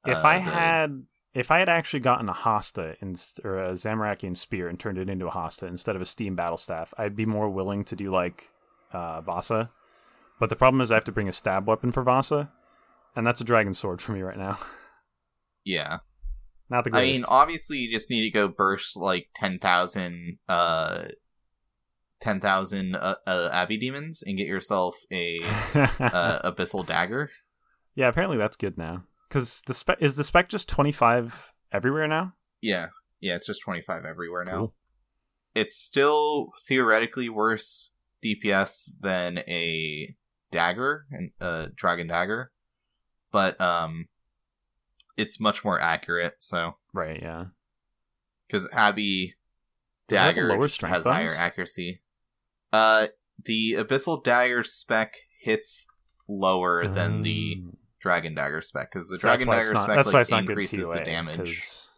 If 0.06 0.18
uh, 0.24 0.28
I 0.28 0.34
the- 0.36 0.40
had 0.44 1.02
if 1.38 1.52
I 1.52 1.60
had 1.60 1.68
actually 1.68 2.00
gotten 2.00 2.28
a 2.28 2.32
Hasta 2.32 2.96
in, 3.00 3.14
or 3.44 3.62
a 3.62 3.72
Zamorakian 3.72 4.36
spear 4.36 4.68
and 4.68 4.78
turned 4.78 4.98
it 4.98 5.08
into 5.08 5.28
a 5.28 5.30
Hasta 5.30 5.66
instead 5.66 5.94
of 5.94 6.02
a 6.02 6.06
steam 6.06 6.34
battle 6.34 6.56
staff, 6.56 6.92
I'd 6.98 7.14
be 7.14 7.26
more 7.26 7.48
willing 7.48 7.84
to 7.84 7.96
do 7.96 8.10
like 8.10 8.48
uh, 8.92 9.20
Vasa. 9.20 9.70
But 10.40 10.50
the 10.50 10.56
problem 10.56 10.80
is 10.80 10.90
I 10.90 10.96
have 10.96 11.04
to 11.04 11.12
bring 11.12 11.28
a 11.28 11.32
stab 11.32 11.68
weapon 11.68 11.92
for 11.92 12.02
Vasa, 12.02 12.50
and 13.14 13.24
that's 13.24 13.40
a 13.40 13.44
dragon 13.44 13.72
sword 13.72 14.02
for 14.02 14.10
me 14.10 14.22
right 14.22 14.36
now. 14.36 14.58
yeah, 15.64 15.98
Not 16.70 16.82
the 16.82 16.90
greatest. 16.90 17.10
I 17.10 17.18
mean, 17.18 17.24
obviously, 17.28 17.78
you 17.78 17.90
just 17.90 18.10
need 18.10 18.24
to 18.24 18.30
go 18.30 18.48
burst 18.48 18.96
like 18.96 19.28
ten 19.36 19.60
thousand, 19.60 20.38
uh, 20.48 21.04
ten 22.20 22.40
thousand 22.40 22.96
uh, 22.96 23.14
uh, 23.28 23.50
Abbey 23.52 23.78
demons 23.78 24.24
and 24.26 24.36
get 24.36 24.48
yourself 24.48 24.96
a 25.12 25.38
uh, 25.74 26.50
abyssal 26.50 26.84
dagger. 26.84 27.30
yeah, 27.94 28.08
apparently 28.08 28.38
that's 28.38 28.56
good 28.56 28.76
now. 28.76 29.04
Because 29.28 29.62
the 29.66 29.74
spec 29.74 29.98
is 30.00 30.16
the 30.16 30.24
spec 30.24 30.48
just 30.48 30.68
twenty 30.68 30.92
five 30.92 31.52
everywhere 31.72 32.08
now. 32.08 32.34
Yeah, 32.60 32.88
yeah, 33.20 33.34
it's 33.36 33.46
just 33.46 33.62
twenty 33.62 33.82
five 33.82 34.04
everywhere 34.04 34.44
now. 34.44 34.56
Cool. 34.56 34.74
it's 35.54 35.76
still 35.76 36.52
theoretically 36.66 37.28
worse 37.28 37.90
DPS 38.24 38.92
than 39.00 39.38
a 39.38 40.14
dagger 40.50 41.06
and 41.10 41.30
a 41.40 41.68
dragon 41.74 42.06
dagger, 42.06 42.50
but 43.30 43.60
um, 43.60 44.06
it's 45.16 45.38
much 45.38 45.64
more 45.64 45.80
accurate. 45.80 46.36
So 46.40 46.76
Right. 46.92 47.20
Yeah. 47.22 47.46
because 48.46 48.68
Abbey 48.72 49.34
Does 50.08 50.16
it 50.16 50.20
have 50.20 50.28
a 50.30 50.34
dagger 50.34 50.48
lower 50.48 50.68
strength 50.68 50.94
has 50.94 51.04
higher 51.04 51.34
accuracy. 51.34 52.02
Uh, 52.72 53.08
the 53.44 53.74
abyssal 53.74 54.22
dagger 54.24 54.64
spec 54.64 55.14
hits 55.40 55.86
lower 56.28 56.86
than 56.86 57.22
the 57.22 57.62
Um, 57.64 57.76
dragon 58.00 58.34
dagger 58.34 58.60
spec 58.60 58.90
because 58.92 59.08
the 59.08 59.16
so 59.18 59.28
dragon 59.28 59.48
dagger 59.48 59.72
not, 59.74 59.82
spec 59.84 59.96
that's 59.96 60.08
like, 60.08 60.14
why 60.14 60.20
it's 60.20 60.30
not 60.30 60.42
good 60.46 60.50
increases 60.52 60.86
TOA, 60.86 60.98
the 60.98 61.04
damage. 61.04 61.88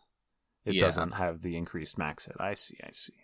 It 0.65 0.75
Yeah. 0.75 0.81
doesn't 0.83 1.13
have 1.13 1.43
the 1.43 1.57
increased 1.57 1.97
max 1.99 2.27
hit. 2.27 2.37
I 2.39 2.55
see. 2.55 2.77
I 2.83 2.91
see. 2.93 3.15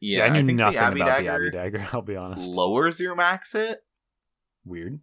Yeah, 0.00 0.24
I 0.24 0.28
knew 0.30 0.44
think 0.46 0.58
nothing 0.58 0.80
the 0.80 1.02
about 1.02 1.06
dagger 1.06 1.50
the 1.50 1.58
Abbey 1.58 1.70
Dagger. 1.72 1.88
I'll 1.92 2.02
be 2.02 2.16
honest. 2.16 2.50
lowers 2.50 3.00
your 3.00 3.14
max 3.14 3.52
hit. 3.52 3.78
Weird. 4.64 5.00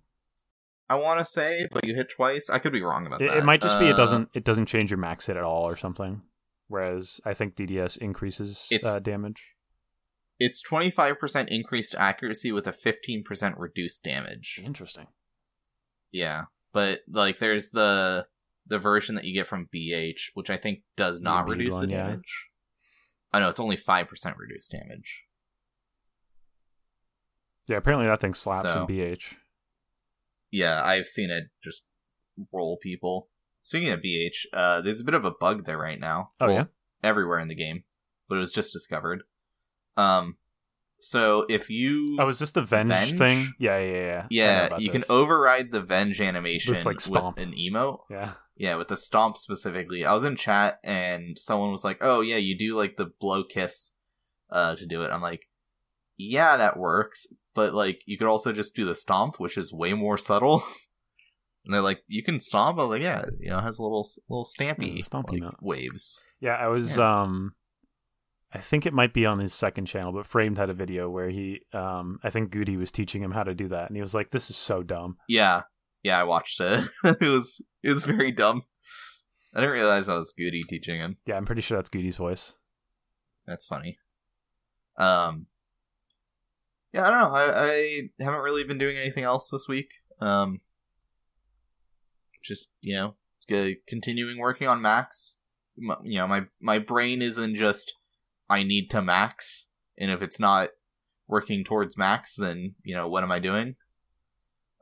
I 0.89 0.95
want 0.95 1.19
to 1.19 1.25
say, 1.25 1.67
but 1.71 1.85
you 1.85 1.95
hit 1.95 2.11
twice. 2.11 2.49
I 2.49 2.59
could 2.59 2.73
be 2.73 2.81
wrong 2.81 3.07
about 3.07 3.21
It, 3.21 3.29
that. 3.29 3.37
it 3.37 3.45
might 3.45 3.61
just 3.61 3.79
be 3.79 3.87
it 3.87 3.93
Uh, 3.93 3.97
doesn't 3.97 4.29
it 4.33 4.43
doesn't 4.43 4.65
change 4.65 4.91
your 4.91 4.97
max 4.97 5.25
hit 5.27 5.37
at 5.37 5.43
all 5.43 5.63
or 5.67 5.77
something. 5.77 6.21
Whereas 6.67 7.21
I 7.25 7.33
think 7.33 7.55
DDS 7.55 7.97
increases 7.97 8.67
It's- 8.71 8.93
uh, 8.93 8.99
damage. 8.99 9.53
It's 10.39 10.61
twenty 10.61 10.89
five 10.89 11.19
percent 11.19 11.49
increased 11.49 11.93
accuracy 11.95 12.51
with 12.51 12.65
a 12.67 12.73
fifteen 12.73 13.23
percent 13.23 13.57
reduced 13.57 14.03
damage. 14.03 14.59
Interesting. 14.63 15.07
Yeah, 16.11 16.45
but 16.73 16.99
like 17.09 17.39
there's 17.39 17.69
the 17.71 18.27
the 18.67 18.79
version 18.79 19.15
that 19.15 19.25
you 19.25 19.33
get 19.33 19.47
from 19.47 19.67
BH, 19.73 20.31
which 20.33 20.49
I 20.49 20.57
think 20.57 20.79
does 20.95 21.19
not 21.21 21.45
Embiid 21.45 21.49
reduce 21.49 21.73
one, 21.73 21.81
the 21.89 21.95
damage. 21.95 22.47
I 23.33 23.37
Oh, 23.37 23.41
no, 23.41 23.49
it's 23.49 23.59
only 23.59 23.77
five 23.77 24.07
percent 24.07 24.37
reduced 24.37 24.71
damage. 24.71 25.23
Yeah, 27.67 27.77
apparently 27.77 28.07
that 28.07 28.21
thing 28.21 28.33
slaps 28.33 28.61
So- 28.73 28.81
in 28.81 28.87
BH. 28.87 29.35
Yeah, 30.51 30.83
I've 30.83 31.07
seen 31.07 31.29
it 31.29 31.45
just 31.63 31.85
roll 32.51 32.77
people. 32.77 33.29
Speaking 33.61 33.89
of 33.89 34.01
BH, 34.01 34.47
uh, 34.53 34.81
there's 34.81 34.99
a 34.99 35.05
bit 35.05 35.13
of 35.13 35.23
a 35.23 35.31
bug 35.31 35.65
there 35.65 35.77
right 35.77 35.99
now. 35.99 36.31
Oh, 36.41 36.47
Well, 36.47 36.55
yeah? 36.55 36.63
everywhere 37.03 37.39
in 37.39 37.47
the 37.47 37.55
game, 37.55 37.83
but 38.27 38.35
it 38.35 38.39
was 38.39 38.51
just 38.51 38.73
discovered. 38.73 39.23
Um, 39.95 40.37
so 41.01 41.45
if 41.49 41.69
you 41.69 42.15
Oh, 42.19 42.29
is 42.29 42.39
this 42.39 42.51
the 42.51 42.61
Venge, 42.61 42.89
Venge? 42.89 43.17
thing? 43.17 43.53
Yeah, 43.59 43.79
yeah, 43.79 43.93
yeah. 43.93 44.27
Yeah, 44.29 44.77
you 44.77 44.91
this. 44.91 45.03
can 45.03 45.15
override 45.15 45.71
the 45.71 45.81
Venge 45.81 46.21
animation 46.21 46.75
With, 46.75 46.85
like, 46.85 47.01
stomp. 47.01 47.39
an 47.39 47.53
emote. 47.53 48.01
Yeah. 48.09 48.33
Yeah, 48.55 48.75
with 48.75 48.89
the 48.89 48.97
stomp 48.97 49.37
specifically. 49.37 50.05
I 50.05 50.13
was 50.13 50.23
in 50.23 50.35
chat 50.35 50.77
and 50.83 51.37
someone 51.39 51.71
was 51.71 51.83
like, 51.83 51.97
"Oh 52.01 52.21
yeah, 52.21 52.37
you 52.37 52.55
do 52.55 52.75
like 52.75 52.95
the 52.95 53.11
blow 53.19 53.43
kiss 53.43 53.93
uh 54.51 54.75
to 54.75 54.85
do 54.85 55.01
it." 55.01 55.09
I'm 55.11 55.21
like, 55.21 55.49
"Yeah, 56.17 56.57
that 56.57 56.77
works, 56.77 57.25
but 57.55 57.73
like 57.73 58.03
you 58.05 58.19
could 58.19 58.27
also 58.27 58.51
just 58.51 58.75
do 58.75 58.85
the 58.85 58.93
stomp, 58.93 59.39
which 59.39 59.57
is 59.57 59.73
way 59.73 59.93
more 59.93 60.17
subtle." 60.17 60.63
and 61.65 61.73
they're 61.73 61.81
like, 61.81 62.03
"You 62.07 62.21
can 62.21 62.39
stomp." 62.39 62.77
I 62.77 62.83
was 62.83 62.91
like, 62.91 63.01
"Yeah, 63.01 63.25
you 63.39 63.49
know, 63.49 63.57
it 63.57 63.63
has 63.63 63.79
a 63.79 63.83
little 63.83 64.07
little 64.29 64.45
stampy 64.45 64.97
Yeah, 64.97 65.43
like, 65.47 65.61
waves." 65.61 66.23
Yeah, 66.39 66.53
I 66.55 66.67
was 66.67 66.99
um 66.99 67.55
I 68.53 68.59
think 68.59 68.85
it 68.85 68.93
might 68.93 69.13
be 69.13 69.25
on 69.25 69.39
his 69.39 69.53
second 69.53 69.85
channel, 69.85 70.11
but 70.11 70.25
Framed 70.25 70.57
had 70.57 70.69
a 70.69 70.73
video 70.73 71.09
where 71.09 71.29
he 71.29 71.61
um 71.73 72.19
I 72.23 72.29
think 72.29 72.51
Goody 72.51 72.77
was 72.77 72.91
teaching 72.91 73.23
him 73.23 73.31
how 73.31 73.43
to 73.43 73.53
do 73.55 73.67
that 73.69 73.87
and 73.87 73.95
he 73.95 74.01
was 74.01 74.13
like, 74.13 74.29
This 74.31 74.49
is 74.49 74.57
so 74.57 74.83
dumb. 74.83 75.17
Yeah, 75.27 75.61
yeah, 76.03 76.19
I 76.19 76.23
watched 76.23 76.59
it. 76.59 76.87
it 77.03 77.21
was 77.21 77.61
it 77.83 77.89
was 77.89 78.03
very 78.05 78.31
dumb. 78.31 78.63
I 79.53 79.59
didn't 79.59 79.73
realize 79.75 80.07
I 80.07 80.15
was 80.15 80.33
Goody 80.37 80.63
teaching 80.63 80.99
him. 80.99 81.17
Yeah, 81.25 81.35
I'm 81.37 81.45
pretty 81.45 81.61
sure 81.61 81.77
that's 81.77 81.89
Goody's 81.89 82.17
voice. 82.17 82.53
That's 83.45 83.65
funny. 83.67 83.97
Um, 84.97 85.47
yeah, 86.93 87.07
I 87.07 87.09
don't 87.09 87.19
know. 87.19 87.33
I, 87.35 87.65
I 87.65 88.01
haven't 88.23 88.41
really 88.41 88.63
been 88.63 88.77
doing 88.77 88.97
anything 88.97 89.23
else 89.23 89.49
this 89.49 89.65
week. 89.67 89.89
Um, 90.19 90.61
just 92.43 92.69
you 92.81 92.95
know, 92.95 93.15
good. 93.47 93.77
Continuing 93.87 94.37
working 94.37 94.67
on 94.67 94.81
Max. 94.81 95.37
M- 95.77 95.97
You 96.05 96.19
know, 96.19 96.27
my 96.27 96.43
my 96.61 96.79
brain 96.79 97.21
isn't 97.21 97.55
just 97.55 97.93
I 98.51 98.63
need 98.63 98.89
to 98.91 99.01
max, 99.01 99.67
and 99.97 100.11
if 100.11 100.21
it's 100.21 100.39
not 100.39 100.69
working 101.27 101.63
towards 101.63 101.97
max, 101.97 102.35
then 102.35 102.75
you 102.83 102.93
know 102.95 103.07
what 103.07 103.23
am 103.23 103.31
I 103.31 103.39
doing? 103.39 103.75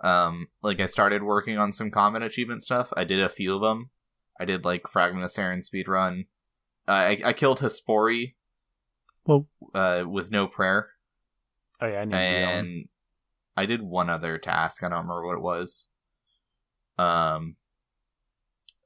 Um, 0.02 0.48
like 0.64 0.80
I 0.80 0.86
started 0.86 1.24
working 1.24 1.58
on 1.58 1.74
some 1.74 1.92
combat 1.92 2.24
achievement 2.24 2.62
stuff. 2.64 2.92
I 2.98 3.04
did 3.04 3.20
a 3.20 3.30
few 3.30 3.56
of 3.56 3.62
them. 3.62 3.90
I 4.40 4.46
did 4.46 4.64
like 4.66 4.88
Fragment 4.88 5.26
of 5.26 5.32
Seren 5.32 5.62
speedrun. 5.64 6.28
Uh, 6.88 6.92
I 6.92 7.22
I 7.26 7.34
killed 7.34 7.60
Hespori 7.60 8.36
Well 9.26 9.48
uh, 9.76 10.06
with 10.08 10.32
no 10.32 10.48
prayer, 10.48 10.90
Oh 11.82 11.88
yeah, 11.88 12.02
I 12.02 12.06
need 12.06 12.12
to 12.12 12.18
do 12.18 12.24
that 12.24 12.46
one. 12.56 12.66
and 12.66 12.86
I 13.58 13.66
did 13.66 13.82
one 13.82 14.10
other 14.10 14.38
task. 14.38 14.82
I 14.84 14.90
don't 14.90 15.00
remember 15.08 15.26
what 15.28 15.38
it 15.38 15.42
was. 15.42 15.88
Um. 16.98 17.58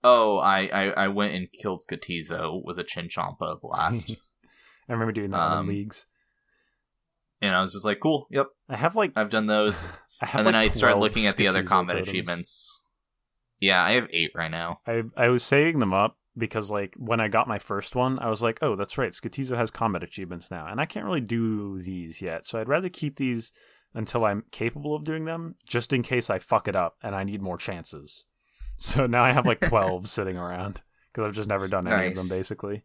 Oh, 0.03 0.37
I 0.37 0.67
I, 0.67 0.83
I 1.05 1.07
went 1.07 1.33
and 1.33 1.47
killed 1.51 1.83
Skotizo 1.87 2.61
with 2.65 2.77
a 2.79 2.83
Chinchompa 2.83 3.61
blast, 3.61 4.15
I 4.89 4.93
remember 4.93 5.11
doing 5.11 5.31
that 5.31 5.39
Um, 5.39 5.69
in 5.69 5.75
leagues. 5.75 6.05
and 7.41 7.55
I 7.55 7.61
was 7.61 7.73
just 7.73 7.85
like, 7.85 7.99
"Cool, 7.99 8.27
yep, 8.31 8.47
I 8.69 8.75
have 8.75 8.95
like 8.95 9.11
I've 9.15 9.29
done 9.29 9.47
those." 9.47 9.85
I 10.21 10.25
have 10.27 10.39
and 10.39 10.47
then 10.47 10.55
I 10.55 10.67
started 10.69 10.99
looking 10.99 11.25
at 11.25 11.35
the 11.37 11.47
other 11.47 11.63
combat 11.63 11.95
totems. 11.97 12.09
achievements. 12.09 12.81
Yeah, 13.59 13.83
I 13.83 13.91
have 13.93 14.07
eight 14.11 14.31
right 14.35 14.51
now. 14.51 14.79
I 14.87 15.03
I 15.17 15.29
was 15.29 15.43
saving 15.43 15.79
them 15.79 15.93
up 15.93 16.17
because 16.37 16.71
like 16.71 16.95
when 16.97 17.19
I 17.19 17.27
got 17.27 17.47
my 17.47 17.59
first 17.59 17.95
one, 17.95 18.19
I 18.19 18.29
was 18.29 18.41
like, 18.41 18.59
oh, 18.61 18.75
that's 18.75 18.97
right, 18.97 19.11
Skotizo 19.11 19.55
has 19.57 19.71
combat 19.71 20.03
achievements 20.03 20.49
now, 20.51 20.65
and 20.67 20.79
I 20.79 20.85
can't 20.85 21.05
really 21.05 21.21
do 21.21 21.79
these 21.79 22.21
yet, 22.21 22.45
so 22.45 22.59
I'd 22.59 22.69
rather 22.69 22.89
keep 22.89 23.17
these 23.17 23.51
until 23.93 24.25
I'm 24.25 24.43
capable 24.51 24.95
of 24.95 25.03
doing 25.03 25.25
them, 25.25 25.55
just 25.69 25.93
in 25.93 26.01
case 26.01 26.29
I 26.29 26.39
fuck 26.39 26.67
it 26.67 26.75
up 26.75 26.95
and 27.03 27.13
I 27.15 27.23
need 27.23 27.41
more 27.41 27.57
chances. 27.57 28.25
So 28.77 29.05
now 29.05 29.23
I 29.23 29.31
have 29.31 29.45
like 29.45 29.61
twelve 29.61 30.09
sitting 30.17 30.35
around 30.35 30.81
because 31.11 31.27
I've 31.27 31.35
just 31.35 31.47
never 31.47 31.67
done 31.67 31.87
any 31.87 32.07
of 32.07 32.15
them, 32.15 32.27
basically. 32.27 32.83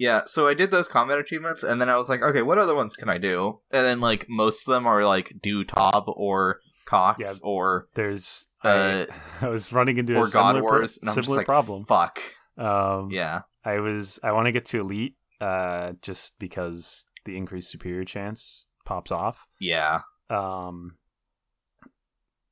Yeah, 0.00 0.22
so 0.26 0.46
I 0.48 0.54
did 0.54 0.70
those 0.70 0.88
combat 0.88 1.18
achievements, 1.18 1.62
and 1.62 1.80
then 1.80 1.88
I 1.88 1.96
was 1.96 2.08
like, 2.08 2.20
okay, 2.22 2.42
what 2.42 2.58
other 2.58 2.74
ones 2.74 2.94
can 2.96 3.08
I 3.08 3.18
do? 3.18 3.60
And 3.72 3.84
then 3.86 4.00
like 4.00 4.26
most 4.28 4.66
of 4.66 4.74
them 4.74 4.86
are 4.86 5.04
like 5.04 5.32
do 5.40 5.62
Tob 5.64 6.04
or 6.08 6.60
Cox 6.86 7.20
Yeah. 7.20 7.32
or 7.48 7.88
There's 7.94 8.46
Uh, 8.64 9.06
I, 9.40 9.46
I 9.46 9.48
was 9.48 9.72
running 9.72 9.96
into 9.96 10.14
or 10.16 10.22
a 10.22 10.26
similar, 10.26 10.52
God 10.54 10.58
pro- 10.60 10.62
Wars, 10.78 10.98
and 11.00 11.08
I'm 11.10 11.14
just 11.16 11.26
similar 11.26 11.38
like, 11.40 11.46
problem. 11.46 11.84
fuck. 11.84 12.20
Um, 12.58 13.10
Yeah, 13.10 13.42
I 13.64 13.78
was 13.80 14.18
I 14.22 14.32
want 14.32 14.46
to 14.46 14.52
get 14.52 14.64
to 14.66 14.80
elite, 14.80 15.14
uh, 15.40 15.92
just 16.02 16.38
because 16.38 17.06
the 17.24 17.36
increased 17.36 17.70
superior 17.70 18.04
chance 18.04 18.66
pops 18.84 19.10
off. 19.12 19.46
yeah, 19.60 20.00
Um, 20.28 20.96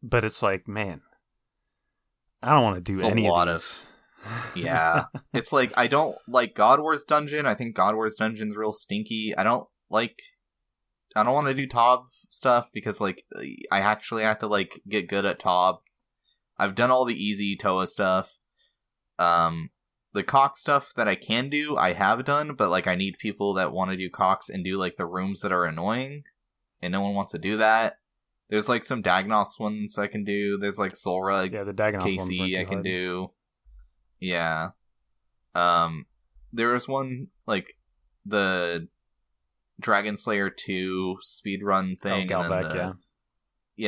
but 0.02 0.24
it's 0.24 0.42
like, 0.42 0.66
man, 0.68 1.02
I 2.42 2.50
don't 2.54 2.62
want 2.62 2.76
to 2.76 2.80
do 2.82 2.94
It's 2.94 3.02
a 3.02 3.06
any 3.10 3.28
lot 3.28 3.48
of 3.48 3.56
of- 3.56 3.60
these. 3.60 3.86
Yeah. 4.54 5.04
it's 5.32 5.52
like 5.52 5.72
I 5.76 5.86
don't 5.86 6.16
like 6.28 6.54
God 6.54 6.80
Wars 6.80 7.04
Dungeon. 7.04 7.46
I 7.46 7.54
think 7.54 7.74
God 7.74 7.94
Wars 7.94 8.16
Dungeon's 8.16 8.56
real 8.56 8.72
stinky. 8.72 9.34
I 9.36 9.42
don't 9.42 9.66
like. 9.90 10.20
I 11.14 11.22
don't 11.22 11.34
want 11.34 11.48
to 11.48 11.54
do 11.54 11.66
Tob 11.66 12.04
stuff 12.28 12.70
because 12.72 13.00
like 13.00 13.24
I 13.70 13.80
actually 13.80 14.22
have 14.22 14.38
to 14.40 14.46
like 14.46 14.80
get 14.88 15.08
good 15.08 15.24
at 15.24 15.38
Tob. 15.38 15.80
I've 16.58 16.74
done 16.74 16.90
all 16.90 17.04
the 17.04 17.22
easy 17.22 17.56
Toa 17.56 17.86
stuff. 17.86 18.38
Um, 19.18 19.70
the 20.12 20.22
cock 20.22 20.56
stuff 20.56 20.92
that 20.96 21.08
I 21.08 21.14
can 21.14 21.48
do, 21.48 21.76
I 21.76 21.92
have 21.92 22.24
done, 22.24 22.54
but 22.54 22.70
like 22.70 22.86
I 22.86 22.94
need 22.94 23.16
people 23.18 23.54
that 23.54 23.72
want 23.72 23.90
to 23.90 23.96
do 23.96 24.10
cocks 24.10 24.48
and 24.48 24.64
do 24.64 24.76
like 24.76 24.96
the 24.96 25.06
rooms 25.06 25.40
that 25.40 25.52
are 25.52 25.64
annoying, 25.64 26.24
and 26.80 26.92
no 26.92 27.00
one 27.00 27.14
wants 27.14 27.32
to 27.32 27.38
do 27.38 27.56
that. 27.58 27.96
There's 28.48 28.68
like 28.68 28.84
some 28.84 29.02
Dagannoths 29.02 29.58
ones 29.58 29.98
I 29.98 30.08
can 30.08 30.24
do. 30.24 30.58
There's 30.58 30.78
like 30.78 30.96
Zulrah, 30.96 31.48
yeah, 31.50 31.64
the 31.64 31.72
Dagannoth 31.72 32.16
ones 32.18 32.30
KC 32.30 32.58
I 32.58 32.64
can 32.64 32.74
hard. 32.74 32.84
do. 32.84 33.30
Yeah. 34.22 34.70
Um 35.54 36.06
there 36.52 36.72
was 36.72 36.86
one 36.88 37.28
like 37.46 37.74
the 38.24 38.88
Dragon 39.80 40.16
Slayer 40.16 40.48
2 40.48 41.16
speedrun 41.24 41.92
Oh, 41.94 42.02
thing 42.02 42.20
and 42.22 42.30
then 42.30 42.40
Galvek, 42.50 42.68
the, 42.72 42.76
yeah. 42.76 42.92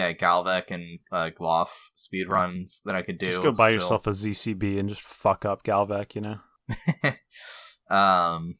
yeah, 0.08 0.12
Galvek 0.12 0.70
and 0.70 0.98
uh, 1.12 1.30
Glough 1.30 1.68
speedruns 1.96 2.82
that 2.84 2.94
I 2.96 3.02
could 3.02 3.18
do. 3.18 3.26
Just 3.26 3.42
go 3.42 3.52
buy 3.52 3.68
still. 3.68 3.74
yourself 3.74 4.06
a 4.06 4.10
ZCB 4.10 4.78
and 4.80 4.88
just 4.88 5.02
fuck 5.02 5.44
up 5.44 5.62
Galvek, 5.62 6.14
you 6.16 6.20
know. 6.22 6.38
um 7.96 8.56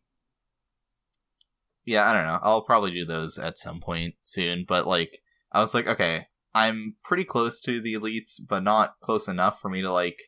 Yeah, 1.85 2.09
I 2.09 2.13
don't 2.13 2.27
know. 2.27 2.39
I'll 2.43 2.63
probably 2.63 2.93
do 2.93 3.05
those 3.05 3.39
at 3.39 3.59
some 3.59 3.81
point 3.81 4.15
soon, 4.23 4.65
but 4.69 4.87
like 4.87 5.19
I 5.53 5.61
was 5.61 5.75
like, 5.75 5.87
okay, 5.87 6.27
I'm 6.55 6.97
pretty 7.05 7.25
close 7.25 7.61
to 7.63 7.81
the 7.81 7.95
elites, 7.95 8.41
but 8.47 8.63
not 8.63 8.95
close 9.01 9.27
enough 9.29 9.61
for 9.61 9.69
me 9.69 9.83
to 9.83 9.93
like 9.93 10.19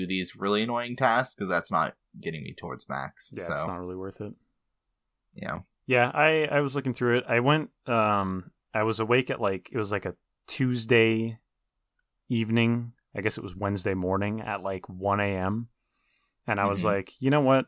do 0.00 0.06
these 0.06 0.36
really 0.36 0.62
annoying 0.62 0.96
tasks 0.96 1.34
because 1.34 1.48
that's 1.48 1.70
not 1.70 1.94
getting 2.20 2.42
me 2.42 2.54
towards 2.54 2.88
max. 2.88 3.32
Yeah, 3.36 3.44
so 3.44 3.52
it's 3.54 3.66
not 3.66 3.78
really 3.80 3.96
worth 3.96 4.20
it. 4.20 4.34
yeah, 5.34 5.60
Yeah, 5.86 6.10
I 6.14 6.46
I 6.50 6.60
was 6.60 6.74
looking 6.76 6.94
through 6.94 7.18
it. 7.18 7.24
I 7.28 7.40
went 7.40 7.70
um 7.86 8.50
I 8.72 8.82
was 8.82 9.00
awake 9.00 9.30
at 9.30 9.40
like 9.40 9.70
it 9.72 9.78
was 9.78 9.92
like 9.92 10.06
a 10.06 10.14
Tuesday 10.46 11.38
evening. 12.28 12.92
I 13.16 13.20
guess 13.20 13.38
it 13.38 13.44
was 13.44 13.54
Wednesday 13.56 13.94
morning 13.94 14.40
at 14.40 14.62
like 14.62 14.88
1 14.88 15.20
a.m. 15.20 15.68
And 16.46 16.60
I 16.60 16.66
was 16.66 16.80
Mhm. 16.82 16.84
like, 16.86 17.12
you 17.22 17.30
know 17.30 17.40
what? 17.40 17.66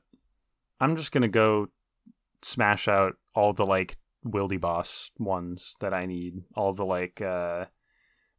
I'm 0.80 0.96
just 0.96 1.12
gonna 1.12 1.28
go 1.28 1.68
smash 2.42 2.88
out 2.88 3.14
all 3.34 3.52
the 3.52 3.64
like 3.66 3.96
wildy 4.24 4.60
boss 4.60 5.10
ones 5.18 5.76
that 5.80 5.94
I 5.94 6.06
need. 6.06 6.42
All 6.54 6.72
the 6.72 6.84
like 6.86 7.20
uh 7.20 7.66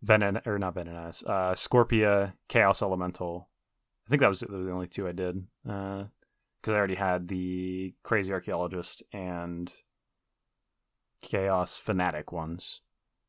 Venom 0.01 0.39
or 0.45 0.59
not 0.59 0.75
Venonous, 0.75 1.23
uh 1.25 1.53
Scorpia, 1.53 2.33
Chaos 2.47 2.81
Elemental. 2.81 3.49
I 4.07 4.09
think 4.09 4.21
that 4.21 4.29
was 4.29 4.39
the 4.39 4.71
only 4.71 4.87
two 4.87 5.07
I 5.07 5.11
did. 5.11 5.45
Uh 5.67 6.05
because 6.61 6.73
I 6.73 6.77
already 6.77 6.95
had 6.95 7.27
the 7.27 7.93
crazy 8.03 8.33
archaeologist 8.33 9.03
and 9.13 9.71
chaos 11.21 11.77
fanatic 11.77 12.31
ones. 12.31 12.81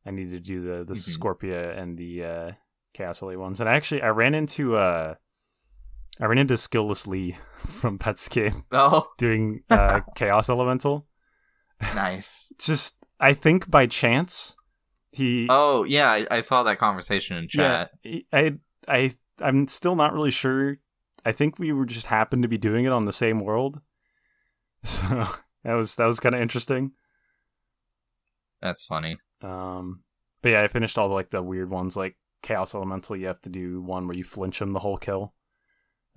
I 0.07 0.11
needed 0.11 0.31
to 0.33 0.41
do 0.41 0.63
the 0.63 0.85
the 0.85 0.95
Mhm. 0.95 1.19
Scorpia 1.19 1.77
and 1.77 1.99
the 1.99 2.25
uh, 2.25 2.53
chaos 2.95 3.21
elite 3.23 3.39
ones. 3.39 3.61
And 3.61 3.69
I 3.69 3.75
actually 3.75 4.03
I 4.03 4.09
ran 4.09 4.35
into 4.35 4.77
uh 4.77 5.15
I 6.21 6.25
ran 6.25 6.39
into 6.39 6.55
Skillless 6.55 7.07
Lee 7.07 7.37
from 7.57 7.99
Petscape 7.99 8.65
oh, 8.73 9.09
doing 9.19 9.63
uh, 9.71 10.01
chaos 10.17 10.49
elemental. 10.51 11.07
nice. 11.95 12.53
Just 12.59 12.97
I 13.21 13.35
think 13.35 13.71
by 13.71 13.87
chance 13.87 14.57
he 15.13 15.47
Oh 15.51 15.85
yeah, 15.85 16.11
I, 16.11 16.27
I 16.31 16.41
saw 16.41 16.63
that 16.65 16.79
conversation 16.79 17.37
in 17.37 17.49
chat. 17.49 17.91
yeah, 18.05 18.21
I 18.33 18.55
I 18.89 19.13
I'm 19.41 19.69
still 19.69 19.97
not 19.97 20.13
really 20.13 20.31
sure. 20.31 20.79
I 21.25 21.33
think 21.33 21.59
we 21.59 21.73
were 21.73 21.85
just 21.87 22.07
happened 22.07 22.43
to 22.43 22.49
be 22.49 22.59
doing 22.59 22.85
it 22.85 22.93
on 22.93 23.05
the 23.05 23.13
same 23.13 23.41
world. 23.41 23.81
So 24.85 25.27
that 25.65 25.75
was 25.75 25.97
that 25.97 26.07
was 26.07 26.21
kind 26.21 26.35
of 26.37 26.41
interesting. 26.41 26.93
That's 28.63 28.85
funny. 28.85 29.19
Um, 29.43 30.03
but 30.43 30.51
yeah, 30.51 30.63
I 30.63 30.69
finished 30.69 30.99
all 30.99 31.09
the, 31.09 31.15
like 31.15 31.31
the 31.31 31.43
weird 31.43 31.69
ones, 31.71 31.97
like 31.97 32.17
Chaos 32.43 32.75
Elemental. 32.75 33.17
You 33.17 33.27
have 33.27 33.41
to 33.43 33.51
do 33.51 33.81
one 33.83 34.07
where 34.07 34.17
you 34.17 34.25
flinch 34.25 34.61
him 34.63 34.73
the 34.73 34.79
whole 34.79 34.97
kill. 34.97 35.35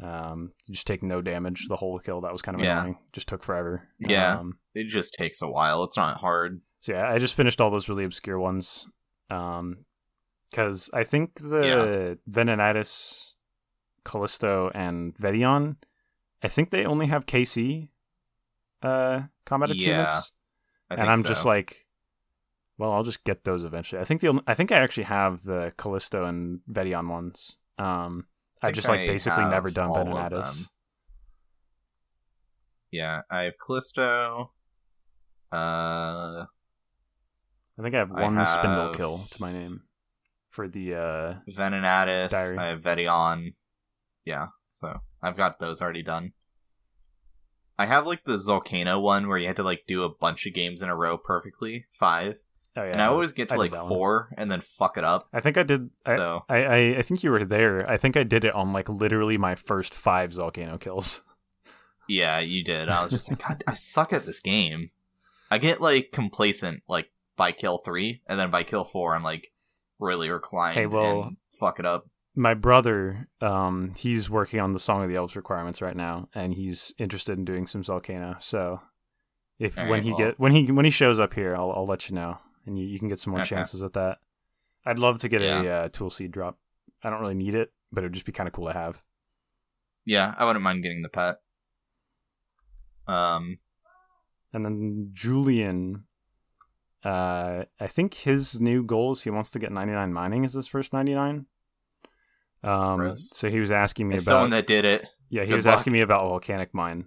Um, 0.02 0.54
you 0.66 0.74
just 0.74 0.88
take 0.88 1.04
no 1.04 1.22
damage 1.22 1.68
the 1.68 1.76
whole 1.76 2.00
kill. 2.00 2.22
That 2.22 2.32
was 2.32 2.42
kind 2.42 2.56
of 2.56 2.64
Yeah. 2.64 2.80
annoying. 2.82 2.98
Just 3.14 3.28
took 3.28 3.44
forever. 3.44 3.88
Yeah. 4.00 4.38
Um, 4.40 4.58
It 4.74 4.86
just 4.88 5.14
takes 5.14 5.42
a 5.42 5.50
while. 5.50 5.84
It's 5.84 5.98
not 5.98 6.18
hard. 6.18 6.62
So 6.80 6.94
yeah, 6.94 7.08
I 7.12 7.20
just 7.20 7.36
finished 7.36 7.62
all 7.62 7.70
those 7.70 7.90
really 7.90 8.04
obscure 8.06 8.40
ones. 8.40 8.88
Um, 9.30 9.86
because 10.52 10.90
I 10.94 11.04
think 11.04 11.36
the 11.36 12.20
Venenatis, 12.30 13.34
Callisto, 14.04 14.70
and 14.76 15.16
Vet'ion, 15.16 15.78
I 16.44 16.50
think 16.50 16.70
they 16.70 16.86
only 16.86 17.08
have 17.08 17.26
KC 17.26 17.88
uh 18.84 19.22
combat 19.46 19.70
Yeah, 19.70 19.76
achievements, 19.78 20.32
and 20.90 21.10
I'm 21.10 21.24
just 21.24 21.46
like, 21.46 21.88
well, 22.78 22.92
I'll 22.92 23.04
just 23.04 23.24
get 23.24 23.44
those 23.44 23.64
eventually. 23.64 24.02
I 24.02 24.06
think 24.06 24.22
the 24.22 24.28
only, 24.28 24.44
I 24.46 24.54
think 24.54 24.72
I 24.72 24.78
actually 24.78 25.06
have 25.06 25.44
the 25.44 25.72
Callisto 25.78 26.26
and 26.26 26.60
Vet'ion 26.70 27.08
ones. 27.10 27.58
Um, 27.78 28.26
I 28.62 28.68
I've 28.68 28.76
just 28.76 28.90
like 28.90 29.02
I 29.02 29.08
basically 29.08 29.46
never 29.46 29.70
done 29.72 29.90
all 29.90 29.98
of 29.98 30.06
Venenatis. 30.06 30.58
them. 30.58 30.68
Yeah, 32.92 33.22
I 33.32 33.44
have 33.44 33.58
Callisto. 33.58 34.52
Uh, 35.52 36.46
I 37.80 37.82
think 37.82 37.96
I 37.96 38.00
have 38.00 38.12
I 38.12 38.22
one 38.22 38.36
Spindel 38.36 38.94
kill 38.94 39.18
to 39.32 39.42
my 39.42 39.52
name 39.54 39.84
for 40.52 40.68
the 40.68 40.96
uh 40.96 41.34
Venenatis. 41.50 42.30
Diary. 42.30 42.58
I 42.58 42.68
have 42.68 42.82
Vet'ion. 42.82 43.56
Yeah, 44.26 44.48
so 44.70 45.00
I've 45.22 45.38
got 45.38 45.60
those 45.60 45.82
already 45.82 46.04
done. 46.04 46.34
I 47.80 47.86
have 47.86 48.06
like 48.06 48.24
the 48.26 48.36
Zalcano 48.36 49.02
one 49.02 49.28
where 49.28 49.40
you 49.40 49.48
had 49.48 49.56
to 49.56 49.64
like 49.64 49.86
do 49.88 50.04
a 50.04 50.10
bunch 50.10 50.46
of 50.46 50.54
games 50.54 50.84
in 50.84 50.90
a 50.90 50.96
row 50.96 51.18
perfectly, 51.18 51.86
five, 51.92 52.36
oh 52.78 52.84
yeah. 52.84 52.92
and 52.92 53.02
I 53.02 53.06
always 53.06 53.32
get 53.32 53.50
to 53.50 53.56
I 53.56 53.58
like 53.58 53.72
that 53.72 53.82
one. 53.82 53.90
four 53.90 54.30
and 54.38 54.52
then 54.52 54.62
fuck 54.62 54.98
it 54.98 55.04
up. 55.04 55.28
I 55.34 55.40
think 55.40 55.58
I 55.58 55.64
did. 55.64 55.90
I, 56.06 56.16
so 56.16 56.46
I, 56.48 56.64
I 56.64 56.78
I 56.98 57.02
think 57.02 57.24
you 57.24 57.32
were 57.32 57.44
there. 57.44 57.90
I 57.90 57.98
think 57.98 58.16
I 58.16 58.24
did 58.24 58.46
it 58.46 58.54
on 58.54 58.72
like 58.72 58.88
literally 58.88 59.38
my 59.38 59.56
first 59.56 59.96
five 59.96 60.32
Zalcano 60.32 60.80
kills. 60.80 61.24
yeah, 62.08 62.40
you 62.40 62.64
did. 62.64 62.88
I 62.90 63.02
was 63.02 63.12
just 63.12 63.32
like, 63.32 63.48
God, 63.48 63.64
I 63.66 63.74
suck 63.74 64.14
at 64.14 64.26
this 64.26 64.40
game. 64.40 64.92
I 65.50 65.58
get 65.58 65.82
like 65.82 66.12
complacent 66.12 66.84
like 66.88 67.10
by 67.36 67.52
kill 67.52 67.80
three, 67.80 68.22
and 68.28 68.38
then 68.38 68.52
by 68.52 68.64
kill 68.64 68.84
four, 68.84 69.16
I'm 69.16 69.24
like 69.24 69.52
really 70.02 70.30
reclined 70.30 70.74
Hey, 70.78 70.86
well- 70.88 71.24
and 71.24 71.38
fuck 71.60 71.80
it 71.80 71.86
up. 71.86 72.08
My 72.34 72.54
brother, 72.54 73.28
um, 73.42 73.94
he's 73.98 74.30
working 74.30 74.60
on 74.62 74.72
the 74.72 74.80
Song 74.80 75.04
of 75.04 75.10
the 75.10 75.16
Elves 75.18 75.36
requirements 75.36 75.82
right 75.82 75.96
now, 75.96 76.30
and 76.34 76.54
he's 76.54 76.94
interested 76.98 77.38
in 77.38 77.44
doing 77.46 77.68
some 77.68 77.84
Zalcano. 77.84 78.42
So, 78.42 78.82
if 79.60 79.78
All 79.78 79.84
when 79.86 79.92
right, 79.94 80.04
he 80.04 80.10
well- 80.12 80.18
get 80.18 80.40
when 80.40 80.52
he 80.54 80.72
when 80.72 80.86
he 80.86 80.92
shows 80.92 81.20
up 81.20 81.34
here, 81.34 81.56
I'll 81.56 81.72
I'll 81.72 81.86
let 81.86 82.10
you 82.10 82.16
know, 82.16 82.38
and 82.66 82.80
you, 82.80 82.86
you 82.86 83.00
can 83.00 83.10
get 83.10 83.20
some 83.20 83.32
more 83.32 83.42
Okay. 83.42 83.50
chances 83.50 83.84
at 83.84 83.94
that. 83.94 84.20
I'd 84.86 84.98
love 84.98 85.20
to 85.20 85.30
get 85.30 85.42
a 85.42 85.46
Yeah. 85.46 85.74
uh, 85.76 85.90
tool 85.90 86.10
seed 86.10 86.32
drop. 86.32 86.58
I 87.04 87.10
don't 87.10 87.20
really 87.20 87.36
need 87.36 87.54
it, 87.54 87.74
but 87.92 88.04
it'd 88.04 88.14
just 88.14 88.26
be 88.26 88.32
kind 88.32 88.48
of 88.48 88.54
cool 88.54 88.68
to 88.68 88.74
have. 88.74 89.04
Yeah, 90.06 90.34
I 90.38 90.46
wouldn't 90.46 90.64
mind 90.64 90.84
getting 90.84 91.02
the 91.04 91.10
pet. 91.10 91.36
Um, 93.08 93.60
And 94.54 94.66
then 94.66 95.10
Julian, 95.14 96.06
uh, 97.04 97.64
I 97.80 97.88
think 97.88 98.14
his 98.14 98.60
new 98.62 98.84
goal 98.84 99.14
is 99.14 99.24
he 99.24 99.30
wants 99.30 99.52
to 99.52 99.60
get 99.60 99.72
99 99.72 100.14
mining 100.14 100.46
as 100.46 100.54
his 100.54 100.68
first 100.68 100.94
99. 100.94 101.46
Um, 102.64 102.98
Gross. 103.00 103.30
so 103.36 103.50
he 103.50 103.60
was 103.60 103.72
asking 103.72 104.08
me 104.10 104.16
as 104.18 104.28
about 104.28 104.34
someone 104.34 104.50
that 104.52 104.68
did 104.68 104.86
it, 104.86 105.06
yeah, 105.30 105.42
he 105.42 105.50
good 105.50 105.56
was 105.56 105.66
luck. 105.66 105.74
asking 105.76 105.94
me 105.94 106.02
about 106.02 106.22
volcanic 106.24 106.74
mine, 106.76 107.06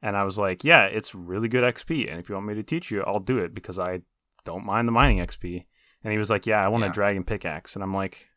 and 0.00 0.16
I 0.16 0.24
was 0.24 0.38
like, 0.38 0.64
yeah, 0.64 0.84
it's 0.84 1.14
really 1.14 1.48
good 1.48 1.62
XP, 1.62 2.10
and 2.10 2.18
if 2.18 2.28
you 2.30 2.34
want 2.34 2.46
me 2.46 2.54
to 2.54 2.62
teach 2.62 2.90
you, 2.90 3.02
I'll 3.02 3.20
do 3.20 3.36
it 3.38 3.52
because 3.54 3.78
I 3.78 4.00
don't 4.44 4.64
mind 4.64 4.88
the 4.88 4.92
mining 4.92 5.18
XP. 5.18 5.64
And 6.04 6.12
he 6.12 6.18
was 6.18 6.30
like, 6.30 6.46
yeah, 6.46 6.64
I 6.64 6.68
want 6.68 6.84
Yeah. 6.84 6.90
a 6.90 6.92
dragon 6.92 7.24
pickaxe, 7.24 7.74
and 7.74 7.82
I'm 7.82 7.92
like, 7.92 8.28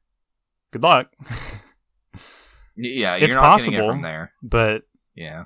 good 0.72 0.84
luck, 0.84 1.14
Y- 2.78 2.90
yeah, 2.96 3.16
you're 3.16 3.28
It's 3.28 3.36
not 3.36 3.42
possible. 3.44 3.88
from 3.90 4.02
there. 4.02 4.34
but 4.42 4.84
Yeah, 5.16 5.46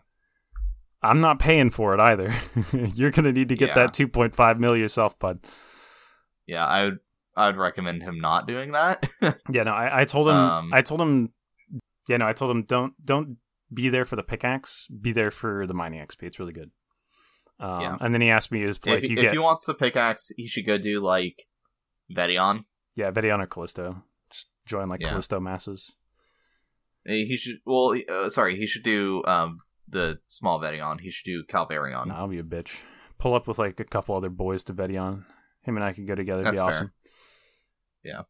I'm 1.06 1.22
not 1.22 1.40
paying 1.40 1.70
for 1.70 1.94
it 1.94 2.00
either. 2.00 2.34
You're 2.74 3.12
gonna 3.12 3.32
need 3.32 3.50
to 3.50 3.56
get 3.56 3.70
Yeah. 3.70 3.74
that 3.76 3.90
2.5 3.94 4.60
mil 4.60 4.76
yourself, 4.76 5.18
bud. 5.20 5.40
yeah, 6.48 6.66
I 6.66 6.86
would, 6.86 7.00
I 7.36 7.48
would 7.48 7.58
recommend 7.58 8.02
him 8.04 8.20
not 8.20 8.48
doing 8.48 8.72
that. 8.72 9.06
Yeah, 9.52 9.64
no, 9.64 9.72
I, 9.72 10.02
I 10.02 10.06
told 10.06 10.28
him. 10.28 10.36
Um, 10.36 10.72
I 10.74 10.82
told 10.82 11.02
him. 11.02 11.32
Yeah, 12.08 12.18
no, 12.18 12.28
I 12.28 12.34
told 12.34 12.52
him 12.52 12.64
don't 12.64 12.94
don't 13.04 13.38
be 13.74 13.90
there 13.90 14.06
for 14.06 14.16
the 14.16 14.24
pickaxe. 14.24 14.88
Be 14.88 15.12
there 15.12 15.32
for 15.32 15.66
the 15.68 15.74
mining 15.74 16.00
XP. 16.06 16.24
It's 16.24 16.40
really 16.40 16.54
good. 16.54 16.72
Um, 17.60 17.82
Yeah. 17.82 17.98
And 18.00 18.14
then 18.14 18.22
he 18.22 18.30
asked 18.30 18.52
me 18.52 18.64
if 18.64 18.86
like 18.86 19.04
if, 19.04 19.10
you 19.10 19.18
if 19.18 19.22
get 19.24 19.32
he 19.34 19.38
wants 19.40 19.66
the 19.66 19.74
pickaxe, 19.74 20.32
he 20.38 20.48
should 20.48 20.66
go 20.66 20.78
do 20.78 21.00
like 21.02 21.48
Vet'ion. 22.16 22.66
yeah 22.96 23.12
Vet'ion 23.12 23.40
or 23.42 23.48
Callisto. 23.48 24.04
Just 24.32 24.48
join 24.66 24.88
like 24.90 25.02
Yeah. 25.02 25.10
Callisto 25.10 25.40
masses. 25.40 25.94
He 27.06 27.36
should. 27.38 27.58
Well, 27.66 27.96
uh, 28.10 28.30
sorry, 28.30 28.56
he 28.58 28.66
should 28.66 28.84
do 28.84 29.24
um 29.26 29.60
the 29.96 30.20
small 30.28 30.60
Vet'ion. 30.60 31.00
He 31.00 31.10
should 31.10 31.26
do 31.26 31.44
Calvar'ion. 31.44 32.08
Nah, 32.08 32.18
I'll 32.18 32.28
be 32.28 32.40
a 32.40 32.44
bitch. 32.44 32.84
Pull 33.18 33.34
up 33.34 33.48
with 33.48 33.58
like 33.58 33.80
a 33.80 33.84
couple 33.86 34.16
other 34.16 34.30
boys 34.30 34.64
to 34.66 34.74
Vet'ion. 34.74 35.26
Him 35.64 35.76
and 35.78 35.84
I 35.84 35.94
could 35.94 36.06
go 36.08 36.14
together. 36.16 36.42
It'd 36.42 36.54
be 36.54 36.58
That's 36.58 36.78
fair. 36.78 36.88
awesome. 36.88 36.92
Yeah. 38.04 38.22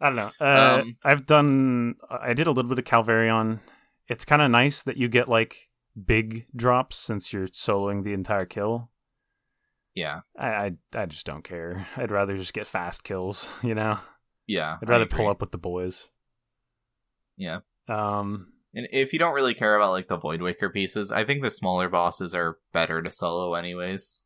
I 0.00 0.06
don't 0.10 0.16
know. 0.16 0.30
Uh, 0.40 0.80
Um, 0.82 0.96
I've 1.04 1.26
done. 1.26 1.94
I 2.10 2.34
did 2.34 2.46
a 2.46 2.50
little 2.50 2.68
bit 2.68 2.78
of 2.78 2.84
Calvar'ion. 2.84 3.60
It's 4.08 4.24
kind 4.24 4.42
of 4.42 4.50
nice 4.50 4.82
that 4.82 4.96
you 4.96 5.08
get 5.08 5.28
like 5.28 5.70
big 6.04 6.46
drops 6.56 6.96
since 6.96 7.32
you're 7.32 7.46
soloing 7.48 8.02
the 8.04 8.12
entire 8.12 8.44
kill. 8.44 8.90
Yeah, 9.94 10.20
I, 10.38 10.48
I 10.48 10.72
I 10.94 11.06
just 11.06 11.24
don't 11.26 11.44
care. 11.44 11.86
I'd 11.96 12.10
rather 12.10 12.36
just 12.36 12.52
get 12.54 12.66
fast 12.66 13.04
kills, 13.04 13.50
you 13.62 13.74
know. 13.74 13.98
yeah. 14.46 14.78
I'd 14.82 14.88
rather 14.88 15.06
pull 15.06 15.28
up 15.28 15.40
with 15.40 15.52
the 15.52 15.58
boys. 15.58 16.08
Yeah. 17.36 17.60
Um. 17.88 18.51
And 18.74 18.88
if 18.90 19.12
you 19.12 19.18
don't 19.18 19.34
really 19.34 19.54
care 19.54 19.76
about 19.76 19.92
like 19.92 20.08
the 20.08 20.16
Void 20.16 20.40
Waker 20.40 20.70
pieces, 20.70 21.12
I 21.12 21.24
think 21.24 21.42
the 21.42 21.50
smaller 21.50 21.88
bosses 21.88 22.34
are 22.34 22.58
better 22.72 23.02
to 23.02 23.10
solo 23.10 23.54
anyways. 23.54 24.22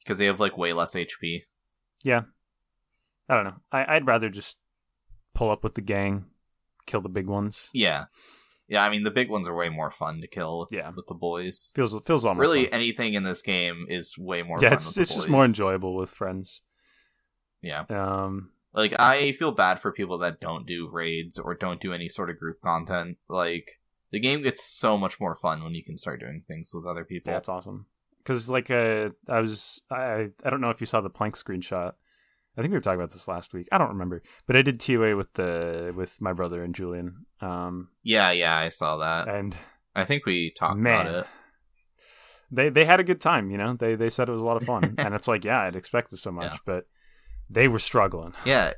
Because 0.00 0.18
they 0.18 0.26
have 0.26 0.40
like 0.40 0.58
way 0.58 0.72
less 0.74 0.94
HP. 0.94 1.44
Yeah. 2.02 2.22
I 3.28 3.34
don't 3.34 3.44
know. 3.44 3.56
I 3.72 3.96
I'd 3.96 4.06
rather 4.06 4.28
just 4.28 4.58
pull 5.34 5.50
up 5.50 5.64
with 5.64 5.74
the 5.74 5.80
gang, 5.80 6.26
kill 6.86 7.00
the 7.00 7.08
big 7.08 7.26
ones. 7.26 7.70
Yeah. 7.72 8.04
Yeah, 8.68 8.82
I 8.82 8.90
mean 8.90 9.02
the 9.04 9.10
big 9.10 9.30
ones 9.30 9.48
are 9.48 9.54
way 9.54 9.68
more 9.70 9.90
fun 9.90 10.20
to 10.20 10.26
kill 10.26 10.60
with, 10.60 10.68
Yeah. 10.72 10.90
with 10.90 11.06
the 11.06 11.14
boys. 11.14 11.72
Feels 11.74 11.96
feels 12.04 12.24
almost 12.26 12.40
Really 12.40 12.64
fun. 12.66 12.74
anything 12.74 13.14
in 13.14 13.22
this 13.22 13.40
game 13.42 13.86
is 13.88 14.18
way 14.18 14.42
more 14.42 14.58
yeah. 14.60 14.70
fun 14.70 14.76
It's 14.76 14.96
it's 14.98 15.14
just 15.14 15.28
more 15.28 15.44
enjoyable 15.44 15.96
with 15.96 16.10
friends. 16.10 16.60
Yeah. 17.62 17.84
Um. 17.88 18.50
Like 18.74 18.98
I 18.98 19.32
feel 19.32 19.52
bad 19.52 19.80
for 19.80 19.92
people 19.92 20.18
that 20.18 20.40
don't 20.40 20.66
do 20.66 20.88
raids 20.90 21.38
or 21.38 21.54
don't 21.54 21.80
do 21.80 21.92
any 21.92 22.08
sort 22.08 22.28
of 22.30 22.38
group 22.38 22.60
content. 22.60 23.18
Like 23.28 23.80
the 24.10 24.18
game 24.20 24.42
gets 24.42 24.64
so 24.64 24.98
much 24.98 25.20
more 25.20 25.36
fun 25.36 25.62
when 25.62 25.74
you 25.74 25.84
can 25.84 25.96
start 25.96 26.20
doing 26.20 26.42
things 26.48 26.72
with 26.74 26.84
other 26.86 27.04
people. 27.04 27.32
Yeah, 27.32 27.38
it's 27.38 27.48
awesome. 27.48 27.86
Because 28.18 28.50
like 28.50 28.70
uh, 28.70 29.10
I 29.28 29.40
was 29.40 29.80
I 29.90 30.28
I 30.44 30.50
don't 30.50 30.60
know 30.60 30.70
if 30.70 30.80
you 30.80 30.86
saw 30.86 31.00
the 31.00 31.10
plank 31.10 31.36
screenshot. 31.36 31.92
I 32.56 32.60
think 32.60 32.70
we 32.70 32.76
were 32.76 32.80
talking 32.80 33.00
about 33.00 33.10
this 33.12 33.26
last 33.28 33.52
week. 33.52 33.68
I 33.72 33.78
don't 33.78 33.88
remember, 33.90 34.22
but 34.46 34.54
I 34.56 34.62
did 34.62 34.78
TOA 34.80 35.16
with 35.16 35.32
the 35.34 35.92
with 35.96 36.20
my 36.20 36.32
brother 36.32 36.62
and 36.62 36.74
Julian. 36.74 37.26
Um, 37.40 37.88
yeah, 38.02 38.30
yeah, 38.30 38.56
I 38.56 38.68
saw 38.70 38.96
that. 38.98 39.28
and 39.28 39.56
I 39.94 40.04
think 40.04 40.24
we 40.26 40.50
talked 40.52 40.78
man, 40.78 41.06
about 41.06 41.20
it. 41.20 41.26
they 42.50 42.68
they 42.70 42.84
had 42.84 43.00
a 43.00 43.04
good 43.04 43.20
time. 43.20 43.50
You 43.50 43.58
know, 43.58 43.74
they 43.74 43.94
they 43.96 44.08
said 44.10 44.28
it 44.28 44.32
was 44.32 44.42
a 44.42 44.46
lot 44.46 44.56
of 44.56 44.64
fun, 44.64 44.94
and 44.98 45.14
it's 45.14 45.28
like, 45.28 45.44
yeah, 45.44 45.62
I'd 45.62 45.76
expected 45.76 46.18
so 46.18 46.30
much, 46.32 46.52
Yeah. 46.52 46.58
but 46.64 46.86
they 47.50 47.68
were 47.68 47.78
struggling. 47.78 48.32
Yeah, 48.44 48.72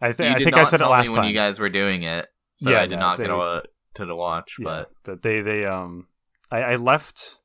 I, 0.00 0.12
think 0.12 0.34
I 0.36 0.38
think 0.44 0.56
I 0.56 0.64
said 0.64 0.80
it 0.80 0.86
last 0.86 1.12
time. 1.14 1.24
you 1.24 1.34
guys 1.34 1.58
were 1.58 1.68
doing 1.70 2.02
it, 2.02 2.28
so 2.56 2.70
Yeah, 2.70 2.80
I 2.82 2.86
did 2.86 2.96
no, 2.96 3.00
not 3.00 3.18
they- 3.18 3.24
get 3.24 3.32
a, 3.34 3.62
to 3.94 4.06
the 4.06 4.16
watch. 4.16 4.56
Yeah, 4.58 4.64
But 4.64 4.90
but 5.04 5.22
they 5.22 5.40
they 5.40 5.64
um, 5.64 6.08
I, 6.50 6.62
I 6.62 6.76
left. 6.76 7.38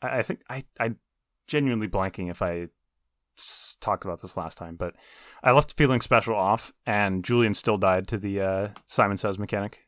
I, 0.00 0.18
I 0.18 0.22
think 0.22 0.40
I 0.48 0.64
I 0.78 0.94
genuinely 1.48 1.88
blanking 1.88 2.30
if 2.30 2.40
I 2.42 2.68
s- 3.38 3.76
talked 3.80 4.04
about 4.04 4.22
this 4.22 4.36
last 4.36 4.58
time, 4.58 4.76
but 4.76 4.94
I 5.42 5.52
left 5.52 5.76
feeling 5.76 6.00
special 6.00 6.34
off, 6.36 6.72
and 6.86 7.24
Julian 7.24 7.54
still 7.54 7.78
died 7.78 8.06
to 8.08 8.18
the 8.18 8.40
uh, 8.40 8.68
Simon 8.86 9.16
Says 9.16 9.38
mechanic. 9.38 9.80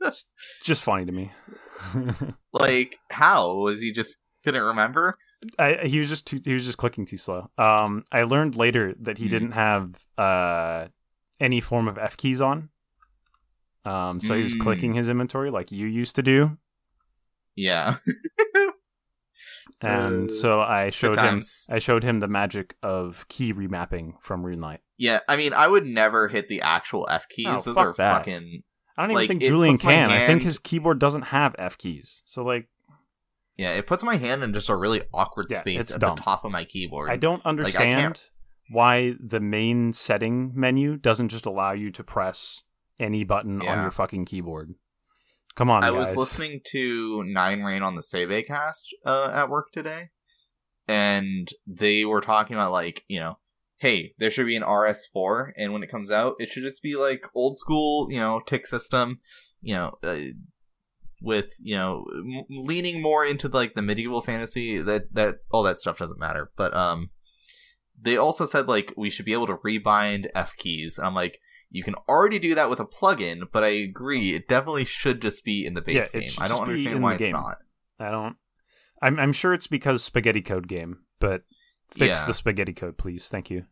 It's 0.00 0.26
just 0.62 0.82
funny 0.82 1.04
to 1.04 1.12
me. 1.12 1.30
like, 2.52 2.98
how 3.10 3.54
was 3.58 3.80
he 3.80 3.92
just 3.92 4.18
couldn't 4.44 4.62
remember? 4.62 5.14
I, 5.58 5.78
he 5.84 5.98
was 5.98 6.08
just 6.08 6.26
too, 6.26 6.38
he 6.44 6.52
was 6.54 6.64
just 6.64 6.78
clicking 6.78 7.04
too 7.04 7.16
slow. 7.16 7.50
Um, 7.58 8.02
I 8.12 8.22
learned 8.22 8.56
later 8.56 8.94
that 9.00 9.18
he 9.18 9.24
Hmm. 9.24 9.30
didn't 9.30 9.52
have 9.52 10.04
uh 10.18 10.88
any 11.40 11.60
form 11.60 11.88
of 11.88 11.98
F 11.98 12.16
keys 12.16 12.40
on. 12.40 12.68
Um, 13.84 14.20
so 14.20 14.36
he 14.36 14.44
was 14.44 14.54
Mm. 14.54 14.60
clicking 14.60 14.94
his 14.94 15.08
inventory 15.08 15.50
like 15.50 15.72
you 15.72 15.86
used 15.88 16.14
to 16.16 16.22
do, 16.22 16.56
Yeah, 17.56 17.96
and 19.80 20.30
Uh, 20.30 20.32
so 20.32 20.60
I 20.60 20.90
showed 20.90 21.18
him. 21.18 21.42
I 21.68 21.78
showed 21.80 22.04
him 22.04 22.20
the 22.20 22.28
magic 22.28 22.76
of 22.82 23.26
key 23.28 23.52
remapping 23.52 24.14
from 24.20 24.44
RuneLite. 24.44 24.78
Yeah, 24.98 25.18
I 25.28 25.36
mean, 25.36 25.52
I 25.52 25.66
would 25.66 25.84
never 25.86 26.28
hit 26.28 26.48
the 26.48 26.60
actual 26.62 27.08
F 27.10 27.28
keys. 27.28 27.48
Oh, 27.48 27.60
Those 27.60 27.74
fuck 27.74 27.86
are 27.88 27.92
that. 27.94 28.18
fucking 28.18 28.62
I 28.96 29.02
don't 29.02 29.10
even 29.10 29.22
Like, 29.22 29.28
think 29.28 29.42
Julian 29.42 29.78
can. 29.78 30.10
I 30.10 30.26
think 30.26 30.42
his 30.42 30.58
keyboard 30.58 30.98
doesn't 31.00 31.22
have 31.22 31.56
F 31.58 31.76
keys. 31.78 32.22
So 32.24 32.44
like, 32.44 32.68
yeah. 33.56 33.72
It 33.74 33.86
puts 33.86 34.02
my 34.02 34.16
hand 34.16 34.42
in 34.42 34.52
just 34.52 34.68
a 34.68 34.76
really 34.76 35.02
awkward 35.12 35.46
Yeah, 35.50 35.60
space 35.60 35.94
at 35.94 36.00
dumb. 36.00 36.16
the 36.16 36.22
top 36.22 36.44
of 36.44 36.50
my 36.52 36.64
keyboard. 36.64 37.10
I 37.10 37.16
don't 37.16 37.44
understand 37.44 38.00
can't- 38.16 38.30
why 38.70 39.14
the 39.20 39.40
main 39.40 39.92
setting 39.92 40.52
menu 40.54 40.96
doesn't 40.96 41.28
just 41.28 41.44
allow 41.46 41.72
you 41.72 41.90
to 41.90 42.02
press 42.04 42.62
any 43.00 43.24
button 43.24 43.60
on 43.62 43.82
your 43.82 43.90
fucking 43.90 44.24
keyboard. 44.24 44.74
Come 45.54 45.68
on, 45.68 45.84
I 45.84 45.90
guys. 45.90 46.14
was 46.14 46.16
listening 46.16 46.60
to 46.70 47.22
Nine 47.24 47.62
Rain 47.62 47.82
on 47.82 47.94
the 47.96 48.02
Save 48.02 48.46
cast 48.46 48.94
uh, 49.04 49.30
at 49.34 49.50
work 49.50 49.70
today, 49.72 50.08
and 50.88 51.48
they 51.66 52.04
were 52.04 52.20
talking 52.20 52.56
about 52.56 52.72
like 52.72 53.04
you 53.08 53.20
know, 53.20 53.38
hey, 53.78 54.14
there 54.18 54.30
should 54.30 54.46
be 54.46 54.56
an 54.56 54.62
RS4, 54.62 55.52
and 55.56 55.72
when 55.72 55.82
it 55.82 55.90
comes 55.90 56.10
out, 56.10 56.36
it 56.38 56.48
should 56.48 56.62
just 56.62 56.82
be 56.82 56.94
like 56.96 57.24
old 57.34 57.58
school, 57.58 58.10
you 58.10 58.18
know, 58.18 58.40
tick 58.46 58.66
system, 58.66 59.20
you 59.60 59.74
know. 59.74 59.98
Uh, 60.02 60.18
with 61.22 61.54
you 61.62 61.76
know 61.76 62.04
m- 62.14 62.44
leaning 62.50 63.00
more 63.00 63.24
into 63.24 63.48
like 63.48 63.74
the 63.74 63.82
medieval 63.82 64.20
fantasy 64.20 64.78
that 64.82 65.12
that 65.14 65.36
all 65.50 65.62
that 65.62 65.78
stuff 65.78 65.98
doesn't 65.98 66.18
matter 66.20 66.50
but 66.56 66.74
um 66.76 67.10
they 68.00 68.16
also 68.16 68.44
said 68.44 68.66
like 68.66 68.92
we 68.96 69.08
should 69.08 69.24
be 69.24 69.32
able 69.32 69.46
to 69.46 69.56
rebind 69.58 70.26
f 70.34 70.54
keys 70.56 70.98
i'm 71.02 71.14
like 71.14 71.38
you 71.70 71.82
can 71.84 71.94
already 72.08 72.38
do 72.38 72.54
that 72.54 72.68
with 72.68 72.80
a 72.80 72.84
plugin 72.84 73.42
but 73.52 73.62
i 73.62 73.68
agree 73.68 74.34
it 74.34 74.48
definitely 74.48 74.84
should 74.84 75.22
just 75.22 75.44
be 75.44 75.64
in 75.64 75.74
the 75.74 75.82
base 75.82 76.10
Yeah, 76.12 76.20
game 76.20 76.30
i 76.40 76.48
don't 76.48 76.62
understand 76.62 77.02
why 77.02 77.12
it's 77.14 77.18
game. 77.22 77.32
not 77.32 77.56
I 78.00 78.10
don't. 78.10 78.36
I'm 79.00 79.18
I'm 79.20 79.32
sure 79.32 79.54
it's 79.54 79.68
because 79.68 80.02
spaghetti 80.02 80.42
code 80.42 80.66
game, 80.66 81.04
but 81.20 81.42
fix 81.88 82.22
Yeah. 82.22 82.26
the 82.26 82.34
spaghetti 82.34 82.72
code, 82.72 82.98
please. 82.98 83.28
Thank 83.28 83.48
you. 83.48 83.66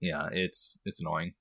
yeah 0.00 0.28
it's 0.30 0.78
it's 0.84 1.00
annoying 1.00 1.32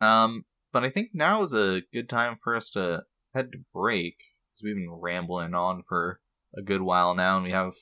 um 0.00 0.44
but 0.76 0.84
i 0.84 0.90
think 0.90 1.08
now 1.14 1.40
is 1.40 1.54
a 1.54 1.80
good 1.90 2.06
time 2.06 2.36
for 2.44 2.54
us 2.54 2.68
to 2.68 3.02
head 3.34 3.50
to 3.50 3.58
break 3.72 4.16
because 4.52 4.62
we've 4.62 4.76
been 4.76 4.92
rambling 4.92 5.54
on 5.54 5.82
for 5.88 6.20
a 6.54 6.60
good 6.60 6.82
while 6.82 7.14
now 7.14 7.36
and 7.36 7.44
we 7.44 7.50
have 7.50 7.72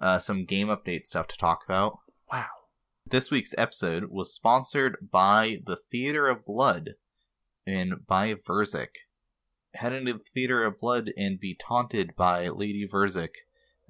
uh, 0.00 0.18
some 0.18 0.46
game 0.46 0.68
update 0.68 1.06
stuff 1.06 1.28
to 1.28 1.36
talk 1.36 1.60
about 1.66 1.98
Wow. 2.32 2.46
This 3.04 3.30
week's 3.30 3.54
episode 3.58 4.04
was 4.08 4.32
sponsored 4.32 5.10
by 5.12 5.58
the 5.66 5.76
Theater 5.76 6.28
of 6.28 6.46
Blood 6.46 6.92
and 7.66 8.06
by 8.06 8.32
Verzik. 8.32 8.94
Head 9.74 9.92
into 9.92 10.14
the 10.14 10.20
Theater 10.32 10.64
of 10.64 10.78
Blood 10.78 11.10
and 11.18 11.38
be 11.38 11.54
taunted 11.54 12.16
by 12.16 12.48
Lady 12.48 12.88
Verzik 12.90 13.34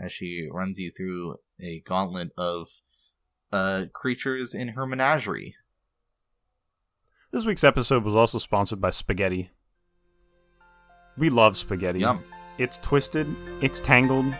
as 0.00 0.10
she 0.10 0.48
runs 0.50 0.80
you 0.80 0.90
through 0.90 1.36
a 1.62 1.84
gauntlet 1.86 2.30
of 2.36 2.66
uh, 3.52 3.84
creatures 3.94 4.54
in 4.54 4.68
her 4.70 4.86
menagerie. 4.86 5.54
This 7.32 7.46
week's 7.46 7.64
episode 7.64 8.04
was 8.04 8.14
also 8.14 8.36
sponsored 8.36 8.78
by 8.78 8.90
spaghetti. 8.90 9.48
We 11.16 11.30
love 11.30 11.56
spaghetti. 11.56 12.00
Yum. 12.00 12.22
It's 12.58 12.76
twisted, 12.76 13.26
it's 13.62 13.80
tangled, 13.80 14.34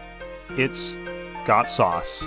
it's 0.51 0.99
got 1.47 1.71
sauce, 1.71 2.27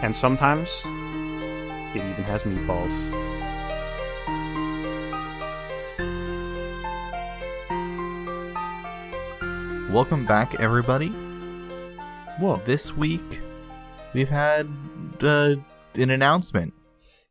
and 0.00 0.16
sometimes 0.16 0.80
it 0.86 1.98
even 1.98 2.24
has 2.24 2.44
meatballs. 2.44 2.94
Welcome 9.90 10.24
back, 10.24 10.58
everybody. 10.60 11.08
Whoa. 12.38 12.62
This 12.64 12.96
week, 12.96 13.42
we've 14.14 14.30
had 14.30 14.66
uh, 15.20 15.56
an 15.94 16.08
announcement 16.08 16.72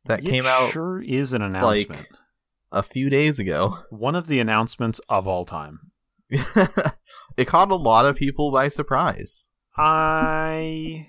that 0.06 0.20
It 0.20 0.30
came 0.30 0.46
out 0.46 0.72
Sure 0.72 1.02
is 1.02 1.34
an 1.34 1.42
announcement. 1.42 2.06
A 2.74 2.84
few 2.84 3.10
days 3.10 3.40
ago. 3.40 3.80
One 3.90 4.16
of 4.16 4.28
the 4.28 4.40
announcements 4.40 5.00
of 5.08 5.28
all 5.28 5.46
time. 5.46 5.92
it 6.30 7.48
caught 7.48 7.72
a 7.72 7.76
lot 7.76 8.06
of 8.06 8.16
people 8.16 8.52
by 8.52 8.68
surprise. 8.68 9.50
I 9.78 11.08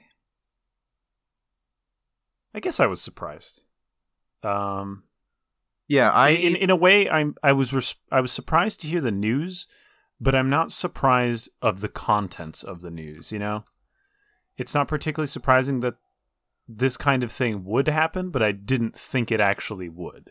I 2.55 2.61
guess 2.61 2.79
I 2.79 2.87
was 2.87 3.01
surprised. 3.01 3.63
Um 4.43 5.05
Yeah, 5.89 6.11
I 6.11 6.31
in 6.31 6.55
in 6.55 6.71
a 6.71 6.77
way 6.77 7.09
I'm 7.09 7.35
I 7.43 7.53
was 7.53 7.73
res- 7.73 7.97
I 8.13 8.21
was 8.21 8.33
surprised 8.33 8.81
to 8.81 8.87
hear 8.87 9.01
the 9.01 9.11
news, 9.11 9.67
but 10.21 10.35
I'm 10.35 10.51
not 10.51 10.73
surprised 10.73 11.49
of 11.63 11.81
the 11.81 11.89
contents 11.89 12.63
of 12.63 12.83
the 12.83 12.91
news, 12.91 13.33
you 13.33 13.39
know? 13.39 13.65
It's 14.57 14.75
not 14.75 14.89
particularly 14.89 15.27
surprising 15.27 15.81
that 15.81 15.95
this 16.69 16.97
kind 16.97 17.23
of 17.23 17.33
thing 17.33 17.65
would 17.65 17.89
happen, 17.89 18.31
but 18.31 18.43
I 18.43 18.53
didn't 18.53 18.97
think 18.97 19.31
it 19.33 19.41
actually 19.41 19.89
would. 19.89 20.31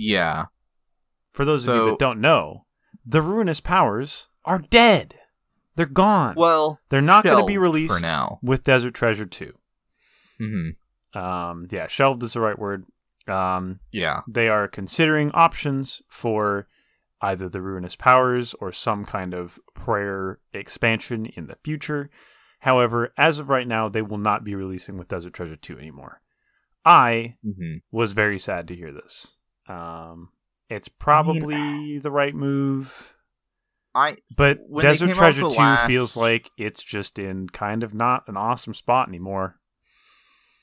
Yeah. 0.00 0.46
For 1.32 1.44
those 1.44 1.66
of 1.66 1.74
you 1.74 1.84
that 1.90 1.98
don't 1.98 2.20
know, 2.20 2.66
the 3.06 3.22
ruinous 3.22 3.60
powers 3.60 4.28
are 4.44 4.58
dead. 4.58 5.14
They're 5.76 5.86
gone. 5.86 6.34
Well, 6.36 6.80
They're 6.88 7.00
not 7.00 7.24
going 7.24 7.38
to 7.38 7.46
be 7.46 7.56
released 7.58 8.00
for 8.00 8.06
now. 8.06 8.38
with 8.42 8.62
Desert 8.64 8.94
Treasure 8.94 9.26
2. 9.26 9.52
hmm 10.38 10.68
Um, 11.18 11.66
yeah, 11.70 11.86
shelved 11.86 12.22
is 12.22 12.32
the 12.32 12.40
right 12.40 12.58
word. 12.58 12.84
Um, 13.28 13.80
Yeah. 13.92 14.20
they 14.28 14.48
are 14.48 14.66
considering 14.66 15.30
options 15.32 16.02
for 16.08 16.66
either 17.20 17.48
the 17.48 17.60
ruinous 17.62 17.96
powers 17.96 18.54
or 18.54 18.72
some 18.72 19.04
kind 19.04 19.34
of 19.34 19.60
prayer 19.74 20.40
expansion 20.52 21.26
in 21.26 21.46
the 21.46 21.56
future. 21.62 22.10
However, 22.60 23.12
as 23.16 23.38
of 23.38 23.48
right 23.48 23.68
now, 23.68 23.88
they 23.88 24.02
will 24.02 24.18
not 24.18 24.42
be 24.44 24.54
releasing 24.54 24.96
with 24.98 25.08
Desert 25.08 25.32
Treasure 25.34 25.56
2 25.56 25.78
anymore. 25.78 26.20
I 26.84 27.36
hmm 27.44 27.76
was 27.92 28.12
very 28.12 28.38
sad 28.38 28.66
to 28.68 28.74
hear 28.74 28.92
this. 28.92 29.34
Um, 29.70 30.30
it's 30.68 30.88
probably 30.88 31.98
the 31.98 32.10
right 32.10 32.34
move, 32.34 33.14
I 33.94 34.16
but 34.36 34.58
Desert 34.80 35.14
Treasure 35.14 35.42
2 35.42 35.48
last- 35.48 35.86
feels 35.86 36.16
like 36.16 36.50
it's 36.56 36.82
just 36.82 37.18
in 37.18 37.48
kind 37.48 37.82
of 37.82 37.94
not 37.94 38.24
an 38.28 38.36
awesome 38.36 38.74
spot 38.74 39.08
anymore. 39.08 39.56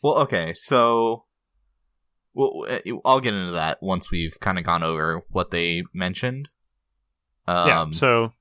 Well, 0.03 0.19
okay, 0.19 0.53
so 0.53 1.25
well, 2.33 2.65
uh, 2.69 2.79
I'll 3.03 3.19
get 3.19 3.33
into 3.33 3.53
that 3.53 3.79
once 3.81 4.11
we've 4.11 4.39
kind 4.39 4.57
of 4.57 4.63
gone 4.63 4.83
over 4.83 5.21
what 5.29 5.51
they 5.51 5.83
mentioned. 5.93 6.49
Um, 7.47 7.67
yeah, 7.67 7.85
so 7.91 8.33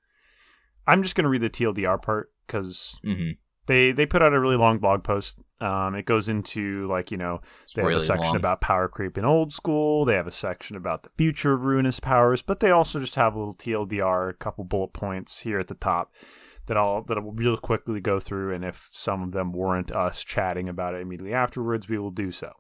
I'm 0.87 1.03
just 1.03 1.15
going 1.17 1.25
to 1.25 1.31
read 1.31 1.43
the 1.43 1.51
TLDR 1.51 2.01
part 2.01 2.31
because 2.47 2.99
mhm, 3.05 3.39
they 3.67 3.93
they 3.93 4.07
put 4.07 4.23
out 4.23 4.33
a 4.33 4.41
really 4.41 4.57
long 4.57 4.79
blog 4.79 5.05
post. 5.05 5.39
Um, 5.61 5.95
it 5.95 6.05
goes 6.05 6.29
into 6.29 6.87
like 6.89 7.11
you 7.11 7.17
know 7.17 7.41
it's 7.63 7.73
they 7.73 7.83
have 7.83 7.93
a 7.93 8.01
section 8.01 8.33
long. 8.33 8.37
about 8.37 8.61
power 8.61 8.89
creep 8.89 9.17
in 9.17 9.25
old 9.25 9.53
school. 9.53 10.05
They 10.05 10.15
have 10.15 10.27
a 10.27 10.33
section 10.33 10.77
about 10.77 11.03
the 11.03 11.11
future 11.17 11.55
of 11.55 11.65
ruinous 11.65 12.01
powers, 12.01 12.43
but 12.43 12.61
they 12.61 12.71
also 12.71 13.01
just 13.01 13.15
have 13.15 13.35
a 13.35 13.39
little 13.39 13.55
TLDR, 13.55 14.31
a 14.31 14.35
couple 14.35 14.65
bullet 14.65 14.93
points 14.93 15.41
here 15.41 15.59
at 15.59 15.69
the 15.69 15.75
top 15.75 16.13
that 16.67 16.77
I'll 16.77 17.03
that 17.05 17.17
I'll 17.17 17.33
real 17.33 17.57
quickly 17.57 18.01
go 18.01 18.19
through. 18.19 18.55
And 18.55 18.65
if 18.65 18.89
some 18.93 19.23
of 19.23 19.33
them 19.33 19.53
warrant 19.53 19.91
us 19.91 20.23
chatting 20.23 20.69
about 20.69 20.95
it 20.95 21.01
immediately 21.01 21.35
afterwards, 21.35 21.89
we 21.89 21.99
will 21.99 22.11
do 22.11 22.31
so. 22.31 22.53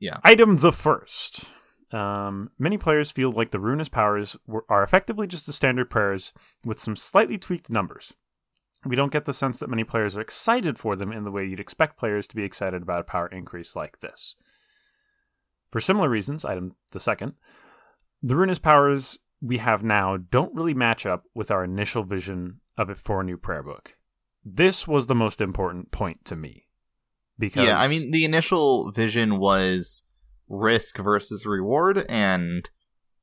Yeah. 0.00 0.18
Item 0.22 0.58
the 0.58 0.72
first. 0.72 1.52
Um, 1.92 2.50
many 2.58 2.76
players 2.76 3.10
feel 3.10 3.30
like 3.30 3.52
the 3.52 3.60
ruinous 3.60 3.88
powers 3.88 4.36
were, 4.46 4.64
are 4.68 4.82
effectively 4.82 5.26
just 5.26 5.46
the 5.46 5.52
standard 5.52 5.90
prayers 5.90 6.32
with 6.64 6.80
some 6.80 6.96
slightly 6.96 7.38
tweaked 7.38 7.70
numbers. 7.70 8.14
We 8.86 8.96
don't 8.96 9.12
get 9.12 9.24
the 9.24 9.32
sense 9.32 9.58
that 9.58 9.70
many 9.70 9.84
players 9.84 10.16
are 10.16 10.20
excited 10.20 10.78
for 10.78 10.96
them 10.96 11.12
in 11.12 11.24
the 11.24 11.30
way 11.30 11.44
you'd 11.44 11.60
expect 11.60 11.98
players 11.98 12.28
to 12.28 12.36
be 12.36 12.44
excited 12.44 12.82
about 12.82 13.00
a 13.00 13.04
power 13.04 13.26
increase 13.28 13.74
like 13.74 14.00
this. 14.00 14.36
For 15.70 15.80
similar 15.80 16.08
reasons, 16.08 16.44
item 16.44 16.76
the 16.92 17.00
second, 17.00 17.34
the 18.22 18.36
ruinous 18.36 18.58
powers 18.58 19.18
we 19.40 19.58
have 19.58 19.82
now 19.82 20.16
don't 20.16 20.54
really 20.54 20.74
match 20.74 21.04
up 21.04 21.24
with 21.34 21.50
our 21.50 21.64
initial 21.64 22.04
vision 22.04 22.60
of 22.78 22.90
it 22.90 22.98
for 22.98 23.20
a 23.20 23.24
new 23.24 23.36
prayer 23.36 23.62
book. 23.62 23.96
This 24.44 24.86
was 24.86 25.06
the 25.06 25.14
most 25.14 25.40
important 25.40 25.90
point 25.90 26.24
to 26.26 26.36
me. 26.36 26.66
Because 27.38 27.66
Yeah, 27.66 27.80
I 27.80 27.88
mean, 27.88 28.10
the 28.10 28.24
initial 28.24 28.90
vision 28.92 29.38
was 29.38 30.04
risk 30.48 30.98
versus 30.98 31.46
reward, 31.46 32.04
and 32.08 32.68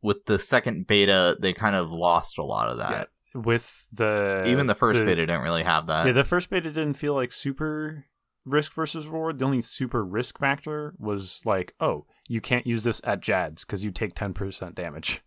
with 0.02 0.26
the 0.26 0.40
second 0.40 0.88
beta, 0.88 1.38
they 1.40 1.54
kind 1.54 1.76
of 1.76 1.92
lost 1.92 2.38
a 2.38 2.44
lot 2.44 2.70
of 2.70 2.78
that. 2.78 3.10
With 3.34 3.88
the 3.92 4.44
Even 4.48 4.68
the 4.68 4.76
first 4.76 5.00
beta 5.00 5.26
didn't 5.26 5.42
really 5.42 5.64
have 5.64 5.88
that. 5.88 6.06
Yeah, 6.06 6.12
the 6.14 6.24
first 6.24 6.50
beta 6.50 6.70
didn't 6.70 6.94
feel 6.94 7.14
like 7.14 7.32
super 7.32 8.06
risk 8.46 8.74
versus 8.74 9.08
reward. 9.08 9.40
The 9.40 9.46
only 9.46 9.62
super 9.62 10.04
risk 10.04 10.40
factor 10.40 10.94
was 10.98 11.42
like, 11.46 11.74
oh, 11.80 12.06
you 12.28 12.42
can't 12.42 12.66
use 12.68 12.84
this 12.84 13.02
at 13.04 13.22
Jads 13.22 13.66
because 13.66 13.86
you 13.86 13.92
take 13.92 14.14
ten 14.16 14.34
percent 14.34 14.76
damage. 14.76 15.22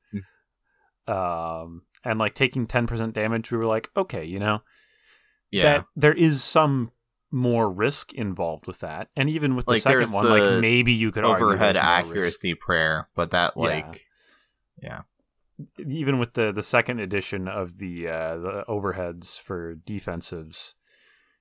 Um, 1.07 1.83
and 2.03 2.19
like 2.19 2.35
taking 2.35 2.67
ten 2.67 2.87
percent 2.87 3.15
damage, 3.15 3.51
we 3.51 3.59
were 3.59 3.67
like, 3.67 3.91
okay, 3.97 4.25
you 4.25 4.39
know, 4.39 4.63
yeah, 5.51 5.63
that 5.63 5.87
there 5.97 6.15
is 6.15 6.43
some 6.43 6.93
more 7.31 7.71
risk 7.71 8.13
involved 8.13 8.67
with 8.67 8.79
that. 8.81 9.09
And 9.17 9.29
even 9.29 9.57
with 9.57 9.67
the 9.67 9.73
Like, 9.73 9.83
second 9.83 10.13
one, 10.13 10.27
the 10.27 10.31
like 10.31 10.61
maybe 10.61 10.93
you 10.93 11.11
could 11.11 11.25
overhead 11.25 11.75
risk. 11.77 11.85
accuracy 11.85 12.55
prayer, 12.55 13.09
but 13.15 13.33
that 13.33 13.57
like, 13.57 14.07
Yeah. 14.83 14.97
like, 14.97 15.05
even 15.79 16.19
with 16.19 16.35
the 16.35 16.53
the 16.53 16.63
second 16.63 17.01
edition 17.01 17.49
of 17.49 17.79
the 17.79 18.09
uh, 18.09 18.37
the 18.39 18.65
overheads 18.69 19.41
for 19.41 19.75
defensives, 19.75 20.75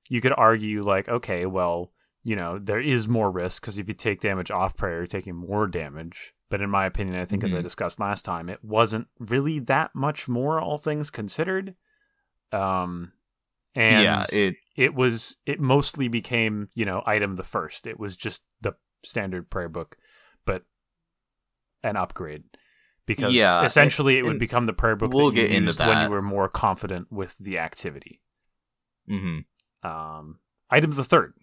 you 0.10 0.22
could 0.22 0.34
argue 0.38 0.82
like, 0.84 1.08
okay, 1.10 1.46
well, 1.46 1.92
you 2.24 2.36
know, 2.36 2.60
there 2.60 2.80
is 2.80 3.08
more 3.08 3.32
risk 3.32 3.62
because 3.62 3.80
if 3.80 3.88
you 3.88 3.94
take 3.94 4.22
damage 4.22 4.52
off 4.52 4.76
prayer, 4.76 4.98
you're 4.98 5.08
taking 5.08 5.36
more 5.36 5.68
damage. 5.68 6.34
But 6.50 6.62
in 6.62 6.70
my 6.70 6.86
opinion, 6.86 7.20
I 7.20 7.26
think 7.26 7.44
as 7.44 7.54
I 7.54 7.60
Mhm. 7.60 7.64
discussed 7.64 8.00
last 8.00 8.24
time, 8.26 8.48
it 8.48 8.64
wasn't 8.64 9.08
really 9.20 9.60
that 9.60 9.96
much 9.96 10.28
more, 10.28 10.60
all 10.62 10.78
things 10.78 11.10
considered. 11.10 11.76
Um, 12.52 13.14
and 13.74 14.04
yeah, 14.04 14.26
it 14.32 14.56
it 14.76 14.94
was 14.94 15.36
it 15.46 15.60
mostly 15.60 16.08
became 16.08 16.68
you 16.76 16.86
know 16.86 17.02
item 17.06 17.36
the 17.36 17.44
first. 17.44 17.88
It 17.88 18.00
was 18.00 18.16
just 18.16 18.44
the 18.62 18.74
standard 19.04 19.50
prayer 19.50 19.70
book, 19.70 19.98
but 20.46 20.64
an 21.84 21.96
upgrade 21.98 22.44
because 23.06 23.34
Yeah, 23.34 23.64
essentially 23.64 24.16
it 24.18 24.20
and- 24.20 24.28
would 24.30 24.40
become 24.40 24.66
the 24.66 24.74
prayer 24.74 24.96
book 24.96 25.14
we'll 25.14 25.32
that 25.32 25.42
you 25.42 25.48
get 25.48 25.62
used 25.62 25.80
when 25.80 26.04
you 26.04 26.10
were 26.10 26.22
more 26.22 26.48
confident 26.50 27.12
with 27.12 27.38
the 27.38 27.58
activity. 27.58 28.22
hmm 29.08 29.40
Um, 29.84 30.40
item 30.70 30.92
the 30.92 31.04
third. 31.04 31.34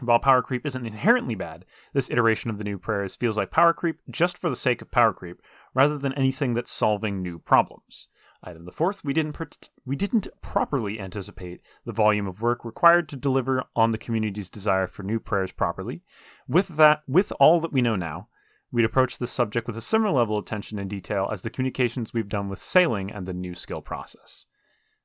While 0.00 0.20
power 0.20 0.42
creep 0.42 0.64
isn't 0.64 0.86
inherently 0.86 1.34
bad, 1.34 1.64
this 1.92 2.08
iteration 2.10 2.50
of 2.50 2.58
the 2.58 2.64
new 2.64 2.78
prayers 2.78 3.16
feels 3.16 3.36
like 3.36 3.50
power 3.50 3.72
creep 3.72 3.98
just 4.08 4.38
for 4.38 4.48
the 4.48 4.54
sake 4.54 4.80
of 4.80 4.90
power 4.92 5.12
creep, 5.12 5.42
rather 5.74 5.98
than 5.98 6.12
anything 6.12 6.54
that's 6.54 6.70
solving 6.70 7.20
new 7.20 7.38
problems. 7.40 8.08
Item 8.44 8.64
the 8.64 8.70
fourth, 8.70 9.02
we 9.04 9.12
didn't 9.12 9.32
pr- 9.32 9.44
we 9.84 9.96
didn't 9.96 10.28
properly 10.40 11.00
anticipate 11.00 11.60
the 11.84 11.90
volume 11.92 12.28
of 12.28 12.40
work 12.40 12.64
required 12.64 13.08
to 13.08 13.16
deliver 13.16 13.64
on 13.74 13.90
the 13.90 13.98
community's 13.98 14.48
desire 14.50 14.86
for 14.86 15.02
new 15.02 15.18
prayers 15.18 15.50
properly. 15.50 16.02
With 16.46 16.76
that, 16.76 17.00
with 17.08 17.32
all 17.40 17.58
that 17.60 17.72
we 17.72 17.82
know 17.82 17.96
now, 17.96 18.28
we'd 18.70 18.84
approach 18.84 19.18
this 19.18 19.30
subject 19.30 19.66
with 19.66 19.76
a 19.76 19.80
similar 19.80 20.12
level 20.12 20.36
of 20.36 20.44
attention 20.44 20.78
and 20.78 20.90
detail 20.90 21.28
as 21.32 21.42
the 21.42 21.50
communications 21.50 22.12
we've 22.12 22.28
done 22.28 22.48
with 22.48 22.58
sailing 22.58 23.10
and 23.10 23.26
the 23.26 23.32
new 23.32 23.54
skill 23.54 23.80
process. 23.80 24.46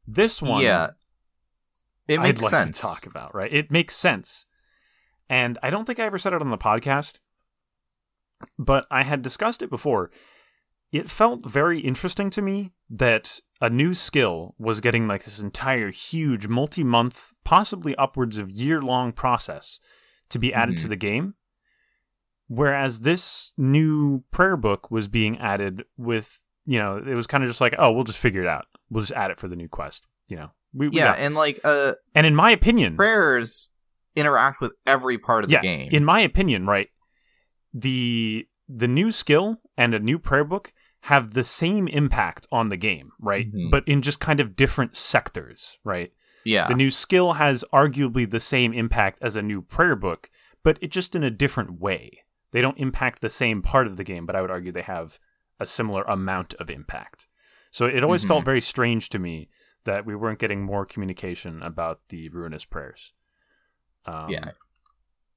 This 0.06 0.42
one, 0.42 0.62
Yeah. 0.64 0.90
It 2.08 2.20
makes 2.20 2.40
I'd 2.40 2.44
like 2.44 2.52
sense. 2.52 2.78
to 2.78 2.82
talk 2.82 3.06
about, 3.06 3.34
right? 3.34 3.52
It 3.54 3.72
makes 3.72 3.96
sense. 3.96 4.46
And 5.30 5.58
I 5.64 5.70
don't 5.70 5.86
think 5.86 6.00
I 6.00 6.04
ever 6.04 6.18
said 6.18 6.34
it 6.34 6.42
on 6.42 6.50
the 6.50 6.58
podcast, 6.58 7.20
but 8.60 8.86
I 8.92 9.04
had 9.04 9.22
discussed 9.22 9.62
it 9.62 9.70
before. 9.70 10.12
It 10.92 11.10
felt 11.10 11.50
very 11.50 11.80
interesting 11.80 12.30
to 12.32 12.42
me 12.42 12.72
that 12.90 13.40
a 13.62 13.70
new 13.70 13.94
skill 13.94 14.54
was 14.60 14.82
getting 14.82 15.08
like 15.08 15.24
this 15.24 15.42
entire 15.42 15.90
huge 15.92 16.48
multi 16.48 16.84
month, 16.84 17.32
possibly 17.46 17.96
upwards 17.96 18.38
of 18.38 18.52
year 18.52 18.82
long 18.82 19.14
process 19.14 19.80
to 20.30 20.38
be 20.38 20.54
added 20.54 20.78
to 20.80 20.86
Mhm. 20.88 20.90
the 20.90 20.96
game. 20.98 21.36
Whereas 22.48 23.02
this 23.02 23.54
new 23.58 24.24
prayer 24.32 24.58
book 24.58 24.92
was 24.92 25.08
being 25.08 25.38
added 25.40 25.84
with, 25.98 26.44
you 26.66 26.78
know, 26.78 26.98
it 26.98 27.16
was 27.16 27.28
kind 27.28 27.44
of 27.44 27.50
just 27.50 27.62
like, 27.62 27.76
oh, 27.78 27.92
we'll 27.92 28.04
just 28.04 28.20
figure 28.20 28.42
it 28.42 28.48
out. 28.48 28.66
We'll 28.90 29.02
just 29.02 29.14
add 29.14 29.32
it 29.32 29.40
for 29.40 29.48
the 29.48 29.56
new 29.56 29.70
quest. 29.70 30.06
You 30.28 30.38
know, 30.38 30.52
we, 30.74 30.88
we 30.90 30.98
yeah, 30.98 31.14
and 31.14 31.36
like 31.36 31.60
uh 31.64 31.94
and 32.16 32.26
in 32.26 32.36
my 32.36 32.52
opinion, 32.52 32.96
prayers 32.96 33.72
interact 34.16 34.62
with 34.62 34.74
every 34.86 35.18
part 35.18 35.44
of 35.44 35.52
yeah, 35.52 35.62
the 35.62 35.68
game. 35.68 35.90
in 35.92 36.06
my 36.06 36.22
opinion, 36.22 36.66
right, 36.66 36.90
the 37.74 38.48
the 38.70 38.88
new 38.88 39.12
skill 39.12 39.62
and 39.78 39.94
a 39.94 40.00
new 40.00 40.20
prayer 40.20 40.44
book 40.44 40.74
have 41.02 41.34
the 41.34 41.44
same 41.44 41.88
impact 41.88 42.48
on 42.52 42.70
the 42.70 42.78
game, 42.78 43.12
right? 43.20 43.52
Mhm. 43.54 43.70
But 43.70 43.88
in 43.88 44.02
just 44.02 44.20
kind 44.20 44.40
of 44.40 44.56
different 44.56 44.96
sectors, 44.96 45.78
right? 45.84 46.12
yeah. 46.46 46.68
The 46.68 46.76
new 46.76 46.90
skill 46.90 47.34
has 47.34 47.64
arguably 47.74 48.30
the 48.30 48.40
same 48.40 48.74
impact 48.74 49.20
as 49.22 49.36
a 49.36 49.42
new 49.42 49.62
prayer 49.62 49.96
book, 49.96 50.30
but 50.64 50.78
it 50.82 50.92
just 50.92 51.16
in 51.16 51.24
a 51.24 51.30
different 51.32 51.80
way. 51.80 52.23
They 52.54 52.62
don't 52.62 52.78
impact 52.80 53.20
the 53.22 53.30
same 53.30 53.62
part 53.62 53.86
of 53.88 53.98
the 53.98 54.04
game, 54.06 54.26
but 54.26 54.36
I 54.36 54.42
would 54.42 54.52
argue 54.52 54.72
they 54.72 54.82
have 54.84 55.20
a 55.60 55.66
similar 55.66 56.04
amount 56.04 56.54
of 56.56 56.70
impact. 56.70 57.28
So 57.72 57.86
it 57.86 58.04
always 58.04 58.24
Mhm. 58.24 58.28
felt 58.30 58.46
very 58.46 58.62
strange 58.62 59.10
to 59.10 59.20
me 59.20 59.50
that 59.84 60.06
we 60.06 60.16
weren't 60.16 60.40
getting 60.40 60.64
more 60.64 60.86
communication 60.86 61.62
about 61.62 62.00
the 62.10 62.30
ruinous 62.30 62.64
prayers. 62.64 63.12
Um, 64.06 64.30
Yeah. 64.30 64.52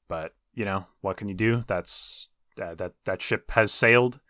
but 0.08 0.34
you 0.54 0.64
know 0.64 0.86
what 1.00 1.16
can 1.16 1.28
you 1.28 1.34
do? 1.34 1.64
That's 1.66 2.28
uh, 2.60 2.74
that 2.76 2.92
that 3.04 3.20
ship 3.20 3.50
has 3.50 3.72
sailed, 3.72 4.20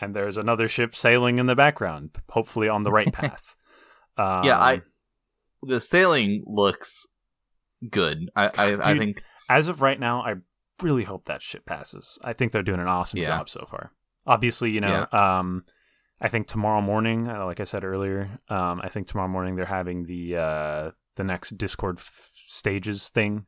and 0.00 0.14
there's 0.14 0.36
another 0.36 0.66
ship 0.68 0.96
sailing 0.96 1.38
in 1.38 1.46
the 1.46 1.54
background, 1.54 2.16
hopefully 2.30 2.68
on 2.68 2.82
the 2.82 2.90
right 2.90 3.12
path. 3.12 3.54
Um, 4.16 4.44
Yeah, 4.44 4.58
I- 4.58 4.82
the 5.62 5.80
sailing 5.80 6.42
looks 6.46 7.06
good. 7.90 8.30
I 8.36 8.46
I, 8.56 8.92
I 8.92 8.98
think 8.98 9.22
as 9.48 9.68
of 9.68 9.82
right 9.82 9.98
now, 10.00 10.20
I 10.22 10.34
really 10.82 11.04
hope 11.04 11.24
that 11.26 11.42
shit 11.42 11.64
passes. 11.66 12.18
I 12.24 12.32
think 12.32 12.52
they're 12.52 12.62
doing 12.62 12.80
an 12.80 12.88
awesome 12.88 13.20
Yeah. 13.20 13.26
job 13.38 13.48
so 13.50 13.66
far. 13.70 13.92
Obviously, 14.26 14.70
you 14.70 14.80
know, 14.80 15.06
um, 15.12 15.64
I 16.20 16.28
think 16.28 16.46
tomorrow 16.46 16.80
morning, 16.80 17.28
uh, 17.28 17.44
like 17.44 17.60
I 17.60 17.64
said 17.64 17.84
earlier, 17.84 18.40
um, 18.48 18.80
I 18.82 18.88
think 18.88 19.06
tomorrow 19.06 19.28
morning 19.28 19.56
they're 19.56 19.64
having 19.66 20.04
the 20.04 20.36
uh, 20.36 20.90
the 21.16 21.24
next 21.24 21.56
Discord 21.56 21.98
f- 21.98 22.30
stages 22.46 23.08
thing. 23.10 23.46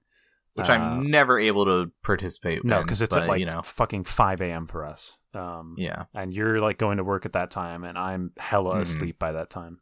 which 0.55 0.69
Uh, 0.69 0.73
I'm 0.75 1.11
never 1.11 1.39
able 1.39 1.65
to 1.67 1.93
participate 2.03 2.65
no, 2.65 2.83
because 2.83 3.01
it's 3.01 3.15
but, 3.15 3.23
at 3.25 3.29
like 3.29 3.41
you 3.41 3.47
know. 3.47 3.63
fucking 3.63 4.05
five 4.05 4.41
a.m. 4.41 4.67
for 4.67 4.85
us. 4.85 5.17
Um, 5.35 5.75
Yeah. 5.79 6.07
and 6.15 6.33
you're 6.35 6.61
like 6.61 6.79
going 6.79 6.97
to 6.97 7.05
work 7.05 7.25
at 7.27 7.33
that 7.35 7.51
time, 7.51 7.85
and 7.85 7.97
I'm 7.99 8.33
hella 8.39 8.77
Mhm. 8.77 8.81
asleep 8.83 9.19
by 9.19 9.33
that 9.33 9.51
time. 9.51 9.81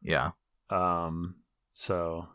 Yeah. 0.00 0.32
Um, 0.70 1.36
so 1.74 2.28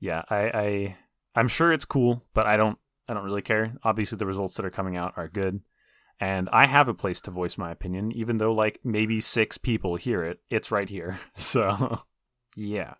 yeah, 0.00 0.22
I, 0.28 0.38
I 0.54 0.96
I'm 1.34 1.48
sure 1.48 1.72
it's 1.72 1.84
cool, 1.84 2.24
but 2.34 2.46
I 2.46 2.56
don't 2.56 2.78
I 3.08 3.14
don't 3.14 3.24
really 3.24 3.42
care. 3.42 3.74
Obviously, 3.82 4.18
the 4.18 4.26
results 4.26 4.56
that 4.56 4.66
are 4.66 4.70
coming 4.70 4.96
out 4.96 5.14
are 5.16 5.28
good, 5.28 5.60
and 6.20 6.48
I 6.52 6.66
have 6.66 6.88
a 6.88 6.94
place 6.94 7.20
to 7.22 7.30
voice 7.30 7.58
my 7.58 7.70
opinion, 7.70 8.12
even 8.12 8.36
though 8.38 8.52
like 8.52 8.78
maybe 8.84 9.20
six 9.20 9.58
people 9.58 9.96
hear 9.96 10.22
it. 10.22 10.40
It's 10.50 10.70
right 10.70 10.88
here. 10.88 11.18
So 11.36 12.02
yeah. 12.56 12.94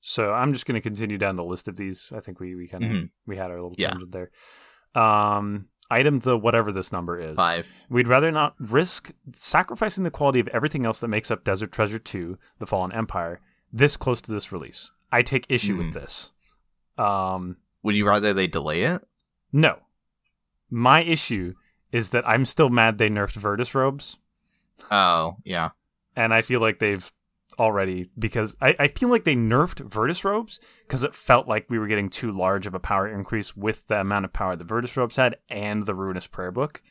So 0.00 0.32
I'm 0.32 0.52
just 0.52 0.64
going 0.66 0.74
to 0.74 0.80
continue 0.80 1.18
down 1.18 1.36
the 1.36 1.44
list 1.44 1.66
of 1.68 1.76
these. 1.76 2.12
I 2.14 2.20
think 2.20 2.38
we 2.40 2.54
we 2.54 2.68
kind 2.68 2.84
of 2.84 2.90
Mhm. 2.90 3.10
we 3.26 3.36
had 3.36 3.50
our 3.50 3.56
little 3.60 3.74
Yeah. 3.78 3.90
tangent 3.90 4.12
there. 4.12 4.30
Um, 4.94 5.68
item 5.90 6.20
the 6.20 6.36
whatever 6.36 6.70
this 6.72 6.92
number 6.92 7.18
is. 7.18 7.36
Five. 7.36 7.68
We'd 7.88 8.06
rather 8.08 8.30
not 8.30 8.54
risk 8.60 9.12
sacrificing 9.32 10.04
the 10.04 10.10
quality 10.10 10.40
of 10.40 10.48
everything 10.48 10.84
else 10.86 11.00
that 11.00 11.08
makes 11.08 11.30
up 11.30 11.42
Desert 11.44 11.72
Treasure 11.72 11.98
2, 11.98 12.38
The 12.58 12.66
Fallen 12.66 12.92
Empire, 12.92 13.40
this 13.72 13.96
close 13.96 14.20
to 14.22 14.32
this 14.32 14.52
release. 14.52 14.90
I 15.10 15.22
take 15.22 15.46
issue 15.48 15.72
Hmm. 15.74 15.78
with 15.78 15.94
this. 15.94 16.32
Um, 16.98 17.56
Would 17.82 17.94
you 17.96 18.06
rather 18.06 18.34
they 18.34 18.46
delay 18.46 18.82
it? 18.82 19.06
No. 19.52 19.78
My 20.70 21.02
issue 21.02 21.54
is 21.92 22.10
that 22.10 22.28
I'm 22.28 22.44
still 22.44 22.68
mad 22.68 22.98
they 22.98 23.08
nerfed 23.08 23.36
Virtus 23.36 23.74
robes, 23.74 24.18
Oh, 24.90 25.36
yeah. 25.44 25.70
and 26.14 26.34
I 26.34 26.42
feel 26.42 26.60
like 26.60 26.78
they've 26.78 27.10
already 27.58 28.08
because 28.18 28.54
I, 28.60 28.76
I 28.78 28.88
feel 28.88 29.08
like 29.08 29.24
they 29.24 29.34
nerfed 29.34 29.80
Virtus 29.90 30.24
robes 30.24 30.60
because 30.86 31.02
it 31.02 31.14
felt 31.14 31.48
like 31.48 31.66
we 31.70 31.78
were 31.78 31.86
getting 31.88 32.08
too 32.10 32.30
large 32.30 32.66
of 32.66 32.74
a 32.74 32.78
power 32.78 33.08
increase 33.08 33.56
with 33.56 33.86
the 33.88 34.00
amount 34.00 34.26
of 34.26 34.32
power 34.32 34.54
the 34.54 34.64
Virtus 34.64 34.96
robes 34.96 35.16
had 35.16 35.36
and 35.48 35.84
the 35.86 35.94
Ruinous 35.94 36.26
Prayer 36.26 36.52
Book. 36.52 36.82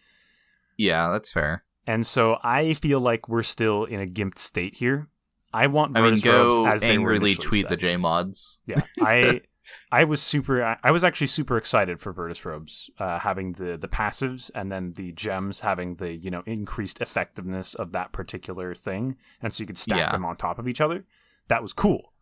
Yeah, 0.78 1.10
that's 1.12 1.32
fair. 1.32 1.64
And 1.86 2.05
so 2.05 2.38
I 2.43 2.74
feel 2.74 2.99
like 2.99 3.30
we're 3.30 3.43
still 3.43 3.86
in 3.86 4.01
a 4.01 4.05
gimped 4.08 4.39
state 4.39 4.76
here. 4.76 5.08
I 5.53 5.68
want 5.68 5.95
I 5.97 6.01
mean, 6.01 6.20
go 6.20 6.66
robes 6.66 6.74
as 6.76 6.82
they 6.82 6.97
were 6.97 7.12
angrily 7.14 7.36
tweet 7.36 7.62
set. 7.62 7.70
the 7.70 7.78
J 7.78 7.95
mods. 7.97 8.60
Yeah, 8.66 8.82
I 8.99 9.41
I 9.91 10.03
was 10.03 10.21
super. 10.21 10.77
I- 10.83 10.91
was 10.91 11.03
actually 11.05 11.27
super 11.27 11.57
excited 11.57 11.99
for 12.01 12.11
Virtus 12.11 12.43
robes 12.45 12.89
uh, 12.99 13.19
having 13.19 13.53
the 13.53 13.77
the 13.77 13.88
passives 13.88 14.51
and 14.53 14.69
then 14.71 14.93
the 14.93 15.13
gems 15.13 15.61
having 15.61 15.95
the 15.95 16.13
you 16.13 16.29
know 16.29 16.43
increased 16.45 16.99
effectiveness 17.01 17.73
of 17.73 17.91
that 17.93 18.11
particular 18.11 18.75
thing, 18.75 19.15
and 19.41 19.53
so 19.53 19.61
you 19.61 19.67
could 19.67 19.77
stack 19.77 19.97
Yeah. 19.99 20.11
them 20.11 20.25
on 20.25 20.35
top 20.35 20.59
of 20.59 20.67
each 20.67 20.81
other. 20.81 21.05
That 21.47 21.61
was 21.61 21.71
cool. 21.73 22.13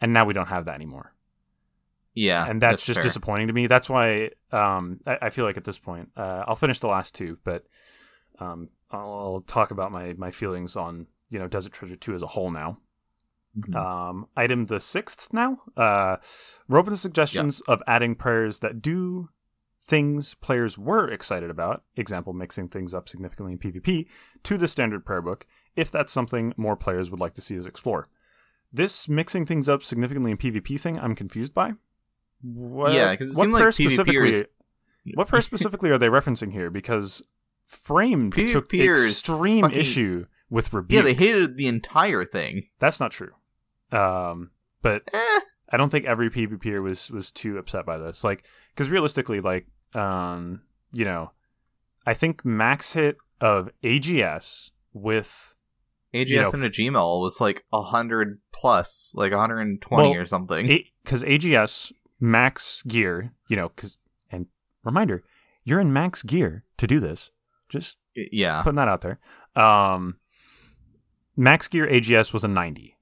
And 0.00 0.12
now 0.12 0.24
we 0.26 0.34
don't 0.34 0.46
have 0.48 0.66
that 0.66 0.74
anymore, 0.76 1.14
Yeah, 2.14 2.46
and 2.48 2.60
that's, 2.62 2.84
just 2.84 2.98
fair. 2.98 3.02
disappointing 3.02 3.46
to 3.46 3.52
me. 3.54 3.66
That's 3.66 3.88
why 3.88 4.30
um, 4.52 5.00
I, 5.06 5.18
I 5.22 5.30
feel 5.30 5.44
like 5.46 5.56
at 5.56 5.64
this 5.64 5.78
point, 5.78 6.10
uh, 6.16 6.44
I'll 6.46 6.54
finish 6.54 6.80
the 6.80 6.86
last 6.88 7.14
two, 7.14 7.38
but 7.44 7.64
um, 8.38 8.68
I'll, 8.90 9.00
I'll 9.12 9.44
talk 9.46 9.70
about 9.70 9.90
my 9.90 10.12
my 10.18 10.30
feelings 10.30 10.76
on 10.76 11.06
you 11.30 11.38
know 11.38 11.48
Desert 11.48 11.72
Treasure 11.72 11.96
two 11.96 12.14
as 12.14 12.22
a 12.22 12.26
whole 12.26 12.50
now. 12.50 12.78
Mhm. 13.58 13.74
Um, 13.74 14.26
item 14.36 14.66
the 14.66 14.80
sixth 14.80 15.32
now. 15.32 15.62
Uh, 15.76 16.16
we're 16.68 16.78
open 16.78 16.92
to 16.92 16.96
suggestions 16.96 17.60
of 17.62 17.82
adding 17.86 18.14
prayers 18.14 18.60
that 18.60 18.82
do 18.82 19.30
things 19.82 20.34
players 20.34 20.76
were 20.76 21.08
excited 21.08 21.48
about. 21.48 21.82
Example, 21.96 22.32
mixing 22.32 22.68
things 22.68 22.92
up 22.92 23.08
significantly 23.08 23.52
in 23.52 23.58
PvP 23.58 24.06
to 24.42 24.58
the 24.58 24.68
standard 24.68 25.04
prayer 25.06 25.22
book, 25.22 25.46
if 25.76 25.90
that's 25.90 26.12
something 26.12 26.52
more 26.56 26.76
players 26.76 27.10
would 27.10 27.20
like 27.20 27.34
to 27.34 27.40
see 27.40 27.58
us 27.58 27.66
explore. 27.66 28.08
This 28.72 29.08
mixing 29.08 29.46
things 29.46 29.68
up 29.68 29.82
significantly 29.82 30.32
in 30.32 30.36
PvP 30.36 30.78
thing, 30.78 30.98
I'm 30.98 31.14
confused 31.14 31.54
by. 31.54 31.74
What, 32.42 32.92
Yeah, 32.92 33.14
'cause 33.16 33.30
it 33.30 33.38
what 33.38 33.48
like 33.48 33.60
prayer 33.60 33.70
PvPers 33.70 33.74
specifically? 33.74 34.46
What 35.14 35.28
prayer 35.28 35.40
specifically 35.42 35.90
are 35.90 35.98
they 35.98 36.08
referencing 36.08 36.52
here? 36.52 36.68
Because 36.68 37.22
Framed 37.64 38.34
took 38.34 38.68
PvPers 38.68 39.06
extreme 39.08 39.62
fucking- 39.62 39.78
issue 39.78 40.26
with 40.50 40.72
rebuke. 40.72 40.96
Yeah, 40.96 41.02
they 41.02 41.14
hated 41.14 41.56
the 41.56 41.68
entire 41.68 42.24
thing. 42.24 42.68
That's 42.80 43.00
not 43.00 43.12
true. 43.12 43.32
Um, 43.92 44.50
but 44.82 45.02
Eh. 45.12 45.40
I 45.72 45.76
don't 45.76 45.90
think 45.90 46.04
every 46.04 46.30
PvPer 46.30 46.82
was 46.82 47.10
was 47.10 47.30
too 47.32 47.58
upset 47.58 47.84
by 47.86 47.98
this. 47.98 48.22
Like, 48.22 48.44
because 48.74 48.88
realistically, 48.90 49.40
like, 49.40 49.66
um, 49.94 50.62
you 50.92 51.04
know, 51.04 51.32
I 52.06 52.14
think 52.14 52.44
max 52.44 52.92
hit 52.92 53.16
of 53.40 53.70
AGS 53.82 54.70
with 54.92 55.56
AGS 56.14 56.28
You 56.28 56.36
know, 56.42 56.50
and 56.54 56.64
a 56.64 56.70
Gmaul 56.70 57.20
was 57.20 57.40
like 57.40 57.64
a 57.72 57.82
hundred 57.82 58.38
plus, 58.52 59.12
like 59.16 59.32
120 59.32 60.02
Well, 60.10 60.18
or 60.20 60.24
something. 60.24 60.66
because 61.04 61.22
AGS 61.24 61.92
max 62.20 62.82
gear, 62.84 63.32
you 63.48 63.56
know, 63.56 63.68
because 63.70 63.98
and 64.30 64.46
reminder, 64.84 65.22
you're 65.64 65.80
in 65.80 65.92
max 65.92 66.22
gear 66.22 66.64
to 66.78 66.86
do 66.86 67.00
this. 67.00 67.30
Just 67.68 67.98
yeah, 68.14 68.62
putting 68.62 68.76
that 68.76 68.88
out 68.88 69.00
there. 69.00 69.18
Um, 69.56 70.16
max 71.36 71.66
gear 71.68 71.86
AGS 71.88 72.32
was 72.32 72.44
a 72.44 72.48
90, 72.48 72.95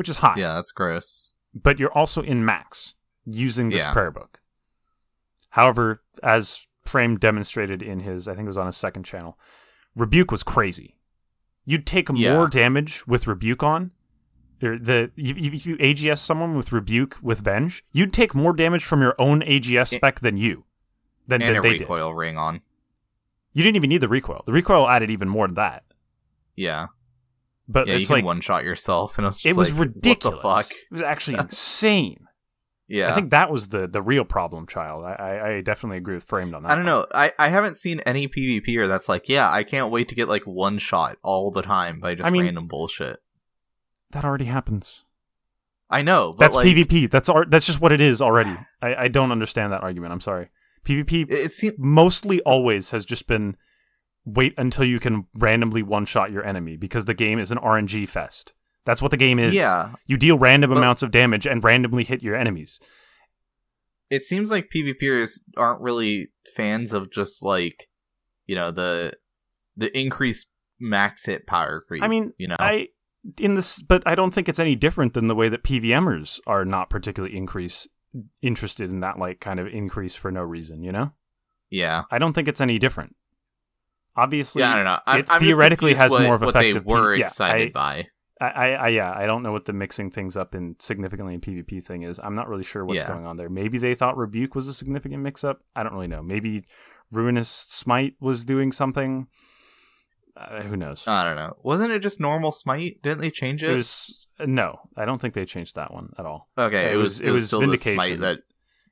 which 0.00 0.08
is 0.08 0.16
high. 0.16 0.34
yeah, 0.36 0.54
that's 0.54 0.72
gross. 0.72 1.34
but 1.54 1.78
you're 1.78 1.92
also 1.92 2.22
in 2.22 2.44
max 2.44 2.94
using 3.26 3.68
this 3.68 3.82
Yeah. 3.82 3.92
prayer 3.92 4.10
book. 4.10 4.40
However, 5.50 6.02
as 6.22 6.66
Framed 6.84 7.20
demonstrated 7.20 7.82
in 7.82 8.00
his, 8.00 8.26
I 8.28 8.34
think 8.34 8.44
it 8.46 8.48
was 8.48 8.56
on 8.56 8.66
his 8.66 8.76
second 8.76 9.02
channel, 9.04 9.38
rebuke 9.96 10.30
was 10.30 10.42
crazy. 10.42 10.96
You'd 11.64 11.86
take 11.86 12.08
Yeah. 12.14 12.34
more 12.34 12.48
damage 12.48 13.06
with 13.06 13.26
rebuke 13.26 13.62
on, 13.62 13.92
or 14.62 14.78
the 14.78 15.10
if 15.16 15.66
you, 15.66 15.76
AGS 15.78 16.20
someone 16.20 16.56
with 16.56 16.72
rebuke 16.72 17.18
with 17.22 17.40
venge, 17.44 17.84
you'd 17.92 18.12
take 18.12 18.34
more 18.34 18.52
damage 18.52 18.84
from 18.84 19.02
your 19.02 19.14
own 19.18 19.42
AGS 19.42 19.90
spec 19.90 20.20
than 20.20 20.36
you 20.36 20.64
than, 21.26 21.42
and 21.42 21.50
than 21.50 21.58
a 21.58 21.62
they 21.62 21.72
did. 21.72 21.80
recoil 21.82 22.14
ring 22.14 22.36
on. 22.38 22.60
You 23.52 23.62
didn't 23.62 23.76
even 23.76 23.90
need 23.90 23.98
the 24.00 24.08
recoil. 24.08 24.42
The 24.46 24.52
recoil 24.52 24.88
added 24.88 25.10
even 25.10 25.28
more 25.28 25.46
to 25.48 25.54
that. 25.54 25.84
Yeah, 26.56 26.88
But 27.70 27.86
yeah, 27.86 27.94
you 27.94 27.98
it's 28.00 28.08
can 28.08 28.16
like 28.16 28.24
one 28.24 28.40
shot 28.40 28.64
yourself, 28.64 29.16
and 29.18 29.24
it 29.24 29.28
was, 29.28 29.46
it 29.46 29.56
was 29.56 29.70
like, 29.72 29.80
ridiculous. 29.80 30.42
What 30.42 30.56
the 30.58 30.64
fuck? 30.64 30.72
It 30.72 30.92
was 30.92 31.02
actually 31.02 31.38
insane. 31.40 32.26
Yeah, 32.88 33.12
I 33.12 33.14
think 33.14 33.30
that 33.30 33.52
was 33.52 33.68
the 33.68 33.86
the 33.86 34.02
real 34.02 34.24
problem, 34.24 34.66
child. 34.66 35.04
I, 35.04 35.58
I, 35.58 35.60
definitely 35.60 35.98
agree 35.98 36.14
with 36.14 36.24
Framed 36.24 36.54
on 36.54 36.64
that. 36.64 36.72
I 36.72 36.74
don't 36.74 36.84
know. 36.84 37.06
I, 37.14 37.32
I 37.38 37.48
haven't 37.48 37.76
seen 37.76 38.00
any 38.00 38.26
PVP 38.26 38.66
PvPer 38.66 38.88
that's 38.88 39.08
like, 39.08 39.28
yeah, 39.28 39.48
I 39.48 39.62
can't 39.62 39.92
wait 39.92 40.08
to 40.08 40.16
get 40.16 40.28
like 40.28 40.42
one 40.42 40.78
shot 40.78 41.16
all 41.22 41.52
the 41.52 41.62
time 41.62 42.00
by 42.00 42.16
just 42.16 42.26
I 42.26 42.30
mean- 42.30 42.42
random 42.42 42.66
bullshit. 42.66 43.20
That 44.10 44.24
already 44.24 44.46
happens. 44.46 45.04
I 45.88 46.02
know, 46.02 46.32
but 46.32 46.44
That's 46.44 46.56
like, 46.56 46.66
PvP. 46.66 47.10
That's 47.10 47.28
ar- 47.28 47.46
that's 47.46 47.66
just 47.66 47.80
what 47.80 47.92
it 47.92 48.00
is 48.00 48.20
already. 48.20 48.56
I, 48.82 48.94
I 48.94 49.08
don't 49.08 49.32
understand 49.32 49.72
that 49.72 49.82
argument. 49.82 50.12
I'm 50.12 50.20
sorry. 50.20 50.50
PvP 50.84 51.30
It, 51.30 51.32
it 51.32 51.52
seems 51.52 51.74
mostly 51.78 52.40
always 52.42 52.90
has 52.90 53.04
just 53.04 53.26
been 53.26 53.56
wait 54.24 54.54
until 54.58 54.84
you 54.84 55.00
can 55.00 55.26
randomly 55.38 55.82
one 55.82 56.04
shot 56.04 56.30
your 56.30 56.44
enemy 56.44 56.76
because 56.76 57.04
the 57.06 57.14
game 57.14 57.38
is 57.38 57.50
an 57.50 57.58
RNG 57.58 58.08
fest. 58.08 58.52
That's 58.84 59.02
what 59.02 59.10
the 59.10 59.16
game 59.16 59.38
is. 59.38 59.52
yeah. 59.54 59.92
You 60.06 60.16
deal 60.16 60.38
random 60.38 60.70
But- 60.70 60.78
amounts 60.78 61.02
of 61.02 61.10
damage 61.10 61.46
and 61.46 61.62
randomly 61.62 62.04
hit 62.04 62.22
your 62.22 62.36
enemies. 62.36 62.80
It 64.10 64.24
seems 64.24 64.50
like 64.50 64.70
PvPers 64.74 65.38
aren't 65.56 65.80
really 65.80 66.28
fans 66.56 66.92
of 66.92 67.12
just 67.12 67.42
like, 67.44 67.88
you 68.46 68.56
know, 68.56 68.70
the 68.70 69.12
the 69.76 69.96
increased 69.96 70.50
max 70.80 71.26
hit 71.26 71.46
power 71.46 71.80
creep. 71.86 72.02
I 72.02 72.08
mean, 72.08 72.32
you 72.36 72.48
know, 72.48 72.56
I 72.58 72.88
in 73.38 73.54
this 73.54 73.80
but 73.82 74.02
I 74.06 74.14
don't 74.14 74.32
think 74.34 74.48
it's 74.48 74.58
any 74.58 74.74
different 74.74 75.12
than 75.14 75.26
the 75.28 75.34
way 75.34 75.48
that 75.48 75.62
PVMers 75.62 76.40
are 76.46 76.64
not 76.64 76.90
particularly 76.90 77.36
increase 77.36 77.86
interested 78.42 78.90
in 78.90 79.00
that 79.00 79.18
like 79.18 79.38
kind 79.40 79.60
of 79.60 79.68
increase 79.68 80.16
for 80.16 80.32
no 80.32 80.42
reason, 80.42 80.82
you 80.82 80.90
know? 80.90 81.12
yeah, 81.70 82.02
I 82.10 82.18
don't 82.18 82.32
think 82.32 82.48
it's 82.48 82.60
any 82.60 82.78
different. 82.80 83.14
Obviously, 84.22 84.60
yeah. 84.60 84.72
I 84.72 84.76
don't 84.76 84.84
know. 84.84 84.98
I'm, 85.06 85.20
it 85.20 85.26
I'm 85.30 85.40
theoretically 85.40 85.94
has 85.94 86.10
what, 86.10 86.22
more 86.22 86.34
of 86.34 86.42
what 86.42 86.54
they 86.54 86.70
effective 86.70 86.84
P- 86.86 86.92
were 86.92 87.14
yeah, 87.14 87.26
excited 87.26 87.68
I- 87.68 87.72
by. 87.72 88.06
I, 88.42 88.46
I, 88.46 88.68
I 88.70 88.88
yeah, 88.88 89.12
I 89.14 89.26
don't 89.26 89.42
know 89.42 89.52
what 89.52 89.66
the 89.66 89.74
mixing 89.74 90.10
things 90.10 90.34
up 90.34 90.54
in 90.54 90.74
significantly 90.78 91.34
in 91.34 91.40
PvP 91.42 91.82
thing 91.84 92.04
is. 92.04 92.18
I'm 92.22 92.34
not 92.34 92.48
really 92.48 92.62
sure 92.64 92.84
what's 92.86 93.00
Yeah. 93.02 93.08
going 93.08 93.26
on 93.26 93.36
there. 93.36 93.50
Maybe 93.50 93.76
they 93.76 93.94
thought 93.94 94.16
Rebuke 94.16 94.54
was 94.54 94.66
a 94.66 94.72
significant 94.72 95.22
mix 95.22 95.44
up. 95.44 95.60
I 95.76 95.82
don't 95.82 95.92
really 95.92 96.06
know. 96.06 96.22
Maybe 96.22 96.64
Ruinous 97.10 97.50
Smite 97.50 98.14
was 98.18 98.46
doing 98.46 98.72
something. 98.72 99.26
Uh, 100.36 100.62
who 100.62 100.74
knows? 100.76 101.06
I 101.06 101.24
don't 101.24 101.36
know. 101.36 101.54
Wasn't 101.62 101.90
it 101.92 101.98
just 101.98 102.18
normal 102.18 102.50
smite? 102.50 103.02
Didn't 103.02 103.20
they 103.20 103.30
change 103.30 103.62
it? 103.62 103.70
it 103.72 103.76
was 103.76 104.26
no, 104.38 104.80
I 104.96 105.04
don't 105.04 105.20
think 105.20 105.34
they 105.34 105.44
changed 105.44 105.76
that 105.76 105.92
one 105.92 106.14
at 106.18 106.24
all. 106.24 106.48
okay, 106.56 106.86
it 106.86 106.94
it, 106.94 106.96
was- 106.96 107.18
was, 107.18 107.20
it 107.20 107.26
it 107.26 107.30
was 107.32 107.34
was 107.42 107.46
still 107.48 107.60
Vindication. 107.60 108.20
that. 108.22 108.38
It 108.38 108.44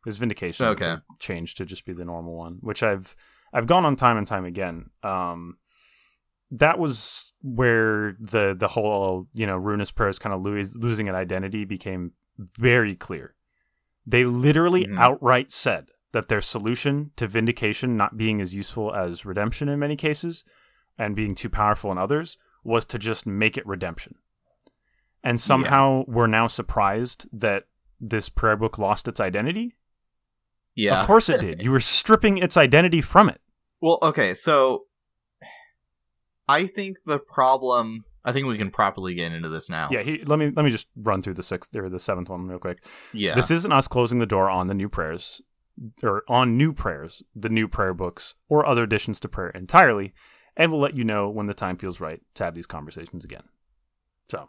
was 0.04 0.18
Vindication. 0.18 0.66
Okay. 0.66 0.96
they 0.96 1.00
changed 1.20 1.56
to 1.56 1.64
just 1.64 1.86
be 1.86 1.94
the 1.94 2.04
normal 2.04 2.34
one, 2.36 2.58
which 2.60 2.82
I've 2.82 3.16
I've 3.52 3.66
gone 3.66 3.84
on 3.84 3.96
time 3.96 4.16
and 4.16 4.26
time 4.26 4.44
again. 4.44 4.90
Um, 5.02 5.58
that 6.50 6.78
was 6.78 7.32
where 7.42 8.16
the 8.18 8.54
the 8.58 8.68
whole 8.68 9.26
you 9.34 9.46
know 9.46 9.56
Ruinous 9.56 9.90
Prayers 9.90 10.18
kind 10.18 10.34
of 10.34 10.42
lose, 10.42 10.74
losing 10.76 11.08
an 11.08 11.14
identity 11.14 11.64
became 11.64 12.12
very 12.38 12.94
clear. 12.94 13.34
They 14.06 14.24
literally 14.24 14.86
Mhm. 14.86 14.98
outright 14.98 15.50
said 15.50 15.90
that 16.12 16.28
their 16.28 16.40
solution 16.40 17.10
to 17.16 17.26
Vindication 17.26 17.96
not 17.96 18.16
being 18.16 18.40
as 18.40 18.54
useful 18.54 18.94
as 18.94 19.26
Redemption 19.26 19.68
in 19.68 19.78
many 19.78 19.96
cases, 19.96 20.44
and 20.96 21.14
being 21.14 21.34
too 21.34 21.50
powerful 21.50 21.92
in 21.92 21.98
others, 21.98 22.38
was 22.64 22.86
to 22.86 22.98
just 22.98 23.26
make 23.26 23.58
it 23.58 23.66
Redemption. 23.66 24.14
And 25.22 25.40
somehow 25.40 26.04
we're 26.06 26.26
now 26.28 26.46
surprised 26.46 27.28
that 27.32 27.64
this 28.00 28.28
prayer 28.28 28.56
book 28.56 28.78
lost 28.78 29.08
its 29.08 29.20
identity. 29.20 29.74
Yeah. 30.78 31.00
Of 31.00 31.06
course 31.06 31.28
it 31.28 31.40
did. 31.40 31.60
You 31.60 31.72
were 31.72 31.80
stripping 31.80 32.38
its 32.38 32.56
identity 32.56 33.00
from 33.00 33.28
it. 33.28 33.40
Well, 33.80 33.98
okay, 34.00 34.32
so 34.32 34.84
I 36.46 36.66
think 36.66 36.98
the 37.04 37.18
problem. 37.18 38.04
I 38.24 38.32
think 38.32 38.46
we 38.46 38.58
can 38.58 38.70
properly 38.70 39.14
get 39.14 39.32
into 39.32 39.48
this 39.48 39.68
now. 39.68 39.88
Yeah, 39.90 40.02
he, 40.02 40.22
let 40.24 40.38
me 40.38 40.52
let 40.54 40.64
me 40.64 40.70
just 40.70 40.86
run 40.96 41.20
through 41.20 41.34
the 41.34 41.42
sixth 41.42 41.74
or 41.74 41.88
the 41.88 41.98
seventh 41.98 42.28
one 42.28 42.46
real 42.46 42.60
quick. 42.60 42.84
Yeah. 43.12 43.34
This 43.34 43.50
isn't 43.50 43.72
us 43.72 43.88
closing 43.88 44.20
the 44.20 44.26
door 44.26 44.48
on 44.48 44.68
the 44.68 44.74
new 44.74 44.88
prayers 44.88 45.42
or 46.02 46.22
on 46.28 46.56
new 46.56 46.72
prayers, 46.72 47.24
the 47.34 47.48
new 47.48 47.66
prayer 47.66 47.94
books, 47.94 48.36
or 48.48 48.64
other 48.64 48.84
additions 48.84 49.18
to 49.20 49.28
prayer 49.28 49.50
entirely, 49.50 50.12
and 50.56 50.70
we'll 50.70 50.80
let 50.80 50.96
you 50.96 51.04
know 51.04 51.28
when 51.28 51.46
the 51.46 51.54
time 51.54 51.76
feels 51.76 52.00
right 52.00 52.20
to 52.34 52.44
have 52.44 52.54
these 52.54 52.66
conversations 52.66 53.24
again. 53.24 53.44
So, 54.28 54.48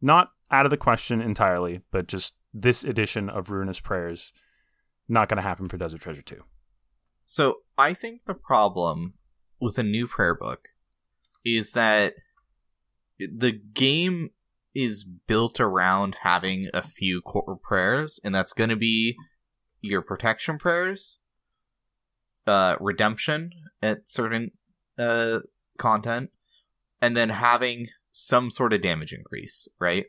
not 0.00 0.30
out 0.50 0.66
of 0.66 0.70
the 0.70 0.76
question 0.76 1.20
entirely, 1.20 1.80
but 1.90 2.06
just 2.06 2.34
this 2.52 2.84
edition 2.84 3.28
of 3.28 3.50
Ruinous 3.50 3.80
Prayers 3.80 4.32
not 5.10 5.28
going 5.28 5.36
to 5.36 5.42
happen 5.42 5.68
for 5.68 5.76
Desert 5.76 6.00
Treasure 6.00 6.22
2. 6.22 6.42
So 7.24 7.58
I 7.76 7.94
think 7.94 8.22
the 8.26 8.34
problem 8.34 9.14
with 9.60 9.78
a 9.78 9.82
new 9.82 10.06
prayer 10.06 10.34
book 10.34 10.68
is 11.44 11.72
that 11.72 12.14
the 13.18 13.52
game 13.52 14.30
is 14.74 15.04
built 15.04 15.60
around 15.60 16.18
having 16.22 16.68
a 16.72 16.82
few 16.82 17.20
core 17.20 17.58
prayers, 17.62 18.20
and 18.24 18.34
that's 18.34 18.52
going 18.52 18.70
to 18.70 18.76
be 18.76 19.16
your 19.80 20.02
protection 20.02 20.58
prayers, 20.58 21.18
uh, 22.46 22.76
redemption 22.80 23.50
at 23.82 24.08
certain 24.08 24.52
uh, 24.98 25.40
content, 25.78 26.30
and 27.00 27.16
then 27.16 27.30
having 27.30 27.88
some 28.12 28.50
sort 28.50 28.72
of 28.72 28.80
damage 28.80 29.12
increase, 29.12 29.68
right? 29.78 30.06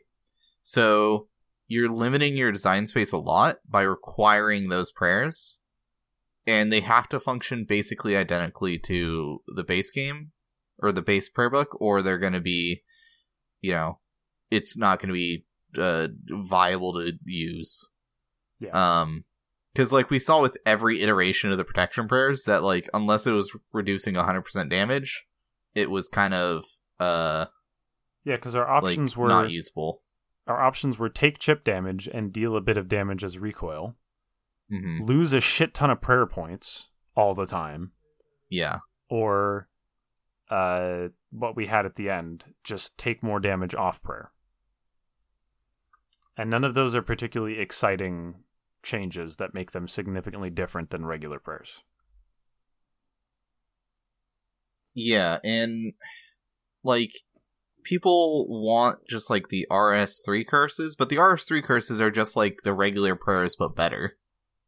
So 0.60 1.28
you're 1.72 1.90
limiting 1.90 2.36
your 2.36 2.52
design 2.52 2.86
space 2.86 3.12
a 3.12 3.16
lot 3.18 3.58
by 3.68 3.82
requiring 3.82 4.68
those 4.68 4.90
prayers. 4.92 5.60
And 6.46 6.72
they 6.72 6.80
have 6.80 7.08
to 7.10 7.20
function 7.20 7.64
basically 7.68 8.16
identically 8.16 8.78
to 8.80 9.38
the 9.46 9.64
base 9.64 9.90
game 9.90 10.32
or 10.78 10.92
the 10.92 11.02
base 11.02 11.28
prayer 11.28 11.50
book 11.50 11.80
or 11.80 12.02
they're 12.02 12.18
going 12.18 12.32
to 12.32 12.40
be 12.40 12.82
you 13.60 13.72
know 13.72 14.00
it's 14.50 14.76
not 14.76 14.98
going 14.98 15.08
to 15.08 15.14
be 15.14 15.46
uh, 15.78 16.08
viable 16.30 16.92
to 16.94 17.12
use. 17.24 17.86
Yeah. 18.60 19.00
um 19.00 19.24
because 19.72 19.92
like 19.92 20.10
we 20.10 20.18
saw 20.18 20.42
with 20.42 20.56
every 20.66 21.00
iteration 21.00 21.50
of 21.50 21.58
the 21.58 21.64
protection 21.64 22.06
prayers 22.06 22.44
that 22.44 22.62
like 22.62 22.88
unless 22.92 23.26
it 23.26 23.32
was 23.32 23.56
reducing 23.72 24.14
100% 24.14 24.70
damage 24.70 25.24
it 25.74 25.90
was 25.90 26.08
kind 26.08 26.34
of 26.34 26.64
uh 27.00 27.46
Yeah, 28.24 28.36
because 28.36 28.54
our 28.54 28.66
like 28.82 28.84
options 28.84 29.16
were 29.16 29.28
not 29.28 29.50
usable 29.50 30.01
our 30.46 30.62
options 30.62 30.98
were 30.98 31.08
take 31.08 31.38
chip 31.38 31.64
damage 31.64 32.08
and 32.12 32.32
deal 32.32 32.56
a 32.56 32.60
bit 32.60 32.76
of 32.76 32.88
damage 32.88 33.24
as 33.24 33.38
recoil, 33.38 33.96
hmm 34.70 34.98
lose 35.00 35.32
a 35.32 35.40
shit 35.40 35.74
ton 35.74 35.90
of 35.90 36.00
prayer 36.00 36.26
points 36.26 36.90
all 37.14 37.34
the 37.34 37.46
time, 37.46 37.92
yeah 38.48 38.78
or 39.08 39.68
uh, 40.50 41.08
what 41.30 41.56
we 41.56 41.66
had 41.66 41.86
at 41.86 41.96
the 41.96 42.10
end, 42.10 42.44
just 42.62 42.96
take 42.98 43.22
more 43.22 43.40
damage 43.40 43.74
off 43.74 44.02
prayer. 44.02 44.30
And 46.36 46.50
none 46.50 46.64
of 46.64 46.74
those 46.74 46.94
are 46.94 47.02
particularly 47.02 47.58
exciting 47.58 48.36
changes 48.82 49.36
that 49.36 49.54
make 49.54 49.72
them 49.72 49.88
significantly 49.88 50.50
different 50.50 50.90
than 50.90 51.06
regular 51.06 51.38
prayers. 51.38 51.82
Yeah, 54.94 55.38
and 55.42 55.94
like 56.84 57.12
people 57.84 58.46
want 58.48 58.98
just 59.08 59.30
like 59.30 59.48
the 59.48 59.66
RS3 59.70 60.46
curses, 60.46 60.96
but 60.96 61.08
the 61.08 61.16
RS3 61.16 61.62
curses 61.62 62.00
are 62.00 62.10
just 62.10 62.36
like 62.36 62.60
the 62.64 62.74
regular 62.74 63.16
prayers 63.16 63.56
but 63.56 63.74
better. 63.74 64.16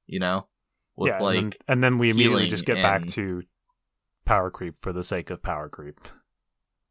You 0.07 0.21
know? 0.21 0.49
With 0.97 1.13
yeah, 1.13 1.21
like 1.21 1.39
and, 1.39 1.53
then, 1.53 1.59
and 1.69 1.85
then 1.85 1.99
we 1.99 2.11
immediately 2.11 2.49
just 2.49 2.67
get 2.67 2.77
back 2.77 3.07
to 3.09 3.43
power 4.25 4.51
creep 4.51 4.77
for 4.81 4.93
the 4.93 5.03
sake 5.03 5.31
of 5.31 5.43
power 5.43 5.69
creep. 5.69 5.99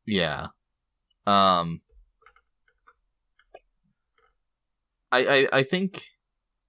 yeah. 0.06 0.48
Um 1.26 1.82
I 5.12 5.26
I, 5.26 5.48
I 5.60 5.64
think 5.64 6.04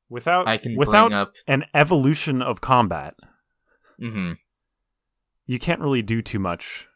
Without 0.09 0.46
I 0.46 0.59
can 0.59 0.76
without 0.76 1.12
up 1.12 1.34
an 1.48 1.64
evolution 1.74 2.40
of 2.42 2.61
combat, 2.61 3.14
mhm. 4.00 4.36
you 5.46 5.59
can't 5.59 5.80
really 5.80 6.02
do 6.02 6.22
too 6.22 6.38
much 6.38 6.86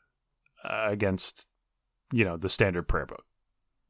uh, 0.63 0.87
against 0.89 1.49
you 2.13 2.25
know 2.25 2.37
the 2.37 2.49
standard 2.49 2.89
prayer 2.89 3.07
book. 3.07 3.25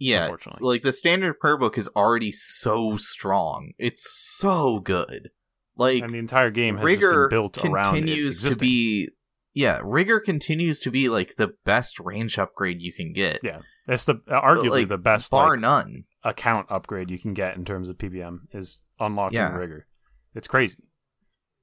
Yeah, 0.01 0.25
unfortunately. 0.25 0.67
like 0.67 0.83
the 0.83 0.93
standard 0.93 1.41
prayer 1.41 1.57
book 1.57 1.77
is 1.77 1.89
already 1.97 2.31
so 2.33 2.97
strong. 2.97 3.73
It's 3.79 4.09
so 4.09 4.79
good. 4.81 5.31
Like 5.77 6.03
and 6.03 6.13
the 6.13 6.19
entire 6.19 6.51
game 6.51 6.77
has 6.77 6.85
rigor 6.85 7.29
been 7.29 7.37
built 7.39 7.65
around 7.65 7.95
it 7.95 7.99
continues 8.01 8.41
to 8.43 8.49
existing. 8.49 8.67
be 8.67 9.09
yeah 9.55 9.81
rigor 9.85 10.19
continues 10.21 10.81
to 10.81 10.91
be 10.91 11.09
like 11.09 11.37
the 11.37 11.55
best 11.65 11.99
range 12.01 12.39
upgrade 12.39 12.83
you 12.83 12.93
can 12.93 13.13
get 13.13 13.39
Yeah, 13.45 13.61
It's 13.87 14.05
the 14.05 14.17
arguably 14.29 14.71
like, 14.71 14.89
the 14.89 14.99
best 14.99 15.31
bar 15.31 15.51
like, 15.51 15.61
none 15.61 16.05
account 16.25 16.67
upgrade 16.69 17.11
you 17.11 17.19
can 17.19 17.33
get 17.33 17.57
in 17.57 17.65
terms 17.65 17.89
of 17.89 17.97
PvM 17.97 18.41
is 18.53 18.83
unlocking 18.99 19.39
Yeah. 19.39 19.57
rigor. 19.57 19.87
It's 20.35 20.49
crazy. 20.49 20.79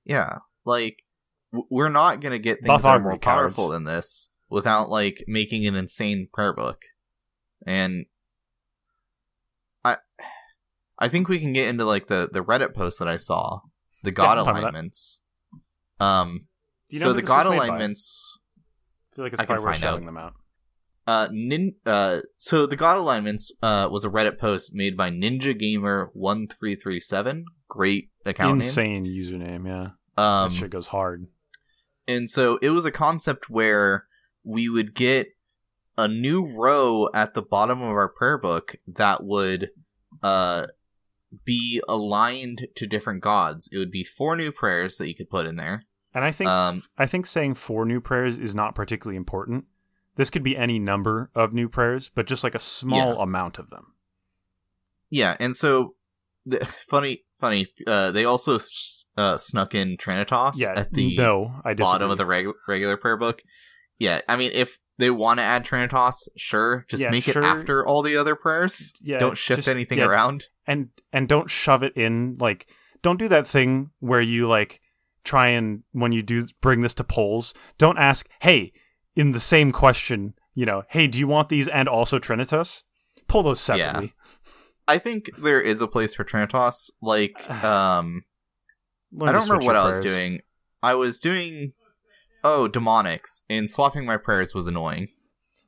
yeah 0.05 0.39
like 0.65 1.03
we're 1.69 1.89
not 1.89 2.21
gonna 2.21 2.39
get 2.39 2.59
things 2.59 2.67
Buff 2.67 2.83
that 2.83 2.89
are 2.95 2.99
more 2.99 3.17
powerful 3.17 3.65
cowards. 3.65 3.73
than 3.75 3.83
this 3.83 4.29
without 4.49 4.89
like 4.89 5.23
making 5.27 5.65
an 5.67 5.75
insane 5.75 6.27
prayer 6.33 6.53
book 6.53 6.81
and 7.65 8.05
I 9.83 9.97
I 10.97 11.07
think 11.09 11.27
we 11.27 11.39
can 11.39 11.53
get 11.53 11.67
into 11.69 11.85
like 11.85 12.07
the 12.07 12.29
the 12.31 12.43
Reddit 12.43 12.73
post 12.73 12.99
that 12.99 13.07
I 13.07 13.17
saw, 13.17 13.61
the 14.03 14.11
god 14.11 14.37
I'm 14.37 14.45
fine 14.45 14.53
with 14.55 14.63
that. 14.63 14.69
alignments. 14.69 15.21
Um, 15.99 16.47
Do 16.89 16.97
you 16.97 17.03
know 17.03 17.09
so 17.09 17.13
the 17.13 17.21
god 17.21 17.47
is 17.47 17.51
made 17.51 17.57
by? 17.59 17.65
alignments. 17.67 18.39
I 19.11 19.15
feel 19.15 19.25
like 19.25 19.33
it's 19.33 19.41
I 19.41 19.45
probably 19.45 19.65
worth 19.65 19.77
shouting 19.77 20.03
out. 20.03 20.07
them 20.07 20.17
out. 20.17 20.33
Uh, 21.07 21.27
nin- 21.31 21.75
uh, 21.85 22.21
so 22.35 22.65
the 22.65 22.75
God 22.75 22.97
Alignments 22.97 23.51
uh, 23.61 23.87
was 23.91 24.03
a 24.03 24.09
Reddit 24.09 24.39
post 24.39 24.73
made 24.73 24.97
by 24.97 25.11
Ninja 25.11 25.55
Gamer 25.57 26.09
one 26.13 26.47
three 26.47 26.73
three 26.75 26.99
seven. 26.99 27.45
Great 27.69 28.09
account 28.25 28.55
Insane 28.63 29.05
username, 29.05 29.67
yeah. 29.67 29.81
name. 29.83 29.91
Um, 30.17 30.49
that 30.49 30.53
shit 30.55 30.71
goes 30.71 30.87
hard. 30.87 31.27
and 32.07 32.27
so 32.27 32.57
it 32.61 32.71
was 32.71 32.85
a 32.85 32.91
concept 32.91 33.51
where 33.51 34.05
we 34.45 34.69
would 34.69 34.93
get 34.95 35.29
a 35.97 36.07
new 36.07 36.45
row 36.45 37.09
at 37.13 37.33
the 37.33 37.41
bottom 37.41 37.81
of 37.81 37.89
our 37.89 38.07
prayer 38.09 38.37
book 38.37 38.75
that 38.87 39.23
would 39.23 39.71
uh 40.23 40.67
be 41.43 41.81
aligned 41.89 42.67
to 42.75 42.87
different 42.87 43.21
gods. 43.21 43.67
It 43.71 43.77
would 43.77 43.91
be 43.91 44.03
four 44.05 44.37
new 44.37 44.51
prayers 44.51 44.97
that 44.97 45.07
you 45.09 45.15
could 45.15 45.29
put 45.29 45.45
in 45.47 45.57
there. 45.57 45.83
And 46.13 46.23
I 46.23 46.31
think 46.31 46.49
Um, 46.49 46.83
I 46.97 47.05
think 47.07 47.25
saying 47.25 47.55
four 47.55 47.85
new 47.85 47.99
prayers 47.99 48.37
is 48.37 48.55
not 48.55 48.75
particularly 48.75 49.17
important. 49.17 49.65
This 50.15 50.29
could 50.29 50.43
be 50.43 50.55
any 50.55 50.79
number 50.79 51.29
of 51.35 51.51
new 51.51 51.67
prayers, 51.67 52.07
but 52.07 52.25
just 52.25 52.41
like 52.43 52.55
a 52.55 52.59
small 52.59 53.15
Yeah. 53.15 53.23
amount 53.23 53.59
of 53.59 53.69
them. 53.69 53.95
Yeah, 55.09 55.35
and 55.41 55.53
so 55.55 55.95
the, 56.45 56.65
funny, 56.89 57.23
funny. 57.39 57.67
Uh, 57.85 58.11
they 58.11 58.23
also 58.23 58.57
uh, 59.17 59.37
snuck 59.37 59.75
in 59.75 59.97
Trinitas 59.97 60.53
Yeah, 60.57 60.73
at 60.75 60.93
the 60.93 61.17
no, 61.17 61.61
I 61.65 61.73
disagree. 61.73 61.91
bottom 61.91 62.11
of 62.11 62.17
the 62.17 62.25
reg- 62.25 62.53
regular 62.67 62.95
prayer 62.97 63.17
book. 63.17 63.41
Yeah, 63.99 64.21
I 64.27 64.35
mean, 64.35 64.51
if 64.53 64.77
they 64.97 65.09
want 65.09 65.39
to 65.39 65.43
add 65.43 65.65
Trinitas, 65.65 66.27
sure, 66.37 66.85
just 66.89 67.03
Yeah, 67.03 67.09
make 67.11 67.23
sure. 67.23 67.41
it 67.41 67.45
after 67.45 67.85
all 67.85 68.01
the 68.01 68.17
other 68.17 68.35
prayers. 68.35 68.93
yeah, 69.01 69.19
Don't 69.19 69.37
shift 69.37 69.59
just- 69.59 69.67
anything 69.67 69.97
yeah, 69.99 70.05
around. 70.05 70.47
and 70.67 70.89
and 71.13 71.27
don't 71.27 71.49
shove 71.49 71.83
it 71.83 71.93
in 71.95 72.37
like 72.39 72.67
don't 73.01 73.17
do 73.19 73.27
that 73.27 73.45
thing 73.45 73.91
where 73.99 74.21
you 74.21 74.47
like 74.47 74.81
try 75.23 75.47
and 75.49 75.83
when 75.91 76.11
you 76.11 76.21
do 76.23 76.45
bring 76.61 76.81
this 76.81 76.93
to 76.95 77.03
polls 77.03 77.53
don't 77.77 77.97
ask 77.99 78.27
hey 78.41 78.71
in 79.15 79.31
the 79.31 79.39
same 79.39 79.71
question 79.71 80.33
you 80.55 80.65
know 80.65 80.83
hey 80.89 81.05
do 81.07 81.17
you 81.19 81.27
want 81.27 81.49
these 81.49 81.67
and 81.67 81.87
also 81.87 82.17
trinitas 82.19 82.83
pull 83.27 83.43
those 83.43 83.59
separately 83.61 84.13
I 84.87 84.97
think 84.99 85.29
there 85.39 85.59
is 85.61 85.81
a 85.81 85.87
place 85.87 86.13
for 86.13 86.23
Trinitas. 86.23 86.91
Like, 87.01 87.49
um, 87.63 88.23
I 89.19 89.31
don't 89.31 89.41
remember 89.47 89.65
what 89.65 89.75
I 89.75 89.87
was 89.87 89.99
doing. 89.99 90.41
I 90.83 90.93
was 90.93 91.17
doing 91.19 91.73
oh 92.45 92.69
demonics, 92.71 93.41
and 93.49 93.69
swapping 93.69 94.05
my 94.05 94.17
prayers 94.17 94.53
was 94.55 94.67
annoying. 94.67 95.09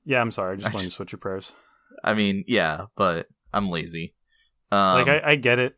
yeah 0.06 0.22
i'm 0.22 0.32
sorry 0.32 0.54
i 0.54 0.56
just 0.58 0.74
I 0.74 0.78
learned 0.78 0.90
to 0.90 0.96
switch 0.96 1.12
your 1.12 1.20
prayers 1.20 1.52
I 2.04 2.14
mean, 2.14 2.44
yeah, 2.48 2.86
but 2.96 3.28
I'm 3.52 3.70
lazy. 3.70 4.14
Um, 4.72 5.00
like 5.00 5.08
I, 5.08 5.32
I 5.32 5.36
get 5.36 5.58
it 5.60 5.78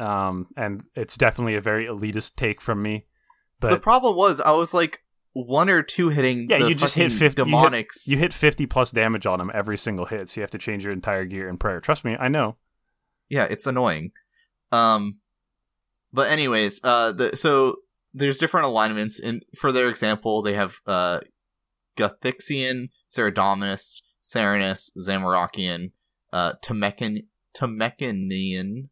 um 0.00 0.48
and 0.56 0.82
it's 0.96 1.16
definitely 1.16 1.54
a 1.54 1.60
very 1.60 1.84
elitist 1.86 2.34
take 2.34 2.60
from 2.60 2.82
me 2.82 3.06
but 3.60 3.70
the 3.70 3.78
problem 3.78 4.16
was 4.16 4.40
I 4.40 4.50
was 4.52 4.72
like 4.74 5.00
one 5.32 5.70
or 5.70 5.82
two 5.82 6.08
hitting. 6.08 6.48
Yeah, 6.48 6.66
you 6.66 6.74
just 6.74 6.96
hit 6.96 7.12
fucking 7.12 7.18
50 7.18 7.42
you 7.42 7.46
hit- 7.46 7.54
demonics. 7.72 8.08
you 8.08 8.16
hit 8.18 8.32
50 8.34 8.66
plus 8.66 8.90
damage 8.90 9.26
on 9.26 9.38
them 9.38 9.50
every 9.54 9.78
single 9.78 10.06
hit 10.06 10.28
so 10.28 10.40
you 10.40 10.42
have 10.42 10.50
to 10.50 10.58
change 10.58 10.82
your 10.84 10.92
entire 10.92 11.24
gear 11.24 11.48
in 11.48 11.56
prayer 11.56 11.80
trust 11.80 12.04
me 12.04 12.16
i 12.18 12.26
know 12.28 12.56
yeah, 13.30 13.44
it's 13.44 13.66
annoying. 13.66 14.10
Um, 14.72 15.20
but 16.12 16.30
anyways, 16.30 16.80
uh, 16.82 17.12
the 17.12 17.36
so 17.36 17.76
there's 18.12 18.38
different 18.38 18.66
alignments. 18.66 19.18
In 19.20 19.40
for 19.56 19.72
their 19.72 19.88
example, 19.88 20.42
they 20.42 20.54
have 20.54 20.76
uh, 20.86 21.20
Guthixian, 21.96 22.88
Seradominus, 23.08 24.02
Serenus, 24.22 24.90
Zamorakian, 24.98 25.92
uh, 26.32 26.54
Temecan, 26.64 27.24
Temecanian, 27.56 28.88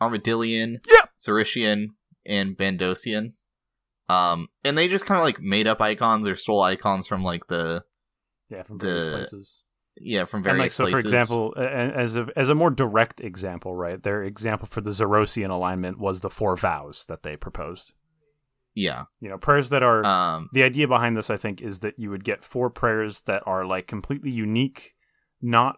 Armadillian, 0.00 0.80
Yeah. 0.88 1.06
Xerician, 1.20 1.88
and 2.26 2.56
Bandosian. 2.56 3.32
Um, 4.08 4.48
and 4.64 4.76
they 4.76 4.88
just 4.88 5.06
kind 5.06 5.18
of 5.18 5.24
like 5.24 5.40
made 5.40 5.66
up 5.66 5.80
icons 5.80 6.26
or 6.26 6.36
stole 6.36 6.62
icons 6.62 7.06
from 7.06 7.22
like 7.24 7.46
the 7.46 7.84
yeah 8.50 8.62
from 8.62 8.78
various 8.78 9.06
places 9.06 9.62
yeah 9.96 10.26
from 10.26 10.38
and 10.38 10.44
various 10.44 10.60
like 10.60 10.70
so 10.72 10.84
for 10.84 10.90
places. 10.90 11.04
example 11.10 11.54
a- 11.56 11.62
a- 11.62 11.92
as 12.02 12.16
a 12.18 12.26
as 12.36 12.50
a 12.50 12.54
more 12.54 12.70
direct 12.70 13.20
example 13.22 13.74
right 13.74 14.02
their 14.02 14.22
example 14.22 14.68
for 14.68 14.82
the 14.82 14.90
Xerician 14.90 15.48
alignment 15.48 15.98
was 15.98 16.20
the 16.20 16.28
four 16.28 16.54
vows 16.54 17.06
that 17.08 17.22
they 17.22 17.34
proposed 17.34 17.94
yeah. 18.74 19.04
you 19.20 19.28
know 19.28 19.38
prayers 19.38 19.70
that 19.70 19.82
are 19.82 20.04
Um, 20.04 20.48
the 20.52 20.62
idea 20.62 20.88
behind 20.88 21.16
this 21.16 21.30
i 21.30 21.36
think 21.36 21.62
is 21.62 21.80
that 21.80 21.98
you 21.98 22.10
would 22.10 22.24
get 22.24 22.44
four 22.44 22.70
prayers 22.70 23.22
that 23.22 23.42
are 23.46 23.64
like 23.64 23.86
completely 23.86 24.30
unique 24.30 24.94
not 25.40 25.76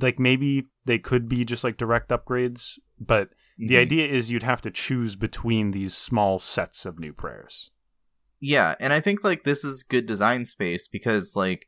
like 0.00 0.18
maybe 0.18 0.66
they 0.84 0.98
could 0.98 1.28
be 1.28 1.44
just 1.44 1.64
like 1.64 1.76
direct 1.76 2.10
upgrades 2.10 2.78
but 2.98 3.30
the 3.56 3.74
mhm. 3.74 3.80
idea 3.80 4.06
is 4.06 4.30
you'd 4.30 4.42
have 4.42 4.62
to 4.62 4.70
choose 4.70 5.16
between 5.16 5.70
these 5.70 5.94
small 5.94 6.38
sets 6.38 6.84
of 6.86 6.98
new 6.98 7.12
prayers 7.12 7.70
Yeah, 8.40 8.74
and 8.80 8.92
I 8.92 9.00
think 9.00 9.24
like 9.24 9.44
this 9.44 9.64
is 9.64 9.82
good 9.82 10.06
design 10.06 10.44
space 10.44 10.88
because 10.88 11.34
like 11.34 11.66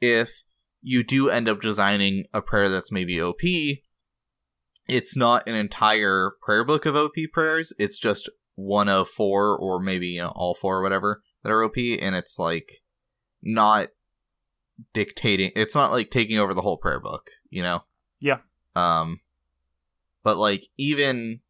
if 0.00 0.42
you 0.82 1.02
do 1.02 1.30
end 1.30 1.48
up 1.48 1.60
designing 1.60 2.24
a 2.34 2.42
prayer 2.42 2.68
that's 2.68 2.92
maybe 2.92 3.20
OP, 3.20 3.40
it's 4.86 5.16
not 5.16 5.48
an 5.48 5.54
entire 5.54 6.32
prayer 6.42 6.64
book 6.64 6.84
of 6.84 6.94
OP 6.94 7.14
prayers. 7.32 7.72
It's 7.78 7.98
just 7.98 8.28
one 8.54 8.88
of 8.88 9.08
four 9.08 9.56
or 9.56 9.80
maybe 9.80 10.06
you 10.08 10.22
know, 10.22 10.32
all 10.34 10.54
four 10.54 10.78
or 10.78 10.82
whatever 10.82 11.22
that 11.42 11.50
are 11.50 11.64
OP 11.64 11.76
and 11.76 12.14
it's 12.14 12.38
like 12.38 12.82
not 13.42 13.88
dictating 14.92 15.50
it's 15.54 15.74
not 15.74 15.92
like 15.92 16.10
taking 16.10 16.38
over 16.38 16.52
the 16.54 16.62
whole 16.62 16.76
prayer 16.78 17.00
book, 17.00 17.30
you 17.50 17.62
know? 17.62 17.84
Yeah. 18.20 18.38
Um 18.74 19.20
but 20.22 20.36
like 20.36 20.68
even 20.76 21.40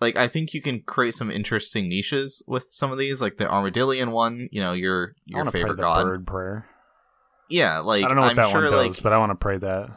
like 0.00 0.16
I 0.16 0.28
think 0.28 0.52
you 0.52 0.60
can 0.60 0.82
create 0.82 1.14
some 1.14 1.30
interesting 1.30 1.88
niches 1.88 2.42
with 2.46 2.66
some 2.70 2.92
of 2.92 2.98
these, 2.98 3.20
like 3.22 3.36
the 3.36 3.46
Armadillion 3.46 4.10
one. 4.10 4.48
You 4.52 4.60
know, 4.60 4.72
your 4.74 5.14
I 5.16 5.22
your 5.26 5.38
wanna 5.40 5.50
pray 5.50 5.60
favorite 5.60 5.76
the 5.76 5.82
god. 5.82 6.04
bird 6.04 6.26
prayer 6.26 6.66
Yeah, 7.48 7.78
like 7.78 8.04
i 8.04 8.08
don't 8.08 8.16
know 8.16 8.22
what 8.22 8.30
I'm 8.30 8.36
that 8.36 8.50
sure, 8.50 8.62
one 8.62 8.70
does 8.72 8.96
like 8.96 9.02
but 9.02 9.12
i 9.12 9.18
want 9.18 9.30
to 9.30 9.36
pray 9.36 9.56
that 9.58 9.88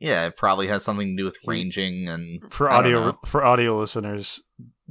yeah, 0.00 0.26
it 0.26 0.36
probably 0.36 0.66
has 0.66 0.82
something 0.82 1.14
to 1.16 1.22
do 1.22 1.24
with 1.24 1.36
He- 1.42 1.48
ranging 1.48 2.08
and 2.08 2.42
for 2.52 2.68
audio 2.70 3.16
for 3.26 3.44
audio 3.44 3.78
listeners 3.78 4.42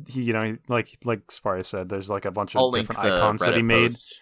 he 0.08 0.22
you 0.22 0.32
know 0.34 0.56
like 0.70 0.98
like 1.04 1.28
Sparia 1.28 1.66
said 1.66 1.90
there's 1.90 2.10
like 2.10 2.24
a 2.24 2.32
bunch 2.32 2.56
of 2.56 2.60
I'll 2.60 2.72
different 2.72 3.02
the 3.02 3.16
icons 3.18 3.42
that 3.42 3.54
he 3.56 3.60
Reddit 3.62 3.66
made 3.66 3.84
post. 3.90 4.22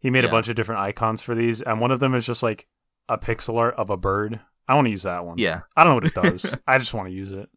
he 0.00 0.10
made 0.10 0.24
a 0.26 0.28
bunch 0.28 0.48
of 0.48 0.54
different 0.56 0.82
icons 0.82 1.22
for 1.22 1.34
these 1.34 1.62
and 1.62 1.80
one 1.80 1.90
of 1.90 2.00
them 2.00 2.14
is 2.14 2.26
just 2.26 2.42
like 2.42 2.66
a 3.08 3.16
pixel 3.16 3.56
art 3.56 3.74
of 3.76 3.88
a 3.88 3.96
bird 3.96 4.40
i 4.68 4.74
want 4.74 4.86
to 4.86 4.90
use 4.90 5.04
that 5.04 5.24
one 5.24 5.38
Yeah, 5.38 5.60
i 5.76 5.82
don't 5.82 5.92
know 5.92 5.94
what 5.94 6.06
it 6.06 6.14
does 6.14 6.54
i 6.66 6.76
just 6.76 6.92
want 6.92 7.08
to 7.08 7.14
use 7.14 7.32
it 7.32 7.48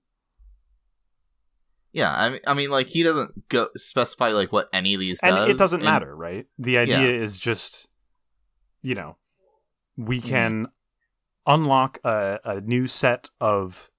yeah. 1.93 2.13
I 2.13 2.29
mean, 2.29 2.39
I 2.45 2.53
mean, 2.53 2.69
like 2.69 2.87
he 2.87 3.01
doesn't 3.01 3.49
go 3.49 3.69
specify 3.75 4.29
like 4.29 4.51
what 4.51 4.69
any 4.71 4.93
of 4.93 4.99
these 4.99 5.19
and 5.23 5.35
does. 5.35 5.49
it 5.49 5.57
doesn't 5.57 5.79
and- 5.79 5.85
matter 5.89 6.15
right 6.15 6.45
the 6.59 6.77
idea 6.77 7.09
is 7.11 7.39
just 7.39 7.87
you 8.81 8.95
know 8.95 9.17
we 9.97 10.19
Mm-hmm. 10.19 10.29
can 10.29 10.67
unlock 11.47 11.97
a, 12.03 12.39
a 12.43 12.61
new 12.61 12.85
set 12.87 13.29
of 13.41 13.89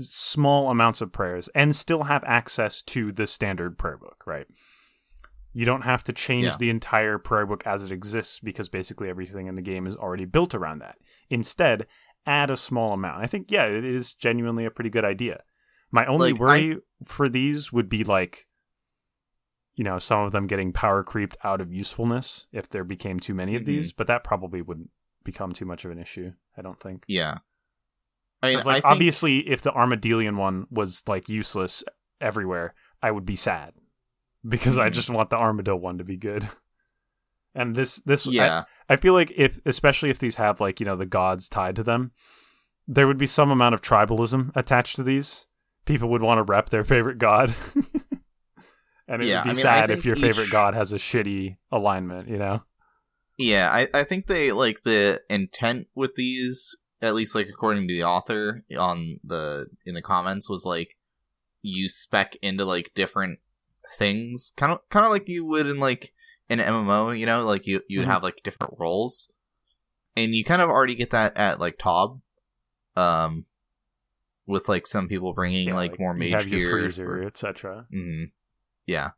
small 0.00 0.70
amounts 0.70 1.00
of 1.00 1.10
prayers 1.12 1.48
and 1.54 1.74
still 1.74 2.04
have 2.04 2.22
access 2.24 2.82
to 2.82 3.10
the 3.12 3.26
standard 3.26 3.78
prayer 3.78 3.96
book 3.96 4.24
right 4.26 4.46
you 5.52 5.64
don't 5.64 5.82
have 5.82 6.02
to 6.02 6.12
change 6.12 6.44
Yeah. 6.46 6.56
the 6.58 6.70
entire 6.70 7.16
prayer 7.18 7.46
book 7.46 7.64
as 7.64 7.84
it 7.84 7.92
exists 7.92 8.40
because 8.40 8.68
basically 8.68 9.08
everything 9.08 9.46
in 9.46 9.54
the 9.54 9.62
game 9.62 9.86
is 9.86 9.94
already 9.94 10.24
built 10.24 10.52
around 10.54 10.80
that 10.80 10.96
instead 11.30 11.86
add 12.26 12.50
a 12.50 12.56
small 12.56 12.92
amount 12.92 13.22
i 13.22 13.26
think 13.26 13.50
yeah 13.52 13.64
it 13.66 13.84
is 13.84 14.14
genuinely 14.14 14.64
a 14.64 14.70
pretty 14.70 14.90
good 14.90 15.04
idea 15.04 15.42
my 15.92 16.04
only 16.06 16.32
Like, 16.32 16.40
worry 16.40 16.78
for 17.04 17.28
these 17.28 17.72
would 17.72 17.88
be 17.88 18.02
like 18.02 18.46
you 19.76 19.84
know 19.84 19.98
some 20.00 20.20
of 20.24 20.32
them 20.32 20.48
getting 20.48 20.72
power 20.72 21.04
creeped 21.04 21.36
out 21.44 21.60
of 21.60 21.72
usefulness 21.72 22.48
if 22.52 22.68
there 22.68 22.84
became 22.84 23.20
too 23.20 23.34
many 23.34 23.54
of 23.54 23.62
Mhm. 23.62 23.66
these 23.66 23.92
but 23.92 24.08
that 24.08 24.24
probably 24.24 24.60
wouldn't 24.60 24.90
become 25.24 25.52
too 25.52 25.64
much 25.64 25.84
of 25.84 25.90
an 25.90 25.98
issue 25.98 26.32
i 26.56 26.62
don't 26.62 26.78
think 26.80 27.04
Yeah. 27.08 27.38
I 28.42 28.48
mean, 28.50 28.58
like 28.58 28.66
I 28.66 28.72
think, 28.74 28.84
obviously 28.84 29.38
if 29.48 29.62
the 29.62 29.72
armadillion 29.72 30.36
one 30.36 30.66
was 30.70 31.02
like 31.06 31.28
useless 31.28 31.82
everywhere 32.20 32.74
i 33.02 33.10
would 33.10 33.24
be 33.26 33.36
sad 33.36 33.72
because 34.46 34.78
i 34.78 34.88
Mhm. 34.90 34.92
just 34.92 35.10
want 35.10 35.30
the 35.30 35.36
armadillo 35.36 35.76
one 35.78 35.98
to 35.98 36.04
be 36.04 36.16
good 36.16 36.48
and 37.54 37.74
this 37.74 37.96
this 38.02 38.26
I- 38.26 38.30
yeah, 38.32 38.64
I 38.88 38.96
feel 38.96 39.14
like 39.14 39.32
if, 39.36 39.60
especially 39.64 40.10
if 40.10 40.18
these 40.18 40.34
have 40.36 40.60
like 40.60 40.78
you 40.80 40.86
know 40.86 40.96
the 40.96 41.06
gods 41.06 41.48
tied 41.48 41.76
to 41.76 41.82
them, 41.82 42.12
there 42.86 43.06
would 43.06 43.16
be 43.16 43.26
some 43.26 43.50
amount 43.50 43.74
of 43.74 43.80
tribalism 43.80 44.50
attached 44.54 44.96
to 44.96 45.02
these. 45.02 45.46
People 45.86 46.10
would 46.10 46.20
want 46.20 46.38
to 46.38 46.42
rep 46.52 46.68
their 46.68 46.84
favorite 46.84 47.16
god, 47.18 47.54
and 49.08 49.22
it 49.22 49.28
Yeah, 49.28 49.38
would 49.38 49.44
be 49.44 49.50
I 49.50 49.52
mean, 49.54 49.62
sad 49.62 49.90
if 49.90 50.04
your 50.04 50.16
favorite 50.16 50.50
god 50.50 50.74
has 50.74 50.92
a 50.92 50.96
shitty 50.96 51.56
alignment. 51.72 52.28
You 52.28 52.38
know? 52.38 52.62
Yeah. 53.36 53.70
I 53.70 53.88
I 54.00 54.04
think 54.04 54.26
they 54.26 54.52
like 54.52 54.82
the 54.82 55.22
intent 55.30 55.86
with 55.94 56.14
these, 56.14 56.74
at 57.02 57.14
least 57.14 57.34
like 57.34 57.48
according 57.48 57.88
to 57.88 57.94
the 57.94 58.04
author 58.04 58.64
on 58.78 59.20
the 59.24 59.66
in 59.84 59.94
the 59.94 60.02
comments, 60.02 60.48
was 60.48 60.64
like 60.64 60.96
you 61.62 61.88
spec 61.88 62.36
into 62.42 62.64
like 62.64 62.92
different 62.94 63.38
things, 63.98 64.52
kind 64.56 64.72
of 64.72 64.80
kind 64.90 65.04
of 65.06 65.12
like 65.12 65.28
you 65.28 65.44
would 65.44 65.66
in 65.66 65.78
like 65.80 66.12
an 66.48 66.58
MMO. 66.58 67.18
You 67.18 67.26
know, 67.26 67.42
like 67.44 67.66
you 67.66 67.80
you'd 67.88 68.04
Mhm. 68.06 68.10
have 68.10 68.22
like 68.22 68.40
different 68.44 68.74
roles, 68.78 69.32
and 70.16 70.34
you 70.34 70.44
kind 70.44 70.62
of 70.62 70.68
already 70.68 70.94
get 70.94 71.10
that 71.10 71.36
at 71.36 71.58
like 71.60 71.78
Tob. 71.78 72.20
Um, 72.96 73.46
with 74.46 74.68
like 74.68 74.86
some 74.86 75.08
people 75.08 75.32
bringing 75.32 75.68
Yeah, 75.68 75.74
like, 75.74 75.98
more 75.98 76.12
you 76.16 76.30
mage 76.30 76.48
gear. 76.48 77.22
etc. 77.26 77.86
Mhm. 77.92 78.30
Yeah. 78.86 79.10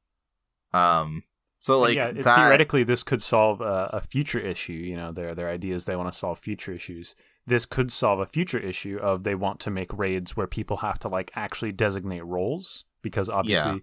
Um. 0.72 1.24
So 1.66 1.80
like 1.80 1.96
yeah, 1.96 2.12
that. 2.12 2.36
theoretically, 2.36 2.84
this 2.84 3.02
could 3.02 3.20
solve 3.20 3.60
a, 3.60 3.90
a 3.94 4.00
future 4.00 4.38
issue. 4.38 4.72
You 4.72 4.94
know, 4.96 5.10
their 5.10 5.34
their 5.34 5.48
ideas 5.48 5.84
they 5.84 5.96
want 5.96 6.12
to 6.12 6.16
solve 6.16 6.38
future 6.38 6.72
issues. 6.72 7.16
This 7.44 7.66
could 7.66 7.90
solve 7.90 8.20
a 8.20 8.26
future 8.26 8.60
issue 8.60 9.00
of 9.02 9.24
they 9.24 9.34
want 9.34 9.58
to 9.60 9.70
make 9.72 9.92
raids 9.92 10.36
where 10.36 10.46
people 10.46 10.76
have 10.76 11.00
to 11.00 11.08
like 11.08 11.32
actually 11.34 11.72
designate 11.72 12.24
roles 12.24 12.84
because 13.02 13.28
obviously 13.28 13.82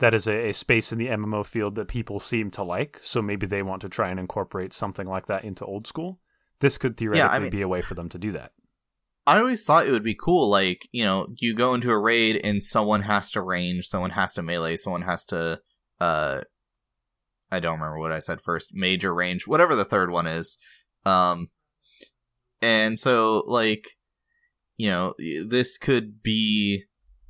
that 0.00 0.12
is 0.12 0.26
a, 0.26 0.50
a 0.50 0.52
space 0.52 0.92
in 0.92 0.98
the 0.98 1.06
MMO 1.06 1.46
field 1.46 1.74
that 1.76 1.88
people 1.88 2.20
seem 2.20 2.50
to 2.50 2.62
like. 2.62 2.98
So 3.00 3.22
maybe 3.22 3.46
they 3.46 3.62
want 3.62 3.80
to 3.80 3.88
try 3.88 4.10
and 4.10 4.20
incorporate 4.20 4.74
something 4.74 5.06
like 5.06 5.24
that 5.24 5.42
into 5.42 5.64
old 5.64 5.86
school. 5.86 6.20
This 6.58 6.76
could 6.76 6.98
theoretically 6.98 7.40
mean- 7.40 7.50
be 7.50 7.62
a 7.62 7.68
way 7.68 7.80
for 7.80 7.94
them 7.94 8.10
to 8.10 8.18
do 8.18 8.32
that. 8.32 8.52
I 9.26 9.38
always 9.38 9.64
thought 9.64 9.86
it 9.86 9.92
would 9.92 10.04
be 10.04 10.14
cool. 10.14 10.50
Like 10.50 10.86
you 10.92 11.04
know, 11.04 11.28
you 11.38 11.54
go 11.54 11.72
into 11.72 11.90
a 11.90 11.98
raid 11.98 12.42
and 12.44 12.62
someone 12.62 13.00
has 13.02 13.30
to 13.30 13.40
range, 13.40 13.86
someone 13.86 14.10
has 14.10 14.34
to 14.34 14.42
melee, 14.42 14.76
someone 14.76 15.00
has 15.02 15.24
to. 15.26 15.62
uh 15.98 16.42
I 17.50 17.60
don't 17.60 17.78
remember 17.80 17.98
what 17.98 18.12
I 18.12 18.18
said 18.20 18.40
first. 18.40 18.70
Major 18.72 19.14
range, 19.14 19.46
whatever 19.46 19.74
the 19.74 19.84
third 19.84 20.10
one 20.10 20.26
is. 20.26 20.58
Um, 21.04 21.48
and 22.62 22.98
so 22.98 23.42
like, 23.46 23.96
you 24.76 24.88
know, 24.90 25.14
this 25.46 25.78
could 25.78 26.22
be 26.22 26.84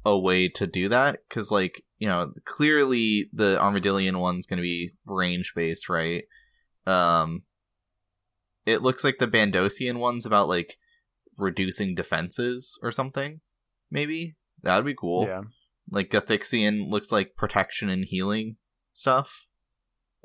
a 0.04 0.18
way 0.18 0.48
to 0.48 0.66
do 0.66 0.88
that 0.88 1.18
because 1.28 1.50
like 1.50 1.82
you 1.98 2.08
know 2.08 2.32
clearly 2.46 3.28
the 3.34 3.58
armadillion 3.60 4.18
one's 4.18 4.46
going 4.46 4.56
to 4.56 4.62
be 4.62 4.92
range 5.04 5.52
based 5.54 5.90
right 5.90 6.24
um 6.86 7.42
it 8.64 8.80
looks 8.80 9.04
like 9.04 9.18
the 9.18 9.28
bandosian 9.28 9.98
one's 9.98 10.24
about 10.24 10.48
like 10.48 10.78
reducing 11.38 11.94
defenses 11.94 12.78
or 12.82 12.90
something 12.90 13.40
maybe 13.90 14.36
that 14.62 14.76
would 14.76 14.86
be 14.86 14.94
cool 14.94 15.26
Yeah. 15.26 15.42
like 15.90 16.08
Guthixian 16.08 16.88
looks 16.88 17.12
like 17.12 17.36
protection 17.36 17.90
and 17.90 18.06
healing 18.06 18.56
stuff 18.94 19.42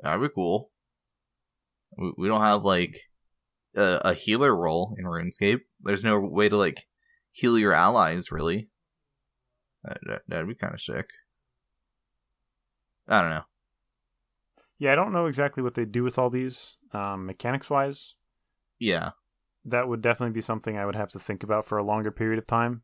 that'd 0.00 0.20
be 0.20 0.28
cool 0.34 0.70
we, 1.96 2.12
we 2.18 2.28
don't 2.28 2.42
have 2.42 2.62
like 2.62 2.96
a, 3.74 4.00
a 4.04 4.14
healer 4.14 4.54
role 4.56 4.94
in 4.98 5.04
runescape 5.04 5.60
there's 5.80 6.04
no 6.04 6.18
way 6.18 6.48
to 6.48 6.56
like 6.56 6.86
heal 7.30 7.58
your 7.58 7.72
allies 7.72 8.30
really 8.32 8.68
that, 9.84 9.98
that, 10.06 10.22
that'd 10.28 10.48
be 10.48 10.54
kind 10.54 10.74
of 10.74 10.80
sick 10.80 11.06
i 13.08 13.20
don't 13.20 13.30
know 13.30 13.44
Yeah, 14.78 14.92
I 14.92 14.94
don't 14.94 15.12
know 15.12 15.26
exactly 15.26 15.62
what 15.62 15.74
they 15.74 15.84
do 15.86 16.02
with 16.02 16.18
all 16.18 16.28
these 16.28 16.76
um, 16.92 17.26
mechanics 17.26 17.70
wise. 17.70 18.14
yeah 18.78 19.10
That 19.64 19.88
would 19.88 20.02
definitely 20.02 20.34
be 20.34 20.42
something 20.42 20.76
I 20.76 20.84
would 20.84 20.96
have 20.96 21.10
to 21.12 21.18
think 21.18 21.42
about 21.42 21.64
for 21.64 21.78
a 21.78 21.84
longer 21.84 22.10
period 22.10 22.38
of 22.38 22.46
time. 22.46 22.82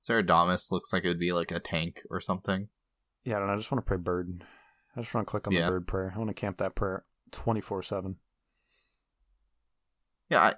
Saradamus 0.00 0.70
looks 0.72 0.92
like 0.92 1.04
it 1.04 1.08
would 1.08 1.18
be 1.20 1.32
like 1.32 1.50
a 1.50 1.60
tank 1.60 2.00
or 2.10 2.20
something 2.20 2.68
Yeah, 3.22 3.36
I 3.36 3.38
don't 3.38 3.48
know. 3.48 3.54
I 3.54 3.56
just 3.56 3.70
want 3.70 3.84
to 3.84 3.86
pray 3.88 3.98
bird. 3.98 4.44
I 5.00 5.02
just 5.02 5.14
want 5.14 5.26
to 5.26 5.30
click 5.30 5.46
on 5.46 5.54
Yeah. 5.54 5.64
the 5.64 5.70
bird 5.72 5.86
prayer. 5.88 6.12
I 6.14 6.18
want 6.18 6.28
to 6.28 6.34
camp 6.34 6.58
that 6.58 6.74
prayer 6.74 7.06
twenty 7.32 7.62
four 7.62 7.82
seven. 7.82 8.16
Yeah, 10.28 10.40
I, 10.42 10.54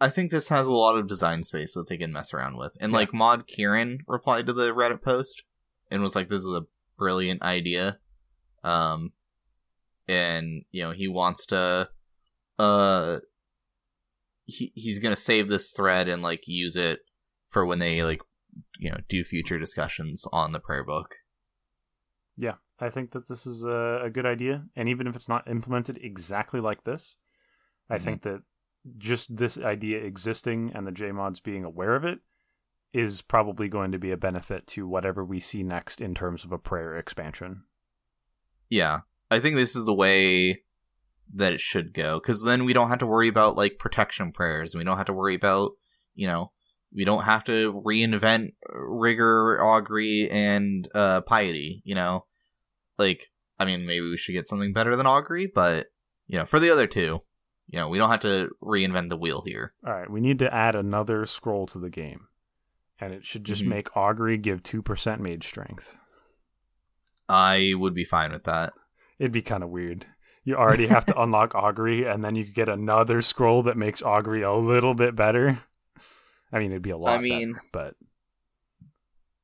I 0.00 0.10
think 0.10 0.30
this 0.32 0.48
has 0.48 0.66
a 0.66 0.72
lot 0.72 0.98
of 0.98 1.06
design 1.06 1.44
space 1.44 1.74
that 1.74 1.88
they 1.88 1.96
can 1.96 2.12
mess 2.12 2.34
around 2.34 2.56
with. 2.56 2.76
And 2.80 2.90
Yeah. 2.90 2.98
like 2.98 3.14
Mod 3.14 3.46
Kieran 3.46 4.00
replied 4.08 4.46
to 4.48 4.52
the 4.52 4.74
Reddit 4.74 5.00
post 5.00 5.44
and 5.92 6.02
was 6.02 6.16
like, 6.16 6.28
"This 6.28 6.40
is 6.40 6.50
a 6.50 6.66
brilliant 6.98 7.42
idea," 7.42 8.00
um, 8.64 9.12
and 10.08 10.64
you 10.72 10.82
know 10.82 10.90
he 10.90 11.06
wants 11.06 11.46
to, 11.46 11.88
uh, 12.58 13.20
he 14.44 14.72
he's 14.74 14.98
gonna 14.98 15.14
save 15.14 15.48
this 15.48 15.70
thread 15.70 16.08
and 16.08 16.20
like 16.20 16.48
use 16.48 16.74
it 16.74 17.00
for 17.46 17.64
when 17.64 17.78
they 17.78 18.02
like 18.02 18.22
you 18.78 18.90
know 18.90 18.98
do 19.08 19.22
future 19.22 19.58
discussions 19.60 20.26
on 20.32 20.50
the 20.50 20.58
prayer 20.60 20.82
book. 20.84 21.14
Yeah, 22.36 22.54
I 22.80 22.90
think 22.90 23.12
that 23.12 23.28
this 23.28 23.46
is 23.46 23.64
a, 23.64 24.00
a 24.04 24.10
good 24.10 24.26
idea, 24.26 24.64
and 24.74 24.88
even 24.88 25.06
if 25.06 25.14
it's 25.16 25.28
not 25.28 25.48
implemented 25.48 25.98
exactly 26.02 26.60
like 26.60 26.82
this, 26.84 27.16
I 27.88 27.96
Mhm. 27.98 28.00
think 28.02 28.22
that 28.22 28.42
just 28.98 29.36
this 29.36 29.56
idea 29.58 29.98
existing 29.98 30.72
and 30.74 30.86
the 30.86 30.92
JMods 30.92 31.42
being 31.42 31.64
aware 31.64 31.94
of 31.94 32.04
it 32.04 32.20
is 32.92 33.22
probably 33.22 33.68
going 33.68 33.92
to 33.92 33.98
be 33.98 34.10
a 34.10 34.16
benefit 34.16 34.66
to 34.68 34.86
whatever 34.86 35.24
we 35.24 35.40
see 35.40 35.62
next 35.62 36.00
in 36.00 36.14
terms 36.14 36.44
of 36.44 36.52
a 36.52 36.58
prayer 36.58 36.96
expansion. 36.96 37.64
Yeah, 38.68 39.00
I 39.30 39.40
think 39.40 39.56
this 39.56 39.74
is 39.74 39.84
the 39.84 39.94
way 39.94 40.62
that 41.32 41.52
it 41.54 41.60
should 41.60 41.94
go 41.94 42.20
because 42.20 42.42
then 42.44 42.64
we 42.64 42.72
don't 42.72 42.90
have 42.90 42.98
to 42.98 43.06
worry 43.06 43.28
about 43.28 43.56
like 43.56 43.78
protection 43.78 44.32
prayers. 44.32 44.74
and 44.74 44.80
We 44.80 44.84
don't 44.84 44.96
have 44.98 45.06
to 45.06 45.12
worry 45.12 45.34
about 45.34 45.72
you 46.14 46.26
know 46.26 46.52
we 46.92 47.04
don't 47.04 47.24
have 47.24 47.42
to 47.44 47.72
reinvent 47.84 48.52
rigor, 48.72 49.60
augury, 49.60 50.28
and 50.30 50.88
uh, 50.94 51.22
piety. 51.22 51.82
You 51.84 51.94
know, 51.96 52.26
like 52.98 53.30
I 53.58 53.64
mean, 53.64 53.86
maybe 53.86 54.08
we 54.08 54.16
should 54.16 54.32
get 54.32 54.48
something 54.48 54.72
better 54.72 54.96
than 54.96 55.06
augury, 55.06 55.46
but 55.52 55.86
you 56.26 56.38
know, 56.38 56.44
for 56.44 56.58
the 56.58 56.70
other 56.70 56.86
two, 56.86 57.22
you 57.68 57.78
know, 57.78 57.88
we 57.88 57.98
don't 57.98 58.10
have 58.10 58.20
to 58.20 58.50
reinvent 58.62 59.08
the 59.10 59.16
wheel 59.16 59.42
here. 59.46 59.72
All 59.86 59.92
right, 59.94 60.10
we 60.10 60.20
need 60.20 60.38
to 60.40 60.52
add 60.52 60.74
another 60.74 61.24
scroll 61.26 61.66
to 61.66 61.78
the 61.78 61.90
game, 61.90 62.28
and 63.00 63.12
it 63.12 63.24
should 63.24 63.44
just 63.44 63.62
Mhm. 63.64 63.68
make 63.68 63.96
augury 63.96 64.36
give 64.38 64.62
two 64.62 64.82
percent 64.82 65.20
mage 65.20 65.46
strength. 65.46 65.96
I 67.28 67.72
would 67.76 67.94
be 67.94 68.04
fine 68.04 68.32
with 68.32 68.44
that. 68.44 68.72
It'd 69.18 69.32
be 69.32 69.42
kind 69.42 69.62
of 69.62 69.70
weird. 69.70 70.06
You 70.44 70.56
already 70.56 70.88
have 70.88 71.06
to 71.06 71.18
unlock 71.22 71.54
augury, 71.54 72.04
and 72.04 72.22
then 72.22 72.34
you 72.34 72.44
could 72.44 72.54
get 72.54 72.68
another 72.68 73.22
scroll 73.22 73.62
that 73.62 73.76
makes 73.78 74.02
augury 74.02 74.42
a 74.42 74.52
little 74.52 74.94
bit 74.94 75.16
better. 75.16 75.60
I 76.52 76.58
mean, 76.58 76.70
it'd 76.70 76.82
be 76.82 76.90
a 76.90 76.98
lot. 76.98 77.18
I 77.18 77.22
mean, 77.22 77.52
better, 77.52 77.64
but 77.72 77.94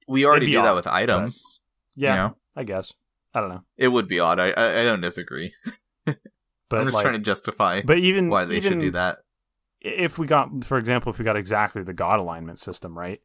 We 0.07 0.27
already 0.27 0.47
do 0.47 0.61
that 0.63 0.75
with 0.75 0.87
items. 0.87 1.61
yeah, 1.95 2.11
you 2.11 2.17
know? 2.31 2.37
I 2.57 2.65
guess 2.65 2.93
I 3.35 3.41
don't 3.41 3.49
know. 3.49 3.63
It 3.77 3.89
would 3.89 4.09
be 4.09 4.19
odd. 4.21 4.39
I 4.41 4.51
I, 4.51 4.81
I 4.81 4.83
don't 4.83 5.01
disagree. 5.01 5.53
But 6.69 6.79
I'm 6.79 6.87
just 6.87 6.95
like, 6.95 7.03
trying 7.03 7.15
to 7.15 7.25
justify 7.25 7.83
but 7.85 7.99
even 7.99 8.29
why 8.29 8.45
they 8.45 8.59
even 8.59 8.73
should 8.75 8.81
do 8.81 8.91
that. 8.93 9.19
If 9.81 10.19
we 10.19 10.29
got, 10.29 10.65
for 10.65 10.79
example, 10.79 11.11
if 11.11 11.19
we 11.19 11.25
got 11.25 11.37
exactly 11.37 11.83
the 11.83 11.93
god 11.93 12.21
alignment 12.21 12.61
system 12.61 12.97
right, 12.97 13.21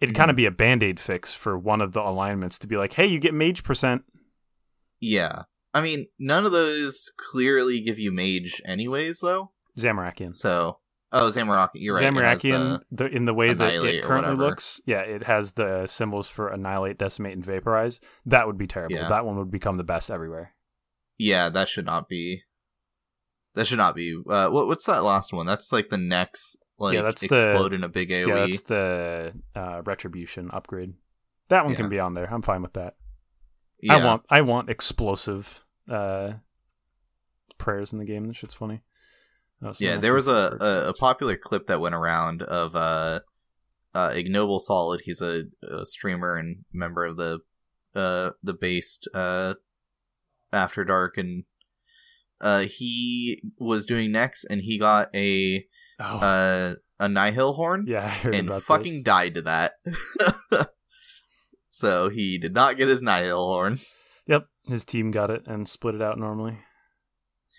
it'd 0.00 0.14
Mhm. 0.16 0.18
kind 0.18 0.30
of 0.30 0.36
be 0.36 0.46
a 0.46 0.50
band 0.50 0.82
aid 0.82 0.98
fix 0.98 1.32
for 1.32 1.56
one 1.56 1.80
of 1.80 1.92
the 1.92 2.00
alignments 2.00 2.58
to 2.58 2.66
be 2.66 2.76
like, 2.76 2.94
hey, 2.94 3.06
you 3.06 3.20
get 3.20 3.34
mage 3.34 3.62
percent. 3.62 4.02
Yeah. 4.98 5.42
I 5.72 5.80
mean, 5.80 6.06
none 6.18 6.44
of 6.44 6.50
those 6.50 7.12
clearly 7.16 7.80
give 7.80 8.00
you 8.00 8.10
mage 8.10 8.60
anyways, 8.64 9.20
though. 9.20 9.52
Zamorakian. 9.78 10.34
So, 10.34 10.78
oh, 11.12 11.28
Zamorak, 11.28 11.70
you're 11.74 11.94
right. 11.94 12.04
Zamorakian, 12.12 12.80
the, 12.90 13.06
in 13.06 13.24
the 13.24 13.34
way 13.34 13.52
that 13.52 13.74
it 13.74 14.02
currently 14.04 14.34
looks, 14.34 14.80
yeah, 14.86 15.00
it 15.00 15.24
has 15.24 15.52
the 15.52 15.86
symbols 15.86 16.28
for 16.28 16.48
annihilate, 16.48 16.98
decimate, 16.98 17.32
and 17.34 17.44
vaporize. 17.44 18.00
That 18.26 18.46
would 18.46 18.58
be 18.58 18.66
terrible. 18.66 18.96
Yeah. 18.96 19.08
That 19.08 19.24
one 19.26 19.36
would 19.38 19.50
become 19.50 19.76
the 19.76 19.84
best 19.84 20.10
everywhere. 20.10 20.54
yeah, 21.18 21.48
that 21.50 21.68
should 21.68 21.86
not 21.86 22.08
be. 22.08 22.42
That 23.54 23.66
should 23.66 23.78
not 23.78 23.94
be. 23.94 24.18
Uh, 24.28 24.48
what 24.48 24.66
what's 24.66 24.86
that 24.86 25.04
last 25.04 25.32
one? 25.32 25.44
That's 25.46 25.70
like 25.72 25.90
the 25.90 25.98
next 25.98 26.56
like 26.78 26.94
Yeah, 26.94 27.02
that's 27.02 27.26
the- 27.26 27.66
in 27.72 27.84
a 27.84 27.88
big 27.88 28.10
AOE. 28.10 28.26
Yeah, 28.28 28.34
that's 28.46 28.62
the 28.62 29.32
uh, 29.54 29.82
retribution 29.84 30.50
upgrade. 30.52 30.94
That 31.48 31.64
one 31.64 31.72
Yeah. 31.74 31.76
can 31.80 31.88
be 31.90 32.00
on 32.00 32.14
there. 32.14 32.32
I'm 32.32 32.40
fine 32.42 32.62
with 32.62 32.72
that. 32.72 32.94
yeah. 33.80 33.94
I 33.96 34.04
want 34.04 34.22
I 34.30 34.40
want 34.40 34.70
explosive 34.70 35.64
uh, 35.90 36.32
prayers 37.58 37.92
in 37.92 37.98
the 37.98 38.04
game. 38.06 38.26
This 38.26 38.36
shit's 38.38 38.54
funny. 38.54 38.80
Oh, 39.62 39.72
someone 39.72 39.94
Yeah, 39.94 40.00
there 40.00 40.14
was 40.14 40.28
a, 40.28 40.56
a, 40.60 40.88
a 40.88 40.94
popular 40.94 41.36
clip 41.36 41.66
that 41.68 41.80
went 41.80 41.94
around 41.94 42.42
of 42.42 42.74
uh, 42.74 43.20
uh, 43.94 44.12
Ignoble 44.14 44.58
Solid. 44.58 45.02
He's 45.04 45.20
a, 45.20 45.44
a 45.62 45.86
streamer 45.86 46.36
and 46.36 46.64
member 46.72 47.04
of 47.04 47.16
the 47.16 47.40
uh, 47.94 48.30
the 48.42 48.54
based 48.54 49.08
uh, 49.14 49.54
After 50.52 50.84
Dark, 50.84 51.16
and 51.18 51.44
uh, 52.40 52.60
he 52.60 53.42
was 53.58 53.86
doing 53.86 54.12
Nex, 54.12 54.44
and 54.44 54.62
he 54.62 54.78
got 54.78 55.14
a 55.14 55.66
Oh, 56.00 56.18
uh, 56.18 56.74
a 56.98 57.08
Nihil 57.08 57.52
horn, 57.52 57.84
yeah, 57.86 58.12
and 58.24 58.52
fucking 58.62 58.94
this. 58.94 59.02
died 59.04 59.34
to 59.34 59.42
that. 59.42 59.74
so 61.70 62.08
he 62.08 62.38
did 62.38 62.54
not 62.54 62.76
get 62.76 62.88
his 62.88 63.02
Nihil 63.02 63.46
horn. 63.46 63.80
Yep, 64.26 64.46
his 64.66 64.84
team 64.84 65.10
got 65.10 65.30
it 65.30 65.42
and 65.46 65.68
split 65.68 65.94
it 65.94 66.02
out 66.02 66.18
normally. 66.18 66.58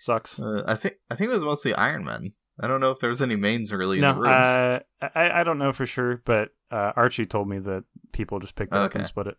Sucks. 0.04 0.38
Uh, 0.38 0.62
I 0.66 0.74
think 0.74 0.96
I 1.10 1.14
think 1.14 1.30
it 1.30 1.32
was 1.32 1.44
mostly 1.44 1.74
Iron 1.74 2.04
Man. 2.04 2.34
I 2.60 2.68
don't 2.68 2.80
know 2.80 2.90
if 2.90 2.98
there 2.98 3.08
was 3.08 3.22
any 3.22 3.36
mains 3.36 3.72
really 3.72 3.96
in 3.96 4.02
no, 4.02 4.12
the 4.12 4.20
room. 4.20 4.30
uh, 4.30 4.78
I 5.14 5.40
I 5.40 5.44
don't 5.44 5.58
know 5.58 5.72
for 5.72 5.86
sure, 5.86 6.20
but 6.26 6.50
uh, 6.70 6.92
Archie 6.94 7.24
told 7.24 7.48
me 7.48 7.58
that 7.60 7.84
people 8.12 8.38
just 8.38 8.54
picked 8.54 8.74
it 8.74 8.78
up 8.78 8.94
and 8.94 9.06
split 9.06 9.28
it. 9.28 9.38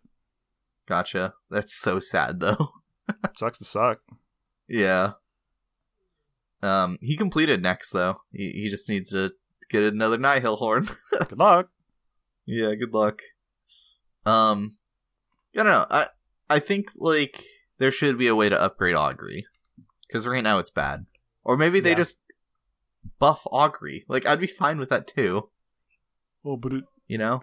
Gotcha. 0.88 1.34
That's 1.50 1.72
so 1.72 2.00
sad 2.00 2.40
though. 2.40 2.72
Sucks 3.36 3.58
to 3.58 3.64
suck. 3.64 4.00
Yeah. 4.68 5.12
Um, 6.64 6.98
he 7.00 7.16
completed 7.16 7.62
Nex 7.62 7.90
though. 7.90 8.22
He 8.32 8.50
he 8.50 8.68
just 8.68 8.88
needs 8.88 9.10
to 9.10 9.34
get 9.70 9.84
another 9.84 10.18
Nihil 10.18 10.56
horn. 10.56 10.90
Good 11.12 11.38
luck. 11.38 11.68
yeah, 12.44 12.74
good 12.74 12.92
luck. 12.92 13.22
Um, 14.24 14.78
I 15.54 15.62
don't 15.62 15.66
know. 15.66 15.86
I 15.88 16.06
I 16.50 16.58
think 16.58 16.90
like 16.96 17.44
there 17.78 17.92
should 17.92 18.18
be 18.18 18.26
a 18.26 18.34
way 18.34 18.48
to 18.48 18.60
upgrade 18.60 18.96
Augury 18.96 19.46
because 20.06 20.26
right 20.26 20.42
now 20.42 20.58
it's 20.58 20.70
bad. 20.70 21.06
Or 21.44 21.56
maybe 21.56 21.80
they 21.80 21.90
Yeah. 21.90 21.96
just 21.96 22.20
buff 23.18 23.46
Augury. 23.50 24.04
Like 24.08 24.26
I'd 24.26 24.40
be 24.40 24.46
fine 24.46 24.78
with 24.78 24.88
that 24.90 25.06
too. 25.06 25.48
Well, 26.42 26.56
but 26.56 26.72
it, 26.72 26.84
You 27.08 27.18
know. 27.18 27.42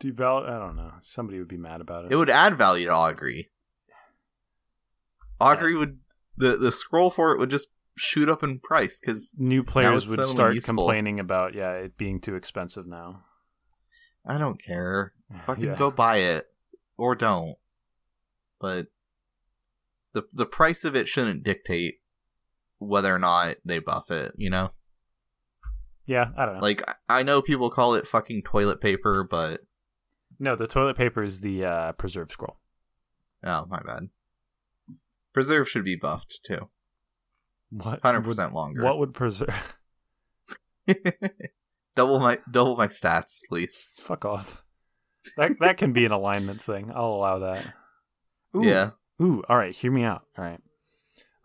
Deval 0.00 0.48
I 0.48 0.58
don't 0.58 0.76
know. 0.76 0.92
Somebody 1.02 1.38
would 1.38 1.48
be 1.48 1.58
mad 1.58 1.80
about 1.80 2.06
it. 2.06 2.12
It 2.12 2.16
would 2.16 2.30
add 2.30 2.56
value 2.56 2.86
to 2.86 2.92
Augury. 2.92 3.50
Augury 5.40 5.72
yeah. 5.72 5.78
would 5.80 5.98
the 6.36 6.56
the 6.56 6.72
scroll 6.72 7.10
for 7.10 7.32
it 7.32 7.38
would 7.38 7.50
just 7.50 7.68
shoot 7.98 8.28
up 8.28 8.42
in 8.42 8.58
price 8.58 9.00
because 9.00 9.34
new 9.38 9.62
players 9.62 10.08
would 10.08 10.24
start 10.26 10.54
useful. 10.54 10.74
complaining 10.76 11.18
about 11.20 11.54
yeah 11.54 11.72
it 11.72 11.96
being 11.96 12.20
too 12.20 12.34
expensive 12.36 12.86
now. 12.86 13.24
I 14.24 14.38
don't 14.38 14.62
care. 14.62 15.12
Fucking 15.46 15.64
yeah. 15.64 15.76
go 15.76 15.90
buy 15.90 16.18
it 16.18 16.46
or 16.96 17.14
don't. 17.14 17.56
But 18.60 18.86
the 20.16 20.22
the 20.32 20.46
price 20.46 20.82
of 20.84 20.96
it 20.96 21.08
shouldn't 21.08 21.42
dictate 21.42 21.96
whether 22.78 23.14
or 23.14 23.18
not 23.18 23.56
they 23.64 23.78
buff 23.78 24.10
it. 24.10 24.32
You 24.36 24.48
know. 24.48 24.70
Yeah, 26.06 26.28
I 26.38 26.46
don't 26.46 26.54
know. 26.54 26.60
Like 26.60 26.82
I 27.08 27.22
know 27.22 27.42
people 27.42 27.68
call 27.68 27.94
it 27.94 28.08
fucking 28.08 28.42
toilet 28.44 28.80
paper, 28.80 29.22
but 29.22 29.60
no, 30.38 30.56
the 30.56 30.66
toilet 30.66 30.96
paper 30.96 31.22
is 31.22 31.42
the 31.42 31.64
uh, 31.64 31.92
preserve 31.92 32.30
scroll. 32.30 32.58
Oh, 33.44 33.66
my 33.68 33.80
bad. 33.84 34.08
Preserve 35.34 35.68
should 35.68 35.84
be 35.84 35.96
buffed 35.96 36.40
too. 36.44 36.70
What? 37.70 38.00
Hundred 38.02 38.24
percent 38.24 38.54
longer. 38.54 38.82
What 38.82 38.98
would 38.98 39.12
preserve? 39.12 39.76
double 41.94 42.20
my 42.20 42.38
double 42.50 42.76
my 42.76 42.86
stats, 42.88 43.40
please. 43.48 43.92
Fuck 43.98 44.24
off. 44.24 44.62
That 45.36 45.52
that 45.60 45.76
can 45.76 45.92
be 45.92 46.06
an 46.06 46.12
alignment 46.12 46.62
thing. 46.62 46.90
I'll 46.94 47.10
allow 47.10 47.40
that. 47.40 47.66
Ooh. 48.56 48.64
Yeah. 48.64 48.90
Ooh. 49.20 49.42
All 49.48 49.56
right. 49.56 49.74
Hear 49.74 49.90
me 49.90 50.04
out. 50.04 50.24
All 50.36 50.44
right. 50.44 50.60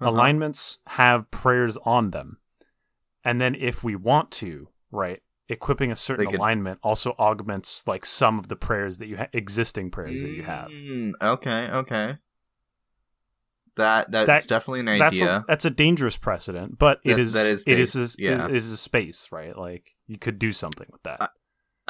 uh-huh. 0.01 0.09
Alignments 0.09 0.79
have 0.87 1.29
prayers 1.31 1.77
on 1.83 2.11
them, 2.11 2.37
and 3.23 3.39
then 3.39 3.55
if 3.55 3.83
we 3.83 3.95
want 3.95 4.31
to, 4.31 4.67
right, 4.91 5.21
equipping 5.47 5.91
a 5.91 5.95
certain 5.95 6.25
could... 6.27 6.39
alignment 6.39 6.79
also 6.81 7.13
augments 7.19 7.83
like 7.87 8.05
some 8.05 8.39
of 8.39 8.47
the 8.47 8.55
prayers 8.55 8.97
that 8.97 9.07
you 9.07 9.17
ha- 9.17 9.27
existing 9.33 9.91
prayers 9.91 10.21
mm, 10.21 10.23
that 10.23 10.31
you 10.31 10.43
have. 10.43 10.69
Mm, 10.69 11.13
okay. 11.21 11.69
Okay. 11.71 12.17
That 13.75 14.11
that's 14.11 14.45
that, 14.45 14.49
definitely 14.49 14.81
an 14.81 14.87
idea. 14.89 14.99
That's 14.99 15.21
a, 15.21 15.45
that's 15.47 15.65
a 15.65 15.69
dangerous 15.69 16.17
precedent, 16.17 16.77
but 16.77 16.99
it 17.03 17.11
that, 17.11 17.19
is, 17.19 17.33
that 17.33 17.45
is 17.45 17.63
it 17.65 17.79
is 17.79 17.95
a, 17.95 18.21
yeah. 18.21 18.45
it 18.47 18.55
is 18.55 18.71
a 18.71 18.77
space, 18.77 19.29
right? 19.31 19.57
Like 19.57 19.95
you 20.07 20.17
could 20.17 20.39
do 20.39 20.51
something 20.51 20.87
with 20.91 21.03
that. 21.03 21.21
I, 21.21 21.27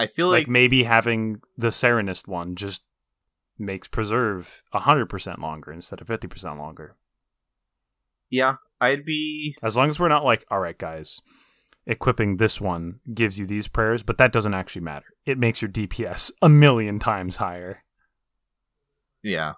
I 0.04 0.08
feel 0.08 0.28
like, 0.28 0.42
like, 0.42 0.48
maybe 0.48 0.84
having 0.84 1.42
the 1.58 1.70
Serenist 1.70 2.28
one 2.28 2.56
just 2.56 2.84
makes 3.62 3.88
preserve 3.88 4.64
hundred 4.74 5.08
percent 5.08 5.40
longer 5.40 5.72
instead 5.72 6.02
of 6.02 6.08
fifty 6.08 6.28
percent 6.28 6.58
longer. 6.58 6.96
Yeah, 8.30 8.56
I'd 8.80 9.06
be 9.06 9.56
as 9.62 9.78
long 9.78 9.90
as 9.90 10.00
we're 10.00 10.08
not 10.08 10.24
like, 10.24 10.46
all 10.50 10.60
right, 10.60 10.78
guys, 10.78 11.20
equipping 11.86 12.38
this 12.38 12.62
one 12.62 13.00
gives 13.14 13.38
you 13.38 13.46
these 13.46 13.68
prayers, 13.68 14.04
but 14.04 14.18
that 14.18 14.32
doesn't 14.32 14.54
actually 14.54 14.84
matter. 14.84 15.06
It 15.26 15.38
makes 15.38 15.62
your 15.62 15.70
DPS 15.70 16.32
a 16.42 16.50
million 16.50 17.00
times 17.00 17.38
higher. 17.38 17.84
Yeah, 19.24 19.54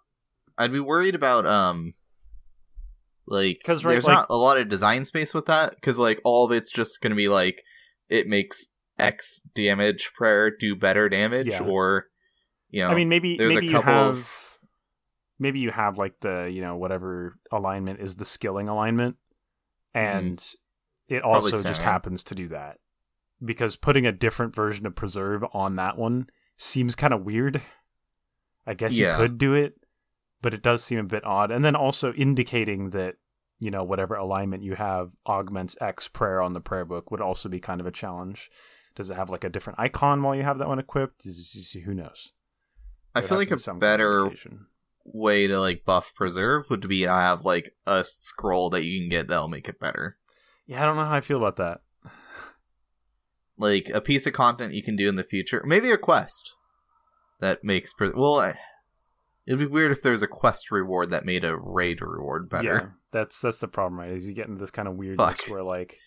I'd 0.58 0.72
be 0.72 0.80
worried 0.80 1.16
about 1.16 1.46
um 1.46 1.94
like, 3.26 3.60
because 3.60 3.86
right, 3.86 3.94
there's 3.94 4.06
like, 4.06 4.18
not 4.18 4.28
a 4.30 4.36
lot 4.36 4.58
of 4.58 4.70
design 4.70 5.06
space 5.06 5.34
with 5.34 5.46
that. 5.46 5.76
Because 5.76 5.98
like 5.98 6.20
all 6.24 6.46
of 6.46 6.52
it's 6.52 6.72
just 6.72 7.00
gonna 7.02 7.16
be 7.16 7.30
like 7.30 7.64
it 8.10 8.28
makes 8.28 8.68
X 9.00 9.42
damage 9.56 10.12
prayer 10.16 10.52
do 10.56 10.76
better 10.76 11.10
damage, 11.10 11.48
yeah. 11.48 11.64
or 11.64 12.08
you 12.74 12.82
know, 12.82 12.90
I 12.90 12.96
mean, 12.96 13.10
maybe 13.10 13.38
maybe 13.38 13.68
you 13.68 13.82
have 13.82 14.18
of... 14.18 14.60
maybe 15.40 15.60
you 15.60 15.72
have 15.72 15.98
like 15.98 16.20
the 16.22 16.50
you 16.52 16.62
know 16.62 16.76
whatever 16.76 17.38
alignment 17.52 18.00
is 18.00 18.16
the 18.16 18.26
skilling 18.26 18.68
alignment, 18.68 19.18
mm-hmm. 19.96 20.18
and 20.18 20.38
mm. 20.38 20.56
it 21.08 21.24
also 21.24 21.62
just 21.64 21.82
happens 21.82 22.24
to 22.26 22.36
do 22.36 22.48
that 22.50 22.78
because 23.44 23.76
putting 23.76 24.06
a 24.06 24.12
different 24.12 24.56
version 24.56 24.86
of 24.86 24.96
preserve 24.96 25.44
on 25.54 25.76
that 25.76 25.98
one 25.98 26.28
seems 26.58 26.96
kind 26.96 27.14
of 27.14 27.24
weird. 27.24 27.62
I 28.66 28.74
guess 28.74 28.98
yeah. 28.98 29.18
you 29.18 29.24
could 29.24 29.38
do 29.38 29.54
it, 29.54 29.76
but 30.42 30.54
it 30.54 30.64
does 30.64 30.84
seem 30.84 31.00
a 31.00 31.04
bit 31.04 31.26
odd. 31.26 31.52
And 31.52 31.66
then 31.66 31.76
also 31.76 32.14
indicating 32.14 32.92
that, 32.92 33.16
you 33.60 33.70
know, 33.70 33.84
whatever 33.84 34.16
alignment 34.16 34.64
you 34.64 34.76
have 34.76 35.12
augments 35.28 35.76
X 35.82 36.08
prayer 36.08 36.42
on 36.42 36.54
the 36.54 36.62
prayer 36.62 36.86
book 36.86 37.12
would 37.12 37.22
also 37.22 37.50
be 37.50 37.60
kind 37.60 37.82
of 37.82 37.88
a 37.88 37.92
challenge. 37.92 38.50
Does 38.96 39.10
it 39.10 39.16
have 39.16 39.30
like 39.30 39.44
a 39.44 39.50
different 39.50 39.80
icon 39.80 40.24
while 40.24 40.36
you 40.36 40.44
have 40.44 40.60
that 40.60 40.70
one 40.70 40.80
equipped? 40.80 41.26
Who 41.26 41.94
knows? 41.94 42.32
I 43.16 43.22
feel 43.22 43.38
like 43.38 43.52
a 43.52 43.74
better 43.76 44.32
way 45.06 45.48
to 45.48 45.60
like 45.60 45.86
buff 45.86 46.14
preserve 46.16 46.70
would 46.70 46.88
be 46.88 47.04
to 47.04 47.10
have 47.10 47.46
like 47.46 47.76
a 47.86 48.04
scroll 48.06 48.70
that 48.72 48.86
you 48.86 49.00
can 49.00 49.10
get 49.10 49.28
that'll 49.28 49.48
make 49.48 49.68
it 49.68 49.80
better. 49.80 50.18
Yeah, 50.66 50.82
I 50.82 50.86
don't 50.86 50.96
know 50.96 51.04
how 51.04 51.16
I 51.16 51.22
feel 51.22 51.38
about 51.38 51.58
that. 51.58 51.82
like 53.58 53.90
a 53.94 54.02
piece 54.02 54.26
of 54.26 54.34
content 54.34 54.74
you 54.74 54.84
can 54.84 54.96
do 54.96 55.10
in 55.10 55.16
the 55.16 55.24
future, 55.24 55.64
maybe 55.66 55.92
a 55.92 55.98
quest 55.98 56.54
that 57.40 57.64
makes 57.64 57.94
pre- 57.94 58.12
well. 58.16 58.40
I, 58.40 58.56
It'd 59.46 59.60
be 59.60 59.66
weird 59.66 59.92
if 59.92 60.02
there 60.02 60.14
was 60.14 60.24
a 60.24 60.28
quest 60.28 60.72
reward 60.72 61.10
that 61.10 61.26
made 61.26 61.44
a 61.44 61.58
raid 61.58 62.02
reward 62.02 62.50
better. 62.50 62.66
Yeah, 62.66 62.88
that's 63.12 63.42
that's 63.42 63.60
the 63.60 63.68
problem, 63.68 64.00
right? 64.00 64.12
Is 64.12 64.26
you 64.26 64.34
get 64.34 64.48
into 64.48 64.60
this 64.60 64.72
kind 64.72 64.88
of 64.88 64.96
weirdness 64.96 65.42
Fuck. 65.42 65.50
where 65.50 65.64
like 65.64 65.98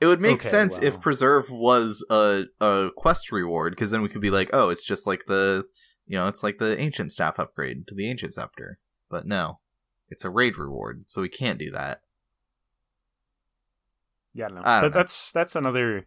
it 0.00 0.06
would 0.06 0.20
make 0.20 0.34
okay, 0.34 0.48
sense 0.48 0.78
well. 0.78 0.84
if 0.84 1.00
preserve 1.00 1.50
was 1.50 2.06
a 2.08 2.44
a 2.60 2.90
quest 2.96 3.32
reward 3.32 3.72
because 3.72 3.90
then 3.90 4.02
we 4.02 4.08
could 4.08 4.20
be 4.20 4.30
like, 4.30 4.50
oh, 4.52 4.68
it's 4.68 4.84
just 4.84 5.08
like 5.08 5.26
the 5.26 5.64
you 6.06 6.18
know, 6.18 6.28
it's 6.28 6.42
like 6.42 6.58
the 6.58 6.78
ancient 6.78 7.12
staff 7.12 7.38
upgrade 7.38 7.86
to 7.86 7.94
the 7.94 8.08
ancient 8.08 8.34
scepter. 8.34 8.78
But 9.08 9.26
no, 9.26 9.60
it's 10.08 10.24
a 10.24 10.30
raid 10.30 10.58
reward, 10.58 11.04
so 11.06 11.22
we 11.22 11.28
can't 11.28 11.58
do 11.58 11.70
that. 11.70 12.00
Yeah, 14.32 14.48
no, 14.48 14.62
but 14.62 14.82
know. 14.82 14.88
that's 14.88 15.32
that's 15.32 15.54
another. 15.54 16.06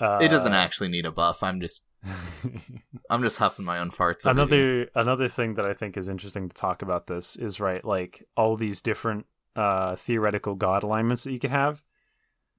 Uh, 0.00 0.18
it 0.20 0.28
doesn't 0.28 0.54
actually 0.54 0.88
need 0.88 1.06
a 1.06 1.12
buff. 1.12 1.42
I'm 1.42 1.60
just 1.60 1.84
I'm 3.10 3.22
just 3.22 3.38
huffing 3.38 3.64
my 3.64 3.78
own 3.78 3.90
farts. 3.90 4.26
Another 4.26 4.88
another 4.94 5.28
thing 5.28 5.54
that 5.54 5.64
I 5.64 5.72
think 5.72 5.96
is 5.96 6.08
interesting 6.08 6.48
to 6.48 6.54
talk 6.54 6.82
about 6.82 7.06
this 7.06 7.36
is 7.36 7.60
right, 7.60 7.84
like 7.84 8.24
all 8.36 8.56
these 8.56 8.82
different 8.82 9.26
uh, 9.56 9.96
theoretical 9.96 10.54
god 10.54 10.82
alignments 10.82 11.24
that 11.24 11.32
you 11.32 11.38
can 11.38 11.50
have. 11.50 11.84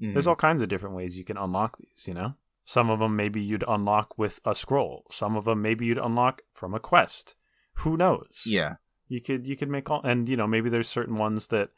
Mm. 0.01 0.13
There's 0.13 0.27
all 0.27 0.35
kinds 0.35 0.61
of 0.61 0.69
different 0.69 0.95
ways 0.95 1.17
you 1.17 1.25
can 1.25 1.37
unlock 1.37 1.77
these. 1.77 2.07
You 2.07 2.13
know, 2.13 2.35
some 2.65 2.89
of 2.89 2.99
them 2.99 3.15
maybe 3.15 3.41
you'd 3.41 3.63
unlock 3.67 4.17
with 4.17 4.39
a 4.45 4.55
scroll. 4.55 5.05
Some 5.09 5.35
of 5.35 5.45
them 5.45 5.61
maybe 5.61 5.85
you'd 5.85 5.97
unlock 5.97 6.43
from 6.53 6.73
a 6.73 6.79
quest. 6.79 7.35
Who 7.75 7.97
knows? 7.97 8.43
Yeah, 8.45 8.75
you 9.07 9.21
could 9.21 9.45
you 9.45 9.57
could 9.57 9.69
make 9.69 9.89
all, 9.89 10.01
and 10.03 10.27
you 10.29 10.37
know 10.37 10.47
maybe 10.47 10.69
there's 10.69 10.87
certain 10.87 11.15
ones 11.15 11.47
that 11.47 11.69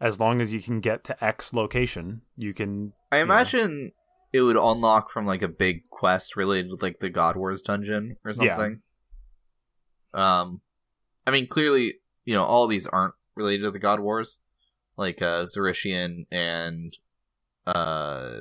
as 0.00 0.20
long 0.20 0.40
as 0.40 0.54
you 0.54 0.60
can 0.60 0.80
get 0.80 1.04
to 1.04 1.24
X 1.24 1.52
location, 1.52 2.22
you 2.36 2.54
can. 2.54 2.92
I 3.10 3.18
imagine 3.18 3.84
know, 3.84 3.90
it 4.32 4.40
would 4.42 4.56
unlock 4.56 5.10
from 5.10 5.26
like 5.26 5.42
a 5.42 5.48
big 5.48 5.88
quest 5.90 6.36
related 6.36 6.70
to 6.70 6.76
like 6.80 7.00
the 7.00 7.10
God 7.10 7.36
Wars 7.36 7.62
dungeon 7.62 8.16
or 8.24 8.32
something. 8.32 8.82
Yeah. 10.14 10.40
Um, 10.40 10.60
I 11.26 11.30
mean, 11.30 11.46
clearly, 11.46 11.94
you 12.24 12.34
know, 12.34 12.44
all 12.44 12.66
these 12.66 12.86
aren't 12.86 13.14
related 13.34 13.64
to 13.64 13.70
the 13.70 13.78
God 13.78 14.00
Wars, 14.00 14.40
like 14.96 15.22
uh 15.22 15.44
Xerician 15.44 16.26
and 16.30 16.96
uh, 17.68 18.40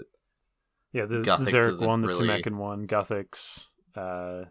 yeah, 0.94 1.06
the, 1.06 1.20
the 1.20 1.24
Xeric 1.24 1.86
one, 1.86 2.02
the 2.02 2.08
really... 2.08 2.28
Tumekan 2.28 2.58
one, 2.58 2.88
Guthix. 2.88 3.66
Uh, 3.96 4.46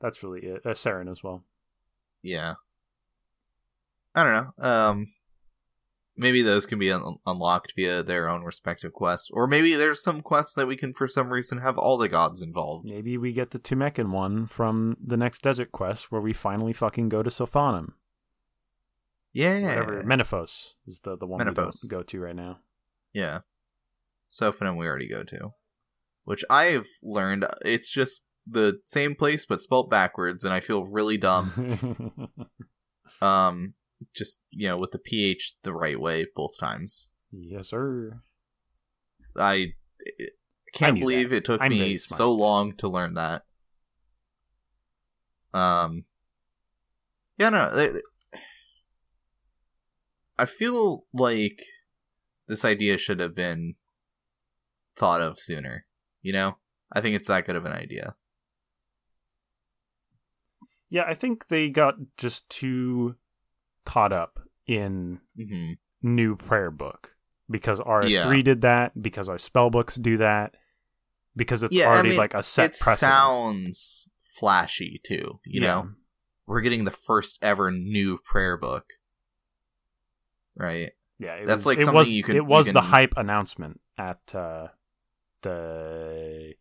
that's 0.00 0.22
really 0.22 0.40
it. 0.40 0.62
Uh, 0.64 0.70
Seren 0.70 1.10
as 1.10 1.22
well. 1.22 1.44
Yeah. 2.22 2.54
I 4.14 4.24
don't 4.24 4.32
know. 4.32 4.64
Um, 4.64 5.06
maybe 6.16 6.42
those 6.42 6.66
can 6.66 6.78
be 6.78 6.92
un- 6.92 7.16
unlocked 7.26 7.72
via 7.76 8.02
their 8.02 8.28
own 8.28 8.42
respective 8.42 8.92
quests 8.92 9.30
or 9.32 9.46
maybe 9.46 9.74
there's 9.74 10.02
some 10.02 10.20
quests 10.20 10.54
that 10.54 10.66
we 10.66 10.76
can 10.76 10.92
for 10.92 11.08
some 11.08 11.32
reason 11.32 11.58
have 11.58 11.78
all 11.78 11.96
the 11.96 12.08
gods 12.08 12.42
involved 12.42 12.90
maybe 12.90 13.16
we 13.16 13.32
get 13.32 13.50
the 13.50 13.58
Tumekan 13.58 14.10
one 14.10 14.46
from 14.46 14.96
the 15.02 15.16
next 15.16 15.42
desert 15.42 15.72
quest 15.72 16.12
where 16.12 16.20
we 16.20 16.32
finally 16.32 16.72
fucking 16.72 17.08
go 17.08 17.22
to 17.22 17.30
Sophanem 17.30 17.92
yeah 19.32 19.80
Whatever. 19.80 20.04
Menaphos 20.04 20.72
is 20.86 21.00
the, 21.00 21.16
the 21.16 21.26
one 21.26 21.40
Menaphos. 21.40 21.82
we 21.82 21.88
go 21.88 22.02
to 22.02 22.20
right 22.20 22.36
now 22.36 22.58
yeah 23.12 23.40
Sophanem 24.30 24.76
we 24.76 24.86
already 24.86 25.08
go 25.08 25.24
to 25.24 25.52
which 26.24 26.44
I've 26.50 26.88
learned 27.02 27.46
it's 27.64 27.90
just 27.90 28.24
the 28.46 28.80
same 28.84 29.14
place 29.14 29.46
but 29.46 29.60
spelt 29.60 29.88
backwards 29.88 30.44
and 30.44 30.52
I 30.52 30.60
feel 30.60 30.84
really 30.84 31.16
dumb 31.16 32.30
um 33.22 33.74
just 34.14 34.40
you 34.50 34.68
know 34.68 34.76
with 34.76 34.90
the 34.90 34.98
ph 34.98 35.54
the 35.62 35.72
right 35.72 36.00
way 36.00 36.26
both 36.34 36.58
times. 36.58 37.10
Yes, 37.30 37.68
sir. 37.70 38.20
I, 39.38 39.74
can't 40.74 40.96
I 40.96 41.00
believe 41.00 41.30
that. 41.30 41.36
it 41.36 41.44
took 41.44 41.60
I'm 41.60 41.70
me 41.70 41.98
so 41.98 42.32
long 42.32 42.74
to 42.76 42.88
learn 42.88 43.14
that. 43.14 43.42
Um. 45.54 46.04
Yeah, 47.38 47.50
no. 47.50 48.00
I 50.38 50.44
feel 50.44 51.04
like 51.12 51.62
this 52.48 52.64
idea 52.64 52.98
should 52.98 53.20
have 53.20 53.34
been 53.34 53.74
thought 54.96 55.20
of 55.20 55.38
sooner. 55.38 55.86
You 56.22 56.32
know, 56.32 56.56
I 56.92 57.00
think 57.00 57.16
it's 57.16 57.28
that 57.28 57.46
good 57.46 57.56
of 57.56 57.66
an 57.66 57.72
idea. 57.72 58.14
Yeah, 60.88 61.04
I 61.06 61.14
think 61.14 61.48
they 61.48 61.70
got 61.70 61.94
just 62.16 62.48
too 62.50 63.16
caught 63.84 64.12
up 64.12 64.38
in 64.66 65.20
mm-hmm. 65.38 65.72
new 66.02 66.36
prayer 66.36 66.70
book 66.70 67.14
because 67.50 67.80
RS3 67.80 68.36
yeah. 68.36 68.42
did 68.42 68.60
that, 68.60 69.00
because 69.00 69.28
our 69.28 69.38
spell 69.38 69.70
books 69.70 69.96
do 69.96 70.18
that, 70.18 70.54
because 71.34 71.62
it's 71.62 71.74
yeah, 71.74 71.86
already 71.86 72.10
I 72.10 72.10
mean, 72.10 72.18
like 72.18 72.34
a 72.34 72.42
set 72.42 72.72
it 72.72 72.78
precedent. 72.80 73.10
sounds 73.10 74.08
flashy 74.22 75.00
too. 75.04 75.40
You 75.44 75.62
Yeah. 75.62 75.66
know, 75.66 75.90
we're 76.46 76.60
getting 76.60 76.84
the 76.84 76.90
first 76.90 77.38
ever 77.40 77.70
new 77.70 78.18
prayer 78.18 78.56
book, 78.56 78.84
right? 80.54 80.92
Yeah, 81.18 81.34
it 81.36 81.46
That's 81.46 81.58
was, 81.58 81.66
like 81.66 81.78
it 81.78 81.84
something 81.84 81.98
was, 81.98 82.10
you 82.10 82.22
can- 82.22 82.36
It 82.36 82.44
was 82.44 82.66
you 82.66 82.72
the 82.72 82.82
hype 82.82 83.14
announcement 83.16 83.80
at 83.96 84.34
uh, 84.34 84.68
the 85.42 86.54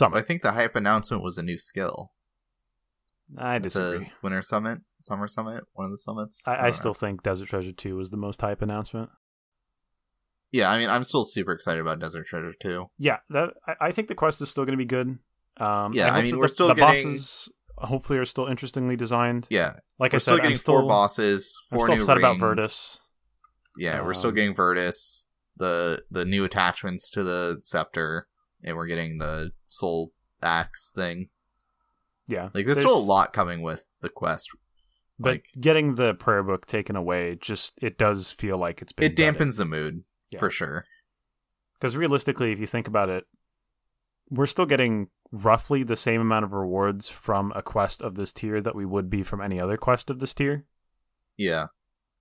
I 0.00 0.22
think 0.22 0.42
the 0.42 0.52
hype 0.52 0.76
announcement 0.76 1.22
was 1.22 1.38
a 1.38 1.42
new 1.42 1.58
skill. 1.58 2.12
I 3.36 3.58
disagree. 3.58 4.06
The 4.06 4.10
Winter 4.22 4.42
Summit, 4.42 4.80
Summer 5.00 5.26
Summit, 5.26 5.64
one 5.72 5.84
of 5.86 5.90
the 5.90 5.98
summits. 5.98 6.42
I, 6.46 6.54
I 6.56 6.62
don't 6.64 6.72
still 6.74 6.90
know. 6.90 6.94
think 6.94 7.22
Desert 7.22 7.48
Treasure 7.48 7.72
Two 7.72 7.96
was 7.96 8.10
the 8.10 8.16
most 8.16 8.40
hype 8.40 8.62
announcement. 8.62 9.10
yeah. 10.52 10.70
I 10.70 10.78
mean, 10.78 10.88
I'm 10.88 11.02
still 11.04 11.24
super 11.24 11.52
excited 11.52 11.80
about 11.80 11.98
Desert 11.98 12.26
Treasure 12.26 12.52
Two. 12.60 12.86
Yeah, 12.98 13.18
that 13.30 13.50
I, 13.66 13.86
I 13.86 13.90
think 13.92 14.08
the 14.08 14.14
quest 14.14 14.40
is 14.42 14.48
still 14.50 14.64
going 14.64 14.78
to 14.78 14.82
be 14.82 14.84
good. 14.84 15.18
Um, 15.58 15.92
Yeah, 15.94 16.08
I 16.12 16.16
hope 16.16 16.24
mean, 16.24 16.36
we're 16.36 16.42
the, 16.42 16.48
still 16.50 16.68
the 16.68 16.74
getting- 16.74 16.88
bosses 17.12 17.50
hopefully 17.78 18.18
are 18.18 18.24
still 18.24 18.46
interestingly 18.46 18.96
designed. 18.96 19.46
Yeah, 19.50 19.74
Like 19.98 20.12
we're 20.12 20.16
I 20.16 20.18
said, 20.18 20.20
still 20.20 20.36
getting 20.36 20.50
I'm 20.52 20.56
still 20.56 20.74
four 20.80 20.88
bosses, 20.88 21.58
I'm 21.72 21.78
four 21.78 21.86
still 21.86 21.96
new 21.96 22.02
upset 22.02 22.18
about 22.18 22.30
rings. 22.32 22.40
Virtus. 22.40 23.00
Yeah, 23.76 24.02
we're 24.02 24.14
still 24.14 24.30
Um, 24.30 24.36
getting 24.36 24.54
Virtus, 24.54 25.25
the 25.56 26.04
the 26.10 26.24
new 26.24 26.44
attachments 26.44 27.10
to 27.10 27.22
the 27.24 27.60
scepter, 27.62 28.26
and 28.62 28.76
we're 28.76 28.86
getting 28.86 29.18
the 29.18 29.52
soul 29.66 30.12
axe 30.42 30.90
thing. 30.94 31.28
Yeah, 32.28 32.48
Like, 32.54 32.66
there's, 32.66 32.80
still 32.80 32.98
a 32.98 33.00
lot 33.00 33.32
coming 33.32 33.62
with 33.62 33.84
the 34.00 34.08
quest. 34.08 34.50
but 35.18 35.30
like- 35.34 35.46
getting 35.60 35.94
the 35.94 36.12
prayer 36.14 36.42
book 36.42 36.66
taken 36.66 36.96
away 36.96 37.36
just 37.40 37.74
it 37.80 37.96
does 37.98 38.32
feel 38.32 38.58
like 38.58 38.82
it's 38.82 38.92
been 38.92 39.10
It 39.12 39.16
dampens 39.16 39.58
the 39.58 39.64
mood 39.64 40.02
Yeah. 40.30 40.40
for 40.40 40.50
sure. 40.50 40.84
because 41.74 41.96
realistically, 41.96 42.50
if 42.52 42.58
you 42.58 42.66
think 42.66 42.88
about 42.88 43.08
it, 43.08 43.26
we're 44.28 44.46
still 44.46 44.66
getting 44.66 45.08
roughly 45.30 45.82
the 45.84 45.94
same 45.96 46.20
amount 46.20 46.44
of 46.44 46.52
rewards 46.52 47.08
from 47.08 47.52
a 47.54 47.62
quest 47.62 48.02
of 48.02 48.16
this 48.16 48.32
tier 48.32 48.60
that 48.60 48.74
we 48.74 48.84
would 48.84 49.08
be 49.08 49.22
from 49.22 49.40
any 49.40 49.60
other 49.60 49.76
quest 49.76 50.10
of 50.10 50.18
this 50.18 50.34
tier. 50.34 50.64
Yeah, 51.36 51.66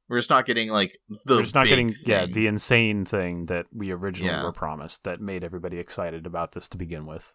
we're 0.08 0.18
just 0.20 0.30
not 0.30 0.46
getting 0.46 0.70
like 0.70 0.98
the 1.26 1.36
we're 1.36 1.42
just 1.42 1.56
not 1.56 1.68
getting 1.68 1.94
yeah 2.06 2.26
the 2.26 2.48
insane 2.48 3.06
thing 3.06 3.46
that 3.48 3.66
we 3.74 3.92
originally 3.92 4.32
Yeah. 4.32 4.44
were 4.44 4.52
promised 4.52 5.04
that 5.04 5.20
made 5.22 5.44
everybody 5.44 5.80
excited 5.80 6.26
about 6.26 6.52
this 6.54 6.68
to 6.70 6.78
begin 6.78 7.06
with. 7.06 7.34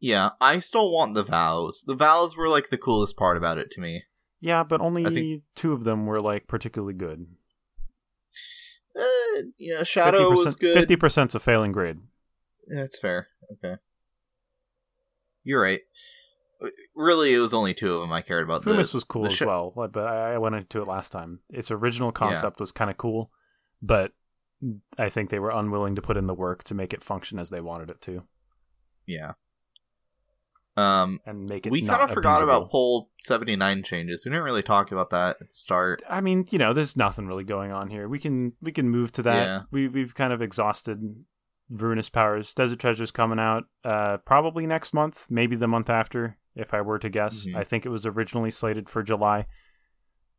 Yeah, 0.00 0.30
I 0.40 0.58
still 0.60 0.92
want 0.92 1.14
the 1.14 1.24
vows. 1.24 1.82
The 1.86 1.96
vows 1.96 2.36
were 2.36 2.48
like 2.48 2.68
the 2.70 2.78
coolest 2.78 3.16
part 3.16 3.36
about 3.36 3.58
it 3.58 3.70
to 3.72 3.80
me. 3.80 4.04
Yeah, 4.40 4.62
but 4.62 4.80
only 4.80 5.04
think- 5.04 5.42
two 5.56 5.72
of 5.72 5.82
them 5.84 6.06
were 6.06 6.20
like 6.20 6.46
particularly 6.46 6.94
good. 6.94 7.26
Uh, 8.98 9.42
yeah, 9.56 9.82
Shadow 9.84 10.30
was 10.30 10.56
good. 10.56 10.74
Fifty 10.76 10.96
percent's 10.96 11.34
a 11.34 11.40
failing 11.40 11.72
grade. 11.72 11.98
That's 12.68 12.98
fair. 12.98 13.28
Okay. 13.52 13.76
You're 15.44 15.60
right. 15.62 15.80
Really, 16.98 17.32
it 17.32 17.38
was 17.38 17.54
only 17.54 17.74
two 17.74 17.94
of 17.94 18.00
them 18.00 18.12
I 18.12 18.22
cared 18.22 18.42
about. 18.42 18.64
Fumus 18.64 18.90
the, 18.90 18.96
was 18.96 19.04
cool 19.04 19.26
as 19.26 19.34
sh- 19.34 19.42
well, 19.42 19.72
but 19.74 19.96
I 19.96 20.34
I 20.34 20.38
went 20.38 20.56
into 20.56 20.82
it 20.82 20.88
last 20.88 21.10
time. 21.12 21.38
Its 21.48 21.70
original 21.70 22.10
concept 22.10 22.58
was 22.58 22.72
kind 22.72 22.90
of 22.90 22.96
cool, 22.96 23.30
but 23.80 24.12
I 24.98 25.08
think 25.08 25.30
they 25.30 25.38
were 25.38 25.50
unwilling 25.52 25.94
to 25.94 26.02
put 26.02 26.16
in 26.16 26.26
the 26.26 26.34
work 26.34 26.64
to 26.64 26.74
make 26.74 26.92
it 26.92 27.04
function 27.04 27.38
as 27.38 27.50
they 27.50 27.60
wanted 27.60 27.90
it 27.90 28.00
to, 28.02 28.24
Yeah. 29.06 29.34
Um, 30.76 31.20
and 31.26 31.48
make 31.48 31.66
it. 31.66 31.72
we 31.72 31.82
kind 31.84 32.02
of 32.02 32.10
forgot 32.10 32.38
abusable. 32.38 32.42
about 32.44 32.70
poll 32.70 33.10
79 33.22 33.82
changes. 33.82 34.24
We 34.24 34.30
didn't 34.30 34.44
really 34.44 34.62
talk 34.62 34.92
about 34.92 35.10
that 35.10 35.36
at 35.40 35.48
the 35.48 35.52
start. 35.54 36.02
I 36.08 36.20
mean, 36.20 36.46
you 36.50 36.58
know, 36.58 36.72
there's 36.72 36.96
nothing 36.96 37.26
really 37.26 37.42
going 37.44 37.72
on 37.72 37.90
here. 37.90 38.08
We 38.08 38.20
can 38.20 38.52
we 38.60 38.70
can 38.70 38.88
move 38.88 39.10
to 39.12 39.22
that. 39.22 39.44
Yeah. 39.44 39.62
We 39.72 39.88
we've 39.88 40.14
kind 40.14 40.32
of 40.32 40.40
exhausted 40.40 41.24
ruinous 41.70 42.08
powers. 42.08 42.54
Desert 42.54 42.78
Treasure's 42.78 43.10
coming 43.10 43.38
out 43.38 43.64
uh 43.84 44.16
probably 44.18 44.66
next 44.66 44.92
month, 44.94 45.26
maybe 45.30 45.54
the 45.56 45.68
month 45.68 45.90
after, 45.90 46.38
if 46.54 46.72
I 46.72 46.80
were 46.80 46.98
to 46.98 47.08
guess. 47.10 47.46
Mhm. 47.46 47.56
I 47.56 47.64
think 47.64 47.84
it 47.84 47.90
was 47.90 48.06
originally 48.06 48.50
slated 48.50 48.88
for 48.88 49.02
July. 49.02 49.46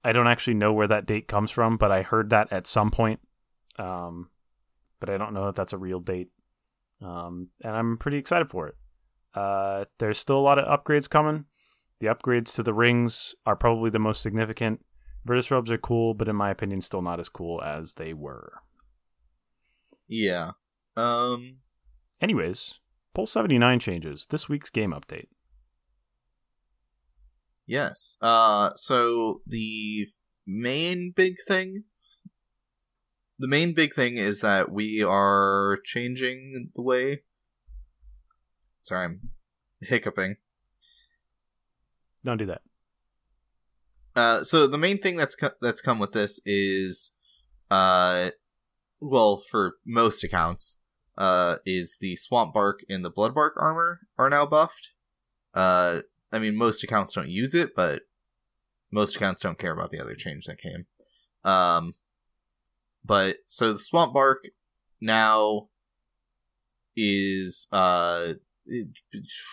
I 0.04 0.12
don't 0.12 0.28
actually 0.28 0.54
know 0.56 0.74
where 0.74 0.88
that 0.88 1.06
date 1.06 1.28
comes 1.28 1.52
from, 1.52 1.78
but 1.78 1.92
I 1.92 2.02
heard 2.02 2.30
that 2.32 2.52
at 2.52 2.68
some 2.68 2.90
point. 2.92 3.20
Um 3.78 4.30
but 5.00 5.10
I 5.10 5.18
don't 5.18 5.34
know 5.34 5.48
if 5.48 5.56
that's 5.56 5.74
a 5.74 5.78
real 5.78 6.00
date. 6.00 6.30
Um 7.02 7.50
and 7.64 7.76
I'm 7.76 7.98
pretty 7.98 8.18
excited 8.18 8.50
for 8.50 8.68
it. 8.68 8.76
Uh 9.36 9.86
there's 10.00 10.18
still 10.18 10.40
a 10.40 10.42
lot 10.42 10.58
of 10.60 10.66
upgrades 10.66 11.10
coming. 11.10 11.46
The 12.00 12.08
upgrades 12.08 12.56
to 12.56 12.64
the 12.64 12.74
rings 12.74 13.36
are 13.46 13.56
probably 13.56 13.90
the 13.90 14.00
most 14.00 14.22
significant. 14.22 14.84
British 15.26 15.52
robes 15.52 15.70
are 15.72 15.78
cool, 15.78 16.14
but 16.14 16.30
in 16.30 16.36
my 16.36 16.50
opinion, 16.50 16.80
still 16.82 17.02
not 17.02 17.20
as 17.20 17.28
cool 17.30 17.62
as 17.62 17.96
they 17.96 18.14
were. 18.14 18.62
Yeah. 20.08 20.52
Um, 20.96 21.58
Anyways, 22.22 22.80
Poll 23.14 23.28
79 23.28 23.80
changes. 23.80 24.28
This 24.28 24.50
week's 24.50 24.70
game 24.70 24.92
update. 24.92 25.28
yes. 27.66 28.18
Uh, 28.22 28.72
so 28.76 29.42
the 29.48 30.08
main 30.46 31.14
big 31.16 31.36
thing, 31.48 31.84
the 33.38 33.48
main 33.48 33.74
big 33.74 33.94
thing 33.94 34.18
is 34.18 34.42
that 34.42 34.72
we 34.72 35.02
are 35.04 35.78
changing 35.86 36.72
the 36.76 36.82
way. 36.82 37.20
Sorry, 38.82 39.06
I'm 39.06 39.30
hiccuping. 39.82 40.38
Don't 42.26 42.38
do 42.38 42.46
that. 42.48 42.62
Uh, 44.16 44.44
so 44.44 44.68
the 44.68 44.78
main 44.78 44.98
thing 44.98 45.16
that's 45.16 45.36
co- 45.36 45.52
that's 45.62 45.80
come 45.82 46.00
with 46.00 46.12
this 46.12 46.42
is, 46.46 47.12
uh, 47.72 48.32
well, 49.00 49.42
for 49.50 49.76
most 49.86 50.24
accounts, 50.24 50.79
uh, 51.20 51.58
is 51.66 51.98
the 52.00 52.16
swamp 52.16 52.54
bark 52.54 52.80
and 52.90 53.06
the 53.06 53.12
blood 53.12 53.36
bark 53.36 53.54
armor 53.58 54.00
are 54.18 54.30
now 54.30 54.46
buffed. 54.46 54.92
Uh, 55.54 56.02
I 56.32 56.40
mean, 56.40 56.56
most 56.56 56.84
accounts 56.84 57.14
don't 57.14 57.30
use 57.30 57.54
it, 57.54 57.76
but 57.76 58.04
most 58.92 59.16
accounts 59.18 59.42
don't 59.42 59.60
care 59.60 59.74
about 59.74 59.92
the 59.92 60.00
other 60.00 60.16
change 60.16 60.46
that 60.46 60.60
came. 60.60 60.86
Um, 61.44 61.96
but 63.04 63.38
so 63.48 63.74
the 63.74 63.80
swamp 63.80 64.14
bark 64.14 64.46
now 65.02 65.70
is 66.96 67.68
uh 67.72 68.34
it, 68.66 68.88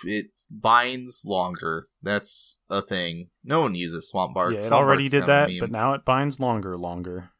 it 0.04 0.26
binds 0.50 1.22
longer. 1.24 1.88
That's 2.02 2.58
a 2.68 2.82
thing. 2.82 3.28
No 3.44 3.62
one 3.62 3.74
uses 3.74 4.08
swamp 4.08 4.34
bark. 4.34 4.52
yeah, 4.52 4.60
it 4.60 4.64
Swamp 4.66 4.84
already 4.84 5.04
bark's 5.04 5.12
did 5.12 5.20
kind 5.26 5.44
of 5.44 5.48
a 5.48 5.52
that, 5.54 5.60
but 5.60 5.70
now 5.70 5.94
it 5.94 6.04
binds 6.04 6.38
longer, 6.38 6.76
longer. 6.76 7.30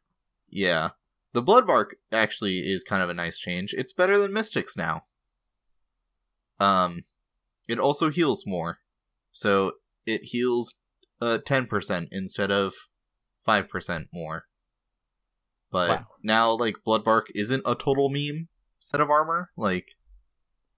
Yeah. 0.49 0.91
The 1.37 1.43
blood 1.43 1.67
bark 1.67 1.97
actually 2.11 2.61
is 2.61 2.83
kind 2.83 3.03
of 3.03 3.11
a 3.11 3.15
nice 3.15 3.39
change. 3.39 3.75
It's 3.77 3.93
better 3.93 4.17
than 4.17 4.33
Mystics 4.33 4.75
now. 4.75 5.03
Um 6.59 7.05
it 7.69 7.79
also 7.79 8.09
heals 8.09 8.45
more. 8.47 8.79
So 9.33 9.73
it 10.07 10.23
heals 10.25 10.77
uh 11.21 11.37
10% 11.47 12.09
instead 12.11 12.51
of 12.51 12.73
5% 13.47 14.07
more. 14.15 14.45
But 15.71 15.91
Wow. 15.91 16.07
now 16.23 16.51
like 16.53 16.77
blood 16.87 17.05
bark 17.05 17.27
isn't 17.35 17.63
a 17.67 17.75
total 17.75 18.09
meme 18.09 18.49
set 18.79 19.03
of 19.03 19.11
armor. 19.11 19.51
Like 19.59 19.89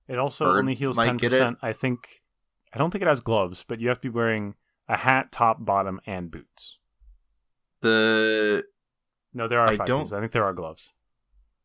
It 0.08 0.18
also 0.18 0.46
Bird 0.46 0.58
only 0.58 0.74
heals 0.74 0.96
10%. 0.98 1.18
get 1.20 1.32
it. 1.34 1.54
I 1.62 1.72
think. 1.72 2.00
I 2.72 2.78
don't 2.78 2.90
think 2.90 3.02
it 3.02 3.08
has 3.08 3.20
gloves, 3.20 3.64
but 3.66 3.80
you 3.80 3.86
have 3.88 4.00
to 4.00 4.10
be 4.10 4.14
wearing 4.14 4.56
a 4.88 4.96
hat, 4.96 5.30
top, 5.30 5.64
bottom, 5.64 6.00
and 6.04 6.32
boots. 6.32 6.78
the 7.80 8.64
No, 9.38 9.46
there 9.48 9.60
are 9.60 9.68
I 9.68 9.76
five 9.76 9.86
don't- 9.86 10.00
pieces. 10.00 10.12
I 10.12 10.20
think 10.20 10.32
there 10.32 10.44
are 10.44 10.52
gloves. 10.52 10.90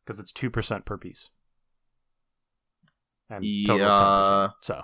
Because 0.05 0.19
it's 0.19 0.31
2% 0.31 0.85
per 0.85 0.97
piece. 0.97 1.31
And 3.29 3.43
total 3.65 3.79
Yeah. 3.79 4.49
10%. 4.61 4.63
So, 4.63 4.83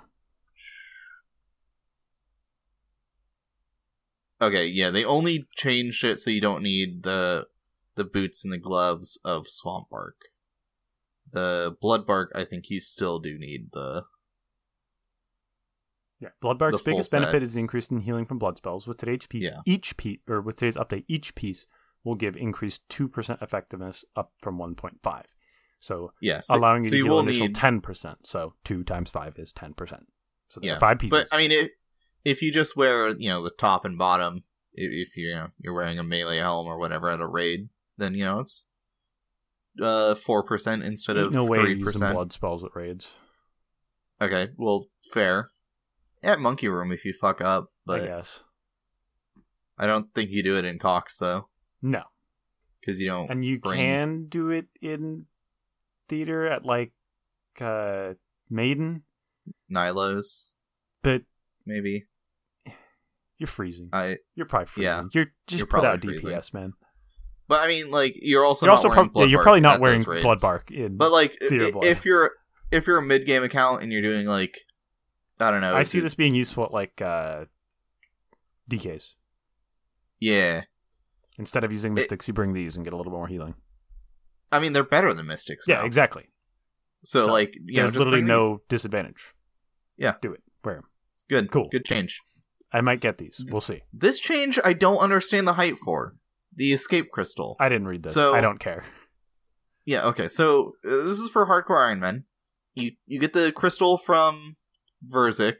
Okay, 4.42 4.66
yeah, 4.66 4.90
they 4.90 5.04
only 5.04 5.46
changed 5.54 6.02
it 6.02 6.18
so 6.18 6.30
you 6.30 6.40
don't 6.40 6.62
need 6.62 7.02
the 7.02 7.46
the 7.96 8.04
boots 8.04 8.42
and 8.44 8.52
the 8.52 8.58
gloves 8.58 9.18
of 9.24 9.46
swamp 9.46 9.90
bark. 9.90 10.16
The 11.30 11.76
blood 11.82 12.06
bark, 12.06 12.32
I 12.34 12.44
think 12.44 12.70
you 12.70 12.80
still 12.80 13.18
do 13.18 13.38
need 13.38 13.70
the 13.72 14.06
Yeah, 16.18 16.30
Bloodbark's 16.42 16.78
the 16.82 16.90
biggest 16.90 17.10
set. 17.10 17.20
benefit 17.20 17.42
is 17.42 17.54
the 17.54 17.60
increase 17.60 17.90
in 17.90 18.00
healing 18.00 18.24
from 18.26 18.38
blood 18.38 18.56
spells. 18.56 18.86
With 18.86 18.96
today's 18.96 19.26
piece, 19.26 19.44
Yeah. 19.44 19.60
each 19.66 19.96
piece, 19.98 20.20
or 20.28 20.40
with 20.40 20.56
today's 20.56 20.76
update, 20.76 21.04
each 21.08 21.34
piece 21.34 21.66
will 22.04 22.14
give 22.14 22.36
increased 22.36 22.82
two 22.88 23.08
percent 23.08 23.40
effectiveness, 23.42 24.04
up 24.16 24.32
from 24.38 24.58
one 24.58 24.74
point 24.74 24.98
five. 25.02 25.26
So 25.80 26.12
yeah, 26.20 26.40
so, 26.40 26.56
allowing 26.56 26.84
you 26.84 26.90
so 26.90 26.92
to 26.92 26.96
you 26.96 27.04
heal 27.04 27.18
initial 27.20 27.46
need 27.46 27.54
ten 27.54 27.80
percent. 27.80 28.26
So 28.26 28.54
two 28.64 28.84
times 28.84 29.10
five 29.10 29.38
is 29.38 29.52
ten 29.52 29.74
percent. 29.74 30.06
So 30.48 30.60
there 30.60 30.70
yeah 30.70 30.76
are 30.76 30.80
five 30.80 30.98
pieces. 30.98 31.18
But 31.18 31.34
I 31.34 31.40
mean, 31.40 31.52
it, 31.52 31.72
if 32.24 32.42
you 32.42 32.52
just 32.52 32.76
wear 32.76 33.10
you 33.10 33.28
know 33.28 33.42
the 33.42 33.50
top 33.50 33.84
and 33.84 33.96
bottom, 33.96 34.44
if, 34.74 35.08
if 35.08 35.16
you 35.16 35.32
know 35.32 35.48
you're 35.58 35.74
wearing 35.74 35.98
a 35.98 36.04
melee 36.04 36.38
helm 36.38 36.66
or 36.66 36.78
whatever 36.78 37.10
at 37.10 37.20
a 37.20 37.26
raid, 37.26 37.68
then 37.96 38.14
you 38.14 38.24
know 38.24 38.40
it's 38.40 38.66
uh 39.80 40.14
four 40.14 40.42
percent 40.42 40.82
instead 40.82 41.16
of 41.16 41.32
no 41.32 41.44
way 41.44 41.60
three 41.60 41.74
using 41.76 42.12
blood 42.12 42.32
spells 42.32 42.64
at 42.64 42.74
raids. 42.74 43.12
Okay, 44.20 44.48
well, 44.56 44.86
fair. 45.12 45.50
At 46.22 46.40
Monkey 46.40 46.68
Room, 46.68 46.92
if 46.92 47.06
you 47.06 47.14
fuck 47.14 47.40
up, 47.40 47.72
I 47.88 47.98
but 47.98 48.06
guess 48.06 48.44
I 49.78 49.86
don't 49.86 50.12
think 50.14 50.30
you 50.30 50.42
do 50.42 50.58
it 50.58 50.66
in 50.66 50.78
Cox 50.78 51.16
though, 51.16 51.48
no, 51.82 52.02
because 52.80 53.00
you 53.00 53.06
don't. 53.08 53.30
and 53.30 53.44
you 53.44 53.58
bring- 53.58 53.76
can 53.78 54.26
do 54.28 54.50
it 54.50 54.66
in 54.80 55.26
theater 56.08 56.46
at 56.46 56.64
like 56.64 56.92
uh 57.60 58.14
Maiden. 58.48 59.02
Nylos. 59.72 60.48
but 61.02 61.22
maybe. 61.66 62.06
You're 63.38 63.46
freezing. 63.46 63.88
I 63.92 64.18
you're 64.34 64.46
probably 64.46 64.66
freezing. 64.66 64.90
yeah, 64.90 65.02
you're 65.12 65.32
just 65.46 65.58
you're 65.60 65.66
put 65.66 65.78
out 65.78 66.00
probably 66.02 66.18
DPS, 66.18 66.22
freezing. 66.22 66.50
man. 66.52 66.72
but 67.48 67.60
I 67.62 67.68
mean, 67.68 67.90
like 67.90 68.14
you're 68.20 68.44
also 68.44 68.66
You're 68.66 68.70
not 68.72 68.76
also 68.84 68.88
wearing 68.90 69.10
prob- 69.10 69.22
yeah, 69.22 69.30
you're 69.30 69.42
probably 69.42 69.60
not 69.62 69.80
wearing 69.80 70.02
blood 70.02 70.40
bark. 70.42 70.70
In, 70.70 70.96
But 70.98 71.10
like, 71.10 71.38
Theater 71.40 71.72
i- 71.82 71.86
if 71.86 72.04
you're 72.04 72.32
if 72.70 72.86
you're 72.86 72.98
a 72.98 73.02
mid 73.02 73.24
game 73.24 73.42
account 73.42 73.82
and 73.82 73.90
you're 73.92 74.02
doing 74.02 74.26
like, 74.26 74.58
I 75.40 75.50
don't 75.50 75.62
know. 75.62 75.74
I 75.74 75.84
see 75.84 76.00
this 76.00 76.14
being 76.14 76.34
useful 76.34 76.64
at 76.64 76.72
like 76.72 77.00
uh, 77.00 77.46
DKs. 78.70 79.14
Yeah, 80.20 80.64
Instead 81.40 81.64
of 81.64 81.72
using 81.72 81.94
mystics, 81.94 82.28
you 82.28 82.34
bring 82.34 82.52
these 82.52 82.76
and 82.76 82.84
get 82.84 82.92
a 82.92 82.96
little 82.96 83.10
bit 83.10 83.16
more 83.16 83.26
healing. 83.26 83.54
I 84.52 84.60
mean 84.60 84.74
they're 84.74 84.84
better 84.84 85.14
than 85.14 85.26
mystics. 85.26 85.64
Yeah, 85.66 85.78
now. 85.78 85.86
exactly. 85.86 86.28
So, 87.02 87.24
So, 87.24 87.32
like, 87.32 87.56
know, 87.58 87.80
There's 87.82 87.96
literally 87.96 88.20
no 88.20 88.40
these. 88.48 88.58
disadvantage. 88.68 89.32
Yeah. 89.96 90.16
do 90.20 90.32
it. 90.34 90.42
Wear 90.62 90.76
'em. 90.76 90.82
It's 91.14 91.22
good. 91.24 91.50
Cool. 91.50 91.68
Good 91.72 91.86
change. 91.86 92.20
I 92.72 92.82
might 92.82 93.00
get 93.00 93.16
these. 93.18 93.42
We'll 93.48 93.62
see. 93.62 93.80
This 93.92 94.20
change, 94.20 94.58
I 94.64 94.74
don't 94.74 94.98
understand 94.98 95.48
the 95.48 95.54
hype 95.54 95.78
for 95.78 96.16
the 96.54 96.72
escape 96.74 97.10
crystal. 97.10 97.56
I 97.58 97.68
didn't 97.70 97.88
read 97.88 98.02
this. 98.02 98.12
So- 98.12 98.34
I 98.34 98.40
don't 98.42 98.60
care. 98.60 98.84
Yeah, 99.86 100.04
okay. 100.08 100.28
So 100.28 100.74
uh, 100.84 100.90
this 101.04 101.18
is 101.18 101.30
for 101.30 101.46
hardcore 101.46 101.84
Iron 101.88 102.00
Men. 102.00 102.24
You 102.74 102.92
you 103.06 103.18
get 103.18 103.32
the 103.32 103.50
crystal 103.50 103.96
from 103.96 104.56
Verzik, 105.10 105.56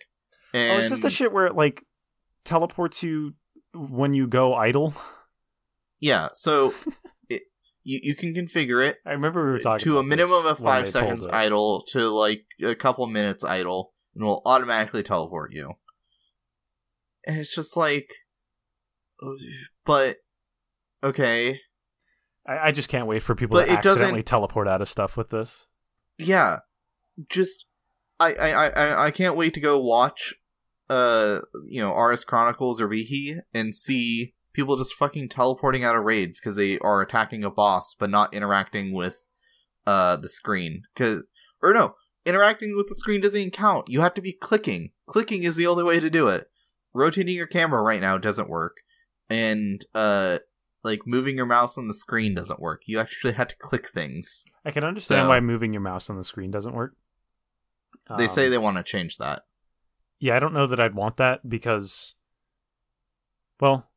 and 0.53 0.73
oh, 0.77 0.79
is 0.79 0.91
this 0.91 1.01
the 1.01 1.11
shit 1.11 1.33
where 1.33 1.47
it 1.47 1.57
like 1.57 1.85
teleports 2.45 3.03
you 3.03 3.35
when 3.75 4.13
you 4.15 4.27
go 4.29 4.55
idle? 4.55 4.95
yeah. 6.01 6.29
So 6.35 6.75
it, 7.29 7.43
you 7.85 8.01
you 8.03 8.15
can 8.15 8.35
configure 8.35 8.85
it 8.87 8.99
I 9.07 9.13
remember 9.13 9.45
we 9.47 9.53
were 9.53 9.59
talking 9.59 9.85
to 9.85 9.99
a 9.99 10.03
minimum 10.03 10.47
of 10.47 10.59
five 10.59 10.91
seconds 10.91 11.27
idle 11.27 11.85
to 11.89 12.09
like 12.09 12.45
a 12.63 12.75
couple 12.75 13.07
minutes 13.07 13.45
idle, 13.45 13.93
and 14.15 14.23
it 14.23 14.27
will 14.27 14.43
automatically 14.45 15.03
teleport 15.03 15.53
you. 15.53 15.75
And 17.27 17.39
it's 17.39 17.55
just 17.55 17.77
like, 17.77 18.11
but 19.85 20.17
okay, 21.05 21.61
I, 22.47 22.69
I 22.69 22.73
just 22.73 22.89
can't 22.89 23.07
wait 23.07 23.23
for 23.23 23.35
people 23.35 23.59
But 23.59 23.67
to 23.67 23.73
it 23.73 23.77
accidentally 23.79 24.23
teleport 24.23 24.69
out 24.69 24.81
of 24.81 24.89
stuff 24.89 25.17
with 25.17 25.29
this. 25.31 25.67
yeah 26.19 26.59
just 27.29 27.67
I, 28.19 28.33
I 28.35 28.49
i 28.51 28.69
I- 28.69 29.05
i 29.07 29.11
can't 29.11 29.37
wait 29.37 29.53
to 29.55 29.61
go 29.61 29.79
watch 29.79 30.35
uh 30.89 31.41
you 31.69 31.81
know 31.83 31.95
rs 31.95 32.25
chronicles 32.25 32.81
or 32.81 32.89
Vihi 32.89 33.41
and 33.53 33.75
see 33.75 34.35
people 34.53 34.77
just 34.77 34.95
fucking 34.95 35.29
teleporting 35.29 35.85
out 35.85 35.97
of 35.97 36.05
raids 36.05 36.41
because 36.41 36.57
they 36.57 36.79
are 36.81 37.01
attacking 37.01 37.45
a 37.45 37.51
boss 37.51 37.95
but 37.99 38.11
not 38.11 38.33
interacting 38.35 38.93
with 38.93 39.27
uh 39.87 40.17
the 40.17 40.29
screen 40.29 40.83
because 40.95 41.23
or 41.63 41.73
no 41.73 41.95
interacting 42.27 42.77
with 42.77 42.87
the 42.89 42.95
screen 42.95 43.21
doesn't 43.21 43.41
even 43.41 43.51
count 43.51 43.89
you 43.89 44.01
have 44.01 44.15
to 44.15 44.21
be 44.21 44.33
clicking 44.33 44.91
clicking 45.07 45.43
is 45.43 45.57
the 45.57 45.67
only 45.67 45.83
way 45.85 45.99
to 46.01 46.11
do 46.11 46.29
it 46.29 46.51
rotating 46.93 47.35
your 47.37 47.47
camera 47.47 47.81
right 47.83 48.01
now 48.01 48.19
doesn't 48.19 48.49
work 48.49 48.79
and 49.29 49.85
uh 49.95 50.39
like 50.83 51.01
moving 51.07 51.37
your 51.37 51.47
mouse 51.47 51.77
on 51.79 51.89
the 51.89 51.95
screen 51.95 52.35
doesn't 52.35 52.61
work 52.61 52.83
you 52.87 52.99
actually 52.99 53.33
have 53.33 53.49
to 53.49 53.57
click 53.57 53.89
things 53.89 54.45
I 54.65 54.71
can 54.71 54.85
understand 54.85 55.25
So- 55.25 55.29
why 55.29 55.41
moving 55.41 55.73
your 55.73 55.83
mouse 55.83 56.11
on 56.11 56.17
the 56.19 56.25
screen 56.25 56.51
doesn't 56.51 56.75
work. 56.75 56.95
They 58.19 58.27
say 58.27 58.47
Um, 58.47 58.51
they 58.51 58.59
want 58.59 58.77
to 58.77 58.83
change 58.83 59.17
that. 59.19 59.43
Yeah, 60.19 60.37
I 60.37 60.39
don't 60.41 60.53
know 60.53 60.67
that 60.67 60.81
I'd 60.81 60.95
want 60.95 61.17
that 61.17 61.49
because, 61.49 62.15
well, 63.61 63.71
I 63.73 63.77
don't 63.77 63.81
know. 63.81 63.90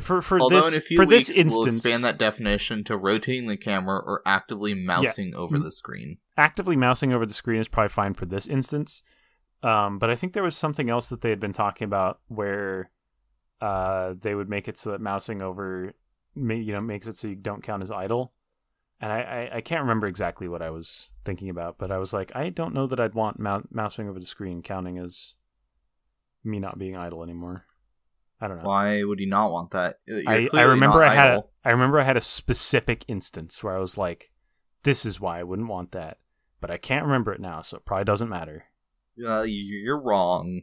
For 0.00 0.22
for 0.22 0.40
Although 0.40 0.62
this 0.62 0.74
in 0.74 0.78
a 0.78 0.80
few 0.80 0.96
for 0.96 1.06
weeks 1.06 1.26
this 1.26 1.36
instance, 1.36 1.54
we'll 1.54 1.66
expand 1.66 2.04
that 2.04 2.18
definition 2.18 2.84
to 2.84 2.96
rotating 2.96 3.46
the 3.48 3.56
camera 3.56 3.98
or 3.98 4.22
actively 4.24 4.74
mousing 4.74 5.34
over 5.34 5.58
the 5.58 5.72
screen. 5.72 6.18
actively 6.36 6.76
mousing 6.76 7.12
over 7.12 7.26
the 7.26 7.34
screen 7.34 7.60
is 7.60 7.68
probably 7.68 7.88
fine 7.88 8.14
for 8.14 8.26
this 8.26 8.46
instance. 8.46 9.02
Um, 9.62 9.98
but 9.98 10.08
I 10.08 10.14
think 10.14 10.32
there 10.32 10.42
was 10.42 10.56
something 10.56 10.88
else 10.88 11.08
that 11.08 11.20
they 11.20 11.30
had 11.30 11.40
been 11.40 11.52
talking 11.52 11.84
about 11.84 12.20
where 12.28 12.90
uh, 13.60 14.14
they 14.18 14.34
would 14.34 14.48
make 14.48 14.68
it 14.68 14.78
so 14.78 14.92
that 14.92 15.00
mousing 15.00 15.42
over, 15.42 15.92
you 16.34 16.72
know, 16.72 16.80
makes 16.80 17.06
it 17.06 17.16
so 17.16 17.28
you 17.28 17.34
don't 17.34 17.62
count 17.62 17.82
as 17.82 17.90
idle. 17.90 18.32
And 19.00 19.12
I, 19.12 19.20
I, 19.52 19.56
I 19.56 19.60
can't 19.60 19.82
remember 19.82 20.06
exactly 20.06 20.46
what 20.48 20.62
I 20.62 20.70
was 20.70 21.10
thinking 21.24 21.50
about, 21.50 21.76
but 21.76 21.90
I 21.90 21.98
was 21.98 22.12
like, 22.12 22.30
I 22.34 22.50
don't 22.50 22.72
know 22.72 22.86
that 22.86 23.00
I'd 23.00 23.14
want 23.14 23.38
mou- 23.38 23.66
mousing 23.70 24.08
over 24.08 24.18
the 24.18 24.26
screen 24.26 24.62
counting 24.62 24.98
as 24.98 25.34
me 26.44 26.58
not 26.58 26.78
being 26.78 26.96
idle 26.96 27.22
anymore. 27.22 27.64
I 28.40 28.48
don't 28.48 28.58
know. 28.58 28.64
Why 28.64 29.02
would 29.04 29.20
you 29.20 29.28
not 29.28 29.50
want 29.52 29.72
that? 29.72 29.96
You're 30.06 30.22
I, 30.28 30.48
I 30.54 30.62
remember 30.62 31.02
I 31.04 31.14
had 31.14 31.34
a. 31.34 31.44
I 31.64 31.70
remember 31.70 32.00
I 32.00 32.04
had 32.04 32.16
a 32.16 32.22
specific 32.22 33.04
instance 33.06 33.62
where 33.62 33.76
I 33.76 33.80
was 33.80 33.98
like, 33.98 34.30
"This 34.82 35.04
is 35.04 35.20
why 35.20 35.38
I 35.40 35.42
wouldn't 35.42 35.68
want 35.68 35.92
that," 35.92 36.18
but 36.60 36.70
I 36.70 36.78
can't 36.78 37.04
remember 37.04 37.32
it 37.34 37.40
now, 37.40 37.60
so 37.62 37.76
it 37.76 37.84
probably 37.84 38.04
doesn't 38.04 38.28
matter. 38.30 38.64
Uh, 39.22 39.42
you- 39.42 39.78
you're 39.84 40.00
wrong. 40.00 40.62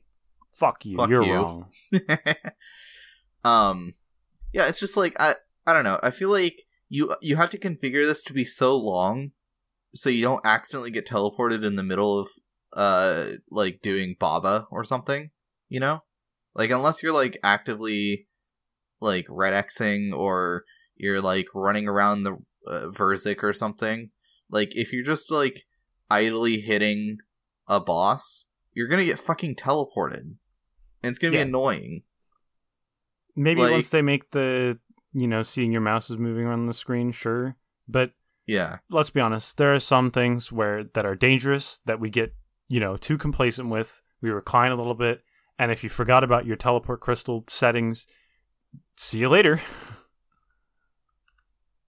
Fuck 0.51 0.85
you, 0.87 0.97
Fuck 0.97 1.09
you're 1.09 1.23
you. 1.23 1.33
wrong. 1.35 1.65
um, 3.43 3.93
yeah, 4.53 4.67
it's 4.67 4.79
just 4.79 4.97
like 4.97 5.15
I 5.19 5.35
I 5.65 5.73
don't 5.73 5.83
know. 5.83 5.99
I 6.01 6.11
feel 6.11 6.31
like 6.31 6.63
you 6.89 7.15
you 7.21 7.35
have 7.35 7.49
to 7.51 7.59
configure 7.59 8.05
this 8.05 8.23
to 8.23 8.33
be 8.33 8.45
so 8.45 8.75
long, 8.75 9.31
so 9.93 10.09
you 10.09 10.23
don't 10.23 10.45
accidentally 10.45 10.91
get 10.91 11.05
teleported 11.07 11.63
in 11.63 11.75
the 11.75 11.83
middle 11.83 12.19
of 12.19 12.29
uh 12.73 13.27
like 13.51 13.81
doing 13.81 14.15
Baba 14.19 14.67
or 14.71 14.83
something. 14.83 15.29
You 15.69 15.79
know, 15.79 16.03
like 16.57 16.71
unless 16.71 17.01
you're 17.01 17.13
like 17.13 17.37
actively 17.43 18.27
like 18.99 19.25
red 19.29 19.53
Xing 19.67 20.11
or 20.13 20.63
you're 20.95 21.21
like 21.21 21.45
running 21.53 21.87
around 21.87 22.23
the 22.23 22.33
uh, 22.65 22.87
Verzik 22.89 23.43
or 23.43 23.53
something. 23.53 24.09
Like 24.49 24.75
if 24.75 24.91
you're 24.91 25.03
just 25.05 25.31
like 25.31 25.65
idly 26.09 26.59
hitting 26.59 27.19
a 27.67 27.79
boss, 27.79 28.47
you're 28.73 28.87
gonna 28.87 29.05
get 29.05 29.19
fucking 29.19 29.55
teleported, 29.55 30.19
and 30.21 30.37
it's 31.03 31.19
gonna 31.19 31.33
Yeah. 31.37 31.43
be 31.43 31.49
annoying. 31.49 32.03
Maybe 33.35 33.61
Like- 33.61 33.71
once 33.71 33.89
they 33.89 34.01
make 34.01 34.31
the 34.31 34.79
you 35.13 35.27
know 35.27 35.43
seeing 35.43 35.71
your 35.71 35.81
mouse 35.81 36.09
is 36.09 36.17
moving 36.17 36.45
around 36.45 36.65
the 36.67 36.73
screen, 36.73 37.11
sure, 37.11 37.55
but 37.87 38.13
Yeah. 38.45 38.79
let's 38.89 39.09
be 39.09 39.19
honest, 39.21 39.57
there 39.57 39.73
are 39.73 39.79
some 39.79 40.11
things 40.11 40.51
where 40.51 40.83
that 40.83 41.05
are 41.05 41.15
dangerous 41.15 41.79
that 41.85 41.99
we 41.99 42.09
get 42.09 42.33
you 42.67 42.79
know 42.79 42.97
too 42.97 43.17
complacent 43.17 43.69
with. 43.69 44.01
We 44.21 44.29
recline 44.31 44.71
a 44.71 44.75
little 44.75 44.95
bit, 44.95 45.23
and 45.59 45.71
if 45.71 45.83
you 45.83 45.89
forgot 45.89 46.23
about 46.23 46.45
your 46.45 46.55
teleport 46.55 46.99
crystal 46.99 47.43
settings, 47.47 48.07
see 48.95 49.19
you 49.19 49.29
later. 49.29 49.61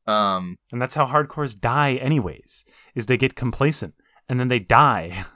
Um. 0.10 0.58
And 0.72 0.82
that's 0.82 0.96
how 0.96 1.06
hardcores 1.06 1.60
die, 1.60 1.94
anyways. 1.96 2.66
Is 2.96 3.06
they 3.06 3.18
get 3.18 3.36
complacent 3.36 3.94
and 4.28 4.40
then 4.40 4.48
they 4.48 4.60
die. 4.60 5.26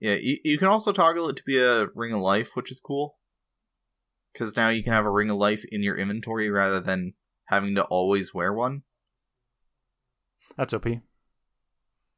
Yeah. 0.00 0.16
You, 0.20 0.36
you 0.44 0.58
can 0.58 0.68
also 0.68 0.92
toggle 0.92 1.30
it 1.30 1.36
to 1.36 1.42
be 1.46 1.56
a 1.58 1.86
ring 1.94 2.12
of 2.12 2.20
life, 2.20 2.50
which 2.54 2.70
is 2.70 2.78
cool. 2.78 3.16
Because 4.32 4.54
now 4.54 4.68
you 4.68 4.82
can 4.82 4.92
have 4.92 5.06
a 5.06 5.10
ring 5.10 5.30
of 5.30 5.38
life 5.38 5.64
in 5.72 5.82
your 5.82 5.96
inventory 5.96 6.50
rather 6.50 6.78
than 6.78 7.14
having 7.46 7.74
to 7.76 7.84
always 7.84 8.34
wear 8.34 8.52
one. 8.52 8.82
That's 10.58 10.74
OP. 10.74 10.86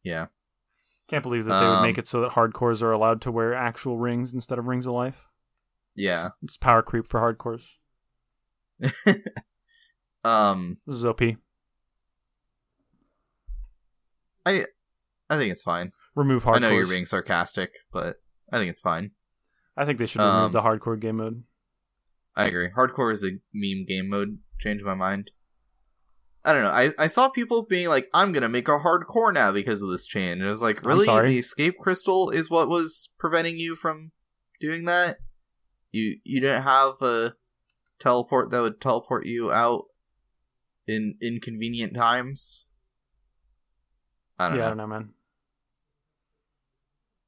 Yeah. 0.03 0.27
Can't 1.09 1.23
believe 1.23 1.45
that 1.45 1.61
they 1.61 1.67
would 1.67 1.77
Um, 1.77 1.83
make 1.83 1.99
it 1.99 2.07
so 2.09 2.21
that 2.23 2.33
hardcores 2.33 2.83
are 2.83 2.91
allowed 2.91 3.21
to 3.23 3.31
wear 3.33 3.55
actual 3.55 3.97
rings 3.99 4.33
instead 4.33 4.59
of 4.59 4.67
rings 4.67 4.87
of 4.87 4.93
life. 4.93 5.29
Yeah. 5.95 6.31
It's 6.43 6.57
power 6.57 6.83
creep 6.83 7.07
for 7.07 7.21
hardcores. 7.21 7.75
um. 10.25 10.79
This 10.87 10.97
is 10.97 11.05
OP. 11.05 11.21
I 14.45 14.67
I 15.29 15.37
think 15.39 15.51
it's 15.53 15.63
fine. 15.63 15.93
Remove 16.15 16.45
hardcores. 16.45 16.57
I 16.57 16.59
know 16.61 16.71
you're 16.71 16.87
being 16.87 17.07
sarcastic, 17.07 17.71
but 17.93 18.17
I 18.53 18.59
think 18.59 18.71
it's 18.71 18.83
fine. 18.83 19.13
I 19.77 19.85
think 19.85 19.99
they 19.99 20.07
should 20.07 20.21
remove 20.21 20.35
Um, 20.47 20.53
the 20.53 20.63
hardcore 20.63 20.99
game 20.99 21.17
mode. 21.17 21.45
I 22.35 22.47
agree. 22.47 22.71
Hardcore 22.77 23.13
is 23.13 23.25
a 23.25 23.39
meme 23.53 23.87
game 23.87 24.09
mode. 24.09 24.39
Change 24.59 24.83
my 24.83 24.95
mind. 24.95 25.31
I 26.47 26.53
don't 26.53 26.63
know. 26.63 26.71
I, 26.71 26.91
I 26.97 27.07
saw 27.09 27.29
people 27.29 27.65
being 27.65 27.89
like, 27.89 28.09
I'm 28.15 28.31
gonna 28.31 28.49
make 28.49 28.69
a 28.69 28.79
hardcore 28.79 29.35
now 29.35 29.51
because 29.51 29.83
of 29.83 29.91
this 29.91 30.07
change. 30.07 30.39
And 30.39 30.47
I 30.47 30.49
was 30.49 30.63
like, 30.63 30.87
really? 30.87 31.05
The 31.05 31.39
escape 31.39 31.77
crystal 31.77 32.31
is 32.31 32.49
what 32.49 32.69
was 32.69 33.09
preventing 33.19 33.59
you 33.59 33.75
from 33.75 34.13
doing 34.61 34.85
that? 34.85 35.19
You 35.91 36.19
you 36.23 36.41
didn't 36.41 36.63
have 36.63 37.03
a 37.03 37.35
teleport 37.99 38.51
that 38.51 38.61
would 38.61 38.81
teleport 38.81 39.27
you 39.27 39.51
out 39.51 39.87
in 40.87 41.17
inconvenient 41.21 41.95
times? 41.95 42.65
I 44.39 44.49
don't 44.49 44.59
yeah, 44.59 44.67
I 44.67 44.69
don't 44.69 44.77
know, 44.77 44.87
man. 44.87 45.15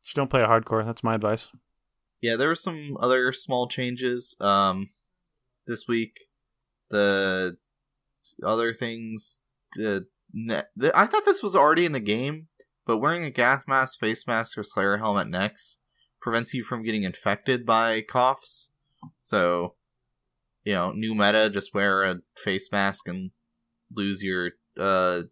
Just 0.04 0.14
don't 0.14 0.30
play 0.30 0.42
a 0.42 0.46
hardcore. 0.46 0.84
That's 0.86 1.02
my 1.02 1.16
advice. 1.16 1.48
yeah 2.20 2.36
there 2.36 2.48
were 2.48 2.54
some 2.54 2.96
other 3.00 3.32
small 3.32 3.68
changes 3.68 4.36
um 4.40 4.90
this 5.66 5.86
week 5.88 6.20
the 6.90 7.56
other 8.44 8.72
things 8.72 9.40
the, 9.74 10.06
the 10.76 10.92
i 10.94 11.06
thought 11.06 11.24
this 11.24 11.42
was 11.42 11.56
already 11.56 11.84
in 11.84 11.92
the 11.92 12.00
game 12.00 12.48
but 12.86 12.98
wearing 12.98 13.24
a 13.24 13.30
gas 13.30 13.62
mask 13.66 13.98
face 13.98 14.26
mask 14.26 14.56
or 14.56 14.62
slayer 14.62 14.98
helmet 14.98 15.28
next 15.28 15.80
prevents 16.20 16.54
you 16.54 16.62
from 16.62 16.82
getting 16.82 17.02
infected 17.02 17.64
by 17.64 18.00
coughs 18.02 18.72
so 19.22 19.74
you 20.64 20.72
know 20.72 20.92
new 20.92 21.14
meta 21.14 21.50
just 21.50 21.74
wear 21.74 22.02
a 22.02 22.18
face 22.36 22.70
mask 22.72 23.08
and 23.08 23.30
lose 23.94 24.22
your 24.22 24.52
uh 24.78 25.22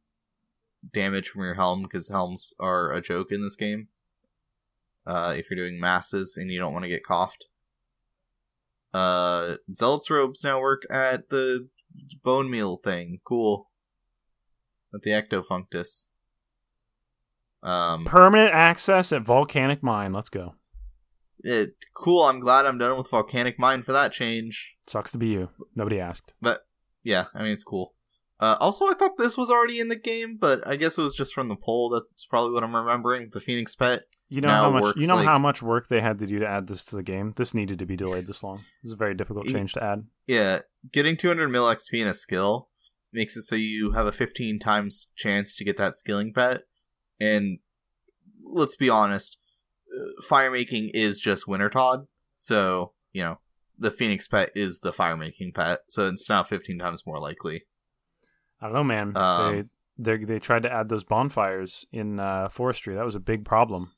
damage 0.93 1.29
from 1.29 1.43
your 1.43 1.55
helm 1.55 1.83
because 1.83 2.09
helms 2.09 2.55
are 2.59 2.93
a 2.93 3.01
joke 3.01 3.29
in 3.31 3.43
this 3.43 3.57
game 3.57 3.89
uh, 5.07 5.35
if 5.37 5.49
you're 5.49 5.57
doing 5.57 5.81
masses 5.81 6.37
and 6.37 6.51
you 6.51 6.59
don't 6.59 6.73
want 6.73 6.85
to 6.85 6.89
get 6.89 7.05
coughed. 7.05 7.47
Uh, 8.93 9.57
Zealot's 9.73 10.11
robes 10.11 10.43
now 10.43 10.61
work 10.61 10.83
at 10.91 11.29
the 11.29 11.69
bone 12.23 12.51
meal 12.51 12.77
thing. 12.77 13.21
Cool. 13.25 13.71
At 14.95 15.03
the 15.03 15.11
Ectofuntus. 15.11 16.11
Um, 17.63 18.05
Permanent 18.05 18.53
access 18.55 19.13
at 19.13 19.23
Volcanic 19.23 19.83
Mine. 19.83 20.13
Let's 20.13 20.29
go. 20.29 20.55
it, 21.41 21.75
cool. 21.95 22.23
I'm 22.23 22.41
glad 22.41 22.65
I'm 22.67 22.79
done 22.79 22.97
with 22.97 23.11
Volcanic 23.11 23.59
Mine 23.59 23.83
for 23.83 23.93
that 23.93 24.13
change. 24.13 24.77
Sucks 24.87 25.11
to 25.13 25.19
be 25.19 25.29
you. 25.29 25.51
Nobody 25.75 25.99
asked. 25.99 26.33
But 26.41 26.61
yeah, 27.03 27.27
I 27.35 27.43
mean 27.43 27.53
it's 27.53 27.65
cool. 27.65 27.95
Uh, 28.39 28.57
also, 28.61 28.87
I 28.87 28.95
thought 28.95 29.17
this 29.17 29.39
was 29.39 29.51
already 29.51 29.81
in 29.81 29.89
the 29.89 29.97
game, 29.97 30.37
but 30.39 30.67
I 30.67 30.77
guess 30.77 30.99
it 30.99 31.03
was 31.03 31.17
just 31.17 31.33
from 31.33 31.49
the 31.49 31.57
poll. 31.57 31.89
That's 31.89 32.27
probably 32.27 32.53
what 32.53 32.63
I'm 32.63 32.77
remembering. 32.77 33.31
The 33.33 33.41
Phoenix 33.41 33.75
Pet. 33.75 34.03
You 34.29 34.41
know 34.41 34.49
how 34.49 34.71
much 34.71 34.97
you 34.97 35.07
know 35.07 35.17
like- 35.17 35.27
how 35.27 35.39
much 35.39 35.63
work 35.63 35.89
they 35.89 36.01
had 36.01 36.19
to 36.19 36.27
do 36.27 36.41
to 36.41 36.47
add 36.47 36.67
this 36.67 36.85
to 36.87 36.97
the 36.97 37.03
game. 37.03 37.33
This 37.37 37.55
needed 37.55 37.79
to 37.79 37.87
be 37.87 37.97
delayed 37.97 38.27
this 38.27 38.43
long. 38.43 38.59
This 38.83 38.91
is 38.91 38.93
a 38.93 38.97
very 38.97 39.15
difficult 39.15 39.47
change 39.47 39.73
to 39.75 39.83
add. 39.85 40.07
Yeah, 40.27 40.61
getting 40.91 41.17
200 41.17 41.49
mil 41.49 41.65
XP 41.65 42.01
in 42.01 42.09
a 42.09 42.15
skill 42.15 42.69
makes 43.13 43.37
it 43.37 43.43
so 43.43 43.55
you 43.55 43.93
have 43.93 44.07
a 44.07 44.13
15 44.13 44.59
times 44.59 45.09
chance 45.17 45.57
to 45.57 45.65
get 45.65 45.77
that 45.77 45.95
skilling 45.97 46.33
pet. 46.35 46.63
And 47.21 47.61
let's 48.45 48.77
be 48.77 48.91
honest, 48.91 49.39
uh, 49.97 50.23
fire 50.23 50.51
making 50.51 50.91
is 50.93 51.21
just 51.21 51.47
Wintertodt. 51.47 52.07
So, 52.35 52.93
you 53.13 53.23
know, 53.23 53.39
the 53.79 53.91
Phoenix 53.91 54.27
pet 54.29 54.51
is 54.55 54.81
the 54.81 54.93
fire 54.93 55.17
making 55.17 55.53
pet. 55.53 55.81
So 55.89 56.09
it's 56.09 56.29
now 56.29 56.43
15 56.43 56.79
times 56.79 57.07
more 57.07 57.19
likely. 57.21 57.63
I 58.61 58.67
don't 58.67 58.75
know, 58.75 58.85
man. 58.85 59.17
Um, 59.17 59.69
they 59.99 60.17
they 60.17 60.25
they 60.25 60.39
tried 60.39 60.63
to 60.63 60.73
add 60.73 60.89
those 60.89 61.05
bonfires 61.05 61.87
in 61.93 62.19
uh, 62.19 62.49
forestry. 62.49 62.95
That 62.95 63.05
was 63.05 63.15
a 63.15 63.21
big 63.21 63.45
problem. 63.45 63.93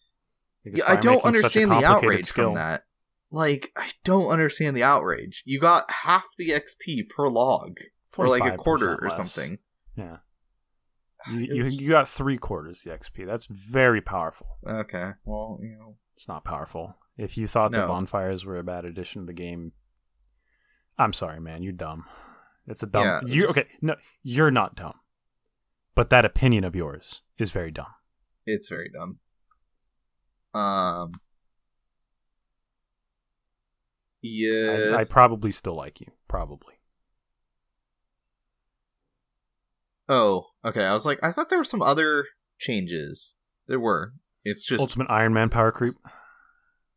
Yeah, 0.76 0.84
I 0.86 0.96
don't 0.96 1.20
fire 1.22 1.32
making's 1.32 1.52
such 1.52 1.56
a 1.56 1.60
understand 1.62 1.70
the 1.72 1.86
outrage 1.86 2.26
skill. 2.26 2.44
from 2.46 2.54
that. 2.56 2.82
Like, 3.30 3.72
I 3.76 3.90
don't 4.04 4.28
understand 4.28 4.76
the 4.76 4.82
outrage. 4.82 5.42
You 5.44 5.60
got 5.60 5.90
half 5.90 6.24
the 6.38 6.50
XP 6.50 7.08
per 7.14 7.28
log, 7.28 7.76
or 8.16 8.28
like 8.28 8.42
a 8.42 8.56
45% 8.56 8.56
quarter 8.58 8.94
or 8.94 9.08
less. 9.08 9.16
something. 9.16 9.58
Yeah, 9.96 10.16
you, 11.30 11.40
you, 11.40 11.56
was 11.58 11.74
you 11.74 11.90
got 11.90 12.08
three 12.08 12.38
quarters 12.38 12.82
the 12.82 12.90
XP. 12.90 13.26
That's 13.26 13.46
very 13.46 14.00
powerful. 14.00 14.58
Okay, 14.66 15.10
well, 15.24 15.58
you 15.62 15.76
know, 15.78 15.96
It's 16.14 16.28
not 16.28 16.44
powerful. 16.44 16.96
If 17.16 17.36
you 17.36 17.46
thought 17.46 17.72
the 17.72 17.86
bonfires 17.86 18.44
were 18.46 18.56
a 18.58 18.62
bad 18.64 18.84
addition 18.84 19.22
to 19.22 19.26
the 19.26 19.32
game, 19.32 19.72
I'm 20.98 21.12
sorry, 21.12 21.40
man. 21.40 21.62
You're 21.62 21.72
dumb. 21.72 22.04
It's 22.66 22.82
a 22.82 22.86
dumb. 22.86 23.04
Yeah, 23.04 23.20
you 23.26 23.42
just- 23.46 23.58
okay? 23.58 23.68
No, 23.82 23.96
you're 24.22 24.50
not 24.50 24.74
dumb. 24.76 24.94
But 25.94 26.10
that 26.10 26.24
opinion 26.24 26.62
of 26.64 26.76
yours 26.76 27.22
is 27.38 27.50
very 27.50 27.70
dumb. 27.72 27.86
it's 28.46 28.68
very 28.68 28.88
dumb. 28.88 29.18
Um. 30.54 31.12
Yeah. 34.22 34.92
I, 34.94 35.00
I 35.00 35.04
probably 35.04 35.52
still 35.52 35.74
like 35.74 36.00
you. 36.00 36.08
Probably. 36.26 36.74
oh, 40.08 40.46
okay. 40.64 40.84
I 40.84 40.94
was 40.94 41.06
like, 41.06 41.18
I 41.22 41.32
thought 41.32 41.50
there 41.50 41.58
were 41.58 41.64
some 41.64 41.82
other 41.82 42.26
changes. 42.58 43.36
There 43.66 43.80
were. 43.80 44.14
It's 44.44 44.64
just 44.64 44.80
Ultimate 44.80 45.10
Iron 45.10 45.34
Man 45.34 45.50
power 45.50 45.70
creep. 45.70 45.94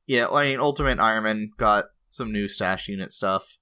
yeah. 0.07 0.27
I 0.29 0.45
mean, 0.45 0.59
Ultimate 0.59 0.99
Iron 0.99 1.23
Man 1.23 1.51
got 1.57 1.85
some 2.09 2.31
new 2.31 2.47
stash 2.47 2.87
unit 2.87 3.11
stuff. 3.13 3.57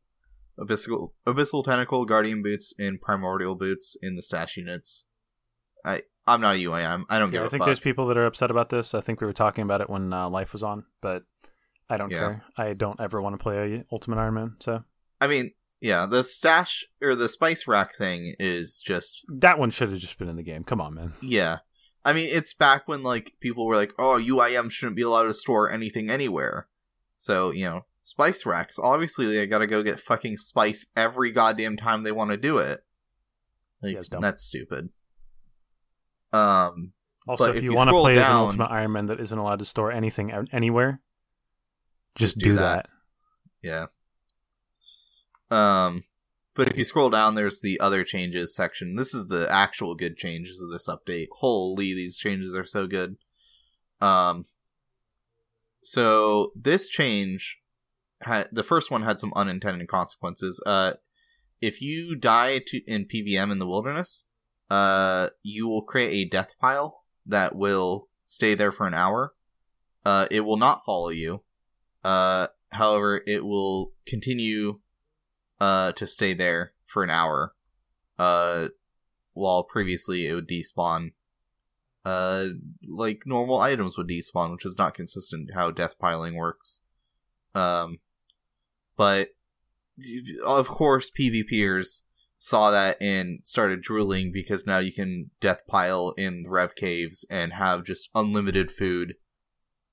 Abyssal 0.59 1.13
Abyssal 1.25 1.63
Tentacle, 1.63 2.05
Guardian 2.05 2.43
Boots, 2.43 2.73
and 2.77 3.01
Primordial 3.01 3.55
Boots 3.55 3.95
in 4.01 4.15
the 4.15 4.21
stash 4.21 4.57
units. 4.57 5.05
I 5.85 6.01
I'm 6.29 6.41
not 6.41 6.55
a 6.55 6.59
UAM. 6.59 7.05
I 7.09 7.19
don't 7.19 7.29
Yeah, 7.31 7.39
give 7.39 7.45
I 7.45 7.49
think 7.49 7.61
fuck. 7.61 7.67
there's 7.67 7.79
people 7.79 8.07
that 8.07 8.17
are 8.17 8.25
upset 8.25 8.51
about 8.51 8.69
this. 8.69 8.93
I 8.93 9.01
think 9.01 9.19
we 9.21 9.27
were 9.27 9.33
talking 9.33 9.63
about 9.63 9.81
it 9.81 9.89
when 9.89 10.13
uh, 10.13 10.29
Life 10.29 10.53
was 10.53 10.63
on, 10.63 10.85
but 11.01 11.23
I 11.89 11.97
don't 11.97 12.11
Yeah. 12.11 12.19
care. 12.19 12.43
I 12.57 12.73
don't 12.73 12.99
ever 12.99 13.21
want 13.21 13.33
to 13.37 13.41
play 13.43 13.75
a 13.75 13.85
Ultimate 13.91 14.17
Iron 14.19 14.33
Man. 14.35 14.55
So 14.59 14.83
I 15.21 15.27
mean, 15.27 15.51
yeah, 15.81 16.05
the 16.05 16.23
stash 16.23 16.85
or 17.01 17.15
the 17.15 17.29
spice 17.29 17.67
rack 17.67 17.95
thing 17.95 18.35
is 18.39 18.81
just 18.81 19.23
that 19.29 19.57
one 19.59 19.69
should 19.71 19.89
have 19.89 19.99
just 19.99 20.17
been 20.17 20.29
in 20.29 20.35
the 20.35 20.43
game. 20.43 20.63
Come 20.63 20.79
on, 20.81 20.93
man. 20.93 21.13
Yeah. 21.21 21.59
I 22.05 22.13
mean, 22.13 22.29
it's 22.31 22.53
back 22.53 22.87
when 22.87 23.03
like 23.03 23.33
people 23.41 23.65
were 23.65 23.75
like, 23.75 23.91
"Oh, 23.99 24.17
UIM 24.21 24.71
shouldn't 24.71 24.95
be 24.95 25.01
allowed 25.01 25.23
to 25.23 25.33
store 25.33 25.69
anything 25.69 26.09
anywhere." 26.09 26.67
So, 27.17 27.51
you 27.51 27.65
know, 27.65 27.85
spice 28.01 28.45
racks, 28.45 28.79
obviously 28.81 29.25
they 29.25 29.45
got 29.47 29.59
to 29.59 29.67
go 29.67 29.83
get 29.83 29.99
fucking 29.99 30.37
spice 30.37 30.85
every 30.95 31.31
goddamn 31.31 31.75
time 31.75 32.03
they 32.03 32.13
want 32.13 32.31
to 32.31 32.37
do 32.37 32.57
it. 32.57 32.85
Like 33.81 33.95
Yeah, 33.95 34.19
that's 34.21 34.43
stupid. 34.43 34.89
Um 36.33 36.93
Also, 37.27 37.45
if, 37.51 37.57
if 37.57 37.63
you 37.63 37.71
you 37.71 37.75
want 37.77 37.89
to 37.89 37.93
play 37.99 38.17
as 38.17 38.27
an 38.27 38.33
Ultimate 38.35 38.71
Iron 38.71 38.91
Man 38.93 39.05
that 39.07 39.19
isn't 39.19 39.37
allowed 39.37 39.59
to 39.59 39.65
store 39.65 39.91
anything 39.91 40.31
out- 40.31 40.47
anywhere, 40.51 41.01
just, 42.15 42.35
Just 42.35 42.43
do 42.43 42.51
do 42.51 42.55
that. 42.57 42.87
that. 43.63 43.89
yeah. 45.51 45.85
Um 45.85 46.03
but 46.55 46.67
if 46.67 46.77
you 46.77 46.83
scroll 46.83 47.09
down 47.09 47.35
there's 47.35 47.61
the 47.61 47.79
other 47.79 48.03
changes 48.03 48.53
section. 48.55 48.95
This 48.95 49.13
is 49.13 49.27
the 49.27 49.47
actual 49.51 49.95
good 49.95 50.17
changes 50.17 50.61
of 50.61 50.69
this 50.71 50.87
update. 50.87 51.27
Holy, 51.39 51.93
these 51.93 52.17
changes 52.17 52.53
are 52.53 52.65
so 52.65 52.85
good. 52.87 53.15
Um 54.01 54.45
so 55.81 56.51
this 56.55 56.87
change 56.89 57.59
had 58.21 58.49
the 58.51 58.63
first 58.63 58.91
one 58.91 59.03
had 59.03 59.19
some 59.19 59.33
unintended 59.35 59.87
consequences. 59.87 60.61
Uh 60.65 60.93
if 61.61 61.81
you 61.81 62.15
die 62.15 62.59
to 62.67 62.81
in 62.85 63.05
PVM 63.05 63.51
in 63.51 63.59
the 63.59 63.67
wilderness, 63.67 64.25
uh 64.69 65.29
you 65.43 65.67
will 65.67 65.81
create 65.81 66.13
a 66.13 66.29
death 66.29 66.51
pile 66.59 67.03
that 67.25 67.55
will 67.55 68.07
stay 68.25 68.53
there 68.55 68.71
for 68.71 68.87
an 68.87 68.93
hour. 68.93 69.33
Uh 70.05 70.27
it 70.29 70.41
will 70.41 70.57
not 70.57 70.85
follow 70.85 71.09
you. 71.09 71.41
Uh 72.03 72.47
however, 72.71 73.21
it 73.25 73.45
will 73.45 73.91
continue 74.05 74.79
uh 75.59 75.91
to 75.93 76.05
stay 76.05 76.33
there 76.33 76.73
for 76.85 77.03
an 77.03 77.09
hour. 77.09 77.53
Uh 78.17 78.69
while 79.33 79.63
previously 79.63 80.27
it 80.27 80.33
would 80.33 80.47
despawn 80.47 81.13
uh 82.05 82.45
like 82.87 83.23
normal 83.25 83.59
items 83.59 83.97
would 83.97 84.07
despawn, 84.07 84.51
which 84.51 84.65
is 84.65 84.77
not 84.77 84.93
consistent 84.93 85.51
how 85.53 85.71
death 85.71 85.97
piling 85.99 86.35
works. 86.35 86.81
Um 87.55 87.99
but 88.95 89.29
of 90.45 90.67
course 90.67 91.11
PvPers 91.11 92.03
saw 92.41 92.71
that 92.71 92.97
and 93.01 93.41
started 93.43 93.81
drooling 93.81 94.31
because 94.31 94.65
now 94.65 94.79
you 94.79 94.93
can 94.93 95.29
death 95.41 95.61
pile 95.67 96.13
in 96.17 96.43
the 96.43 96.49
rev 96.49 96.73
caves 96.73 97.25
and 97.29 97.53
have 97.53 97.83
just 97.83 98.09
unlimited 98.15 98.71
food 98.71 99.15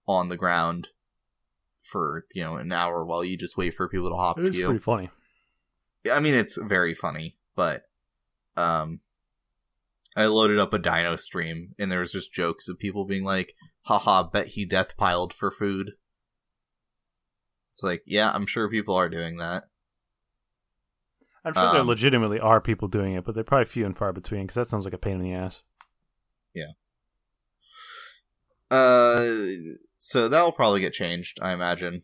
on 0.06 0.28
the 0.28 0.36
ground 0.36 0.88
for, 1.82 2.24
you 2.32 2.42
know, 2.44 2.56
an 2.56 2.70
hour 2.70 3.04
while 3.04 3.24
you 3.24 3.36
just 3.36 3.56
wait 3.56 3.74
for 3.74 3.88
people 3.88 4.08
to 4.08 4.14
hop 4.16 4.38
It 4.38 4.42
to 4.42 4.48
is 4.48 4.58
you. 4.58 4.66
pretty 4.66 4.80
funny. 4.80 5.10
I 6.10 6.20
mean, 6.20 6.34
it's 6.34 6.56
very 6.56 6.94
funny, 6.94 7.36
but 7.56 7.82
um, 8.56 9.00
I 10.16 10.26
loaded 10.26 10.58
up 10.60 10.72
a 10.72 10.78
Dino 10.78 11.16
stream, 11.16 11.74
and 11.80 11.90
there 11.90 12.00
was 12.00 12.12
just 12.12 12.32
jokes 12.32 12.68
of 12.68 12.78
people 12.78 13.04
being 13.04 13.24
like, 13.24 13.54
"Haha, 13.82 14.22
bet 14.22 14.48
he 14.48 14.64
death 14.64 14.96
piled 14.96 15.34
for 15.34 15.50
food." 15.50 15.94
It's 17.72 17.82
like, 17.82 18.02
yeah, 18.06 18.30
I'm 18.32 18.46
sure 18.46 18.70
people 18.70 18.94
are 18.94 19.08
doing 19.08 19.36
that. 19.38 19.64
I'm 21.46 21.54
sure 21.54 21.70
there 21.72 21.80
Um, 21.80 21.86
legitimately 21.86 22.40
are 22.40 22.60
people 22.60 22.88
doing 22.88 23.14
it, 23.14 23.24
but 23.24 23.34
they're 23.34 23.44
probably 23.44 23.64
few 23.66 23.86
and 23.86 23.96
far 23.96 24.12
between 24.12 24.42
because 24.42 24.56
that 24.56 24.66
sounds 24.66 24.84
like 24.84 24.92
a 24.94 24.98
pain 24.98 25.14
in 25.14 25.22
the 25.22 25.32
ass. 25.32 25.62
Yeah. 26.54 26.72
Uh, 28.70 29.30
so 29.96 30.28
that'll 30.28 30.52
probably 30.52 30.80
get 30.80 30.92
changed, 30.92 31.38
I 31.40 31.52
imagine. 31.52 32.02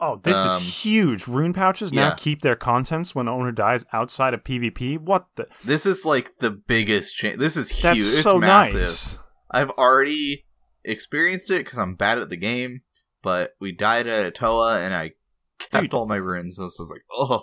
Oh, 0.00 0.18
this 0.22 0.38
Um, 0.38 0.46
is 0.46 0.82
huge. 0.82 1.28
Rune 1.28 1.52
pouches 1.52 1.92
now 1.92 2.08
yeah. 2.08 2.14
keep 2.16 2.40
their 2.40 2.54
contents 2.54 3.14
when 3.14 3.28
owner 3.28 3.52
dies 3.52 3.84
outside 3.92 4.32
of 4.34 4.42
PvP. 4.42 4.98
What 4.98 5.26
the? 5.36 5.46
This 5.64 5.84
is 5.86 6.04
like 6.04 6.32
the 6.40 6.50
biggest 6.50 7.14
change. 7.16 7.36
This 7.38 7.56
is 7.56 7.68
huge. 7.70 7.82
That's 7.82 7.98
it's 8.00 8.22
so 8.22 8.38
massive. 8.38 8.80
nice. 8.80 9.18
I've 9.50 9.70
already 9.70 10.46
experienced 10.84 11.50
it 11.50 11.64
because 11.64 11.78
I'm 11.78 11.94
bad 11.96 12.18
at 12.18 12.30
the 12.30 12.36
game, 12.38 12.80
but 13.22 13.52
we 13.60 13.72
died 13.72 14.06
at 14.06 14.32
Atoa, 14.34 14.84
and 14.84 14.94
I 14.94 15.12
kept 15.58 15.82
Dude. 15.82 15.94
all 15.94 16.06
my 16.06 16.16
runes. 16.16 16.56
So 16.56 16.62
this 16.64 16.80
is 16.80 16.90
like, 16.90 17.02
oh, 17.12 17.42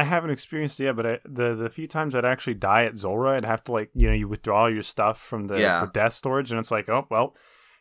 I 0.00 0.02
haven't 0.04 0.30
experienced 0.30 0.78
it 0.80 0.84
yet, 0.84 0.96
but 0.96 1.06
I, 1.06 1.18
the 1.24 1.54
the 1.54 1.70
few 1.70 1.88
times 1.88 2.14
I'd 2.14 2.24
actually 2.24 2.54
die 2.54 2.84
at 2.84 2.98
Zulrah, 2.98 3.36
I'd 3.36 3.44
have 3.44 3.64
to 3.64 3.72
like 3.72 3.90
you 3.94 4.08
know 4.08 4.14
you 4.14 4.28
withdraw 4.28 4.66
your 4.66 4.82
stuff 4.82 5.18
from 5.20 5.46
the, 5.46 5.58
Yeah. 5.58 5.80
the 5.82 5.90
death 5.90 6.12
storage, 6.12 6.50
and 6.50 6.60
it's 6.60 6.70
like 6.70 6.88
oh 6.88 7.06
well, 7.10 7.34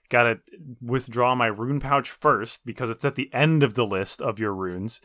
gotta 0.10 0.40
withdraw 0.82 1.36
my 1.36 1.48
rune 1.48 1.80
pouch 1.80 2.10
first 2.10 2.66
because 2.66 2.90
it's 2.90 3.06
at 3.06 3.16
the 3.16 3.30
end 3.34 3.64
of 3.64 3.74
the 3.74 3.86
list 3.86 4.22
of 4.22 4.40
your 4.40 4.54
runes. 4.54 5.02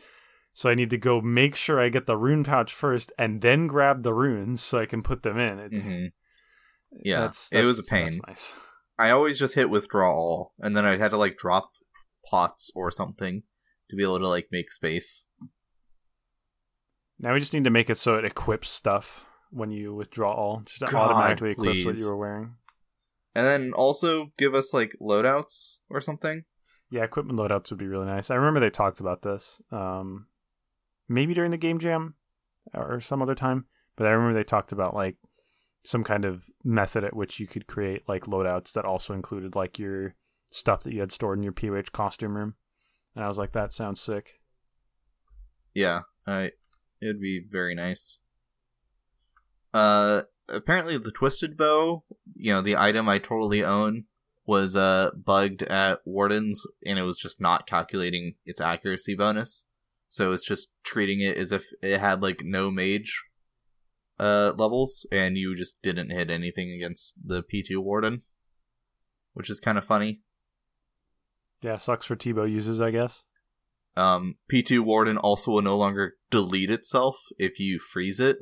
So 0.53 0.69
I 0.69 0.75
need 0.75 0.89
to 0.89 0.97
go 0.97 1.21
make 1.21 1.55
sure 1.55 1.79
I 1.79 1.89
get 1.89 2.05
the 2.07 2.17
rune 2.17 2.43
pouch 2.43 2.73
first, 2.73 3.11
and 3.17 3.41
then 3.41 3.67
grab 3.67 4.03
the 4.03 4.13
runes 4.13 4.61
so 4.61 4.79
I 4.79 4.85
can 4.85 5.01
put 5.03 5.23
them 5.23 5.37
in. 5.39 5.59
It- 5.59 5.73
hmm 5.81 6.05
Yeah, 6.91 7.21
that's- 7.21 7.49
it 7.51 7.63
was 7.63 7.79
a 7.79 7.83
pain. 7.83 8.05
that's 8.09 8.27
nice. 8.27 8.53
I 8.99 9.09
always 9.11 9.39
just 9.39 9.55
hit 9.55 9.69
withdraw 9.69 10.11
all, 10.11 10.53
and 10.59 10.75
then 10.77 10.85
I 10.85 10.97
had 10.97 11.11
to 11.11 11.17
like 11.17 11.37
drop 11.37 11.71
pots 12.29 12.71
or 12.75 12.91
something 12.91 13.43
to 13.89 13.95
be 13.95 14.03
able 14.03 14.19
to 14.19 14.27
like 14.27 14.47
make 14.51 14.71
space. 14.71 15.27
Now 17.21 17.33
we 17.33 17.39
just 17.39 17.53
need 17.53 17.65
to 17.65 17.69
make 17.69 17.89
it 17.89 17.97
so 17.97 18.15
it 18.15 18.25
equips 18.25 18.67
stuff 18.67 19.25
when 19.51 19.69
you 19.69 19.93
withdraw 19.93 20.33
all. 20.33 20.63
Just 20.65 20.81
God, 20.81 21.11
automatically 21.11 21.51
equips 21.51 21.85
what 21.85 21.97
you 21.97 22.07
were 22.07 22.17
wearing. 22.17 22.55
And 23.35 23.45
then 23.45 23.73
also 23.73 24.33
give 24.37 24.55
us 24.55 24.73
like 24.73 24.95
loadouts 24.99 25.77
or 25.89 26.01
something. 26.01 26.43
Yeah, 26.89 27.03
equipment 27.03 27.39
loadouts 27.39 27.69
would 27.69 27.79
be 27.79 27.87
really 27.87 28.07
nice. 28.07 28.31
I 28.31 28.35
remember 28.35 28.59
they 28.59 28.71
talked 28.71 28.99
about 28.99 29.21
this. 29.21 29.61
Um, 29.71 30.25
maybe 31.07 31.33
during 31.33 31.51
the 31.51 31.57
game 31.57 31.79
jam 31.79 32.15
or 32.73 32.99
some 32.99 33.21
other 33.21 33.35
time, 33.35 33.65
but 33.95 34.07
I 34.07 34.11
remember 34.11 34.37
they 34.37 34.43
talked 34.43 34.71
about 34.71 34.95
like 34.95 35.17
some 35.83 36.03
kind 36.03 36.25
of 36.25 36.49
method 36.63 37.03
at 37.03 37.15
which 37.15 37.39
you 37.39 37.47
could 37.47 37.67
create 37.67 38.07
like 38.09 38.23
loadouts 38.23 38.73
that 38.73 38.85
also 38.85 39.13
included 39.13 39.55
like 39.55 39.79
your 39.79 40.15
stuff 40.51 40.81
that 40.83 40.93
you 40.93 40.99
had 40.99 41.11
stored 41.11 41.37
in 41.37 41.43
your 41.43 41.53
POH 41.53 41.91
costume 41.93 42.35
room. 42.35 42.55
And 43.15 43.23
I 43.23 43.27
was 43.27 43.37
like, 43.37 43.51
that 43.53 43.73
sounds 43.73 44.01
sick. 44.01 44.39
Yeah, 45.73 46.01
I 46.27 46.51
it'd 47.01 47.21
be 47.21 47.39
very 47.39 47.75
nice. 47.75 48.19
Uh 49.73 50.23
apparently 50.49 50.97
the 50.97 51.11
twisted 51.11 51.57
bow, 51.57 52.03
you 52.35 52.51
know, 52.53 52.61
the 52.61 52.75
item 52.75 53.07
I 53.07 53.19
totally 53.19 53.63
own 53.63 54.05
was 54.45 54.75
uh 54.75 55.11
bugged 55.15 55.63
at 55.63 55.99
Warden's 56.05 56.65
and 56.85 56.99
it 56.99 57.03
was 57.03 57.17
just 57.17 57.39
not 57.39 57.67
calculating 57.67 58.35
its 58.45 58.59
accuracy 58.61 59.15
bonus. 59.15 59.65
So 60.09 60.33
it's 60.33 60.45
just 60.45 60.71
treating 60.83 61.21
it 61.21 61.37
as 61.37 61.51
if 61.51 61.67
it 61.81 61.99
had 61.99 62.21
like 62.21 62.41
no 62.43 62.69
mage 62.69 63.23
uh 64.19 64.53
levels 64.57 65.05
and 65.11 65.37
you 65.37 65.55
just 65.55 65.81
didn't 65.81 66.11
hit 66.11 66.29
anything 66.29 66.71
against 66.71 67.15
the 67.25 67.43
P2 67.43 67.77
Warden. 67.77 68.23
Which 69.33 69.49
is 69.49 69.61
kind 69.61 69.77
of 69.77 69.85
funny. 69.85 70.21
Yeah, 71.61 71.77
sucks 71.77 72.05
for 72.05 72.15
T-bow 72.17 72.43
users, 72.43 72.81
I 72.81 72.91
guess. 72.91 73.23
Um, 73.97 74.35
P2 74.51 74.79
Warden 74.81 75.17
also 75.17 75.51
will 75.51 75.61
no 75.61 75.77
longer 75.77 76.15
delete 76.29 76.71
itself 76.71 77.17
if 77.37 77.59
you 77.59 77.79
freeze 77.79 78.19
it 78.19 78.37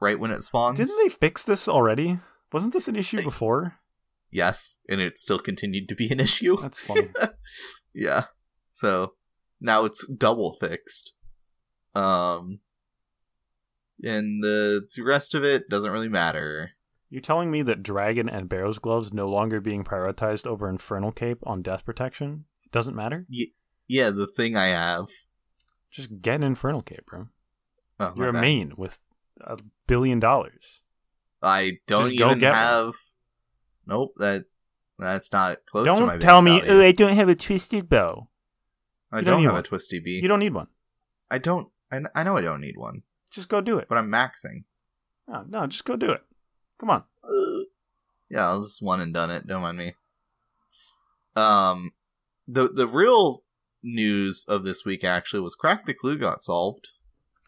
right 0.00 0.18
when 0.18 0.30
it 0.30 0.42
spawns. 0.42 0.78
Didn't 0.78 0.98
they 1.02 1.08
fix 1.08 1.44
this 1.44 1.68
already? 1.68 2.18
Wasn't 2.52 2.72
this 2.72 2.88
an 2.88 2.96
issue 2.96 3.22
before? 3.22 3.76
Yes, 4.30 4.76
and 4.88 5.00
it 5.00 5.18
still 5.18 5.38
continued 5.38 5.88
to 5.88 5.94
be 5.94 6.10
an 6.10 6.20
issue. 6.28 6.56
That's 6.60 6.80
funny. 6.80 7.08
yeah. 7.94 8.24
So 8.70 9.14
now 9.60 9.84
it's 9.84 10.06
double 10.06 10.52
fixed. 10.52 11.12
Um 11.94 12.60
and 14.02 14.44
the, 14.44 14.86
the 14.94 15.02
rest 15.02 15.34
of 15.34 15.42
it 15.42 15.70
doesn't 15.70 15.90
really 15.90 16.10
matter. 16.10 16.72
You're 17.08 17.22
telling 17.22 17.50
me 17.50 17.62
that 17.62 17.82
Dragon 17.82 18.28
and 18.28 18.46
Barrows 18.46 18.78
gloves 18.78 19.12
no 19.12 19.26
longer 19.26 19.58
being 19.60 19.84
prioritized 19.84 20.46
over 20.46 20.68
Infernal 20.68 21.12
Cape 21.12 21.38
on 21.44 21.62
death 21.62 21.86
protection? 21.86 22.44
Doesn't 22.72 22.94
matter? 22.94 23.26
Y- 23.32 23.52
yeah, 23.88 24.10
the 24.10 24.26
thing 24.26 24.56
I 24.56 24.66
have. 24.68 25.06
Just 25.90 26.20
get 26.20 26.36
an 26.36 26.42
Infernal 26.42 26.82
Cape, 26.82 27.06
bro. 27.06 27.28
Oh, 27.98 28.12
You're 28.16 28.28
a 28.28 28.32
main 28.32 28.74
with 28.76 29.00
a 29.40 29.58
billion 29.86 30.20
dollars. 30.20 30.82
I 31.42 31.78
don't 31.86 32.10
Just 32.10 32.20
even 32.20 32.40
have. 32.40 32.86
one. 32.86 32.94
Nope 33.86 34.14
that 34.16 34.44
that's 34.98 35.32
not 35.32 35.58
close 35.66 35.86
to 35.86 35.92
my. 35.92 36.12
Don't 36.12 36.20
tell 36.20 36.42
me, 36.42 36.60
value. 36.60 36.72
oh, 36.82 36.82
I 36.86 36.92
don't 36.92 37.14
have 37.14 37.28
a 37.28 37.34
twisted 37.34 37.88
bow. 37.88 38.28
I 39.12 39.20
you 39.20 39.24
don't, 39.24 39.34
don't 39.36 39.44
have 39.44 39.52
one. 39.52 39.60
a 39.60 39.62
twisty 39.62 40.00
bee. 40.00 40.20
You 40.20 40.28
don't 40.28 40.40
need 40.40 40.52
one. 40.54 40.66
I 41.30 41.38
don't. 41.38 41.68
I, 41.92 42.00
I 42.14 42.22
know 42.24 42.36
I 42.36 42.40
don't 42.40 42.60
need 42.60 42.76
one, 42.76 43.02
Just 43.30 43.48
go 43.48 43.60
do 43.60 43.78
it. 43.78 43.86
but 43.88 43.96
I'm 43.96 44.10
maxing. 44.10 44.64
No, 45.28 45.44
no, 45.48 45.66
just 45.68 45.84
go 45.84 45.94
do 45.96 46.10
it. 46.10 46.22
Come 46.78 46.90
on. 46.90 47.04
Yeah, 48.28 48.50
I 48.50 48.54
was 48.56 48.66
just 48.70 48.82
one 48.82 49.00
and 49.00 49.14
done 49.14 49.30
it. 49.30 49.46
Don't 49.46 49.62
mind 49.62 49.78
me. 49.78 49.94
Um, 51.36 51.92
the 52.48 52.68
the 52.68 52.88
real 52.88 53.44
news 53.86 54.44
of 54.48 54.64
this 54.64 54.84
week 54.84 55.04
actually 55.04 55.40
was 55.40 55.54
Crack 55.54 55.86
the 55.86 55.94
Clue 55.94 56.18
got 56.18 56.42
solved. 56.42 56.88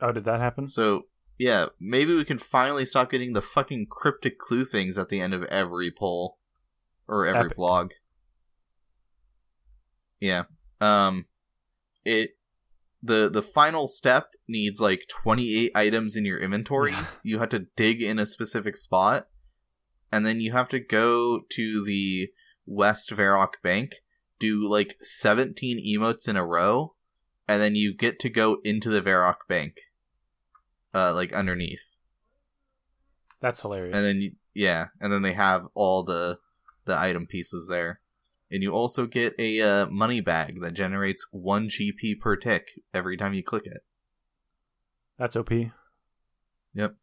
Oh, 0.01 0.13
did 0.13 0.25
that 0.25 0.41
happen? 0.41 0.69
So 0.69 1.07
yeah, 1.39 1.67
maybe 1.81 2.15
we 2.15 2.25
can 2.25 2.39
finally 2.39 2.85
stop 2.85 3.11
getting 3.11 3.33
the 3.33 3.43
fucking 3.43 3.87
cryptic 3.91 4.39
clue 4.39 4.65
things 4.65 4.97
at 4.97 5.09
the 5.09 5.21
end 5.21 5.35
of 5.35 5.45
every 5.45 5.91
poll 5.91 6.39
or 7.07 7.27
every 7.27 7.47
Epic. 7.47 7.57
blog. 7.57 7.91
Yeah. 10.21 10.45
Um 10.81 11.27
it 12.05 12.31
the 13.03 13.29
the 13.31 13.43
final 13.43 13.87
step 13.89 14.31
needs 14.49 14.81
like 14.81 15.03
28 15.09 15.73
items 15.75 16.17
in 16.17 16.25
your 16.25 16.39
inventory. 16.39 16.95
you 17.23 17.39
have 17.39 17.51
to 17.51 17.67
dig 17.77 18.03
in 18.03 18.19
a 18.19 18.27
specific 18.27 18.77
spot 18.77 19.29
and 20.11 20.25
then 20.25 20.41
you 20.41 20.53
have 20.53 20.69
to 20.71 20.81
go 20.81 21.41
to 21.51 21.85
the 21.85 22.31
West 22.67 23.11
Varrock 23.11 23.55
Bank, 23.63 23.97
do 24.39 24.67
like 24.67 24.97
17 25.03 25.85
emotes 25.85 26.29
in 26.29 26.37
a 26.37 26.45
row, 26.47 26.95
and 27.47 27.61
then 27.63 27.75
you 27.75 27.95
get 27.95 28.19
to 28.21 28.29
go 28.29 28.59
into 28.65 28.91
the 28.91 29.01
Varrock 29.01 29.47
Bank 29.49 29.81
uh 30.95 31.13
like 31.15 31.33
underneath 31.33 31.95
That's 33.41 33.63
hilarious. 33.63 33.95
and 33.95 34.05
then 34.05 34.21
you, 34.21 34.33
yeah 34.55 34.87
and 35.01 35.13
then 35.13 35.23
they 35.23 35.35
have 35.35 35.67
all 35.75 36.03
the 36.03 36.39
the 36.85 36.99
item 36.99 37.27
pieces 37.27 37.69
there 37.69 38.01
and 38.51 38.63
you 38.63 38.73
also 38.73 39.07
get 39.07 39.35
a 39.39 39.61
uh, 39.61 39.87
money 39.89 40.23
bag 40.23 40.61
that 40.63 40.73
generates 40.73 41.27
1 41.31 41.69
gp 41.69 42.19
per 42.19 42.37
tick 42.37 42.81
every 42.95 43.17
time 43.17 43.35
you 43.35 43.43
click 43.43 43.67
it 43.67 43.83
That's 45.19 45.37
OP. 45.37 45.51
Yep. 45.51 46.95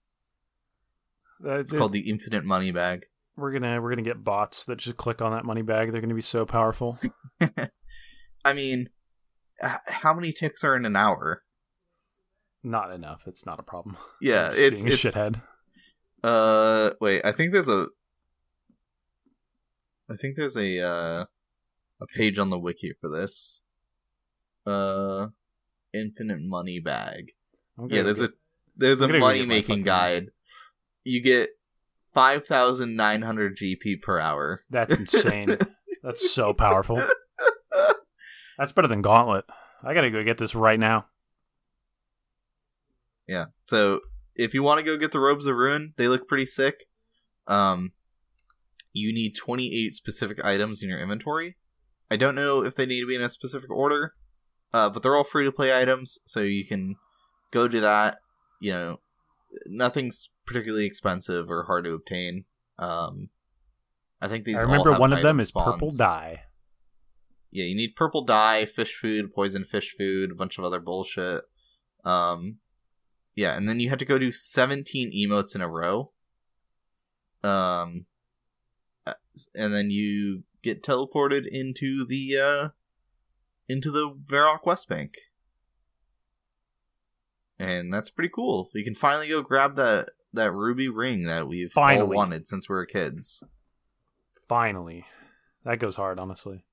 That's 1.40 1.72
it's 1.72 1.78
called 1.78 1.92
the 1.92 2.10
infinite 2.10 2.44
money 2.46 2.72
bag 2.72 3.06
We're 3.38 3.52
gonna 3.52 3.82
we're 3.82 3.90
gonna 3.90 4.02
get 4.02 4.24
bots 4.24 4.66
that 4.66 4.78
just 4.78 4.98
click 4.98 5.22
on 5.22 5.32
that 5.32 5.44
money 5.46 5.62
bag. 5.62 5.92
They're 5.92 6.02
gonna 6.02 6.14
be 6.16 6.22
so 6.22 6.46
powerful. 6.46 7.00
i 8.46 8.54
mean 8.54 8.90
how 9.62 10.14
many 10.14 10.32
ticks 10.32 10.64
are 10.64 10.76
in 10.76 10.86
an 10.86 10.96
hour 10.96 11.42
not 12.64 12.92
enough. 12.92 13.24
It's 13.28 13.46
not 13.46 13.60
a 13.60 13.64
problem. 13.64 13.98
yeah 14.22 14.52
it's 14.56 14.82
being 14.82 14.92
a 14.92 14.94
it's 14.96 15.04
shithead. 15.04 15.42
uh 16.24 16.92
wait 17.02 17.22
i 17.26 17.32
think 17.32 17.52
there's 17.54 17.70
a 17.70 17.88
i 20.10 20.16
think 20.16 20.36
there's 20.36 20.56
a 20.58 20.80
uh 20.80 21.26
a 22.02 22.06
page 22.16 22.38
on 22.38 22.50
the 22.50 22.60
wiki 22.60 22.94
for 23.00 23.10
this 23.10 23.64
uh 24.66 25.28
infinite 25.94 26.42
money 26.42 26.80
bag 26.80 27.32
Yeah, 27.88 28.04
there's 28.04 28.20
get- 28.22 28.30
a 28.32 28.34
there's 28.78 29.02
a 29.02 29.06
I'm 29.06 29.12
get 29.12 29.20
money 29.20 29.46
making 29.46 29.84
guide. 29.84 30.32
You 31.06 31.22
get 31.22 31.50
five 32.16 32.48
thousand 32.48 32.96
nine 32.96 33.22
hundred 33.22 33.58
GP 33.58 34.02
per 34.02 34.20
hour. 34.20 34.64
That's 34.72 34.98
insane. 34.98 35.58
That's 36.04 36.34
so 36.34 36.54
powerful. 36.54 37.00
That's 38.58 38.72
better 38.72 38.88
than 38.88 39.02
Gauntlet. 39.02 39.46
I 39.84 39.94
gotta 39.94 40.10
go 40.10 40.24
get 40.24 40.38
this 40.38 40.56
right 40.56 40.80
now. 40.80 41.06
Yeah. 43.28 43.46
So 43.66 44.00
if 44.36 44.54
you 44.54 44.64
want 44.64 44.80
to 44.80 44.86
go 44.86 44.98
get 44.98 45.12
the 45.12 45.20
robes 45.20 45.46
of 45.46 45.56
ruin, 45.56 45.94
they 45.98 46.08
look 46.08 46.28
pretty 46.28 46.46
sick. 46.46 46.86
Um, 47.48 47.92
you 48.94 49.14
need 49.14 49.36
twenty 49.36 49.76
eight 49.76 49.94
specific 49.94 50.44
items 50.44 50.82
in 50.82 50.90
your 50.90 51.00
inventory. 51.00 51.58
I 52.10 52.16
don't 52.18 52.36
know 52.36 52.64
if 52.64 52.76
they 52.76 52.86
need 52.86 53.02
to 53.02 53.08
be 53.08 53.16
in 53.16 53.22
a 53.22 53.30
specific 53.30 53.70
order, 53.70 54.14
uh, 54.74 54.90
but 54.90 55.04
they're 55.04 55.16
all 55.16 55.24
free 55.24 55.44
to 55.44 55.52
play 55.52 55.78
items, 55.78 56.20
so 56.26 56.42
you 56.42 56.66
can 56.66 56.96
go 57.52 57.68
do 57.68 57.82
that. 57.82 58.20
You 58.62 58.72
know, 58.72 59.00
nothing's 59.66 60.30
particularly 60.46 60.86
expensive 60.86 61.50
or 61.50 61.64
hard 61.64 61.86
to 61.86 61.94
obtain. 61.94 62.46
Um, 62.78 63.30
I 64.22 64.28
think 64.28 64.46
these. 64.46 64.56
Are. 64.56 64.60
I 64.60 64.64
remember 64.64 64.94
one 64.94 65.14
of 65.14 65.22
them 65.22 65.40
is 65.40 65.52
purple 65.52 65.90
dye. 65.90 66.44
Yeah, 67.52 67.66
you 67.66 67.76
need 67.76 67.96
purple 67.96 68.26
dye, 68.26 68.66
fish 68.66 68.98
food, 68.98 69.34
poison 69.34 69.64
fish 69.64 69.96
food, 69.98 70.32
a 70.32 70.36
bunch 70.36 70.58
of 70.58 70.66
other 70.66 70.80
bullshit. 70.80 71.44
Um, 72.04 72.58
yeah, 73.36 73.56
and 73.56 73.68
then 73.68 73.80
you 73.80 73.90
have 73.90 74.00
to 74.00 74.06
go 74.06 74.18
do 74.18 74.32
17 74.32 75.12
emotes 75.12 75.56
in 75.56 75.62
a 75.62 75.70
row. 75.70 76.12
Um, 77.44 78.06
uh, 79.06 79.14
and 79.54 79.74
then 79.74 79.92
you 79.92 80.44
get 80.64 80.82
teleported 80.82 81.46
into 81.46 82.06
the 82.06 82.38
uh 82.38 82.70
into 83.70 83.92
the 83.92 84.10
Varrock 84.10 84.66
West 84.66 84.90
Bank. 84.90 85.16
And 87.60 87.94
that's 87.94 88.10
pretty 88.10 88.30
cool. 88.34 88.70
We 88.74 88.84
can 88.84 88.96
finally 88.96 89.30
go 89.30 89.42
grab 89.42 89.76
that 89.78 90.10
that 90.34 90.52
ruby 90.52 90.90
ring 90.90 91.24
that 91.24 91.48
we've 91.48 91.72
all 92.02 92.08
wanted 92.16 92.48
since 92.48 92.68
we 92.68 92.76
were 92.76 92.86
kids. 92.86 93.44
Finally, 94.48 95.06
that 95.64 95.80
goes 95.80 95.96
hard. 95.96 96.20
Honestly, 96.20 96.64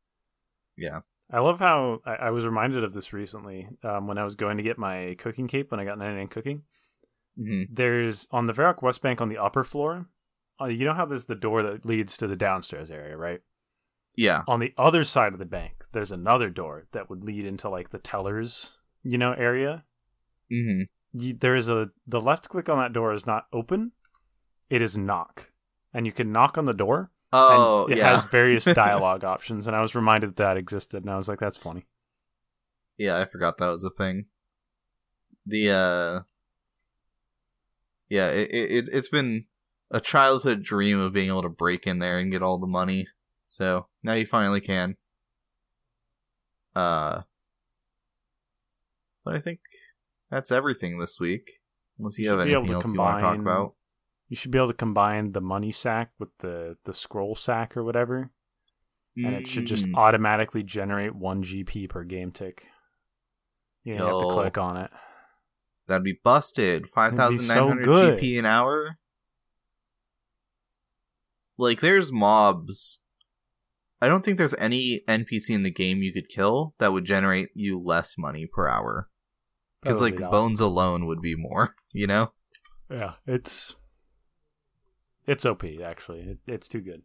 Yeah. 0.76 1.00
I 1.30 1.40
love 1.40 1.60
how 1.60 2.00
I, 2.04 2.14
I 2.14 2.30
was 2.30 2.44
reminded 2.44 2.84
of 2.84 2.92
this 2.92 3.12
recently 3.12 3.68
um, 3.82 4.06
when 4.06 4.18
I 4.18 4.24
was 4.24 4.34
going 4.34 4.58
to 4.58 4.62
get 4.62 4.76
my 4.78 5.14
cooking 5.18 5.48
cape 5.48 5.70
when 5.70 5.80
I 5.80 5.84
got 5.84 5.98
99 5.98 6.28
cooking. 6.28 6.62
hmm 7.36 7.62
There's 7.70 8.26
on 8.30 8.46
the 8.46 8.52
Varrock 8.52 8.82
West 8.82 9.00
Bank 9.00 9.20
on 9.20 9.28
the 9.30 9.38
upper 9.42 9.64
floor. 9.64 10.08
Uh, 10.60 10.66
you 10.66 10.84
know 10.84 10.92
how 10.94 11.06
there's 11.06 11.26
the 11.26 11.34
door 11.34 11.62
that 11.62 11.86
leads 11.86 12.16
to 12.18 12.26
the 12.26 12.36
downstairs 12.36 12.90
area, 12.90 13.16
right? 13.16 13.40
Yeah. 14.14 14.42
On 14.46 14.60
the 14.60 14.74
other 14.76 15.04
side 15.04 15.32
of 15.32 15.38
the 15.38 15.46
bank, 15.46 15.84
there's 15.92 16.12
another 16.12 16.50
door 16.50 16.86
that 16.92 17.08
would 17.08 17.24
lead 17.24 17.46
into 17.46 17.70
like 17.70 17.90
the 17.90 17.98
tellers, 17.98 18.76
you 19.02 19.16
know, 19.16 19.32
area. 19.32 19.84
Hmm 20.52 20.82
you, 21.12 21.32
there 21.34 21.56
is 21.56 21.68
a 21.68 21.90
the 22.06 22.20
left 22.20 22.48
click 22.48 22.68
on 22.68 22.78
that 22.78 22.92
door 22.92 23.12
is 23.12 23.26
not 23.26 23.46
open 23.52 23.92
it 24.70 24.82
is 24.82 24.96
knock 24.98 25.50
and 25.94 26.06
you 26.06 26.12
can 26.12 26.32
knock 26.32 26.58
on 26.58 26.64
the 26.66 26.72
door 26.74 27.10
Oh, 27.32 27.84
and 27.86 27.92
it 27.92 27.98
yeah. 27.98 28.08
has 28.08 28.24
various 28.24 28.64
dialogue 28.74 29.24
options 29.24 29.66
and 29.66 29.76
i 29.76 29.80
was 29.80 29.94
reminded 29.94 30.36
that, 30.36 30.44
that 30.44 30.56
existed 30.56 31.02
and 31.02 31.10
i 31.10 31.16
was 31.16 31.28
like 31.28 31.40
that's 31.40 31.56
funny 31.56 31.86
Yeah, 32.96 33.18
I 33.18 33.24
forgot 33.26 33.58
that 33.58 33.68
was 33.68 33.84
a 33.84 33.90
thing. 33.90 34.26
The 35.46 35.70
uh 35.70 36.20
Yeah, 38.08 38.30
it, 38.30 38.50
it 38.52 38.88
it's 38.92 39.08
been 39.08 39.46
a 39.90 40.00
childhood 40.00 40.62
dream 40.62 41.00
of 41.00 41.12
being 41.12 41.28
able 41.28 41.42
to 41.42 41.48
break 41.48 41.86
in 41.86 41.98
there 41.98 42.18
and 42.18 42.30
get 42.30 42.42
all 42.42 42.58
the 42.58 42.66
money. 42.66 43.08
So, 43.48 43.88
now 44.02 44.14
you 44.14 44.26
finally 44.26 44.60
can. 44.60 44.96
Uh, 46.74 47.22
but 49.24 49.34
I 49.34 49.40
think 49.40 49.60
that's 50.32 50.50
everything 50.50 50.98
this 50.98 51.20
week. 51.20 51.48
Unless 51.98 52.18
you, 52.18 52.24
You 52.24 52.30
have 52.30 52.40
should 52.40 52.46
be 52.46 52.52
able 52.52 52.60
anything 52.62 52.74
else 52.74 52.92
you 52.92 52.98
want 52.98 53.18
to 53.18 53.22
talk 53.22 53.34
combine- 53.34 53.40
about. 53.54 53.74
You 54.28 54.36
should 54.36 54.50
be 54.50 54.58
able 54.58 54.68
to 54.68 54.72
combine 54.74 55.32
the 55.32 55.40
money 55.42 55.70
sack 55.70 56.10
with 56.18 56.30
the 56.38 56.78
the 56.84 56.94
scroll 56.94 57.34
sack 57.34 57.76
or 57.76 57.84
whatever, 57.84 58.30
and 59.16 59.34
it 59.34 59.46
should 59.46 59.66
just 59.66 59.84
Mm. 59.84 59.94
automatically 59.94 60.62
generate 60.62 61.14
one 61.14 61.42
GP 61.42 61.86
per 61.88 62.02
game 62.02 62.32
tick. 62.32 62.66
You 63.84 63.98
don't 63.98 64.08
have 64.10 64.28
to 64.28 64.34
click 64.34 64.56
on 64.58 64.78
it. 64.78 64.90
That'd 65.86 66.04
be 66.04 66.18
busted. 66.24 66.88
Five 66.88 67.14
That'd 67.16 67.32
be 67.32 67.36
thousand 67.44 67.54
so 67.54 67.60
nine 67.60 67.68
hundred 67.68 67.84
good. 67.84 68.18
GP 68.20 68.38
an 68.38 68.46
hour. 68.46 68.98
Like, 71.58 71.80
there's 71.80 72.10
mobs. 72.10 73.00
I 74.00 74.08
don't 74.08 74.24
think 74.24 74.38
there's 74.38 74.54
any 74.54 75.02
NPC 75.06 75.50
in 75.54 75.62
the 75.62 75.70
game 75.70 75.98
you 76.02 76.12
could 76.12 76.28
kill 76.28 76.74
that 76.78 76.92
would 76.92 77.04
generate 77.04 77.50
you 77.54 77.78
less 77.80 78.16
money 78.18 78.46
per 78.46 78.66
hour. 78.66 79.08
Because 79.82 80.00
like 80.00 80.16
bones 80.16 80.60
alone 80.60 81.06
would 81.06 81.20
be 81.20 81.34
more. 81.34 81.74
You 81.94 82.06
know? 82.06 82.32
Yeah, 82.90 83.12
it's 83.26 83.76
it's 85.26 85.44
OP 85.44 85.62
actually. 85.84 86.20
It, 86.20 86.38
it's 86.46 86.68
too 86.68 86.80
good. 86.80 87.02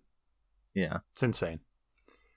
Yeah. 0.74 1.00
It's 1.12 1.24
insane. 1.24 1.60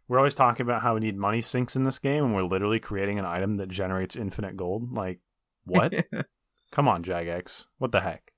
We're 0.08 0.18
always 0.18 0.34
talking 0.34 0.66
about 0.66 0.82
how 0.82 0.94
we 0.94 1.00
need 1.00 1.16
money 1.16 1.40
sinks 1.40 1.76
in 1.76 1.84
this 1.84 2.00
game, 2.00 2.24
and 2.24 2.34
we're 2.34 2.42
literally 2.42 2.80
creating 2.80 3.20
an 3.20 3.24
item 3.24 3.58
that 3.58 3.68
generates 3.68 4.16
infinite 4.16 4.56
gold. 4.56 4.92
Like, 4.92 5.20
what? 5.64 6.06
Come 6.72 6.88
on, 6.88 7.04
Jagex. 7.04 7.66
What 7.78 7.92
the 7.92 8.00
heck? 8.00 8.32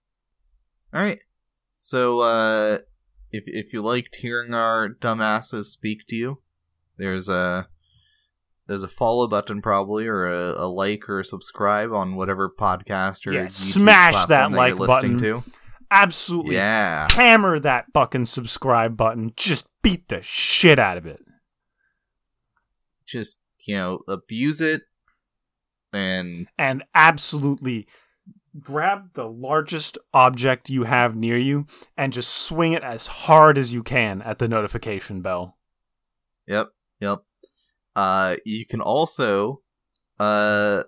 All 0.92 1.00
right. 1.00 1.20
So, 1.78 2.20
uh, 2.20 2.80
if 3.30 3.44
if 3.46 3.72
you 3.72 3.80
liked 3.80 4.16
hearing 4.16 4.52
our 4.52 4.90
dumbasses 4.90 5.64
speak 5.64 6.06
to 6.08 6.16
you, 6.16 6.42
there's 6.98 7.30
a 7.30 7.68
there's 8.66 8.82
a 8.82 8.88
follow 8.88 9.26
button 9.28 9.60
probably, 9.60 10.06
or 10.06 10.26
a, 10.26 10.54
a 10.56 10.68
like 10.68 11.08
or 11.08 11.20
a 11.20 11.24
subscribe 11.24 11.92
on 11.92 12.14
whatever 12.14 12.48
podcast 12.48 13.26
or 13.26 13.32
Yeah, 13.32 13.46
smash 13.48 14.14
that 14.14 14.28
that 14.28 14.52
like 14.52 14.76
button. 14.76 15.18
To. 15.18 15.42
Absolutely 15.90 16.54
Yeah, 16.54 17.08
hammer 17.12 17.58
that 17.58 17.86
fucking 17.92 18.24
subscribe 18.24 18.96
button. 18.96 19.32
Just 19.36 19.66
beat 19.82 20.08
the 20.08 20.22
shit 20.22 20.78
out 20.78 20.96
of 20.96 21.06
it. 21.06 21.20
just 23.06 23.38
you 23.66 23.76
know 23.76 24.00
abuse 24.08 24.60
it, 24.60 24.82
and 25.92 26.46
And 26.58 26.84
absolutely 26.94 27.86
grab 28.60 29.14
the 29.14 29.26
largest 29.26 29.98
object 30.12 30.68
you 30.70 30.84
have 30.84 31.16
near 31.16 31.36
you 31.38 31.66
and 31.96 32.12
just 32.12 32.30
swing 32.30 32.72
it 32.72 32.82
as 32.82 33.06
hard 33.06 33.56
as 33.56 33.74
you 33.74 33.82
can 33.82 34.20
at 34.22 34.38
the 34.38 34.48
notification 34.48 35.22
bell. 35.22 35.56
Yep, 36.46 36.68
yep. 37.00 37.22
Uh, 37.94 38.36
you 38.44 38.66
can 38.66 38.80
also 38.80 39.60
uh 40.18 40.82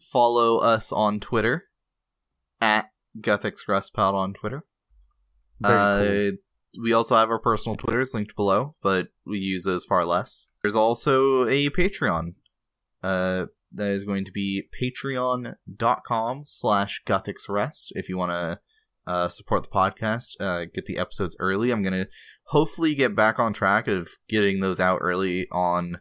follow 0.00 0.58
us 0.58 0.90
on 0.92 1.20
Twitter 1.20 1.64
at 2.60 2.90
GuthixRestPod 3.20 4.14
on 4.14 4.34
Twitter. 4.34 4.64
Uh, 5.62 5.98
cool. 6.02 6.32
We 6.82 6.92
also 6.92 7.14
have 7.14 7.30
our 7.30 7.38
personal 7.38 7.76
Twitters 7.76 8.12
linked 8.12 8.34
below, 8.34 8.74
but 8.82 9.08
we 9.24 9.38
use 9.38 9.62
those 9.62 9.84
far 9.84 10.04
less. 10.04 10.50
There's 10.62 10.74
also 10.74 11.46
a 11.46 11.70
Patreon. 11.70 12.34
Uh, 13.02 13.46
that 13.74 13.90
is 13.90 14.04
going 14.04 14.24
to 14.24 14.32
be 14.32 14.68
patreon.com 14.80 16.42
slash 16.46 17.02
guthixrest 17.06 17.88
if 17.90 18.08
you 18.08 18.16
want 18.16 18.30
to 18.32 18.60
uh, 19.06 19.28
support 19.28 19.64
the 19.64 19.68
podcast, 19.68 20.30
uh, 20.40 20.64
get 20.72 20.86
the 20.86 20.96
episodes 20.96 21.36
early. 21.38 21.70
I'm 21.70 21.82
going 21.82 22.04
to 22.04 22.08
hopefully 22.46 22.94
get 22.94 23.14
back 23.14 23.38
on 23.38 23.52
track 23.52 23.88
of 23.88 24.08
getting 24.28 24.60
those 24.60 24.80
out 24.80 24.98
early 25.00 25.46
on 25.50 26.00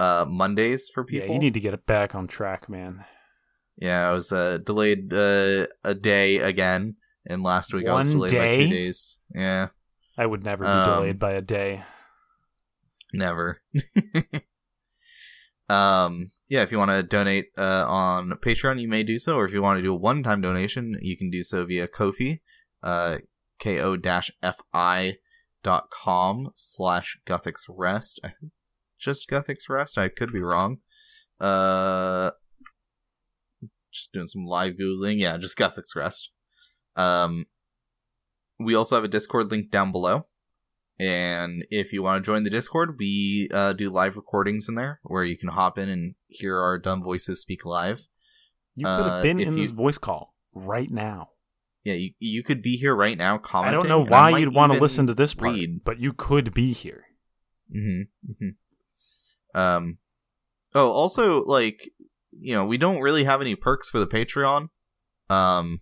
uh, 0.00 0.24
Mondays 0.28 0.88
for 0.92 1.04
people. 1.04 1.28
Yeah, 1.28 1.34
you 1.34 1.38
need 1.40 1.54
to 1.54 1.60
get 1.60 1.74
it 1.74 1.86
back 1.86 2.14
on 2.14 2.26
track, 2.26 2.68
man. 2.68 3.04
Yeah, 3.76 4.08
I 4.08 4.12
was 4.12 4.32
uh, 4.32 4.58
delayed 4.58 5.12
uh, 5.12 5.66
a 5.84 5.94
day 5.94 6.38
again, 6.38 6.96
and 7.26 7.42
last 7.42 7.72
week 7.72 7.86
I 7.86 7.94
was 7.94 8.08
One 8.08 8.16
delayed 8.16 8.32
by 8.32 8.38
day? 8.38 8.62
two 8.64 8.70
days. 8.70 9.18
Yeah, 9.34 9.68
I 10.16 10.26
would 10.26 10.44
never 10.44 10.64
be 10.64 10.68
Um, 10.70 10.84
delayed 10.84 11.18
by 11.18 11.32
a 11.32 11.42
day. 11.42 11.84
never. 13.12 13.60
um, 15.68 16.30
yeah, 16.48 16.62
if 16.62 16.72
you 16.72 16.78
want 16.78 16.90
to 16.90 17.02
donate 17.02 17.46
uh, 17.56 17.84
on 17.88 18.30
Patreon, 18.44 18.80
you 18.80 18.88
may 18.88 19.02
do 19.02 19.18
so, 19.18 19.36
or 19.36 19.44
if 19.44 19.52
you 19.52 19.62
want 19.62 19.78
to 19.78 19.82
do 19.82 19.92
a 19.92 19.96
one-time 19.96 20.40
donation, 20.40 20.96
you 21.02 21.16
can 21.16 21.30
do 21.30 21.42
so 21.42 21.64
via 21.64 21.86
Ko-fi, 21.86 22.40
uh, 22.82 23.18
ko-fi 23.60 25.16
dot 25.62 25.90
com 25.90 26.50
slash 26.54 27.18
guthixrest. 27.26 28.18
I 28.24 28.28
think 28.40 28.52
just 28.98 29.28
guthixrest. 29.28 29.98
I 29.98 30.08
could 30.08 30.32
be 30.32 30.42
wrong. 30.42 30.78
Uh, 31.40 32.32
just 33.92 34.12
doing 34.12 34.26
some 34.26 34.44
live 34.44 34.74
googling. 34.74 35.18
Yeah, 35.18 35.36
just 35.38 35.58
guthixrest. 35.58 36.28
Um, 36.96 37.46
we 38.58 38.74
also 38.74 38.96
have 38.96 39.04
a 39.04 39.08
Discord 39.08 39.50
link 39.50 39.70
down 39.70 39.92
below. 39.92 40.26
And 41.00 41.64
if 41.70 41.92
you 41.92 42.02
want 42.02 42.22
to 42.24 42.28
join 42.28 42.42
the 42.42 42.50
Discord, 42.50 42.96
we 42.98 43.48
uh, 43.54 43.72
do 43.72 43.88
live 43.88 44.16
recordings 44.16 44.68
in 44.68 44.74
there 44.74 44.98
where 45.04 45.22
you 45.22 45.38
can 45.38 45.50
hop 45.50 45.78
in 45.78 45.88
and 45.88 46.16
hear 46.26 46.58
our 46.58 46.76
dumb 46.76 47.04
voices 47.04 47.40
speak 47.40 47.64
live. 47.64 48.08
You 48.74 48.84
could 48.86 49.04
have 49.04 49.12
uh, 49.12 49.22
been 49.22 49.38
in 49.38 49.56
you- 49.56 49.62
this 49.62 49.70
voice 49.70 49.98
call 49.98 50.34
right 50.52 50.90
now. 50.90 51.30
Yeah, 51.84 51.94
you, 51.94 52.10
you 52.18 52.42
could 52.42 52.60
be 52.60 52.76
here 52.76 52.94
right 52.94 53.16
now 53.16 53.38
commenting. 53.38 53.78
I 53.78 53.80
don't 53.80 53.88
know 53.88 54.04
why 54.04 54.36
you'd 54.36 54.52
want 54.52 54.72
to 54.72 54.80
listen 54.80 55.06
to 55.06 55.14
this 55.14 55.32
part, 55.32 55.54
read. 55.54 55.84
but 55.84 55.98
you 56.00 56.12
could 56.12 56.52
be 56.52 56.72
here. 56.72 57.04
Mm-hmm. 57.74 58.32
hmm 58.32 58.48
Um. 59.58 59.98
Oh, 60.74 60.90
also, 60.90 61.42
like, 61.44 61.90
you 62.30 62.54
know, 62.54 62.64
we 62.64 62.76
don't 62.78 63.00
really 63.00 63.24
have 63.24 63.40
any 63.40 63.54
perks 63.54 63.88
for 63.88 63.98
the 63.98 64.06
Patreon. 64.06 64.68
Um, 65.30 65.80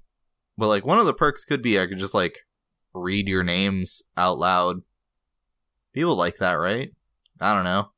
but 0.57 0.69
like 0.69 0.87
one 0.87 0.99
of 0.99 1.07
the 1.07 1.15
perks 1.15 1.45
could 1.45 1.61
be 1.63 1.79
I 1.79 1.87
could 1.87 1.99
just 1.99 2.15
like 2.15 2.39
read 2.95 3.29
your 3.29 3.43
names 3.43 4.03
out 4.17 4.39
loud. 4.39 4.79
People 5.93 6.15
like 6.17 6.37
that, 6.37 6.55
right? 6.55 6.91
I 7.41 7.55
don't 7.55 7.65
know. 7.65 7.91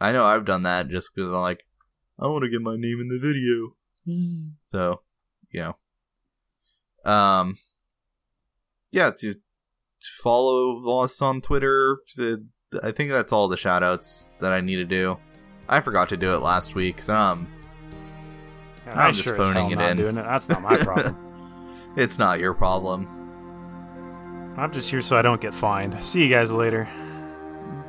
I 0.00 0.12
know 0.12 0.24
I've 0.24 0.44
done 0.44 0.62
that 0.64 0.88
just 0.88 1.10
because 1.14 1.30
I'm 1.30 1.40
like, 1.40 1.64
I 2.18 2.26
want 2.26 2.44
to 2.44 2.50
get 2.50 2.62
my 2.62 2.76
name 2.76 3.00
in 3.00 3.08
the 3.08 3.18
video. 3.18 3.74
So, 4.62 5.02
you 5.50 5.60
know. 7.04 7.10
Um. 7.10 7.58
Yeah, 8.90 9.10
to 9.18 9.34
follow 10.22 11.00
us 11.00 11.20
on 11.20 11.40
Twitter. 11.42 11.98
to- 12.16 12.46
I 12.82 12.92
think 12.92 13.10
that's 13.10 13.32
all 13.32 13.48
the 13.48 13.56
shoutouts 13.56 14.28
that 14.40 14.52
I 14.52 14.60
need 14.60 14.76
to 14.76 14.84
do. 14.84 15.18
I 15.68 15.80
forgot 15.80 16.08
to 16.10 16.16
do 16.16 16.34
it 16.34 16.38
last 16.38 16.74
week. 16.74 17.00
so, 17.02 17.14
Um, 17.14 17.46
And 18.86 18.98
I'm 18.98 19.12
just 19.12 19.24
sure 19.24 19.36
phoning 19.36 19.70
it 19.70 19.80
in. 19.80 19.96
doing 19.96 20.16
it. 20.18 20.22
That's 20.22 20.48
not 20.48 20.62
my 20.62 20.76
problem. 20.84 21.16
it's 21.96 22.18
not 22.18 22.40
your 22.40 22.52
problem. 22.54 23.06
I'm 24.56 24.72
just 24.72 24.90
here 24.90 25.00
so 25.00 25.16
I 25.16 25.22
don't 25.22 25.40
get 25.40 25.54
fined. 25.54 26.02
See 26.02 26.22
you 26.22 26.28
guys 26.28 26.52
later. 26.52 26.88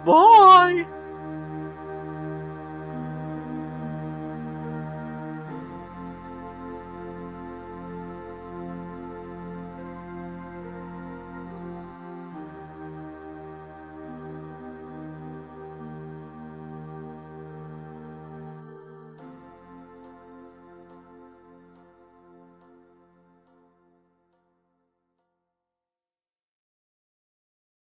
Bye. 0.05 0.85